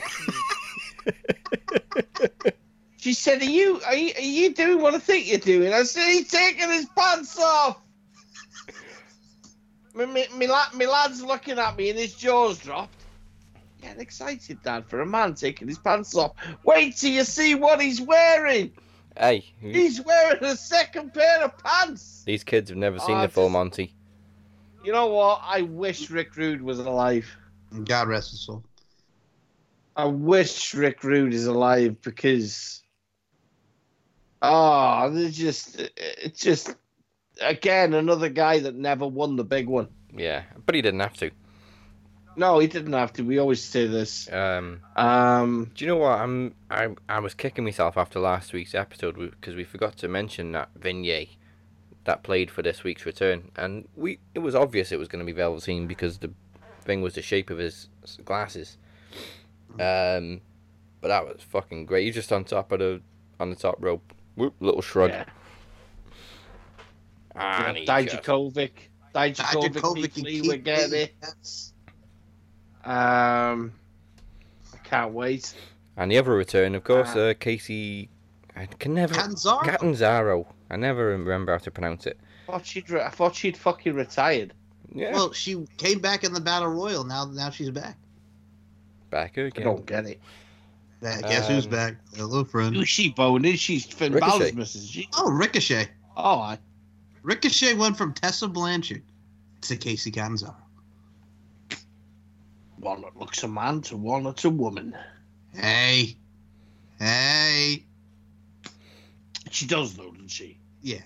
She 2.99 3.13
said, 3.13 3.41
"Are 3.41 3.45
you, 3.45 3.81
are 3.87 3.95
you 3.95 4.13
are 4.17 4.21
you 4.21 4.53
doing 4.53 4.81
what 4.83 4.95
I 4.95 4.99
think 4.99 5.29
you're 5.29 5.39
doing?" 5.39 5.73
I 5.73 5.85
said, 5.85 6.09
"He's 6.09 6.29
taking 6.29 6.69
his 6.71 6.87
pants 6.87 7.39
off." 7.39 7.79
Me, 9.95 10.07
me, 10.07 10.27
me, 10.37 10.49
la- 10.49 10.73
me 10.75 10.89
lad's 10.89 11.23
looking 11.23 11.57
at 11.59 11.77
me 11.77 11.91
and 11.91 11.99
his 11.99 12.15
jaws 12.15 12.59
dropped. 12.59 13.05
Getting 13.81 14.01
excited, 14.01 14.61
Dad, 14.65 14.87
for 14.89 15.01
a 15.03 15.07
man 15.07 15.35
taking 15.35 15.69
his 15.69 15.79
pants 15.79 16.17
off. 16.17 16.33
Wait 16.65 16.97
till 16.97 17.13
you 17.13 17.23
see 17.23 17.55
what 17.55 17.81
he's 17.81 18.01
wearing. 18.01 18.73
Hey, 19.19 19.45
He's 19.61 20.01
wearing 20.05 20.45
a 20.45 20.57
second 20.57 21.15
pair 21.15 21.43
of 21.45 21.57
pants. 21.59 22.23
these 22.27 22.45
kids 22.45 22.69
have 22.71 22.79
never 22.79 22.99
seen 22.99 23.17
Oh, 23.17 23.23
the 23.23 23.29
full 23.29 23.45
just- 23.47 23.53
Monty. 23.53 23.95
You 24.85 24.93
know 24.93 25.07
what? 25.09 25.41
I 25.43 25.63
wish 25.63 26.11
Rick 26.11 26.37
Rude 26.37 26.63
was 26.63 26.79
alive. 26.79 27.27
God 27.85 28.09
rest 28.09 28.31
his 28.31 28.41
soul. 28.41 28.63
I 29.97 30.05
wish 30.05 30.75
Rick 30.75 31.03
Rude 31.03 31.33
is 31.35 31.47
alive 31.47 32.01
because, 32.03 32.83
ah, 34.43 35.05
oh, 35.05 35.11
they 35.11 35.31
just, 35.31 35.81
it's 35.97 36.41
just, 36.41 36.75
again, 37.41 37.95
another 37.95 38.29
guy 38.29 38.61
that 38.61 38.75
never 38.77 39.07
won 39.07 39.37
the 39.37 39.45
big 39.45 39.67
one. 39.67 39.89
Yeah, 40.15 40.43
but 40.67 40.75
he 40.75 40.83
didn't 40.83 41.01
have 41.01 41.17
to. 41.19 41.31
No, 42.39 42.59
he 42.59 42.67
didn't 42.67 42.93
have 42.93 43.13
to. 43.15 43.23
We 43.23 43.39
always 43.39 43.63
say 43.65 43.87
this. 43.87 44.31
Um, 44.31 44.81
Um, 44.95 45.71
do 45.75 45.85
you 45.85 45.89
know 45.89 45.97
what? 45.97 46.19
I'm 46.21 46.55
I 46.71 46.89
I 47.09 47.19
was 47.21 47.33
kicking 47.35 47.65
myself 47.65 47.97
after 47.97 48.21
last 48.21 48.53
week's 48.53 48.75
episode 48.75 49.17
because 49.17 49.55
we 49.55 49.65
forgot 49.65 49.97
to 49.99 50.09
mention 50.09 50.53
that 50.53 50.69
Vignette 50.77 51.29
that 52.05 52.23
played 52.23 52.51
for 52.51 52.63
this 52.63 52.85
week's 52.85 53.07
return, 53.07 53.51
and 53.57 53.89
we 53.97 54.19
it 54.35 54.41
was 54.41 54.55
obvious 54.55 54.93
it 54.93 54.99
was 54.99 55.09
going 55.09 55.25
to 55.27 55.33
be 55.33 55.37
Velveteen 55.39 55.87
because 55.87 56.19
the 56.19 56.31
thing 56.83 57.01
was 57.03 57.15
the 57.15 57.23
shape 57.23 57.49
of 57.51 57.59
his 57.59 57.89
glasses. 58.25 58.77
Um, 59.81 60.41
but 61.01 61.09
that 61.09 61.25
was 61.27 61.43
fucking 61.43 61.87
great. 61.87 62.05
He's 62.05 62.15
just 62.15 62.33
on 62.33 62.45
top 62.45 62.71
of 62.71 62.79
the 62.81 63.01
on 63.41 63.49
the 63.51 63.57
top 63.57 63.77
rope. 63.81 64.13
Whoop, 64.35 64.55
little 64.61 64.83
shrug. 64.83 65.11
yeah. 65.11 65.25
And 67.35 67.77
he 67.79 67.85
just- 67.87 68.23
Dijakovic. 68.23 68.71
Dijakovic, 69.15 69.73
Dijakovic 69.73 70.03
Keith 70.15 70.17
and 70.17 70.25
Lee 70.27 70.41
Keith 70.41 70.49
were 70.49 70.57
getting 70.59 70.91
Lee, 70.93 70.99
it. 70.99 71.15
yes. 71.23 71.73
Um, 72.87 73.73
I 74.75 74.79
can't 74.85 75.13
wait. 75.13 75.55
And 75.97 76.11
the 76.11 76.19
other 76.19 76.33
return, 76.33 76.75
of 76.75 76.85
course, 76.85 77.11
Ah. 77.15 77.19
uh, 77.31 77.35
Kacy. 77.35 78.09
I 78.55 78.67
can 78.67 78.95
never. 78.95 79.15
Catanzaro. 79.15 79.63
Catanzaro. 79.65 80.47
I 80.71 80.77
never 80.77 81.07
remember 81.07 81.53
how 81.53 81.59
to 81.59 81.71
pronounce 81.71 82.07
it. 82.07 82.19
I 82.49 82.53
thought 82.53 82.67
she'd, 82.67 82.89
re- 82.91 83.03
I 83.03 83.11
thought 83.11 83.35
she'd 83.35 83.57
fucking 83.57 83.95
retired. 83.95 84.55
Yeah. 84.95 85.13
Well, 85.13 85.33
she 85.33 85.67
came 85.79 85.99
back 85.99 86.25
in 86.25 86.33
the 86.33 86.41
Battle 86.41 86.69
Royal. 86.69 87.05
Now, 87.05 87.27
now 87.27 87.51
she's 87.51 87.71
back. 87.71 87.97
back 89.11 89.37
I 89.37 89.43
again. 89.43 89.65
don't 89.65 89.85
get 89.87 90.07
it. 90.07 90.21
Uh, 91.03 91.21
Guess 91.23 91.49
who's 91.49 91.65
Um, 91.67 91.71
back? 91.73 91.97
Hello, 92.17 92.45
friend. 92.45 92.75
Who's 92.75 92.89
she 92.89 93.11
boning? 93.11 93.57
She's 93.57 93.85
Finn 93.85 94.13
Ricochet. 94.13 94.39
Balor's 94.39 94.55
missus. 94.55 94.89
She, 94.89 95.09
Oh, 95.19 95.31
Ricochet. 95.31 95.89
oh, 96.17 96.39
I. 96.41 96.59
Ricochet 97.23 97.75
went 97.75 97.99
from 97.99 98.15
Tessa 98.15 98.49
Blanchard 98.49 99.03
to 99.63 99.77
Kacy 99.77 100.13
Catanzaro. 100.13 100.55
One 102.87 103.03
that 103.03 103.17
looks 103.19 103.43
a 103.43 103.49
man 103.49 103.81
to 103.83 103.97
one 103.97 104.23
that's 104.23 104.45
a 104.45 104.51
woman. 104.51 104.97
Hey, 105.53 106.17
hey, 107.01 107.85
She 109.51 109.67
does 109.67 109.97
though, 109.97 110.13
doesn't 110.13 110.29
she? 110.31 110.59
yeah, 110.83 110.99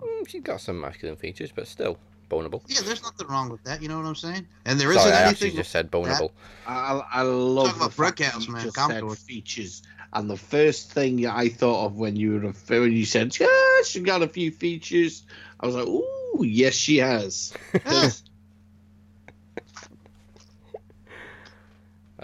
Mm, 0.00 0.26
she's 0.26 0.42
got 0.42 0.62
some 0.62 0.80
masculine 0.80 1.16
features, 1.16 1.52
but 1.54 1.66
still 1.68 1.98
boneable. 2.30 2.62
yeah. 2.66 2.80
There's 2.82 3.02
nothing 3.02 3.26
wrong 3.26 3.50
with 3.50 3.62
that. 3.64 3.82
You 3.82 3.88
know 3.88 3.98
what 3.98 4.06
I'm 4.06 4.14
saying? 4.14 4.46
And 4.64 4.80
there 4.80 4.88
isn't 4.90 5.02
Sorry, 5.02 5.12
I 5.12 5.16
anything. 5.24 5.32
actually 5.32 5.50
just 5.50 5.70
said 5.70 5.90
boneable. 5.90 6.30
I, 6.66 7.02
I 7.12 7.22
love 7.22 7.66
Talking 7.66 7.82
about 7.82 7.90
the 7.90 7.96
fact 7.96 8.18
Brickhouse, 8.20 8.46
you 8.46 8.52
man, 8.54 8.62
just 8.62 8.76
Commodore. 8.76 9.10
said 9.10 9.18
features. 9.18 9.82
And 10.14 10.30
the 10.30 10.36
first 10.38 10.92
thing 10.92 11.26
I 11.26 11.50
thought 11.50 11.84
of 11.84 11.96
when 11.96 12.16
you 12.16 12.40
were 12.40 12.52
when 12.80 12.92
you 12.92 13.04
said, 13.04 13.38
"Yeah, 13.38 13.46
she's 13.84 14.02
got 14.02 14.22
a 14.22 14.28
few 14.28 14.50
features," 14.50 15.24
I 15.60 15.66
was 15.66 15.74
like, 15.74 15.86
"Ooh, 15.86 16.42
yes, 16.42 16.72
she 16.72 16.96
has." 16.98 17.52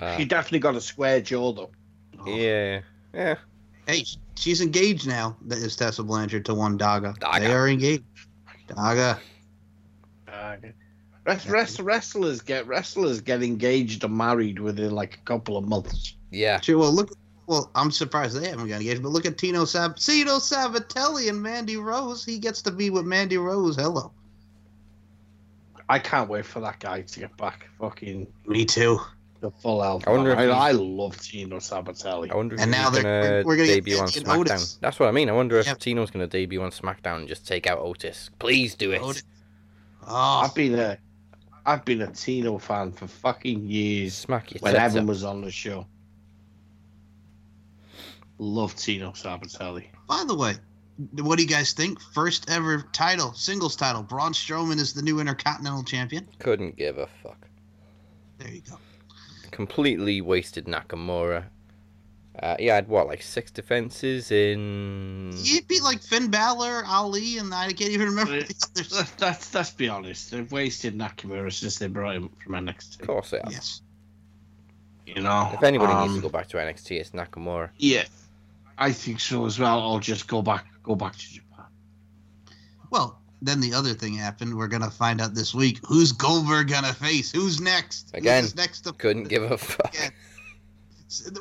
Uh, 0.04 0.16
She 0.16 0.24
definitely 0.24 0.58
got 0.60 0.74
a 0.76 0.80
square 0.80 1.20
jaw 1.20 1.52
though. 1.52 1.70
yeah, 2.26 2.80
yeah. 3.12 3.36
hey, 3.86 4.04
she's 4.36 4.60
engaged 4.60 5.06
now. 5.06 5.36
That 5.46 5.58
is 5.58 5.76
Tessa 5.76 6.02
Blanchard 6.02 6.44
to 6.46 6.54
one 6.54 6.78
Daga. 6.78 7.16
Daga. 7.18 7.40
They 7.40 7.52
are 7.52 7.68
engaged. 7.68 8.04
Daga. 8.68 9.18
Rest, 11.26 11.48
rest, 11.48 11.78
wrestlers 11.80 12.42
get 12.42 12.66
wrestlers 12.66 13.22
get 13.22 13.42
engaged 13.42 14.04
or 14.04 14.08
married 14.08 14.58
within 14.58 14.90
like 14.90 15.14
a 15.14 15.24
couple 15.24 15.56
of 15.56 15.66
months. 15.66 16.16
Yeah, 16.30 16.60
Sure, 16.60 16.78
well, 16.78 16.92
look. 16.92 17.16
Well, 17.46 17.70
I'm 17.74 17.90
surprised 17.90 18.38
they 18.40 18.48
haven't 18.48 18.68
got 18.68 18.80
engaged, 18.80 19.02
but 19.02 19.10
look 19.10 19.26
at 19.26 19.36
Tino 19.38 19.64
Sab, 19.64 19.96
Tino 19.96 20.32
Sabbatelli 20.38 21.28
and 21.28 21.42
Mandy 21.42 21.76
Rose. 21.76 22.24
He 22.24 22.38
gets 22.38 22.62
to 22.62 22.70
be 22.70 22.90
with 22.90 23.04
Mandy 23.04 23.36
Rose. 23.36 23.76
Hello. 23.76 24.12
I 25.88 25.98
can't 25.98 26.28
wait 26.28 26.46
for 26.46 26.60
that 26.60 26.80
guy 26.80 27.02
to 27.02 27.20
get 27.20 27.36
back 27.36 27.68
fucking 27.78 28.26
Me 28.46 28.64
too. 28.64 28.98
The 29.44 29.50
full 29.50 29.82
health. 29.82 30.08
I 30.08 30.10
wonder 30.10 30.30
if 30.30 30.38
I, 30.38 30.44
I 30.46 30.70
love 30.70 31.20
Tino 31.20 31.58
Sabbatelli. 31.58 32.30
I 32.32 32.34
wonder 32.34 32.54
if 32.54 32.62
And 32.62 32.74
he's 32.74 32.82
now 32.82 32.88
they're- 32.88 33.02
gonna 33.02 33.42
we're 33.44 33.56
gonna 33.56 33.66
get 33.68 33.84
debut 33.84 33.98
on 33.98 34.06
SmackDown. 34.08 34.38
Otis. 34.38 34.78
That's 34.80 34.98
what 34.98 35.10
I 35.10 35.12
mean. 35.12 35.28
I 35.28 35.32
wonder 35.32 35.58
if 35.58 35.66
Yeah. 35.66 35.74
Tino's 35.74 36.10
gonna 36.10 36.26
debut 36.26 36.62
on 36.62 36.70
SmackDown 36.70 37.16
and 37.16 37.28
just 37.28 37.46
take 37.46 37.66
out 37.66 37.78
Otis. 37.78 38.30
Please 38.38 38.74
do 38.74 38.92
it. 38.92 39.02
Otis. 39.02 39.22
Oh, 40.06 40.14
I've 40.14 40.48
ah. 40.48 40.52
been 40.54 40.78
a 40.78 40.96
I've 41.66 41.84
been 41.84 42.00
a 42.00 42.06
Tino 42.10 42.56
fan 42.56 42.92
for 42.92 43.06
fucking 43.06 43.68
years. 43.68 44.14
Smack 44.14 44.54
your 44.54 44.60
when 44.60 44.72
tits 44.72 44.82
Evan 44.82 45.02
up. 45.02 45.08
was 45.08 45.24
on 45.24 45.42
the 45.42 45.50
show. 45.50 45.86
Love 48.38 48.74
Tino 48.76 49.10
Sabbatelli. 49.10 49.88
by 50.08 50.24
the 50.26 50.34
way, 50.34 50.54
what 51.20 51.36
do 51.36 51.42
you 51.42 51.48
guys 51.50 51.74
think? 51.74 52.00
First 52.00 52.48
ever 52.48 52.88
title, 52.94 53.34
singles 53.34 53.76
title. 53.76 54.02
Braun 54.02 54.32
Strowman 54.32 54.78
is 54.78 54.94
the 54.94 55.02
new 55.02 55.20
Intercontinental 55.20 55.84
Champion. 55.84 56.26
Couldn't 56.38 56.76
give 56.76 56.96
a 56.96 57.08
fuck. 57.22 57.46
There 58.38 58.48
you 58.50 58.62
go. 58.62 58.78
Completely 59.54 60.20
wasted 60.20 60.66
Nakamura. 60.66 61.44
Uh, 62.42 62.56
he 62.58 62.66
had 62.66 62.88
what, 62.88 63.06
like 63.06 63.22
six 63.22 63.52
defenses 63.52 64.32
in. 64.32 65.30
He 65.40 65.60
beat 65.60 65.84
like 65.84 66.02
Finn 66.02 66.28
Balor, 66.28 66.82
Ali, 66.84 67.38
and 67.38 67.54
I 67.54 67.68
can't 67.72 67.90
even 67.92 68.08
remember 68.08 68.32
Right. 68.32 68.48
the 68.48 68.66
others. 68.74 68.92
Let's, 68.92 69.20
let's, 69.20 69.54
let's 69.54 69.70
be 69.70 69.88
honest. 69.88 70.32
They've 70.32 70.50
wasted 70.50 70.98
Nakamura 70.98 71.52
since 71.52 71.78
they 71.78 71.86
brought 71.86 72.16
him 72.16 72.30
from 72.42 72.54
NXT. 72.54 73.00
Of 73.00 73.06
course 73.06 73.30
they 73.30 73.38
have. 73.44 73.52
Yes. 73.52 73.82
You 75.06 75.22
know, 75.22 75.50
If 75.54 75.62
anybody 75.62 75.92
needs 75.94 76.10
um, 76.10 76.16
to 76.16 76.22
go 76.22 76.28
back 76.28 76.48
to 76.48 76.56
NXT, 76.56 76.98
it's 76.98 77.10
Nakamura. 77.10 77.70
yeah, 77.78 78.04
I 78.76 78.90
think 78.90 79.20
so 79.20 79.46
as 79.46 79.60
well. 79.60 79.80
Or 79.88 80.00
just 80.00 80.26
go 80.26 80.42
back, 80.42 80.66
go 80.82 80.96
back 80.96 81.12
to 81.14 81.32
Japan. 81.34 81.66
Well, 82.90 83.20
then 83.42 83.60
the 83.60 83.74
other 83.74 83.92
thing 83.94 84.14
happened. 84.14 84.56
We're 84.56 84.68
gonna 84.68 84.90
find 84.90 85.20
out 85.20 85.34
this 85.34 85.54
week 85.54 85.78
who's 85.86 86.12
Goldberg 86.12 86.68
gonna 86.68 86.92
face. 86.94 87.30
Who's 87.32 87.60
next? 87.60 88.10
Who 88.12 88.18
Again, 88.18 88.44
is 88.44 88.54
next 88.56 88.86
up? 88.86 88.98
Couldn't 88.98 89.24
give 89.28 89.42
a 89.42 89.58
fuck. 89.58 89.94
Yeah. 89.94 90.10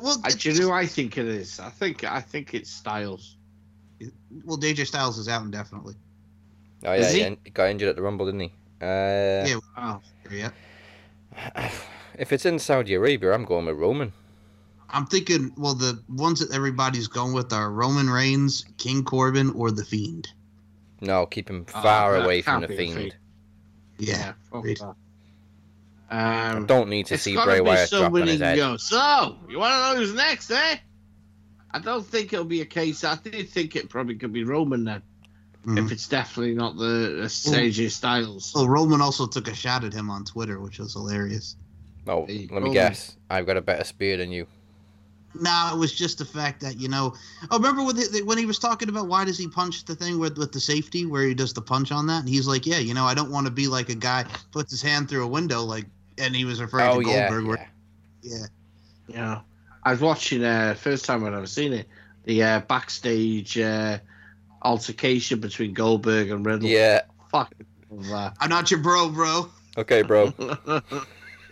Well, 0.01 0.21
I, 0.23 0.29
do 0.31 0.51
you 0.51 0.59
know 0.59 0.67
who 0.67 0.71
I 0.73 0.85
think 0.85 1.17
it 1.17 1.25
is? 1.25 1.59
I 1.59 1.69
think 1.69 2.03
I 2.03 2.19
think 2.21 2.53
it's 2.53 2.69
Styles. 2.69 3.37
well, 4.45 4.57
AJ 4.57 4.87
Styles 4.87 5.17
is 5.17 5.27
out 5.27 5.43
indefinitely. 5.43 5.95
Oh 6.85 6.93
yeah, 6.93 6.99
Is 6.99 7.11
he 7.13 7.19
he? 7.19 7.25
en- 7.25 7.37
got 7.53 7.69
injured 7.69 7.89
at 7.89 7.95
the 7.95 8.01
Rumble, 8.01 8.25
didn't 8.25 8.41
he? 8.41 8.53
Uh, 8.81 9.47
Yeah. 9.47 9.59
Oh, 9.77 10.01
Yeah. 10.29 10.49
If 12.19 12.31
it's 12.31 12.45
in 12.45 12.59
Saudi 12.59 12.93
Arabia, 12.93 13.33
I'm 13.33 13.43
going 13.45 13.65
with 13.65 13.77
Roman. 13.77 14.13
I'm 14.89 15.07
thinking. 15.07 15.51
Well, 15.57 15.73
the 15.73 15.99
ones 16.09 16.39
that 16.41 16.53
everybody's 16.53 17.07
going 17.07 17.33
with 17.33 17.51
are 17.51 17.71
Roman 17.71 18.07
Reigns, 18.07 18.63
King 18.77 19.03
Corbin, 19.03 19.49
or 19.55 19.71
the 19.71 19.83
Fiend. 19.83 20.27
No, 21.03 21.25
keep 21.25 21.49
him 21.49 21.65
Oh, 21.73 21.81
far 21.81 22.13
that 22.13 22.25
away 22.25 22.41
from 22.41 22.61
the 22.61 22.67
Fiend. 22.67 22.95
Fiend. 22.95 23.15
Yeah. 23.99 24.33
fuck 24.49 24.65
I 26.09 26.51
Um, 26.51 26.65
don't 26.65 26.89
need 26.89 27.07
to 27.07 27.17
see 27.17 27.33
gotta 27.33 27.51
Bray 27.51 27.61
Wyatt 27.61 27.89
drop 27.89 28.13
on 28.13 28.27
his 28.27 28.39
head. 28.39 28.55
Go, 28.57 28.77
so, 28.77 29.37
you 29.49 29.57
want 29.59 29.73
to 29.73 29.79
know 29.79 29.95
who's 29.99 30.13
next, 30.13 30.51
eh? 30.51 30.77
I 31.71 31.79
don't 31.79 32.05
think 32.05 32.31
it'll 32.33 32.45
be 32.45 32.61
a 32.61 32.65
case. 32.65 33.03
I 33.03 33.15
do 33.15 33.43
think 33.43 33.75
it 33.75 33.89
probably 33.89 34.15
could 34.15 34.31
be 34.31 34.43
Roman 34.43 34.83
then, 34.83 35.01
Mhm. 35.65 35.85
if 35.85 35.91
it's 35.91 36.07
definitely 36.07 36.53
not 36.53 36.77
the, 36.77 36.83
the 37.23 37.57
AJ 37.57 37.89
Styles. 37.89 38.51
Well, 38.53 38.67
Roman 38.67 39.01
also 39.01 39.25
took 39.25 39.47
a 39.47 39.55
shot 39.55 39.83
at 39.83 39.91
him 39.93 40.09
on 40.11 40.23
Twitter, 40.23 40.59
which 40.59 40.77
was 40.77 40.93
hilarious. 40.93 41.55
Oh, 42.07 42.25
There 42.27 42.35
let 42.51 42.61
me 42.63 42.69
go. 42.69 42.73
guess. 42.73 43.17
I've 43.29 43.47
got 43.47 43.57
a 43.57 43.61
better 43.61 43.83
spear 43.83 44.17
than 44.17 44.31
you. 44.31 44.45
Nah, 45.39 45.73
it 45.73 45.77
was 45.77 45.93
just 45.93 46.19
the 46.19 46.25
fact 46.25 46.61
that 46.61 46.79
you 46.79 46.87
know. 46.87 47.13
Oh, 47.49 47.57
remember 47.57 47.83
when 47.83 47.95
he, 47.97 48.21
when 48.21 48.37
he 48.37 48.45
was 48.45 48.59
talking 48.59 48.89
about 48.89 49.07
why 49.07 49.25
does 49.25 49.37
he 49.37 49.47
punch 49.47 49.85
the 49.85 49.95
thing 49.95 50.19
with 50.19 50.37
with 50.37 50.51
the 50.51 50.59
safety 50.59 51.05
where 51.05 51.23
he 51.23 51.33
does 51.33 51.53
the 51.53 51.61
punch 51.61 51.91
on 51.91 52.05
that? 52.07 52.19
And 52.19 52.29
he's 52.29 52.47
like, 52.47 52.65
yeah, 52.65 52.77
you 52.77 52.93
know, 52.93 53.05
I 53.05 53.13
don't 53.13 53.31
want 53.31 53.47
to 53.47 53.51
be 53.51 53.67
like 53.67 53.89
a 53.89 53.95
guy 53.95 54.25
puts 54.51 54.71
his 54.71 54.81
hand 54.81 55.09
through 55.09 55.23
a 55.23 55.27
window 55.27 55.63
like, 55.63 55.85
and 56.17 56.35
he 56.35 56.45
was 56.45 56.61
referring 56.61 56.89
Oh 56.89 57.01
to 57.01 57.07
yeah, 57.09 57.29
Goldberg. 57.29 57.43
yeah. 57.43 57.49
Where, 57.49 57.69
yeah. 58.21 58.45
Yeah, 59.07 59.41
I 59.83 59.91
was 59.91 60.01
watching 60.01 60.43
uh, 60.43 60.75
first 60.75 61.05
time 61.05 61.25
I'd 61.25 61.33
ever 61.33 61.45
seen 61.45 61.73
it, 61.73 61.87
the 62.23 62.41
uh, 62.43 62.59
backstage 62.61 63.57
uh, 63.57 63.97
altercation 64.61 65.39
between 65.39 65.73
Goldberg 65.73 66.29
and 66.29 66.45
Riddle. 66.45 66.69
Yeah. 66.69 67.01
fuck. 67.29 67.53
I'm 68.39 68.49
not 68.49 68.71
your 68.71 68.79
bro, 68.79 69.09
bro. 69.09 69.49
Okay, 69.77 70.01
bro. 70.03 70.33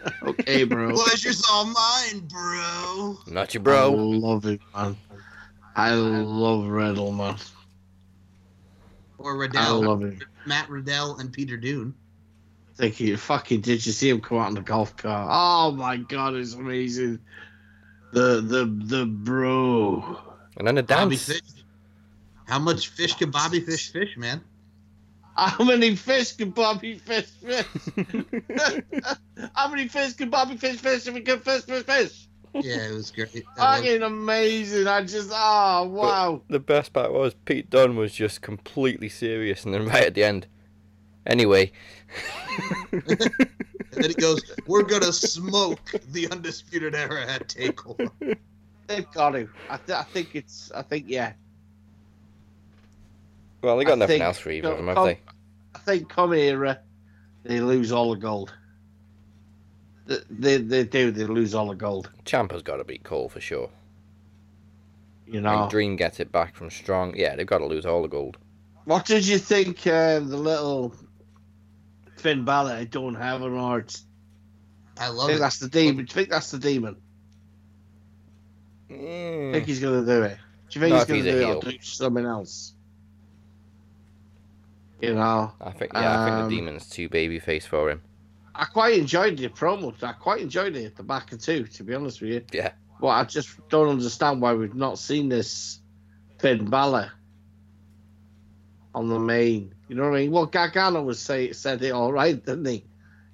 okay, 0.24 0.64
bro. 0.64 0.94
Pleasure's 0.94 1.44
all 1.50 1.66
mine, 1.66 2.28
bro. 2.28 3.18
Not 3.28 3.54
your 3.54 3.64
bro. 3.64 3.92
I 3.92 3.96
bro. 3.96 4.06
love 4.08 4.46
it, 4.46 4.62
man. 4.76 4.98
I 5.76 5.94
love 5.94 6.66
Riddle, 6.68 7.12
man. 7.12 7.38
Or 9.18 9.34
I 9.34 9.38
Riddell, 9.38 9.82
love 9.84 10.04
it. 10.04 10.24
Matt 10.46 10.70
Riddle, 10.70 11.18
and 11.18 11.32
Peter 11.32 11.58
Dunne. 11.58 11.94
Thank 12.76 13.00
you 13.00 13.16
fucking 13.16 13.62
did 13.62 13.86
you 13.86 13.92
see 13.92 14.10
him 14.10 14.22
come 14.22 14.40
out 14.40 14.50
in 14.50 14.56
the 14.56 14.62
golf 14.62 14.98
car? 14.98 15.28
Oh 15.30 15.72
my 15.72 15.98
god, 15.98 16.34
it's 16.36 16.56
amazing. 16.56 17.20
The 18.12 18.42
the 18.42 18.66
the 18.66 19.06
bro. 19.06 20.18
And 20.58 20.68
then 20.68 20.76
the 20.76 20.84
Bobby 20.84 21.16
dance. 21.16 21.28
Fish. 21.28 21.64
How 22.48 22.60
much 22.60 22.88
fish 22.90 23.14
can 23.16 23.30
Bobby 23.30 23.60
Fish 23.60 23.92
fish, 23.92 24.18
man? 24.18 24.42
How 25.36 25.64
many 25.64 25.96
fish 25.96 26.34
can 26.34 26.52
Bobby 26.52 26.96
fish 26.96 27.26
fish? 27.28 27.66
How 29.56 29.70
many 29.70 29.88
fish 29.88 30.14
can 30.14 30.30
Bobby 30.30 30.58
fish 30.58 30.78
fish 30.78 31.08
if 31.08 31.14
we 31.14 31.22
can 31.22 31.40
fish 31.40 31.64
fish 31.64 31.84
fish? 31.84 32.28
Yeah, 32.54 32.90
it 32.90 32.94
was 32.94 33.12
great. 33.12 33.32
That 33.32 33.44
was- 33.58 33.80
Fucking 33.82 34.02
amazing. 34.04 34.88
I 34.88 35.02
just, 35.04 35.30
oh, 35.34 35.88
wow. 35.88 36.42
The 36.50 36.60
best 36.60 36.92
part 36.92 37.14
was 37.14 37.34
Pete 37.46 37.70
Dunne 37.70 37.96
was 37.96 38.14
just 38.14 38.42
completely 38.42 39.08
serious, 39.08 39.64
and 39.64 39.74
then 39.74 39.86
right 39.88 40.04
at 40.04 40.16
the 40.16 40.24
end. 40.26 40.48
Anyway, 41.26 41.72
and 42.92 43.02
then 43.92 44.10
he 44.10 44.14
goes, 44.16 44.42
"We're 44.66 44.84
gonna 44.84 45.14
smoke 45.14 45.80
the 46.12 46.30
undisputed 46.32 46.96
era 46.96 47.26
at 47.26 47.48
Takeover." 47.48 48.10
They've 48.88 49.10
got 49.12 49.30
to. 49.32 49.48
I, 49.70 49.78
th- 49.78 49.98
I 50.00 50.04
think 50.04 50.30
it's, 50.36 50.72
I 50.74 50.82
think, 50.82 51.06
yeah. 51.08 51.34
Well, 53.62 53.78
they 53.78 53.84
got 53.86 53.94
I 53.94 53.96
nothing 53.96 54.14
think- 54.16 54.24
else 54.24 54.38
for 54.40 54.50
either 54.52 54.72
of 54.72 54.78
them, 54.78 54.88
have 54.88 54.96
come- 54.96 55.06
they? 55.08 55.20
I 55.76 55.80
think 55.80 56.10
come 56.10 56.34
era, 56.34 56.80
they 57.44 57.60
lose 57.62 57.92
all 57.92 58.12
the 58.14 58.20
gold. 58.20 58.54
They, 60.08 60.18
they, 60.30 60.58
they 60.58 60.84
do, 60.84 61.12
they 61.12 61.24
lose 61.24 61.54
all 61.56 61.68
the 61.70 61.76
gold. 61.76 62.10
Ciampa's 62.26 62.64
got 62.64 62.78
to 62.78 62.84
beat 62.84 63.04
Cole 63.04 63.30
for 63.30 63.40
sure. 63.40 63.70
You 65.26 65.36
When 65.36 65.44
know. 65.44 65.68
Dream 65.70 65.96
gets 65.96 66.20
it 66.20 66.32
back 66.32 66.56
from 66.56 66.70
Strong, 66.70 67.16
yeah, 67.16 67.36
they've 67.36 67.46
got 67.48 67.60
to 67.60 67.66
lose 67.66 67.86
all 67.86 68.02
the 68.02 68.10
gold. 68.10 68.38
What 68.84 69.06
did 69.06 69.26
you 69.26 69.38
think 69.38 69.86
uh, 69.88 70.20
the 70.20 70.36
little 70.38 70.94
Finn 72.18 72.44
Balor 72.44 72.76
had 72.76 72.92
done 72.92 73.14
Heaven 73.16 73.56
Hearts? 73.58 74.04
I 75.00 75.06
I 75.06 75.08
love 75.10 75.28
think 75.28 75.38
it. 75.38 75.40
that's 75.42 75.60
the 75.60 75.70
demon. 75.70 76.06
Do 76.06 76.10
you 76.10 76.14
think 76.16 76.30
that's 76.30 76.52
the 76.52 76.60
demon? 76.60 76.98
I 78.90 78.94
Mm. 78.94 79.52
think 79.54 79.66
he's 79.68 79.80
going 79.80 80.06
to 80.06 80.12
do 80.14 80.24
it. 80.24 80.38
Do 80.70 80.80
you 80.80 80.82
think 80.86 80.94
Not 80.96 81.08
he's 81.08 81.08
gonna 81.08 81.20
a 81.20 81.24
do 81.24 81.38
it 81.38 81.46
heel. 81.48 81.58
or 81.58 81.72
do 81.72 81.78
something 81.82 82.26
else? 82.26 82.74
You 85.02 85.16
know, 85.16 85.52
I 85.60 85.72
think, 85.72 85.94
yeah, 85.94 86.22
I 86.22 86.26
think 86.26 86.38
Um, 86.38 86.50
the 86.50 86.56
Demon's 86.56 86.88
too 86.90 87.10
babyface 87.10 87.64
for 87.64 87.90
him. 87.90 88.02
I 88.54 88.66
quite 88.66 89.00
enjoyed 89.00 89.38
the 89.38 89.50
promo. 89.50 89.94
I 90.04 90.14
quite 90.14 90.42
enjoyed 90.42 90.76
it 90.76 90.86
at 90.86 90.96
the 90.96 91.04
back 91.04 91.32
of 91.32 91.42
two, 91.42 91.64
to 91.66 91.84
be 91.84 91.96
honest 91.96 92.22
with 92.22 92.30
you. 92.32 92.44
Yeah. 92.52 92.72
But 93.00 93.08
I 93.08 93.24
just 93.24 93.50
don't 93.70 93.90
understand 93.90 94.42
why 94.42 94.54
we've 94.54 94.76
not 94.76 95.00
seen 95.00 95.30
this 95.30 95.80
Finn 96.40 96.70
Balor 96.70 97.12
on 98.94 99.08
the 99.10 99.20
main. 99.20 99.74
You 99.88 99.96
know 99.96 100.04
what 100.10 100.18
I 100.18 100.22
mean? 100.22 100.32
Well, 100.32 100.46
Gargano 100.46 101.02
was 101.02 101.20
say 101.20 101.52
said 101.54 101.82
it 101.82 101.92
all 101.92 102.14
right, 102.14 102.44
didn't 102.46 102.66
he? 102.66 102.86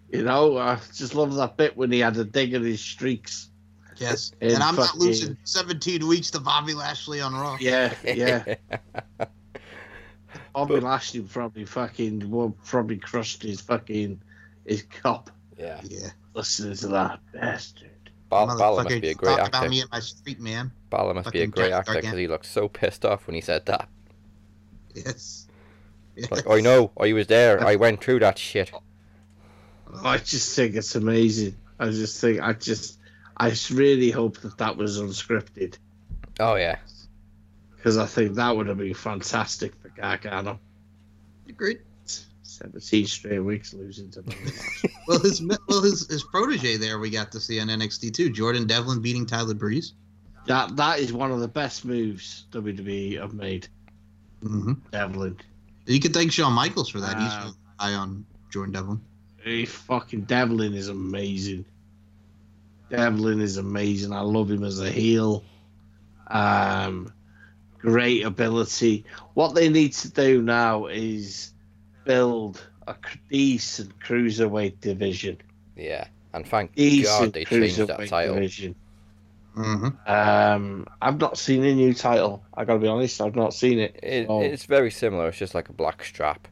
You 0.09 0.23
know, 0.23 0.57
I 0.57 0.79
just 0.93 1.15
love 1.15 1.35
that 1.35 1.57
bit 1.57 1.75
when 1.75 1.91
he 1.91 1.99
had 1.99 2.15
a 2.15 2.23
dig 2.23 2.53
at 2.53 2.61
his 2.61 2.79
streaks. 2.79 3.49
Yes, 3.97 4.31
And 4.39 4.51
and 4.51 4.63
I'm 4.63 4.75
not 4.75 4.95
losing 4.97 5.35
17 5.43 6.07
weeks 6.07 6.29
to 6.31 6.39
Bobby 6.39 6.75
Lashley 6.75 7.19
on 7.19 7.33
Raw. 7.33 7.57
Yeah, 7.59 7.93
yeah. 8.03 8.55
Bobby 10.57 10.73
But- 10.73 10.83
Lashley 10.83 11.21
probably 11.21 11.65
fucking 11.65 12.31
well, 12.31 12.55
probably 12.65 12.97
crushed 12.97 13.43
his 13.43 13.61
fucking 13.61 14.19
his 14.65 14.81
cup 14.81 15.29
yeah. 15.55 15.79
Yeah, 15.83 16.09
listening 16.33 16.75
to 16.77 16.87
that 16.87 17.19
bastard. 17.31 17.91
Bal- 18.29 18.57
Balor 18.57 18.83
must 18.83 19.01
be 19.01 19.09
a 19.09 19.13
great 19.13 19.37
actor. 19.37 19.49
about 19.49 19.69
me 19.69 19.81
in 19.81 19.87
my 19.91 19.99
street, 19.99 20.39
man. 20.39 20.71
Balor 20.89 21.13
must 21.13 21.31
be 21.31 21.41
a 21.41 21.47
great 21.47 21.71
actor 21.71 21.93
because 21.93 22.17
he 22.17 22.27
looked 22.27 22.47
so 22.47 22.67
pissed 22.67 23.05
off 23.05 23.27
when 23.27 23.35
he 23.35 23.41
said 23.41 23.67
that. 23.67 23.87
Yes. 24.95 25.47
Like, 26.31 26.49
I 26.49 26.61
know, 26.61 26.91
I 26.99 27.13
was 27.13 27.27
there, 27.27 27.63
I 27.63 27.75
went 27.75 28.03
through 28.03 28.19
that 28.21 28.39
shit. 28.39 28.71
I 30.03 30.17
just 30.17 30.55
think 30.55 30.73
it's 30.75 30.95
amazing. 30.95 31.55
I 31.79 31.91
just 31.91 32.19
think 32.19 32.41
I 32.41 32.53
just 32.53 32.97
I 33.37 33.51
just 33.51 33.69
really 33.69 34.09
hope 34.09 34.39
that 34.39 34.57
that 34.57 34.75
was 34.75 34.99
unscripted 34.99 35.77
Oh 36.39 36.55
yeah, 36.55 36.77
because 37.75 37.99
I 37.99 38.07
think 38.07 38.33
that 38.35 38.57
would 38.57 38.65
have 38.65 38.79
been 38.79 38.95
fantastic 38.95 39.73
for 39.97 40.01
Gargano. 40.01 40.59
Agreed. 41.49 41.79
Seventeen 42.43 43.05
straight 43.05 43.39
weeks 43.39 43.73
losing 43.73 44.09
to 44.11 44.23
Well, 45.07 45.19
his 45.19 45.41
well 45.41 45.81
his 45.83 46.07
his 46.07 46.23
protege 46.23 46.77
there 46.77 46.97
we 46.97 47.09
got 47.09 47.31
to 47.33 47.39
see 47.41 47.59
on 47.59 47.67
NXT 47.67 48.13
too. 48.13 48.29
Jordan 48.29 48.65
Devlin 48.65 49.01
beating 49.01 49.25
Tyler 49.25 49.53
Breeze. 49.53 49.93
that 50.45 50.75
that 50.77 50.99
is 50.99 51.11
one 51.11 51.31
of 51.31 51.41
the 51.41 51.47
best 51.47 51.83
moves 51.83 52.45
WWE 52.51 53.19
have 53.19 53.33
made. 53.33 53.67
Mm-hmm. 54.43 54.73
Devlin, 54.91 55.37
You 55.87 55.99
could 55.99 56.13
thank 56.13 56.31
Shawn 56.31 56.53
Michaels 56.53 56.89
for 56.89 57.01
that. 57.01 57.17
He's 57.17 57.53
high 57.79 57.93
on 57.93 58.25
Jordan 58.49 58.71
Devlin. 58.73 59.01
he 59.43 59.65
fucking 59.65 60.21
Devlin 60.21 60.73
is 60.73 60.87
amazing. 60.87 61.65
Devlin 62.89 63.41
is 63.41 63.57
amazing. 63.57 64.13
I 64.13 64.21
love 64.21 64.49
him 64.49 64.63
as 64.63 64.79
a 64.79 64.89
heel. 64.89 65.43
Um, 66.27 67.11
great 67.77 68.23
ability. 68.25 69.05
What 69.33 69.55
they 69.55 69.69
need 69.69 69.93
to 69.93 70.09
do 70.11 70.41
now 70.41 70.87
is 70.87 71.51
build 72.05 72.65
a 72.87 72.95
decent 73.29 73.97
cruiserweight 73.99 74.79
division. 74.81 75.37
yeah. 75.75 76.07
And 76.33 76.45
thank 76.47 76.75
God 76.75 77.33
they 77.33 77.45
changed 77.45 77.77
that 77.87 78.07
title. 78.07 78.35
division. 78.35 78.75
Mm-hmm. 79.55 79.87
Um, 80.11 80.85
I've 81.01 81.19
not 81.19 81.37
seen 81.37 81.63
a 81.63 81.73
new 81.73 81.93
title. 81.95 82.43
I 82.53 82.63
gotta 82.63 82.79
be 82.79 82.87
honest, 82.87 83.19
I've 83.21 83.35
not 83.35 83.53
seen 83.55 83.79
it. 83.79 83.99
It, 84.03 84.27
Oh. 84.29 84.41
It's 84.41 84.65
very 84.65 84.91
similar. 84.91 85.29
It's 85.29 85.37
just 85.39 85.55
like 85.55 85.69
a 85.69 85.73
black 85.73 86.03
strap, 86.03 86.47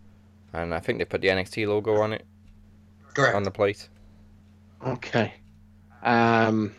and 0.54 0.74
I 0.74 0.80
think 0.80 0.98
they 0.98 1.06
put 1.06 1.22
the 1.22 1.28
NXT 1.28 1.68
logo 1.68 2.02
on 2.02 2.14
it 2.14 2.26
Correct. 3.14 3.36
on 3.36 3.44
the 3.44 3.52
plate. 3.52 3.88
Okay. 4.88 5.34
Um, 6.02 6.74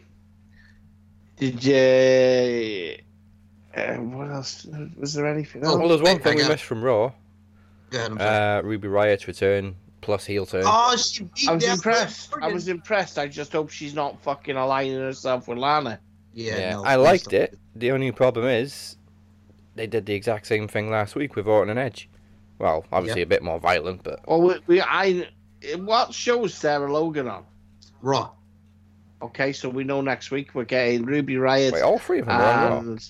did 1.36 1.62
you? 1.64 2.97
Uh, 3.76 3.96
what 3.96 4.30
else? 4.30 4.66
Was 4.96 5.14
there 5.14 5.26
anything 5.26 5.64
else? 5.64 5.74
Oh, 5.74 5.78
well, 5.78 5.88
there's 5.88 6.02
one 6.02 6.18
thing 6.18 6.36
we 6.36 6.42
got 6.42 6.50
missed 6.50 6.64
from 6.64 6.82
Raw: 6.82 7.12
Go 7.90 7.98
ahead. 7.98 8.20
Uh, 8.20 8.62
Ruby 8.64 8.88
Riott's 8.88 9.26
return 9.28 9.76
plus 10.00 10.24
heel 10.24 10.46
turn. 10.46 10.62
oh, 10.64 10.96
she 10.96 11.24
beat 11.24 11.48
I 11.48 11.54
was 11.54 11.64
Death 11.64 11.74
impressed. 11.74 12.34
I 12.40 12.48
was 12.52 12.68
impressed. 12.68 13.18
I 13.18 13.26
just 13.28 13.52
hope 13.52 13.70
she's 13.70 13.94
not 13.94 14.20
fucking 14.22 14.56
aligning 14.56 14.98
herself 14.98 15.48
with 15.48 15.58
Lana. 15.58 15.98
Yeah, 16.32 16.58
yeah, 16.58 16.70
no, 16.76 16.84
I 16.84 16.96
liked 16.96 17.30
don't. 17.30 17.42
it. 17.42 17.58
The 17.74 17.90
only 17.92 18.12
problem 18.12 18.46
is 18.46 18.96
they 19.74 19.86
did 19.86 20.06
the 20.06 20.14
exact 20.14 20.46
same 20.46 20.68
thing 20.68 20.90
last 20.90 21.14
week 21.14 21.34
with 21.36 21.46
Orton 21.46 21.70
and 21.70 21.78
Edge. 21.78 22.08
Well, 22.58 22.86
obviously 22.92 23.22
a 23.22 23.26
bit 23.26 23.42
more 23.42 23.58
violent, 23.58 24.02
but 24.02 24.20
Well, 24.26 24.40
we, 24.40 24.54
we 24.66 24.80
I 24.80 25.28
what 25.78 26.14
show 26.14 26.44
is 26.44 26.54
Sarah 26.54 26.90
Logan 26.90 27.28
on? 27.28 27.44
Raw. 28.00 28.30
Okay, 29.22 29.52
so 29.52 29.68
we 29.68 29.82
know 29.84 30.00
next 30.00 30.30
week 30.30 30.54
we're 30.54 30.64
getting 30.64 31.04
Ruby 31.04 31.34
Riott 31.34 31.72
wait, 31.72 31.82
all 31.82 31.98
three 31.98 32.20
of 32.20 32.26
them 32.26 32.38
were 32.38 32.44
on 32.44 32.70
Raw. 32.70 32.78
and 32.78 33.08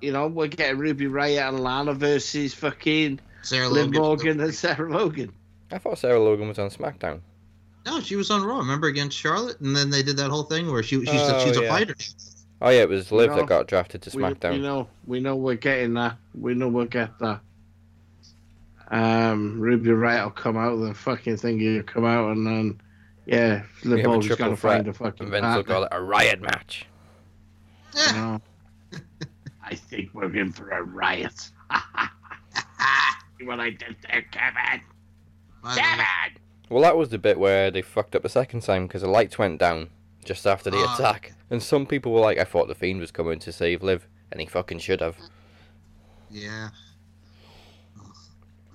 you 0.00 0.12
know 0.12 0.26
we're 0.28 0.48
getting 0.48 0.78
Ruby 0.78 1.06
Riott 1.06 1.48
and 1.48 1.60
Lana 1.60 1.94
versus 1.94 2.54
fucking 2.54 3.20
Sarah 3.42 3.68
Liv 3.68 3.86
Logan. 3.86 4.00
Morgan 4.02 4.40
and 4.40 4.54
Sarah 4.54 4.90
Logan. 4.90 5.32
I 5.70 5.78
thought 5.78 5.98
Sarah 5.98 6.20
Logan 6.20 6.48
was 6.48 6.58
on 6.58 6.70
SmackDown. 6.70 7.20
No, 7.86 8.00
she 8.00 8.16
was 8.16 8.30
on 8.30 8.42
Raw. 8.42 8.58
Remember 8.58 8.88
against 8.88 9.16
Charlotte, 9.16 9.60
and 9.60 9.74
then 9.74 9.88
they 9.90 10.02
did 10.02 10.16
that 10.18 10.30
whole 10.30 10.42
thing 10.42 10.70
where 10.70 10.82
she 10.82 10.96
she's 11.04 11.08
Oh, 11.08 11.36
a, 11.36 11.40
she's 11.44 11.56
a 11.56 11.68
fighter. 11.68 11.94
Oh 12.60 12.70
yeah, 12.70 12.82
it 12.82 12.88
was 12.88 13.10
Liv 13.12 13.30
No. 13.30 13.36
that 13.36 13.46
got 13.46 13.66
drafted 13.68 14.02
to 14.02 14.16
We, 14.16 14.22
we 14.22 14.28
SmackDown. 14.30 14.60
know 14.60 14.88
we 15.06 15.20
know 15.20 15.36
we're 15.36 15.54
getting 15.54 15.94
that. 15.94 16.16
We 16.38 16.54
know 16.54 16.68
we'll 16.68 16.84
get 16.86 17.18
that. 17.20 17.40
Um, 18.90 19.60
Ruby 19.60 19.90
Riott 19.90 20.24
will 20.24 20.30
come 20.30 20.56
out. 20.56 20.76
The 20.76 20.94
fucking 20.94 21.36
thing 21.36 21.58
will 21.58 21.82
come 21.82 22.04
out, 22.04 22.30
and 22.32 22.46
then 22.46 22.80
yeah, 23.26 23.62
We 23.84 23.90
Liv 23.90 24.04
Morgan's 24.06 24.26
triple 24.26 24.44
got 24.46 24.50
to 24.50 24.56
threat, 24.56 24.76
find 24.76 24.88
a 24.88 24.92
fucking 24.94 25.22
and 25.22 25.30
Vince 25.30 25.56
will 25.56 25.64
call 25.64 25.82
it 25.84 25.88
a 25.92 26.02
riot 26.02 26.40
match. 26.40 26.86
you 27.94 28.12
know. 28.12 28.40
I 29.70 29.74
think 29.74 30.14
we're 30.14 30.34
in 30.34 30.52
for 30.52 30.70
a 30.70 30.82
riot. 30.82 31.50
what 33.44 33.60
I 33.60 33.70
did 33.70 33.96
there, 34.02 34.22
Kevin. 34.30 34.80
By 35.62 35.76
Kevin. 35.76 36.06
Well, 36.70 36.82
that 36.82 36.96
was 36.96 37.08
the 37.10 37.18
bit 37.18 37.38
where 37.38 37.70
they 37.70 37.82
fucked 37.82 38.14
up 38.14 38.22
the 38.22 38.28
second 38.28 38.62
time 38.62 38.86
because 38.86 39.02
the 39.02 39.08
lights 39.08 39.38
went 39.38 39.58
down 39.58 39.90
just 40.24 40.46
after 40.46 40.70
the 40.70 40.78
Ah. 40.86 40.94
attack, 40.94 41.32
and 41.50 41.62
some 41.62 41.86
people 41.86 42.12
were 42.12 42.20
like, 42.20 42.38
"I 42.38 42.44
thought 42.44 42.68
the 42.68 42.74
Fiend 42.74 43.00
was 43.00 43.10
coming 43.10 43.38
to 43.40 43.52
save 43.52 43.82
Liv, 43.82 44.06
and 44.30 44.40
he 44.40 44.46
fucking 44.46 44.78
should 44.80 45.00
have." 45.00 45.16
Yeah. 46.30 46.68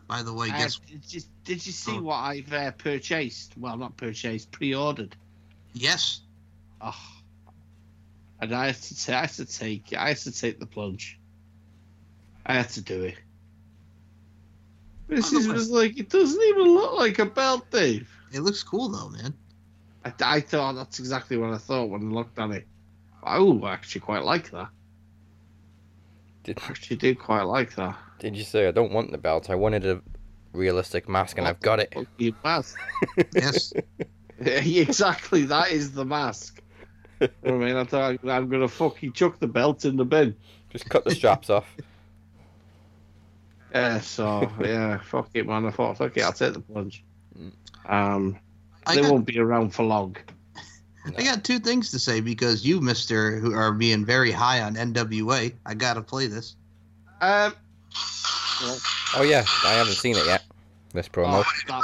By 0.07 0.21
the 0.23 0.33
way, 0.33 0.49
Uh, 0.49 0.57
guess 0.57 0.77
did, 0.79 1.13
you, 1.13 1.21
did 1.43 1.65
you 1.65 1.71
see 1.71 1.93
Oh. 1.97 2.01
what 2.03 2.17
I've 2.17 2.51
uh, 2.53 2.71
purchased? 2.71 3.57
Well, 3.57 3.77
not 3.77 3.95
purchased, 3.97 4.51
pre-ordered. 4.51 5.15
yes. 5.73 6.21
Oh, 6.81 6.95
and 8.43 8.55
I 8.55 8.67
had 8.67 8.75
to, 8.75 9.05
ta- 9.05 9.13
I 9.13 9.21
had 9.21 9.29
to 9.31 9.45
take, 9.45 9.93
I 9.97 10.09
had 10.09 10.17
to 10.17 10.31
take 10.31 10.59
the 10.59 10.65
plunge. 10.65 11.19
I 12.45 12.55
had 12.55 12.69
to 12.69 12.81
do 12.81 13.03
it. 13.03 13.15
This 15.07 15.33
Oh, 15.33 15.37
is 15.37 15.47
just 15.47 15.71
like 15.71 15.97
it 15.99 16.09
doesn't 16.09 16.41
even 16.41 16.63
look 16.73 16.97
like 16.97 17.19
a 17.19 17.25
belt, 17.25 17.69
Dave. 17.71 18.09
It 18.31 18.39
looks 18.39 18.63
cool 18.63 18.89
though, 18.89 19.09
man. 19.09 19.33
I, 20.05 20.13
I 20.21 20.39
thought 20.39 20.75
that's 20.75 20.99
exactly 20.99 21.37
what 21.37 21.53
I 21.53 21.57
thought 21.57 21.89
when 21.89 22.01
I 22.01 22.13
looked 22.13 22.39
at 22.39 22.51
it. 22.51 22.67
Oh, 23.23 23.61
I 23.63 23.73
actually 23.73 24.01
quite 24.01 24.23
like 24.23 24.51
that. 24.51 24.69
Did, 26.43 26.59
I 26.61 26.67
actually 26.67 26.97
do 26.97 27.15
quite 27.15 27.43
like 27.43 27.75
that. 27.75 27.95
did 28.19 28.35
you 28.35 28.43
say 28.43 28.67
I 28.67 28.71
don't 28.71 28.91
want 28.91 29.11
the 29.11 29.17
belt? 29.17 29.49
I 29.49 29.55
wanted 29.55 29.85
a 29.85 30.01
realistic 30.51 31.07
mask, 31.07 31.37
and 31.37 31.47
I've 31.47 31.61
got 31.61 31.79
it. 31.79 31.93
Fuck 31.93 32.07
you, 32.17 32.35
mask. 32.43 32.77
Yes. 33.35 33.73
exactly, 34.39 35.43
that 35.43 35.71
is 35.71 35.93
the 35.93 36.03
mask. 36.03 36.61
You 37.43 37.51
know 37.51 37.57
what 37.57 37.63
I 37.63 37.67
mean, 37.67 37.75
I 37.77 37.83
thought 37.83 38.19
I'm 38.27 38.49
gonna 38.49 38.67
fucking 38.67 39.13
chuck 39.13 39.39
the 39.39 39.47
belt 39.47 39.85
in 39.85 39.97
the 39.97 40.05
bin. 40.05 40.35
Just 40.69 40.89
cut 40.89 41.03
the 41.03 41.15
straps 41.15 41.49
off. 41.49 41.65
Yeah, 43.73 44.01
so 44.01 44.51
yeah, 44.61 44.99
fuck 44.99 45.31
it, 45.33 45.47
man. 45.47 45.65
I 45.65 45.71
thought, 45.71 45.97
fuck 45.97 46.15
it, 46.15 46.21
I'll 46.21 46.31
take 46.31 46.53
the 46.53 46.59
plunge. 46.59 47.03
Um, 47.87 48.37
I 48.85 48.93
they 48.93 49.01
got, 49.01 49.11
won't 49.11 49.25
be 49.25 49.39
around 49.39 49.71
for 49.71 49.81
long. 49.81 50.15
I 51.17 51.23
got 51.23 51.43
two 51.43 51.57
things 51.57 51.89
to 51.89 51.97
say 51.97 52.21
because 52.21 52.63
you, 52.63 52.81
Mister, 52.81 53.39
who 53.39 53.55
are 53.55 53.71
being 53.71 54.05
very 54.05 54.31
high 54.31 54.61
on 54.61 54.75
NWA. 54.75 55.55
I 55.65 55.73
gotta 55.73 56.03
play 56.03 56.27
this. 56.27 56.55
Um, 57.19 57.55
Oh 59.15 59.23
yeah, 59.23 59.45
I 59.65 59.73
haven't 59.73 59.93
seen 59.93 60.15
it 60.15 60.25
yet. 60.25 60.43
This 60.93 61.09
promo. 61.09 61.43
oh, 61.45 61.81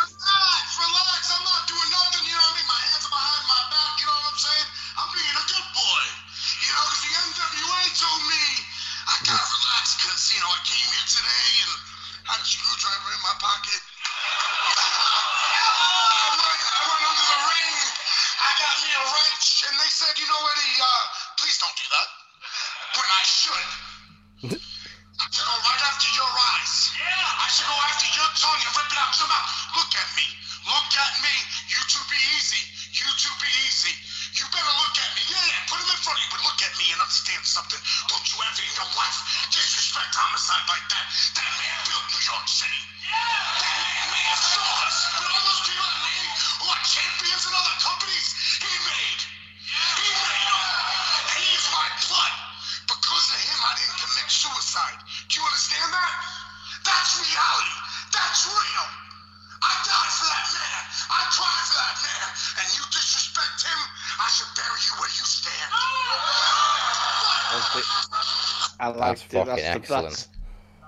fucking 69.49 69.63
That's 69.63 69.87
the, 69.87 69.95
excellent. 69.95 70.09
that's, 70.09 70.29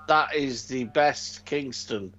that 0.08 0.34
is 0.34 0.66
the 0.66 0.84
best 0.84 1.44
Kingston 1.44 2.14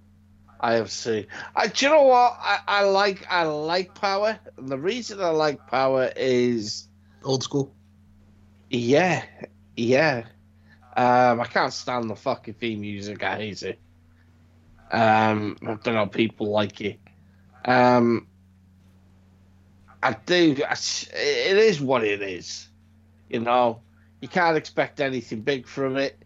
I 0.60 0.74
have 0.74 0.92
seen. 0.92 1.28
I, 1.56 1.68
do 1.68 1.86
you 1.86 1.92
know 1.92 2.04
what? 2.04 2.38
I, 2.40 2.60
I 2.68 2.84
like 2.84 3.26
I 3.30 3.44
like 3.44 3.94
Power, 3.96 4.40
and 4.58 4.70
the 4.70 4.78
reason 4.78 5.22
I 5.22 5.30
like 5.30 5.68
Power 5.68 6.12
is 6.16 6.88
Old 7.24 7.44
school. 7.44 7.74
yeah, 8.70 9.24
yeah. 9.76 10.24
Um, 10.96 11.42
I 11.42 11.46
can't 11.46 11.74
stand 11.74 12.10
the 12.10 12.16
fucking 12.16 12.54
theme 12.54 12.82
music. 12.82 13.24
I 13.24 13.38
hate 13.38 13.64
it. 13.64 13.80
Um, 14.92 15.58
I 15.64 15.74
don't 15.74 15.96
know. 15.96 16.06
People 16.06 16.52
like 16.52 16.80
it. 16.82 17.00
Um, 17.66 18.28
I 20.04 20.14
do. 20.26 20.56
I, 20.68 20.76
it 21.14 21.58
is 21.58 21.82
what 21.82 22.04
it 22.04 22.22
is. 22.22 22.68
You 23.30 23.40
know, 23.40 23.82
you 24.22 24.28
can't 24.28 24.56
expect 24.56 25.02
anything 25.02 25.42
big 25.42 25.68
from 25.68 25.98
it. 25.98 26.18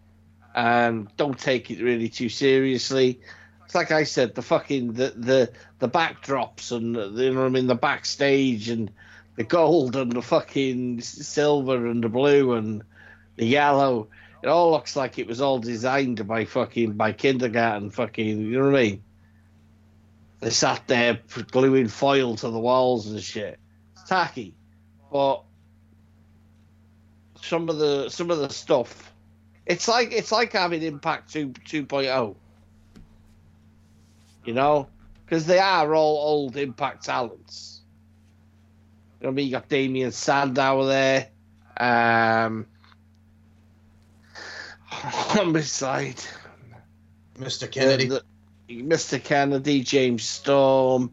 Um, 0.56 1.10
don't 1.18 1.38
take 1.38 1.70
it 1.70 1.82
really 1.82 2.10
too 2.10 2.30
seriously. 2.30 3.20
It's 3.66 3.76
like 3.76 3.92
I 3.92 4.04
said, 4.04 4.36
the 4.36 4.42
fucking 4.42 4.94
the 4.94 5.14
the 5.16 5.52
the 5.80 5.90
backdrops 5.90 6.72
and 6.72 6.96
the, 6.96 7.10
you 7.24 7.34
know 7.34 7.46
I 7.46 7.50
mean, 7.50 7.68
the 7.68 7.76
backstage 7.76 8.70
and 8.70 8.92
the 9.36 9.44
gold 9.44 9.96
and 9.96 10.12
the 10.12 10.22
fucking 10.22 11.02
silver 11.02 11.88
and 11.88 12.04
the 12.04 12.10
blue 12.10 12.54
and 12.54 12.84
the 13.36 13.46
yellow. 13.46 14.08
It 14.42 14.48
all 14.48 14.72
looks 14.72 14.96
like 14.96 15.20
it 15.20 15.28
was 15.28 15.42
all 15.42 15.60
designed 15.60 16.28
by 16.28 16.46
fucking 16.46 16.94
by 16.94 17.12
kindergarten 17.12 17.90
fucking. 17.90 18.40
You 18.42 18.60
know 18.60 18.72
what 18.72 18.80
I 18.80 18.84
mean? 18.84 19.04
They 20.40 20.50
sat 20.50 20.88
there 20.88 21.20
gluing 21.52 21.88
foil 21.88 22.36
to 22.38 22.50
the 22.50 22.60
walls 22.60 23.08
and 23.08 23.22
shit. 23.22 23.60
It's 23.94 24.08
tacky, 24.08 24.54
but 25.12 25.44
some 27.42 27.70
of 27.70 27.78
the 27.78 28.10
some 28.10 28.30
of 28.30 28.40
the 28.40 28.50
stuff, 28.50 29.14
it's 29.68 29.88
like 29.88 30.12
it's 30.12 30.32
like 30.32 30.54
having 30.54 30.82
Impact 30.82 31.32
two 31.32 31.50
2.0. 31.50 32.36
You 34.46 34.54
know, 34.54 34.88
because 35.26 35.46
they 35.46 35.60
are 35.60 35.94
all 35.94 36.18
old 36.18 36.56
Impact 36.58 37.04
talents. 37.06 37.82
You 39.20 39.26
know 39.26 39.30
what 39.30 39.34
I 39.34 39.36
mean? 39.36 39.46
You 39.48 39.52
got 39.52 39.68
Damien 39.70 40.12
Sandow 40.12 40.86
there. 40.86 41.30
Um, 41.80 42.66
on 45.40 45.54
this 45.54 45.72
side, 45.72 46.22
Mr. 47.38 47.70
Kennedy. 47.72 48.06
the- 48.06 48.24
the- 48.68 48.84
Mr. 48.84 49.24
Kennedy, 49.24 49.82
James 49.82 50.24
Storm. 50.24 51.12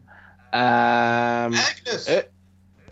Um, 0.51 1.51
Magnus. 1.51 2.09
uh, 2.09 2.23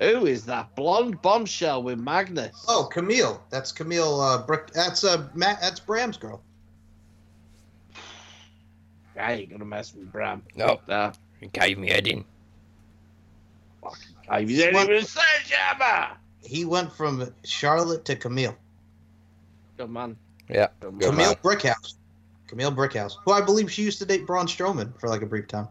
who 0.04 0.26
is 0.26 0.46
that 0.46 0.76
blonde 0.76 1.22
bombshell 1.22 1.84
with 1.84 2.00
Magnus? 2.00 2.66
oh, 2.68 2.90
Camille. 2.92 3.42
That's 3.50 3.72
Camille. 3.72 4.20
Uh, 4.20 4.46
Brick. 4.46 4.72
That's 4.72 5.04
uh, 5.04 5.28
Matt. 5.34 5.62
That's 5.62 5.80
Bram's 5.80 6.18
girl. 6.18 6.42
I 9.20 9.34
ain't 9.34 9.52
gonna 9.52 9.66
mess 9.66 9.94
with 9.94 10.12
Bram. 10.12 10.44
No. 10.56 10.68
Fuck 10.68 10.86
that. 10.88 11.18
He 11.40 11.48
gave 11.48 11.78
me 11.78 11.90
head 11.90 12.08
in. 12.08 12.26
I 14.30 14.42
was 14.42 14.52
even 14.52 14.76
a 14.76 15.02
sledgehammer. 15.02 16.18
He 16.42 16.66
went 16.66 16.92
from 16.92 17.34
Charlotte 17.44 18.06
to 18.06 18.16
Camille. 18.16 18.56
Good 19.78 19.90
man. 19.90 20.16
Yeah. 20.50 20.68
Good 20.80 21.00
Good 21.00 21.10
Camille 21.10 21.28
man. 21.28 21.36
Brickhouse. 21.44 21.96
Camille 22.48 22.72
Brickhouse, 22.72 23.14
who 23.26 23.32
I 23.32 23.42
believe 23.42 23.72
she 23.72 23.84
used 23.84 24.00
to 24.00 24.06
date 24.06 24.28
Braun 24.28 24.46
Strowman 24.46 25.00
for 25.00 25.10
like 25.10 25.22
a 25.22 25.26
brief 25.26 25.48
time. 25.48 25.68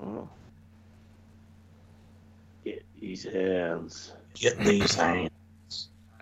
Oh. 0.00 0.28
Get 3.00 3.06
these 3.06 3.24
hands. 3.24 4.12
Get 4.34 4.58
these 4.58 4.94
hands. 4.94 5.30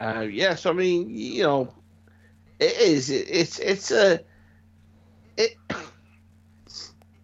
Uh, 0.00 0.20
yes, 0.30 0.64
I 0.64 0.72
mean, 0.72 1.10
you 1.10 1.42
know, 1.42 1.74
it 2.60 2.76
is. 2.80 3.10
It, 3.10 3.26
it's 3.28 3.58
it's 3.58 3.90
a 3.90 4.20
it 5.36 5.56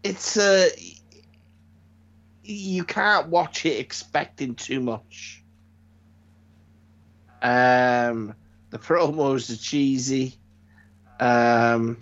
it's 0.02 0.36
a 0.36 0.70
you 2.43 2.85
can't 2.85 3.28
watch 3.28 3.64
it 3.64 3.78
expecting 3.78 4.56
too 4.56 4.81
much. 4.81 5.44
Um, 7.40 8.35
the 8.70 8.78
promos 8.78 9.52
are 9.52 9.62
cheesy. 9.62 10.35
Um, 11.20 11.98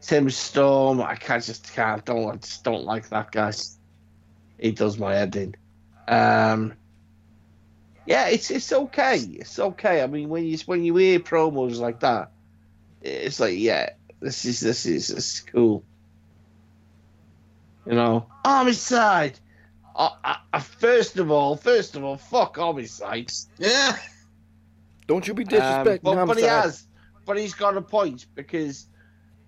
Tim 0.00 0.28
Storm, 0.28 1.00
I 1.00 1.14
can't 1.14 1.42
just 1.42 1.72
can't 1.72 2.04
don't 2.04 2.30
I 2.30 2.36
just 2.36 2.64
don't 2.64 2.84
like 2.84 3.08
that 3.10 3.30
guy. 3.30 3.52
He 4.58 4.72
does 4.72 4.98
my 4.98 5.14
head 5.14 5.36
in. 5.36 5.54
Um, 6.08 6.74
yeah, 8.06 8.28
it's 8.28 8.50
it's 8.50 8.72
okay. 8.72 9.16
It's 9.16 9.58
okay. 9.58 10.02
I 10.02 10.06
mean, 10.06 10.28
when 10.28 10.44
you 10.44 10.58
when 10.66 10.84
you 10.84 10.96
hear 10.96 11.20
promos 11.20 11.78
like 11.78 12.00
that, 12.00 12.30
it's 13.00 13.40
like, 13.40 13.56
yeah, 13.56 13.90
this 14.20 14.44
is 14.44 14.60
this 14.60 14.86
is 14.86 15.08
this 15.08 15.34
is 15.34 15.40
cool. 15.40 15.84
You 17.86 17.94
know, 17.94 18.26
homicide. 18.44 19.38
Uh, 19.96 20.10
first 20.78 21.18
of 21.18 21.30
all, 21.30 21.56
first 21.56 21.94
of 21.94 22.02
all, 22.02 22.16
fuck 22.16 22.56
homicide. 22.56 23.30
Yeah. 23.58 23.96
Don't 25.06 25.26
you 25.26 25.34
be 25.34 25.44
Um, 25.44 25.48
disrespecting 25.50 26.02
but, 26.02 26.26
but 26.26 26.36
he 26.38 26.44
has, 26.44 26.86
but 27.24 27.38
he's 27.38 27.54
got 27.54 27.76
a 27.76 27.82
point 27.82 28.26
because 28.34 28.86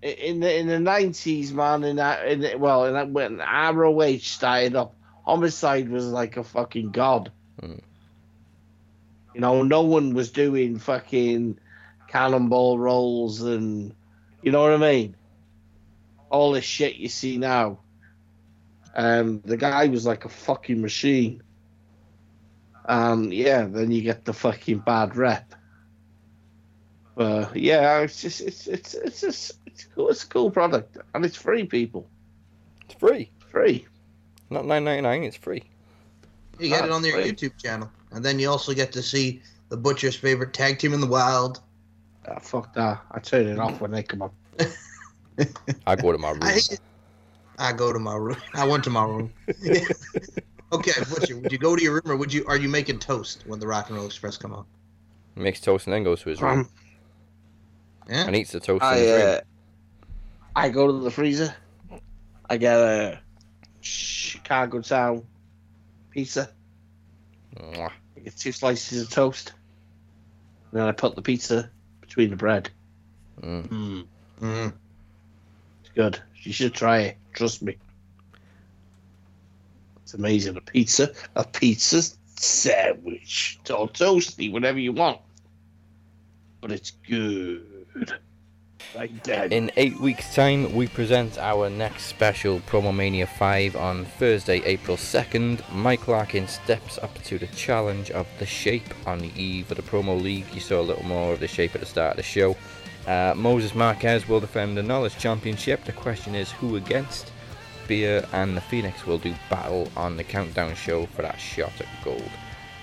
in 0.01 0.39
the 0.39 0.55
in 0.57 0.67
the 0.67 0.79
nineties, 0.79 1.51
man, 1.51 1.83
in 1.83 1.95
that 1.97 2.27
in 2.27 2.41
the, 2.41 2.55
well, 2.55 2.85
in 2.85 2.93
that, 2.93 3.09
when 3.09 3.37
ROH 3.39 4.19
started 4.19 4.75
up, 4.75 4.95
homicide 5.27 5.89
was 5.89 6.07
like 6.07 6.37
a 6.37 6.43
fucking 6.43 6.91
god. 6.91 7.33
Hmm. 7.59 7.79
You 9.35 9.41
know, 9.41 9.61
no 9.61 9.81
one 9.81 10.13
was 10.13 10.31
doing 10.31 10.79
fucking 10.79 11.59
cannonball 12.07 12.79
rolls 12.79 13.41
and 13.41 13.93
you 14.41 14.53
know 14.53 14.61
what 14.61 14.71
I 14.71 14.77
mean. 14.77 15.17
All 16.29 16.53
this 16.53 16.63
shit 16.63 16.95
you 16.95 17.09
see 17.09 17.37
now. 17.37 17.79
Um, 18.95 19.41
the 19.43 19.57
guy 19.57 19.87
was 19.87 20.05
like 20.05 20.23
a 20.23 20.29
fucking 20.29 20.81
machine. 20.81 21.43
And 22.85 23.33
yeah, 23.33 23.65
then 23.65 23.91
you 23.91 24.01
get 24.01 24.23
the 24.23 24.33
fucking 24.33 24.79
bad 24.79 25.17
rep. 25.17 25.53
But 27.15 27.57
yeah, 27.57 27.99
it's 27.99 28.21
just 28.21 28.39
it's 28.39 28.65
it's 28.65 28.93
it's 28.93 29.19
just 29.19 29.59
it's 29.65 29.83
cool. 29.93 30.09
It's 30.09 30.23
a 30.23 30.27
cool 30.27 30.51
product 30.51 30.97
and 31.13 31.25
it's 31.25 31.35
free, 31.35 31.65
people. 31.65 32.09
It's 32.85 32.93
free. 32.93 33.29
Free. 33.51 33.87
Not 34.49 34.65
nine 34.65 34.83
ninety 34.83 35.01
nine. 35.01 35.23
It's 35.23 35.37
free. 35.37 35.63
You 36.59 36.69
get 36.69 36.85
it 36.85 36.91
on 36.91 37.01
their 37.01 37.13
Right. 37.17 37.35
YouTube 37.35 37.57
channel, 37.57 37.91
and 38.11 38.23
then 38.23 38.39
you 38.39 38.49
also 38.49 38.73
get 38.73 38.91
to 38.93 39.03
see 39.03 39.41
the 39.69 39.77
Butcher's 39.77 40.15
favorite 40.15 40.53
tag 40.53 40.79
team 40.79 40.93
in 40.93 41.01
the 41.01 41.07
wild. 41.07 41.61
Ah, 42.27 42.39
fuck 42.39 42.73
that. 42.73 43.01
I 43.11 43.19
turn 43.19 43.47
it 43.47 43.59
off 43.59 43.79
when 43.81 43.91
they 43.91 44.03
come 44.03 44.23
up. 44.23 44.33
I 45.85 45.95
go 45.95 46.11
to 46.11 46.17
my 46.17 46.31
room. 46.31 46.43
I, 46.43 46.61
I 47.59 47.73
go 47.73 47.93
to 47.93 47.99
my 47.99 48.15
room. 48.15 48.37
I 48.53 48.65
went 48.65 48.83
to 48.85 48.89
my 48.89 49.03
room. 49.03 49.31
okay, 50.71 50.91
Butcher, 51.09 51.37
would 51.37 51.51
you 51.51 51.57
go 51.57 51.75
to 51.75 51.83
your 51.83 51.93
room 51.93 52.03
or 52.07 52.15
would 52.15 52.33
you? 52.33 52.45
Are 52.47 52.57
you 52.57 52.69
making 52.69 52.99
toast 52.99 53.43
when 53.45 53.59
the 53.59 53.67
Rock 53.67 53.87
and 53.89 53.97
Roll 53.97 54.07
Express 54.07 54.37
come 54.37 54.53
on? 54.53 54.65
Makes 55.35 55.61
toast 55.61 55.85
and 55.87 55.93
then 55.93 56.03
goes 56.03 56.21
to 56.23 56.29
his 56.29 56.41
room 56.41 56.59
Um, 56.61 56.69
Yeah. 58.09 58.25
and 58.25 58.35
eats 58.35 58.51
the 58.51 58.59
toast 58.59 58.83
I 58.83 58.97
his 58.97 59.11
room. 59.11 59.27
uh, 59.27 59.41
I 60.55 60.69
go 60.69 60.87
to 60.87 60.93
the 60.93 61.11
freezer. 61.11 61.53
I 62.49 62.57
get 62.57 62.75
a 62.77 63.19
Chicago 63.87 64.81
Town 64.81 65.23
pizza. 66.11 66.49
Mwah. 67.55 67.91
I 68.15 68.19
get 68.19 68.37
two 68.37 68.51
slices 68.51 69.01
of 69.01 69.09
toast. 69.09 69.53
And 70.71 70.81
then 70.81 70.87
I 70.87 70.91
put 70.91 71.15
the 71.15 71.21
pizza 71.21 71.69
between 72.01 72.29
the 72.29 72.35
bread. 72.35 72.69
Mm. 73.41 73.67
Mm, 73.67 74.07
Mm. 74.41 74.73
it's 75.81 75.89
good. 75.95 76.21
You 76.43 76.51
should 76.53 76.73
try 76.73 76.99
it. 76.99 77.17
Trust 77.33 77.61
me. 77.61 77.77
It's 80.03 80.13
amazing. 80.13 80.57
A 80.57 80.61
pizza, 80.61 81.11
a 81.35 81.43
pizza 81.43 82.01
sandwich, 82.35 83.59
or 83.69 83.87
toasty, 83.89 84.51
whatever 84.51 84.79
you 84.79 84.93
want. 84.93 85.19
But 86.61 86.71
it's 86.71 86.91
good. 86.91 88.13
In 89.51 89.71
eight 89.77 89.99
weeks' 89.99 90.33
time, 90.33 90.73
we 90.73 90.87
present 90.87 91.37
our 91.37 91.69
next 91.69 92.05
special 92.05 92.59
Promo 92.61 92.95
Mania 92.95 93.27
5 93.27 93.75
on 93.75 94.05
Thursday, 94.05 94.61
April 94.65 94.97
2nd. 94.97 95.61
Mike 95.73 96.07
Larkin 96.07 96.47
steps 96.47 96.97
up 96.99 97.13
to 97.23 97.37
the 97.37 97.47
challenge 97.47 98.11
of 98.11 98.27
The 98.39 98.45
Shape 98.45 98.93
on 99.05 99.19
the 99.19 99.31
eve 99.41 99.69
of 99.71 99.77
the 99.77 99.83
Promo 99.83 100.21
League. 100.21 100.45
You 100.53 100.61
saw 100.61 100.81
a 100.81 100.83
little 100.83 101.05
more 101.05 101.33
of 101.33 101.39
The 101.39 101.47
Shape 101.47 101.75
at 101.75 101.81
the 101.81 101.87
start 101.87 102.11
of 102.11 102.17
the 102.17 102.23
show. 102.23 102.55
Uh, 103.07 103.33
Moses 103.35 103.73
Marquez 103.73 104.27
will 104.27 104.39
defend 104.39 104.77
the 104.77 104.83
Knowledge 104.83 105.17
Championship. 105.17 105.85
The 105.85 105.93
question 105.93 106.35
is 106.35 106.51
who 106.51 106.75
against? 106.75 107.31
Beer 107.87 108.27
and 108.33 108.55
the 108.55 108.61
Phoenix 108.61 109.05
will 109.05 109.17
do 109.17 109.33
battle 109.49 109.89
on 109.95 110.17
the 110.17 110.23
countdown 110.23 110.75
show 110.75 111.05
for 111.07 111.21
that 111.21 111.39
shot 111.39 111.71
at 111.79 111.87
gold. 112.03 112.29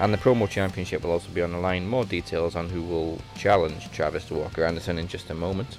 And 0.01 0.12
the 0.12 0.19
promo 0.19 0.49
championship 0.49 1.05
will 1.05 1.12
also 1.12 1.31
be 1.31 1.43
on 1.43 1.53
the 1.53 1.59
line. 1.59 1.87
More 1.87 2.05
details 2.05 2.57
on 2.57 2.69
who 2.69 2.83
will 2.83 3.19
challenge 3.37 3.91
Travis 3.93 4.25
to 4.27 4.35
Walker 4.35 4.65
Anderson 4.65 4.99
in 4.99 5.07
just 5.07 5.31
a 5.31 5.35
moment. 5.35 5.79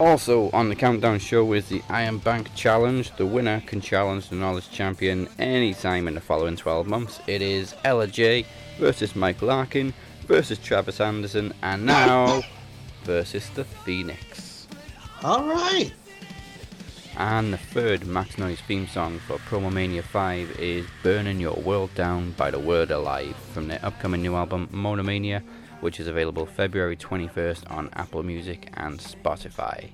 Also 0.00 0.50
on 0.50 0.68
the 0.68 0.74
countdown 0.74 1.18
show 1.18 1.52
is 1.52 1.68
the 1.68 1.80
Iron 1.88 2.18
Bank 2.18 2.52
Challenge. 2.54 3.10
The 3.16 3.26
winner 3.26 3.62
can 3.66 3.80
challenge 3.80 4.28
the 4.28 4.36
Knowledge 4.36 4.70
Champion 4.70 5.28
anytime 5.38 6.08
in 6.08 6.14
the 6.14 6.20
following 6.20 6.56
12 6.56 6.86
months. 6.86 7.20
It 7.26 7.40
is 7.40 7.74
Ella 7.84 8.08
J 8.08 8.44
versus 8.78 9.14
Mike 9.14 9.40
Larkin 9.40 9.94
versus 10.26 10.58
Travis 10.58 11.00
Anderson 11.00 11.54
and 11.62 11.86
now 11.86 12.42
versus 13.04 13.48
the 13.50 13.64
Phoenix. 13.64 14.66
All 15.22 15.44
right. 15.44 15.92
And 17.16 17.52
the 17.52 17.58
third 17.58 18.06
Max 18.06 18.38
Noise 18.38 18.60
theme 18.62 18.88
song 18.88 19.20
for 19.20 19.38
Promo 19.38 19.72
Mania 19.72 20.02
5 20.02 20.58
is 20.58 20.84
Burning 21.04 21.38
Your 21.38 21.54
World 21.54 21.94
Down 21.94 22.32
by 22.32 22.50
The 22.50 22.58
Word 22.58 22.90
Alive 22.90 23.36
from 23.52 23.68
their 23.68 23.78
upcoming 23.84 24.20
new 24.20 24.34
album 24.34 24.68
Monomania, 24.72 25.40
which 25.80 26.00
is 26.00 26.08
available 26.08 26.44
February 26.44 26.96
21st 26.96 27.70
on 27.70 27.88
Apple 27.92 28.24
Music 28.24 28.68
and 28.74 28.98
Spotify. 28.98 29.90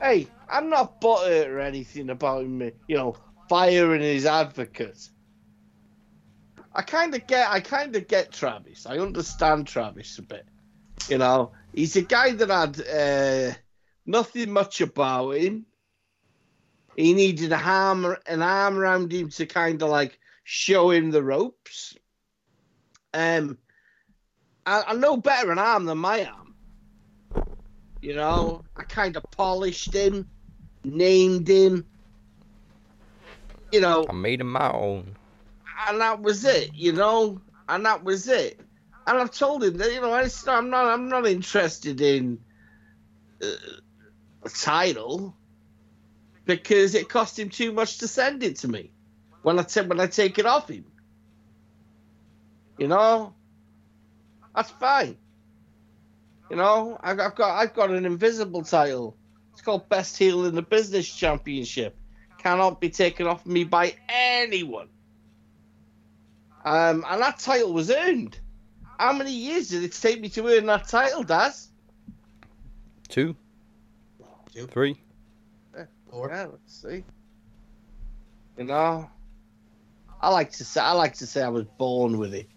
Hey, 0.00 0.26
I'm 0.48 0.70
not 0.70 1.02
butthurt 1.02 1.48
or 1.48 1.60
anything 1.60 2.08
about 2.08 2.44
him, 2.44 2.62
you 2.88 2.96
know, 2.96 3.14
firing 3.50 4.00
his 4.00 4.24
advocate. 4.24 5.10
I 6.74 6.80
kind 6.80 7.14
of 7.14 7.26
get, 7.26 7.50
I 7.50 7.60
kind 7.60 7.94
of 7.94 8.08
get 8.08 8.32
Travis. 8.32 8.86
I 8.86 8.98
understand 8.98 9.66
Travis 9.66 10.18
a 10.18 10.22
bit. 10.22 10.46
You 11.10 11.18
know, 11.18 11.52
he's 11.74 11.94
a 11.96 12.02
guy 12.02 12.32
that 12.32 12.48
had 12.48 12.80
uh, 12.88 13.54
nothing 14.06 14.50
much 14.50 14.80
about 14.80 15.32
him. 15.32 15.66
He 16.96 17.12
needed 17.12 17.52
a 17.52 17.58
arm, 17.58 18.16
an 18.26 18.42
arm 18.42 18.78
around 18.78 19.12
him 19.12 19.28
to 19.30 19.46
kind 19.46 19.82
of 19.82 19.88
like 19.88 20.18
show 20.44 20.90
him 20.90 21.10
the 21.10 21.22
ropes. 21.22 21.96
Um, 23.12 23.58
I, 24.66 24.84
I 24.88 24.94
know 24.94 25.16
better 25.16 25.50
an 25.50 25.58
arm 25.58 25.86
than 25.86 25.98
my 25.98 26.24
arm. 26.24 26.54
You 28.00 28.14
know, 28.14 28.64
I 28.76 28.82
kind 28.84 29.16
of 29.16 29.30
polished 29.30 29.94
him, 29.94 30.28
named 30.84 31.48
him. 31.48 31.86
You 33.72 33.80
know, 33.80 34.06
I 34.08 34.12
made 34.12 34.40
him 34.40 34.52
my 34.52 34.70
own. 34.70 35.16
and 35.88 36.00
that 36.00 36.20
was 36.20 36.44
it. 36.44 36.74
You 36.74 36.92
know, 36.92 37.40
and 37.68 37.84
that 37.86 38.04
was 38.04 38.28
it. 38.28 38.60
And 39.06 39.18
I've 39.18 39.32
told 39.32 39.64
him 39.64 39.76
that 39.78 39.92
you 39.92 40.00
know 40.00 40.12
I'm 40.12 40.70
not 40.70 40.86
I'm 40.86 41.08
not 41.08 41.26
interested 41.26 42.00
in 42.00 42.38
uh, 43.42 43.46
a 44.44 44.48
title 44.48 45.34
because 46.44 46.94
it 46.94 47.08
cost 47.08 47.38
him 47.38 47.48
too 47.48 47.72
much 47.72 47.98
to 47.98 48.08
send 48.08 48.42
it 48.42 48.56
to 48.56 48.68
me 48.68 48.92
when 49.42 49.58
I 49.58 49.62
ta- 49.62 49.82
when 49.82 50.00
I 50.00 50.06
take 50.06 50.38
it 50.38 50.46
off 50.46 50.68
him. 50.68 50.84
You 52.78 52.88
know, 52.88 53.34
that's 54.54 54.70
fine. 54.70 55.16
You 56.50 56.56
know, 56.56 56.98
I've 57.00 57.20
I've 57.20 57.34
got 57.34 57.58
I've 57.58 57.74
got 57.74 57.90
an 57.90 58.04
invisible 58.04 58.62
title. 58.62 59.16
It's 59.52 59.62
called 59.62 59.88
Best 59.88 60.16
Heel 60.16 60.46
in 60.46 60.54
the 60.54 60.62
Business 60.62 61.12
Championship. 61.12 61.96
Cannot 62.38 62.80
be 62.80 62.90
taken 62.90 63.26
off 63.26 63.46
me 63.46 63.64
by 63.64 63.94
anyone. 64.08 64.88
Um, 66.64 67.04
and 67.08 67.20
that 67.22 67.38
title 67.38 67.72
was 67.72 67.90
earned. 67.90 68.38
How 68.98 69.12
many 69.12 69.32
years 69.32 69.68
did 69.68 69.84
it 69.84 69.92
take 69.92 70.20
me 70.20 70.28
to 70.30 70.46
earn 70.48 70.66
that 70.66 70.88
title, 70.88 71.22
Daz? 71.22 71.68
Two? 73.08 73.36
Two. 74.52 74.66
Three? 74.66 75.00
Or 76.14 76.28
Yeah, 76.28 76.46
let's 76.46 76.82
see. 76.82 77.04
You 78.56 78.64
know, 78.64 79.10
I 80.20 80.28
like 80.28 80.52
to 80.52 80.64
say 80.64 80.80
I 80.80 80.92
like 80.92 81.14
to 81.14 81.26
say 81.26 81.42
I 81.42 81.48
was 81.48 81.64
born 81.76 82.18
with 82.18 82.34
it. 82.34 82.48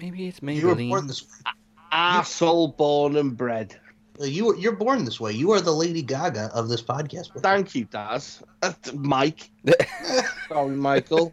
Maybe 0.00 0.26
it's 0.26 0.42
maybe. 0.42 0.58
you 0.58 0.66
were 0.66 0.74
born 0.74 1.06
this 1.06 1.22
way. 1.22 1.52
Arsehole 1.92 2.76
born 2.76 3.16
and 3.16 3.36
bred. 3.36 3.76
You 4.18 4.56
you're 4.56 4.76
born 4.76 5.04
this 5.04 5.20
way. 5.20 5.32
You 5.32 5.52
are 5.52 5.60
the 5.60 5.72
Lady 5.72 6.02
Gaga 6.02 6.50
of 6.52 6.68
this 6.68 6.82
podcast. 6.82 7.40
Thank 7.40 7.74
you, 7.76 7.84
Daz. 7.84 8.42
Uh, 8.62 8.72
Mike. 8.94 9.50
Sorry, 10.48 10.74
Michael. 10.74 11.32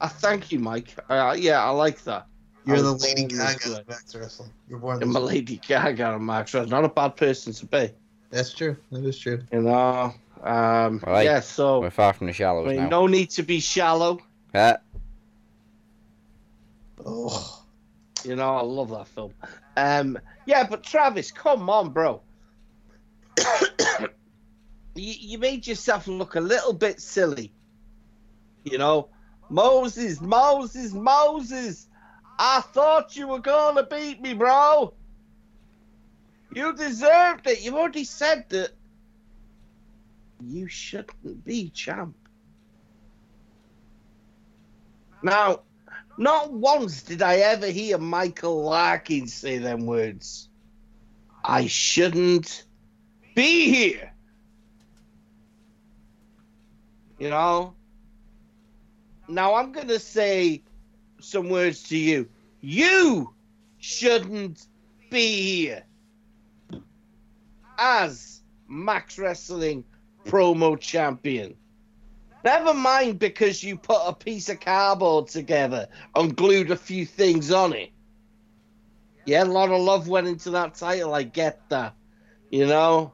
I 0.00 0.08
thank 0.08 0.52
you, 0.52 0.60
Mike. 0.60 0.94
Uh, 1.10 1.34
yeah, 1.36 1.62
I 1.62 1.70
like 1.70 2.02
that. 2.04 2.26
You're 2.64 2.82
the 2.82 2.92
was 2.92 3.02
Lady 3.02 3.24
Gaga 3.24 3.72
way. 3.72 3.80
of 3.80 3.88
Max 3.88 4.14
Wrestling. 4.14 4.52
You're 4.68 4.78
born 4.78 5.02
I'm 5.02 5.14
a. 5.14 5.20
Lady 5.20 5.60
Gaga 5.66 6.14
and 6.14 6.24
Max 6.24 6.54
Wrestling. 6.54 6.70
Not 6.70 6.84
a 6.84 6.88
bad 6.88 7.16
person 7.16 7.52
to 7.52 7.66
be. 7.66 7.90
That's 8.30 8.54
true. 8.54 8.76
That 8.92 9.04
is 9.04 9.18
true. 9.18 9.42
You 9.52 9.62
know. 9.62 10.14
Um, 10.42 11.02
Right. 11.06 11.24
Yeah. 11.24 11.40
So 11.40 11.80
We're 11.80 11.90
far 11.90 12.12
from 12.12 12.26
the 12.26 12.32
I 12.32 12.34
shallows 12.34 12.68
mean, 12.68 12.76
now. 12.76 12.88
no 12.88 13.06
need 13.06 13.30
to 13.30 13.42
be 13.42 13.60
shallow. 13.60 14.18
Yeah. 14.54 14.76
Oh, 17.04 17.62
You 18.24 18.36
know, 18.36 18.56
I 18.56 18.62
love 18.62 18.90
that 18.90 19.08
film. 19.08 19.32
Um, 19.76 20.18
yeah, 20.46 20.66
but 20.66 20.82
Travis, 20.82 21.30
come 21.30 21.68
on, 21.70 21.90
bro. 21.90 22.22
you, 24.94 25.14
you 25.18 25.38
made 25.38 25.66
yourself 25.66 26.06
look 26.08 26.34
a 26.34 26.40
little 26.40 26.72
bit 26.72 27.00
silly. 27.00 27.52
You 28.64 28.78
know, 28.78 29.08
Moses, 29.48 30.20
Moses, 30.20 30.92
Moses. 30.92 31.88
I 32.38 32.60
thought 32.60 33.16
you 33.16 33.28
were 33.28 33.38
gonna 33.38 33.84
beat 33.84 34.20
me, 34.20 34.34
bro. 34.34 34.92
You 36.54 36.72
deserved 36.74 37.46
it. 37.46 37.62
You've 37.62 37.74
already 37.74 38.04
said 38.04 38.46
that. 38.50 38.70
You 40.40 40.68
shouldn't 40.68 41.44
be 41.44 41.70
champ. 41.70 42.16
Now, 45.22 45.60
not 46.18 46.52
once 46.52 47.02
did 47.02 47.22
I 47.22 47.36
ever 47.36 47.66
hear 47.66 47.98
Michael 47.98 48.64
Larkin 48.64 49.26
say 49.26 49.58
them 49.58 49.86
words. 49.86 50.48
I 51.44 51.66
shouldn't 51.66 52.64
be 53.34 53.70
here. 53.70 54.12
You 57.18 57.30
know? 57.30 57.74
Now 59.28 59.54
I'm 59.54 59.72
going 59.72 59.88
to 59.88 59.98
say 59.98 60.62
some 61.20 61.48
words 61.48 61.82
to 61.84 61.96
you. 61.96 62.28
You 62.60 63.34
shouldn't 63.78 64.66
be 65.10 65.42
here. 65.42 65.84
As 67.78 68.42
Max 68.68 69.18
Wrestling 69.18 69.84
promo 70.26 70.78
champion. 70.78 71.54
Never 72.44 72.74
mind 72.74 73.18
because 73.18 73.64
you 73.64 73.76
put 73.76 74.00
a 74.06 74.12
piece 74.12 74.48
of 74.48 74.60
cardboard 74.60 75.28
together 75.28 75.88
and 76.14 76.36
glued 76.36 76.70
a 76.70 76.76
few 76.76 77.04
things 77.04 77.50
on 77.50 77.72
it. 77.72 77.90
Yeah, 79.24 79.42
a 79.42 79.46
lot 79.46 79.72
of 79.72 79.80
love 79.80 80.06
went 80.06 80.28
into 80.28 80.50
that 80.50 80.74
title. 80.74 81.12
I 81.12 81.24
get 81.24 81.68
that. 81.70 81.94
You 82.50 82.66
know? 82.66 83.12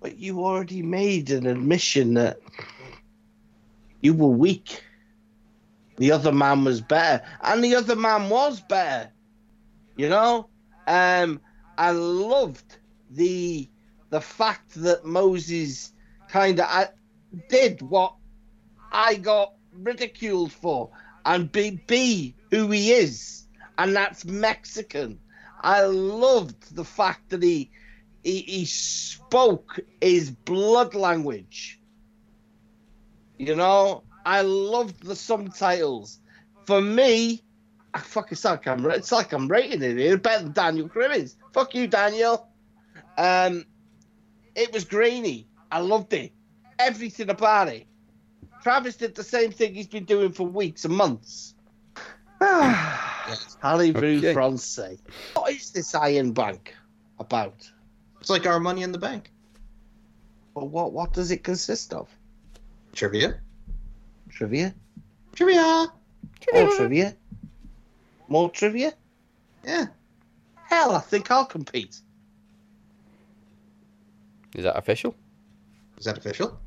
But 0.00 0.18
you 0.18 0.40
already 0.40 0.82
made 0.82 1.30
an 1.30 1.46
admission 1.46 2.14
that 2.14 2.40
you 4.00 4.14
were 4.14 4.26
weak. 4.26 4.82
The 5.98 6.10
other 6.10 6.32
man 6.32 6.64
was 6.64 6.80
better. 6.80 7.24
And 7.42 7.62
the 7.62 7.76
other 7.76 7.94
man 7.94 8.28
was 8.28 8.60
better. 8.60 9.10
You 9.96 10.08
know? 10.08 10.48
Um, 10.88 11.40
I 11.78 11.92
loved 11.92 12.78
the 13.10 13.68
the 14.10 14.20
fact 14.20 14.74
that 14.82 15.04
Moses 15.04 15.92
kind 16.28 16.60
of 16.60 16.88
did 17.48 17.80
what 17.82 18.14
I 18.92 19.14
got 19.14 19.54
ridiculed 19.72 20.52
for 20.52 20.90
and 21.24 21.50
be, 21.50 21.82
be 21.86 22.34
who 22.50 22.70
he 22.70 22.92
is, 22.92 23.46
and 23.78 23.94
that's 23.94 24.24
Mexican. 24.24 25.20
I 25.62 25.82
loved 25.82 26.74
the 26.74 26.84
fact 26.84 27.30
that 27.30 27.42
he 27.42 27.70
he, 28.22 28.40
he 28.40 28.64
spoke 28.66 29.80
his 30.00 30.30
blood 30.30 30.94
language. 30.94 31.80
You 33.38 33.54
know, 33.56 34.04
I 34.26 34.42
loved 34.42 35.02
the 35.02 35.16
subtitles. 35.16 36.20
For 36.66 36.80
me, 36.80 37.42
I 37.94 38.00
fucking 38.00 38.32
it's 38.32 38.44
like 38.44 38.66
I'm 38.66 38.84
it's 38.90 39.12
like 39.12 39.32
I'm 39.32 39.48
rating 39.48 39.82
it 39.82 39.96
here 39.96 40.18
better 40.18 40.44
than 40.44 40.52
Daniel 40.52 40.88
Crimmins. 40.88 41.36
Fuck 41.52 41.74
you, 41.74 41.86
Daniel. 41.86 42.48
Um, 43.16 43.64
it 44.54 44.72
was 44.72 44.84
grainy. 44.84 45.46
I 45.70 45.80
loved 45.80 46.12
it. 46.12 46.32
Everything 46.78 47.30
about 47.30 47.68
it. 47.68 47.86
Travis 48.62 48.96
did 48.96 49.14
the 49.14 49.24
same 49.24 49.52
thing 49.52 49.74
he's 49.74 49.86
been 49.86 50.04
doing 50.04 50.32
for 50.32 50.46
weeks 50.46 50.84
and 50.84 50.94
months. 50.94 51.54
Harry 52.40 53.90
Okay. 53.94 54.32
Francais. 54.32 54.98
What 55.34 55.52
is 55.52 55.70
this 55.72 55.94
Iron 55.94 56.32
Bank 56.32 56.74
about? 57.18 57.70
It's 58.20 58.30
like 58.30 58.46
our 58.46 58.60
money 58.60 58.82
in 58.82 58.92
the 58.92 58.98
bank. 58.98 59.30
But 60.54 60.66
what 60.66 60.92
what 60.92 61.12
does 61.12 61.30
it 61.30 61.44
consist 61.44 61.92
of? 61.94 62.08
Trivia. 62.92 63.40
Trivia? 64.30 64.74
Trivia. 65.34 65.86
More 66.52 66.76
trivia? 66.76 67.16
More 68.28 68.50
trivia? 68.50 68.92
Yeah. 69.64 69.86
Hell, 70.54 70.92
I 70.94 71.00
think 71.00 71.30
I'll 71.30 71.44
compete. 71.46 72.00
Is 74.54 74.64
that 74.64 74.76
official? 74.76 75.14
Is 75.98 76.04
that 76.04 76.18
official? 76.18 76.58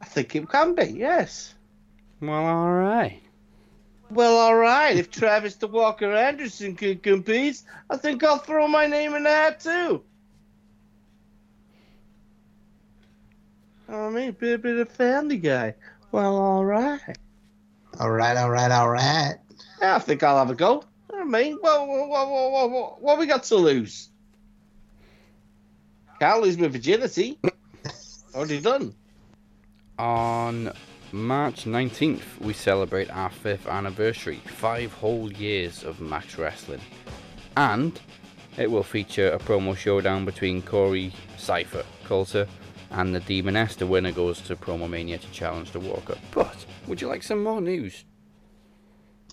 I 0.00 0.04
think 0.04 0.34
it 0.34 0.48
can 0.48 0.74
be, 0.74 0.84
yes. 0.84 1.54
Well, 2.20 2.46
all 2.46 2.72
right. 2.72 3.22
Well, 4.10 4.36
all 4.36 4.56
right. 4.56 4.96
If 4.96 5.10
Travis 5.10 5.56
the 5.56 5.68
Walker 5.68 6.12
Anderson 6.12 6.74
can 6.74 6.98
compete, 6.98 7.62
I 7.88 7.96
think 7.96 8.24
I'll 8.24 8.38
throw 8.38 8.66
my 8.66 8.86
name 8.86 9.14
in 9.14 9.22
the 9.22 9.30
hat 9.30 9.60
too. 9.60 10.02
I 13.88 14.08
mean, 14.08 14.32
be 14.32 14.52
a 14.52 14.58
bit 14.58 14.78
of 14.78 14.88
family 14.88 15.36
guy. 15.36 15.74
Well, 16.12 16.36
all 16.36 16.64
right. 16.64 17.00
All 17.98 18.10
right, 18.10 18.36
all 18.36 18.50
right, 18.50 18.70
all 18.70 18.88
right. 18.88 19.34
Yeah, 19.80 19.96
I 19.96 19.98
think 19.98 20.22
I'll 20.22 20.38
have 20.38 20.50
a 20.50 20.54
go. 20.54 20.84
I 21.12 21.24
mean, 21.24 21.58
what, 21.60 21.88
what, 21.88 22.08
what, 22.08 22.28
what, 22.28 22.70
what, 22.70 23.02
what 23.02 23.18
we 23.18 23.26
got 23.26 23.42
to 23.44 23.56
lose? 23.56 24.09
Can't 26.20 26.42
lose 26.42 26.58
my 26.58 26.68
virginity. 26.68 27.38
Already 28.34 28.60
done. 28.60 28.94
On 29.98 30.70
March 31.12 31.64
19th, 31.64 32.38
we 32.40 32.52
celebrate 32.52 33.08
our 33.10 33.30
fifth 33.30 33.66
anniversary, 33.66 34.36
five 34.46 34.92
whole 34.92 35.32
years 35.32 35.82
of 35.82 35.98
Max 35.98 36.36
Wrestling. 36.36 36.82
And 37.56 37.98
it 38.58 38.70
will 38.70 38.82
feature 38.82 39.30
a 39.30 39.38
promo 39.38 39.74
showdown 39.74 40.26
between 40.26 40.60
Corey, 40.60 41.10
Cypher, 41.38 41.84
Coulter, 42.04 42.46
and 42.90 43.14
the 43.14 43.20
Demoness. 43.20 43.76
The 43.76 43.86
winner 43.86 44.12
goes 44.12 44.42
to 44.42 44.56
Promomania 44.56 45.18
to 45.18 45.30
challenge 45.32 45.72
the 45.72 45.80
Walker. 45.80 46.18
But, 46.32 46.66
would 46.86 47.00
you 47.00 47.08
like 47.08 47.22
some 47.22 47.42
more 47.42 47.62
news? 47.62 48.04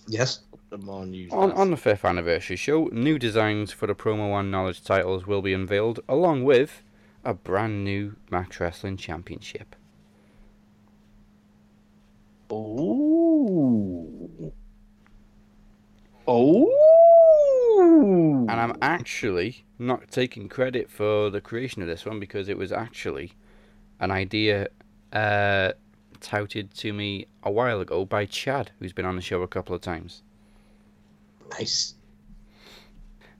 Yes. 0.06 0.40
News. 0.70 1.32
On, 1.32 1.50
on 1.52 1.70
the 1.70 1.78
fifth 1.78 2.04
anniversary 2.04 2.56
show, 2.56 2.90
new 2.92 3.18
designs 3.18 3.72
for 3.72 3.86
the 3.86 3.94
Promo 3.94 4.30
One 4.30 4.50
Knowledge 4.50 4.84
titles 4.84 5.26
will 5.26 5.40
be 5.40 5.54
unveiled, 5.54 6.00
along 6.08 6.44
with 6.44 6.82
a 7.24 7.32
brand 7.32 7.84
new 7.84 8.16
Max 8.30 8.60
Wrestling 8.60 8.98
Championship. 8.98 9.74
Oh. 12.50 14.52
Oh. 16.26 16.74
And 17.80 18.50
I'm 18.50 18.76
actually 18.82 19.64
not 19.78 20.10
taking 20.10 20.48
credit 20.48 20.90
for 20.90 21.30
the 21.30 21.40
creation 21.40 21.82
of 21.82 21.88
this 21.88 22.04
one 22.04 22.20
because 22.20 22.48
it 22.48 22.58
was 22.58 22.72
actually 22.72 23.32
an 24.00 24.10
idea 24.10 24.68
uh, 25.12 25.72
touted 26.20 26.74
to 26.74 26.92
me 26.92 27.26
a 27.42 27.50
while 27.50 27.80
ago 27.80 28.04
by 28.04 28.26
Chad, 28.26 28.72
who's 28.78 28.92
been 28.92 29.06
on 29.06 29.16
the 29.16 29.22
show 29.22 29.42
a 29.42 29.48
couple 29.48 29.74
of 29.74 29.80
times. 29.80 30.22
Nice. 31.50 31.94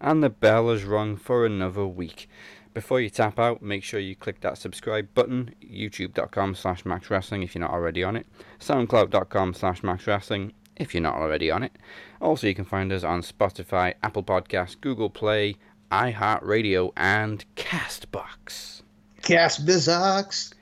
And 0.01 0.23
the 0.23 0.31
bell 0.31 0.71
has 0.71 0.85
rung 0.85 1.17
for 1.17 1.45
another 1.45 1.87
week. 1.87 2.29
Before 2.75 3.01
you 3.01 3.11
tap 3.11 3.39
out, 3.39 3.63
make 3.63 3.83
sure 3.83 3.99
you 3.99 4.15
click 4.15 4.41
that 4.43 4.57
subscribe 4.59 5.13
button, 5.15 5.55
youtube.com 5.65 6.55
slash 6.55 6.85
max 6.85 7.11
wrestling 7.11 7.43
if 7.43 7.55
you're 7.55 7.61
not 7.61 7.73
already 7.73 8.05
on 8.05 8.15
it, 8.15 8.27
soundcloud.com 8.61 9.55
slash 9.55 9.83
max 9.83 10.07
wrestling 10.07 10.53
if 10.77 10.95
you're 10.95 11.03
not 11.03 11.17
already 11.17 11.51
on 11.51 11.65
it. 11.65 11.73
Also, 12.21 12.47
you 12.47 12.55
can 12.55 12.65
find 12.65 12.93
us 12.93 13.03
on 13.03 13.23
Spotify, 13.23 13.95
Apple 14.03 14.23
Podcasts, 14.23 14.81
Google 14.81 15.11
Play, 15.11 15.57
iHeartRadio, 15.91 16.93
and 16.97 17.45
Castbox. 17.57 18.83
Cast 19.23 19.67
Bizox. 19.67 20.53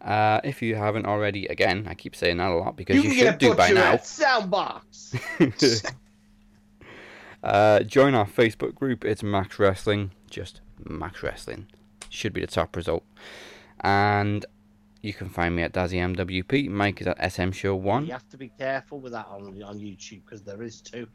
Uh, 0.00 0.40
if 0.44 0.62
you 0.62 0.76
haven't 0.76 1.04
already, 1.04 1.46
again, 1.46 1.86
I 1.88 1.94
keep 1.94 2.14
saying 2.14 2.36
that 2.38 2.50
a 2.50 2.54
lot 2.54 2.76
because 2.76 2.96
you, 2.96 3.10
You, 3.10 3.14
should 3.14 3.38
do 3.38 3.54
by 3.54 3.70
now. 3.70 3.96
Soundbox. 3.96 5.92
uh, 7.46 7.80
join 7.84 8.14
our 8.14 8.26
Facebook 8.26 8.74
group. 8.74 9.04
It's 9.04 9.22
Max 9.22 9.58
Wrestling. 9.58 10.10
Just 10.28 10.60
Max 10.84 11.22
Wrestling. 11.22 11.68
Should 12.08 12.32
be 12.32 12.40
the 12.40 12.48
top 12.48 12.74
result. 12.74 13.04
And 13.80 14.44
you 15.00 15.12
can 15.12 15.28
find 15.28 15.54
me 15.54 15.62
at 15.62 15.72
Dazzy 15.72 15.98
MWP. 16.14 16.68
Mike 16.68 17.00
is 17.00 17.06
at 17.06 17.32
SM 17.32 17.52
Show 17.52 17.76
One. 17.76 18.06
You 18.06 18.12
have 18.12 18.28
to 18.30 18.36
be 18.36 18.50
careful 18.58 18.98
with 18.98 19.12
that 19.12 19.28
on 19.28 19.62
on 19.62 19.78
YouTube 19.78 20.24
because 20.24 20.42
there 20.42 20.60
is 20.62 20.80
two. 20.80 21.06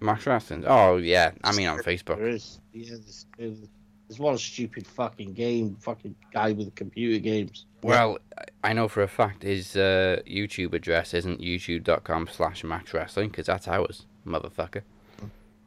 Max 0.00 0.26
Wrestling. 0.26 0.64
Oh, 0.66 0.96
yeah. 0.96 1.32
I 1.44 1.52
mean, 1.54 1.68
on 1.68 1.78
Facebook. 1.78 2.16
There 2.16 2.28
is. 2.28 2.60
Yeah, 2.72 2.90
there's, 2.90 3.26
two. 3.38 3.68
there's 4.08 4.18
one 4.18 4.38
stupid 4.38 4.86
fucking 4.86 5.34
game, 5.34 5.76
fucking 5.80 6.14
guy 6.32 6.52
with 6.52 6.74
computer 6.74 7.18
games. 7.18 7.66
Well, 7.82 8.18
I 8.64 8.72
know 8.72 8.88
for 8.88 9.02
a 9.02 9.08
fact 9.08 9.42
his 9.42 9.76
uh, 9.76 10.20
YouTube 10.26 10.72
address 10.72 11.12
isn't 11.12 11.40
youtube.com 11.40 12.28
slash 12.32 12.64
Max 12.64 12.94
Wrestling 12.94 13.28
because 13.28 13.46
that's 13.46 13.68
ours, 13.68 14.06
motherfucker. 14.26 14.82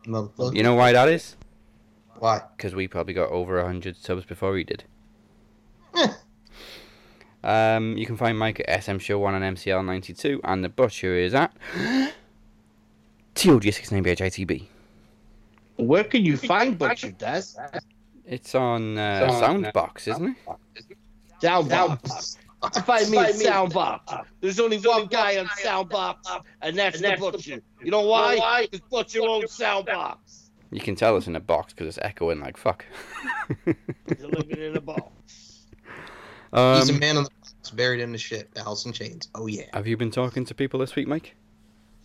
Motherfucker. 0.06 0.56
You 0.56 0.64
know 0.64 0.76
why 0.76 0.92
that 0.92 1.10
is? 1.10 1.36
Why? 2.18 2.42
Because 2.56 2.76
we 2.76 2.88
probably 2.88 3.14
got 3.14 3.30
over 3.30 3.58
100 3.58 3.98
subs 3.98 4.26
before 4.26 4.58
he 4.58 4.64
did. 4.64 4.84
Eh. 5.96 6.08
Um, 7.44 7.98
you 7.98 8.06
can 8.06 8.18
find 8.18 8.38
Mike 8.38 8.62
at 8.68 8.84
SM 8.84 8.98
Show 8.98 9.20
1 9.20 9.34
on 9.36 9.42
MCL92, 9.56 10.42
and 10.44 10.64
the 10.64 10.70
Butcher 10.70 11.16
is 11.16 11.34
at 11.34 11.54
TOG69BHITB. 13.36 14.66
Where 15.78 16.04
can 16.04 16.26
you 16.26 16.36
find 16.36 16.78
Butcher 16.78 17.12
Des? 17.12 17.44
It's 18.26 18.54
on 18.54 18.98
uh, 18.98 19.30
Soundbox, 19.42 20.10
isn't 20.10 20.36
it? 20.48 20.98
Soundbox. 21.42 22.38
Find 22.86 23.10
me 23.10 23.18
at 23.18 23.36
Soundbox. 23.36 24.26
There's 24.42 24.60
only 24.60 24.80
one 24.80 25.08
guy 25.08 25.38
on 25.38 25.48
Soundbox, 25.48 26.44
and 26.62 26.78
that's 26.78 27.00
the 27.00 27.16
Butcher. 27.18 27.62
You 27.82 27.92
know 27.92 28.02
why? 28.02 28.68
Because 28.70 28.82
Butcher 28.90 29.22
owns 29.22 29.58
Soundbox. 29.58 30.18
You 30.72 30.82
can 30.82 30.96
tell 30.96 31.18
it's 31.18 31.28
in 31.28 31.36
a 31.36 31.40
box 31.40 31.74
because 31.74 31.88
it's 31.88 32.06
echoing 32.06 32.40
like 32.40 32.58
fuck. 32.58 32.86
He's 33.66 34.24
living 34.24 34.58
in 34.58 34.78
a 34.78 34.82
box. 34.82 35.66
He's 36.52 36.90
a 36.90 36.94
um, 36.94 37.00
man 37.00 37.18
on 37.18 37.24
the 37.24 37.30
box 37.30 37.70
buried 37.72 38.02
in 38.02 38.12
the 38.12 38.18
shit. 38.18 38.50
house 38.58 38.86
in 38.86 38.94
Chains. 38.94 39.30
Oh 39.34 39.48
yeah. 39.48 39.66
have 39.74 39.88
you 39.88 39.98
been 39.98 40.12
talking 40.12 40.46
to 40.46 40.54
people 40.54 40.80
this 40.80 40.96
week, 40.96 41.08
Mike? 41.08 41.36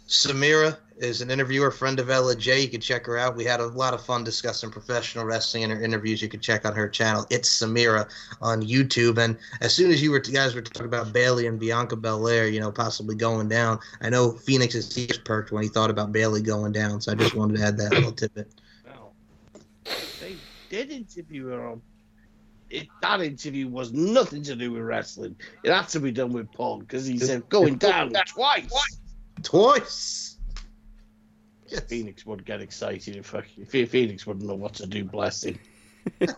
Samira 0.06 0.76
is 0.98 1.22
an 1.22 1.30
interviewer, 1.30 1.70
friend 1.70 1.98
of 1.98 2.10
Ella 2.10 2.36
J. 2.36 2.60
You 2.60 2.68
can 2.68 2.80
check 2.80 3.06
her 3.06 3.16
out. 3.16 3.36
We 3.36 3.44
had 3.44 3.60
a 3.60 3.66
lot 3.66 3.94
of 3.94 4.04
fun 4.04 4.22
discussing 4.22 4.70
professional 4.70 5.24
wrestling 5.24 5.62
in 5.62 5.70
her 5.70 5.82
interviews. 5.82 6.20
You 6.20 6.28
can 6.28 6.40
check 6.40 6.66
on 6.66 6.74
her 6.74 6.88
channel. 6.88 7.26
It's 7.30 7.48
Samira 7.48 8.08
on 8.42 8.62
YouTube. 8.62 9.18
And 9.18 9.36
as 9.60 9.74
soon 9.74 9.90
as 9.90 10.02
you 10.02 10.10
were 10.10 10.20
guys 10.20 10.54
were 10.54 10.60
talking 10.60 10.86
about 10.86 11.12
Bayley 11.12 11.46
and 11.46 11.58
Bianca 11.58 11.96
Belair, 11.96 12.48
you 12.48 12.60
know, 12.60 12.70
possibly 12.70 13.14
going 13.14 13.48
down, 13.48 13.80
I 14.02 14.10
know 14.10 14.32
Phoenix's 14.32 14.96
ears 14.98 15.18
perked 15.18 15.52
when 15.52 15.62
he 15.62 15.68
thought 15.68 15.90
about 15.90 16.12
Bayley 16.12 16.42
going 16.42 16.72
down. 16.72 17.00
So 17.00 17.12
I 17.12 17.14
just 17.14 17.34
wanted 17.34 17.56
to 17.56 17.64
add 17.64 17.78
that 17.78 17.92
little 17.92 18.12
tidbit. 18.12 18.54
Well, 18.84 19.14
they 20.20 20.36
did 20.68 20.90
interview 20.90 21.46
her 21.46 21.66
on. 21.66 21.82
It, 22.68 22.88
that 23.02 23.20
interview 23.20 23.68
was 23.68 23.92
nothing 23.92 24.42
to 24.44 24.56
do 24.56 24.72
with 24.72 24.82
wrestling. 24.82 25.36
It 25.62 25.72
had 25.72 25.88
to 25.88 26.00
be 26.00 26.10
done 26.10 26.32
with 26.32 26.50
Paul 26.52 26.80
because 26.80 27.06
he 27.06 27.18
said 27.18 27.48
going 27.48 27.76
down 27.76 28.12
twice. 28.26 28.98
Twice. 29.44 30.38
Yes. 31.68 31.84
Phoenix 31.84 32.26
would 32.26 32.44
get 32.44 32.60
excited 32.60 33.16
if, 33.16 33.34
if 33.74 33.90
Phoenix 33.90 34.26
wouldn't 34.26 34.46
know 34.46 34.54
what 34.54 34.74
to 34.74 34.86
do. 34.86 35.04
Bless 35.04 35.44
him. 35.44 35.58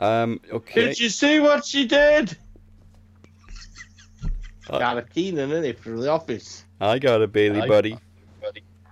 Um, 0.00 0.40
okay. 0.50 0.86
Did 0.86 0.98
you 0.98 1.10
see 1.10 1.40
what 1.40 1.66
she 1.66 1.86
did? 1.86 2.34
Uh, 4.68 4.78
Got 4.78 4.96
a 4.96 5.02
Keenan 5.02 5.52
in 5.52 5.64
it 5.64 5.78
for 5.78 5.90
the 5.90 6.08
office. 6.08 6.64
I 6.80 6.98
got 6.98 7.20
a 7.20 7.26
Bayley 7.26 7.68
buddy. 7.68 7.98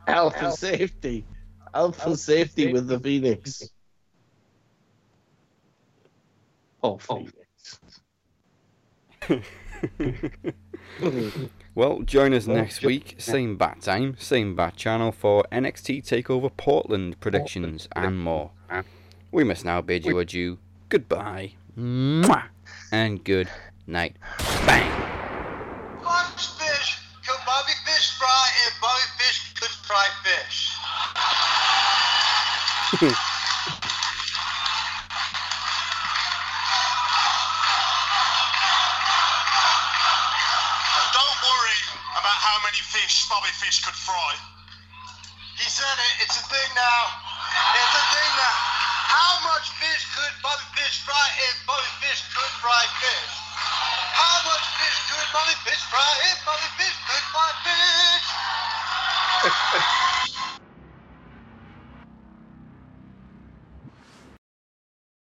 Health 0.06 0.34
and 0.38 0.52
safety. 0.52 1.24
Health 1.72 2.06
and 2.06 2.18
safety 2.18 2.72
with 2.72 2.88
the 2.88 3.00
Phoenix. 3.00 3.70
Oh, 6.82 6.98
Phoenix. 6.98 7.80
Well, 11.78 12.00
join 12.00 12.34
us 12.34 12.48
next 12.48 12.82
week, 12.82 13.14
same 13.18 13.56
bat 13.56 13.82
time, 13.82 14.16
same 14.18 14.56
bat 14.56 14.74
channel 14.74 15.12
for 15.12 15.44
NXT 15.52 16.02
Takeover 16.02 16.50
Portland 16.56 17.20
predictions 17.20 17.86
and 17.94 18.18
more. 18.18 18.50
We 19.30 19.44
must 19.44 19.64
now 19.64 19.80
bid 19.80 20.04
you 20.04 20.18
adieu. 20.18 20.58
Goodbye. 20.88 21.52
Mwah, 21.78 22.48
and 22.90 23.22
good 23.22 23.48
night. 23.86 24.16
Bang. 24.66 24.90
Bunch 26.02 26.48
fish 26.58 26.98
could 27.24 27.38
Bobby 27.46 27.74
Fish 27.86 28.10
fry 28.18 28.48
if 28.66 28.80
Bobby 28.80 29.06
Fish 29.16 29.54
could 29.54 29.70
fry 29.86 30.08
fish. 30.24 30.74
fish 43.08 43.24
Bobby 43.30 43.48
Fish 43.56 43.80
could 43.80 43.96
fry. 43.96 44.36
He 45.56 45.64
said 45.64 45.96
it. 45.96 46.28
It's 46.28 46.36
a 46.36 46.44
thing 46.44 46.70
now. 46.76 47.02
It's 47.72 47.94
a 47.96 48.04
thing 48.12 48.32
now. 48.36 48.56
How 49.08 49.32
much 49.48 49.72
fish 49.80 50.04
could 50.12 50.34
Bobby 50.44 50.68
Fish 50.76 51.00
fry 51.08 51.16
if 51.48 51.56
Bobby 51.64 51.88
Fish 52.04 52.20
could 52.36 52.52
fry 52.60 52.84
fish? 53.00 53.32
How 54.12 54.44
much 54.44 54.60
fish 54.76 54.98
could 55.08 55.24
Bobby 55.32 55.56
Fish 55.64 55.80
fry 55.88 56.04
if 56.28 56.36
Bobby 56.44 56.68
Fish 56.76 56.98
could 57.08 57.24
fry 57.32 57.48
fish? 57.64 58.28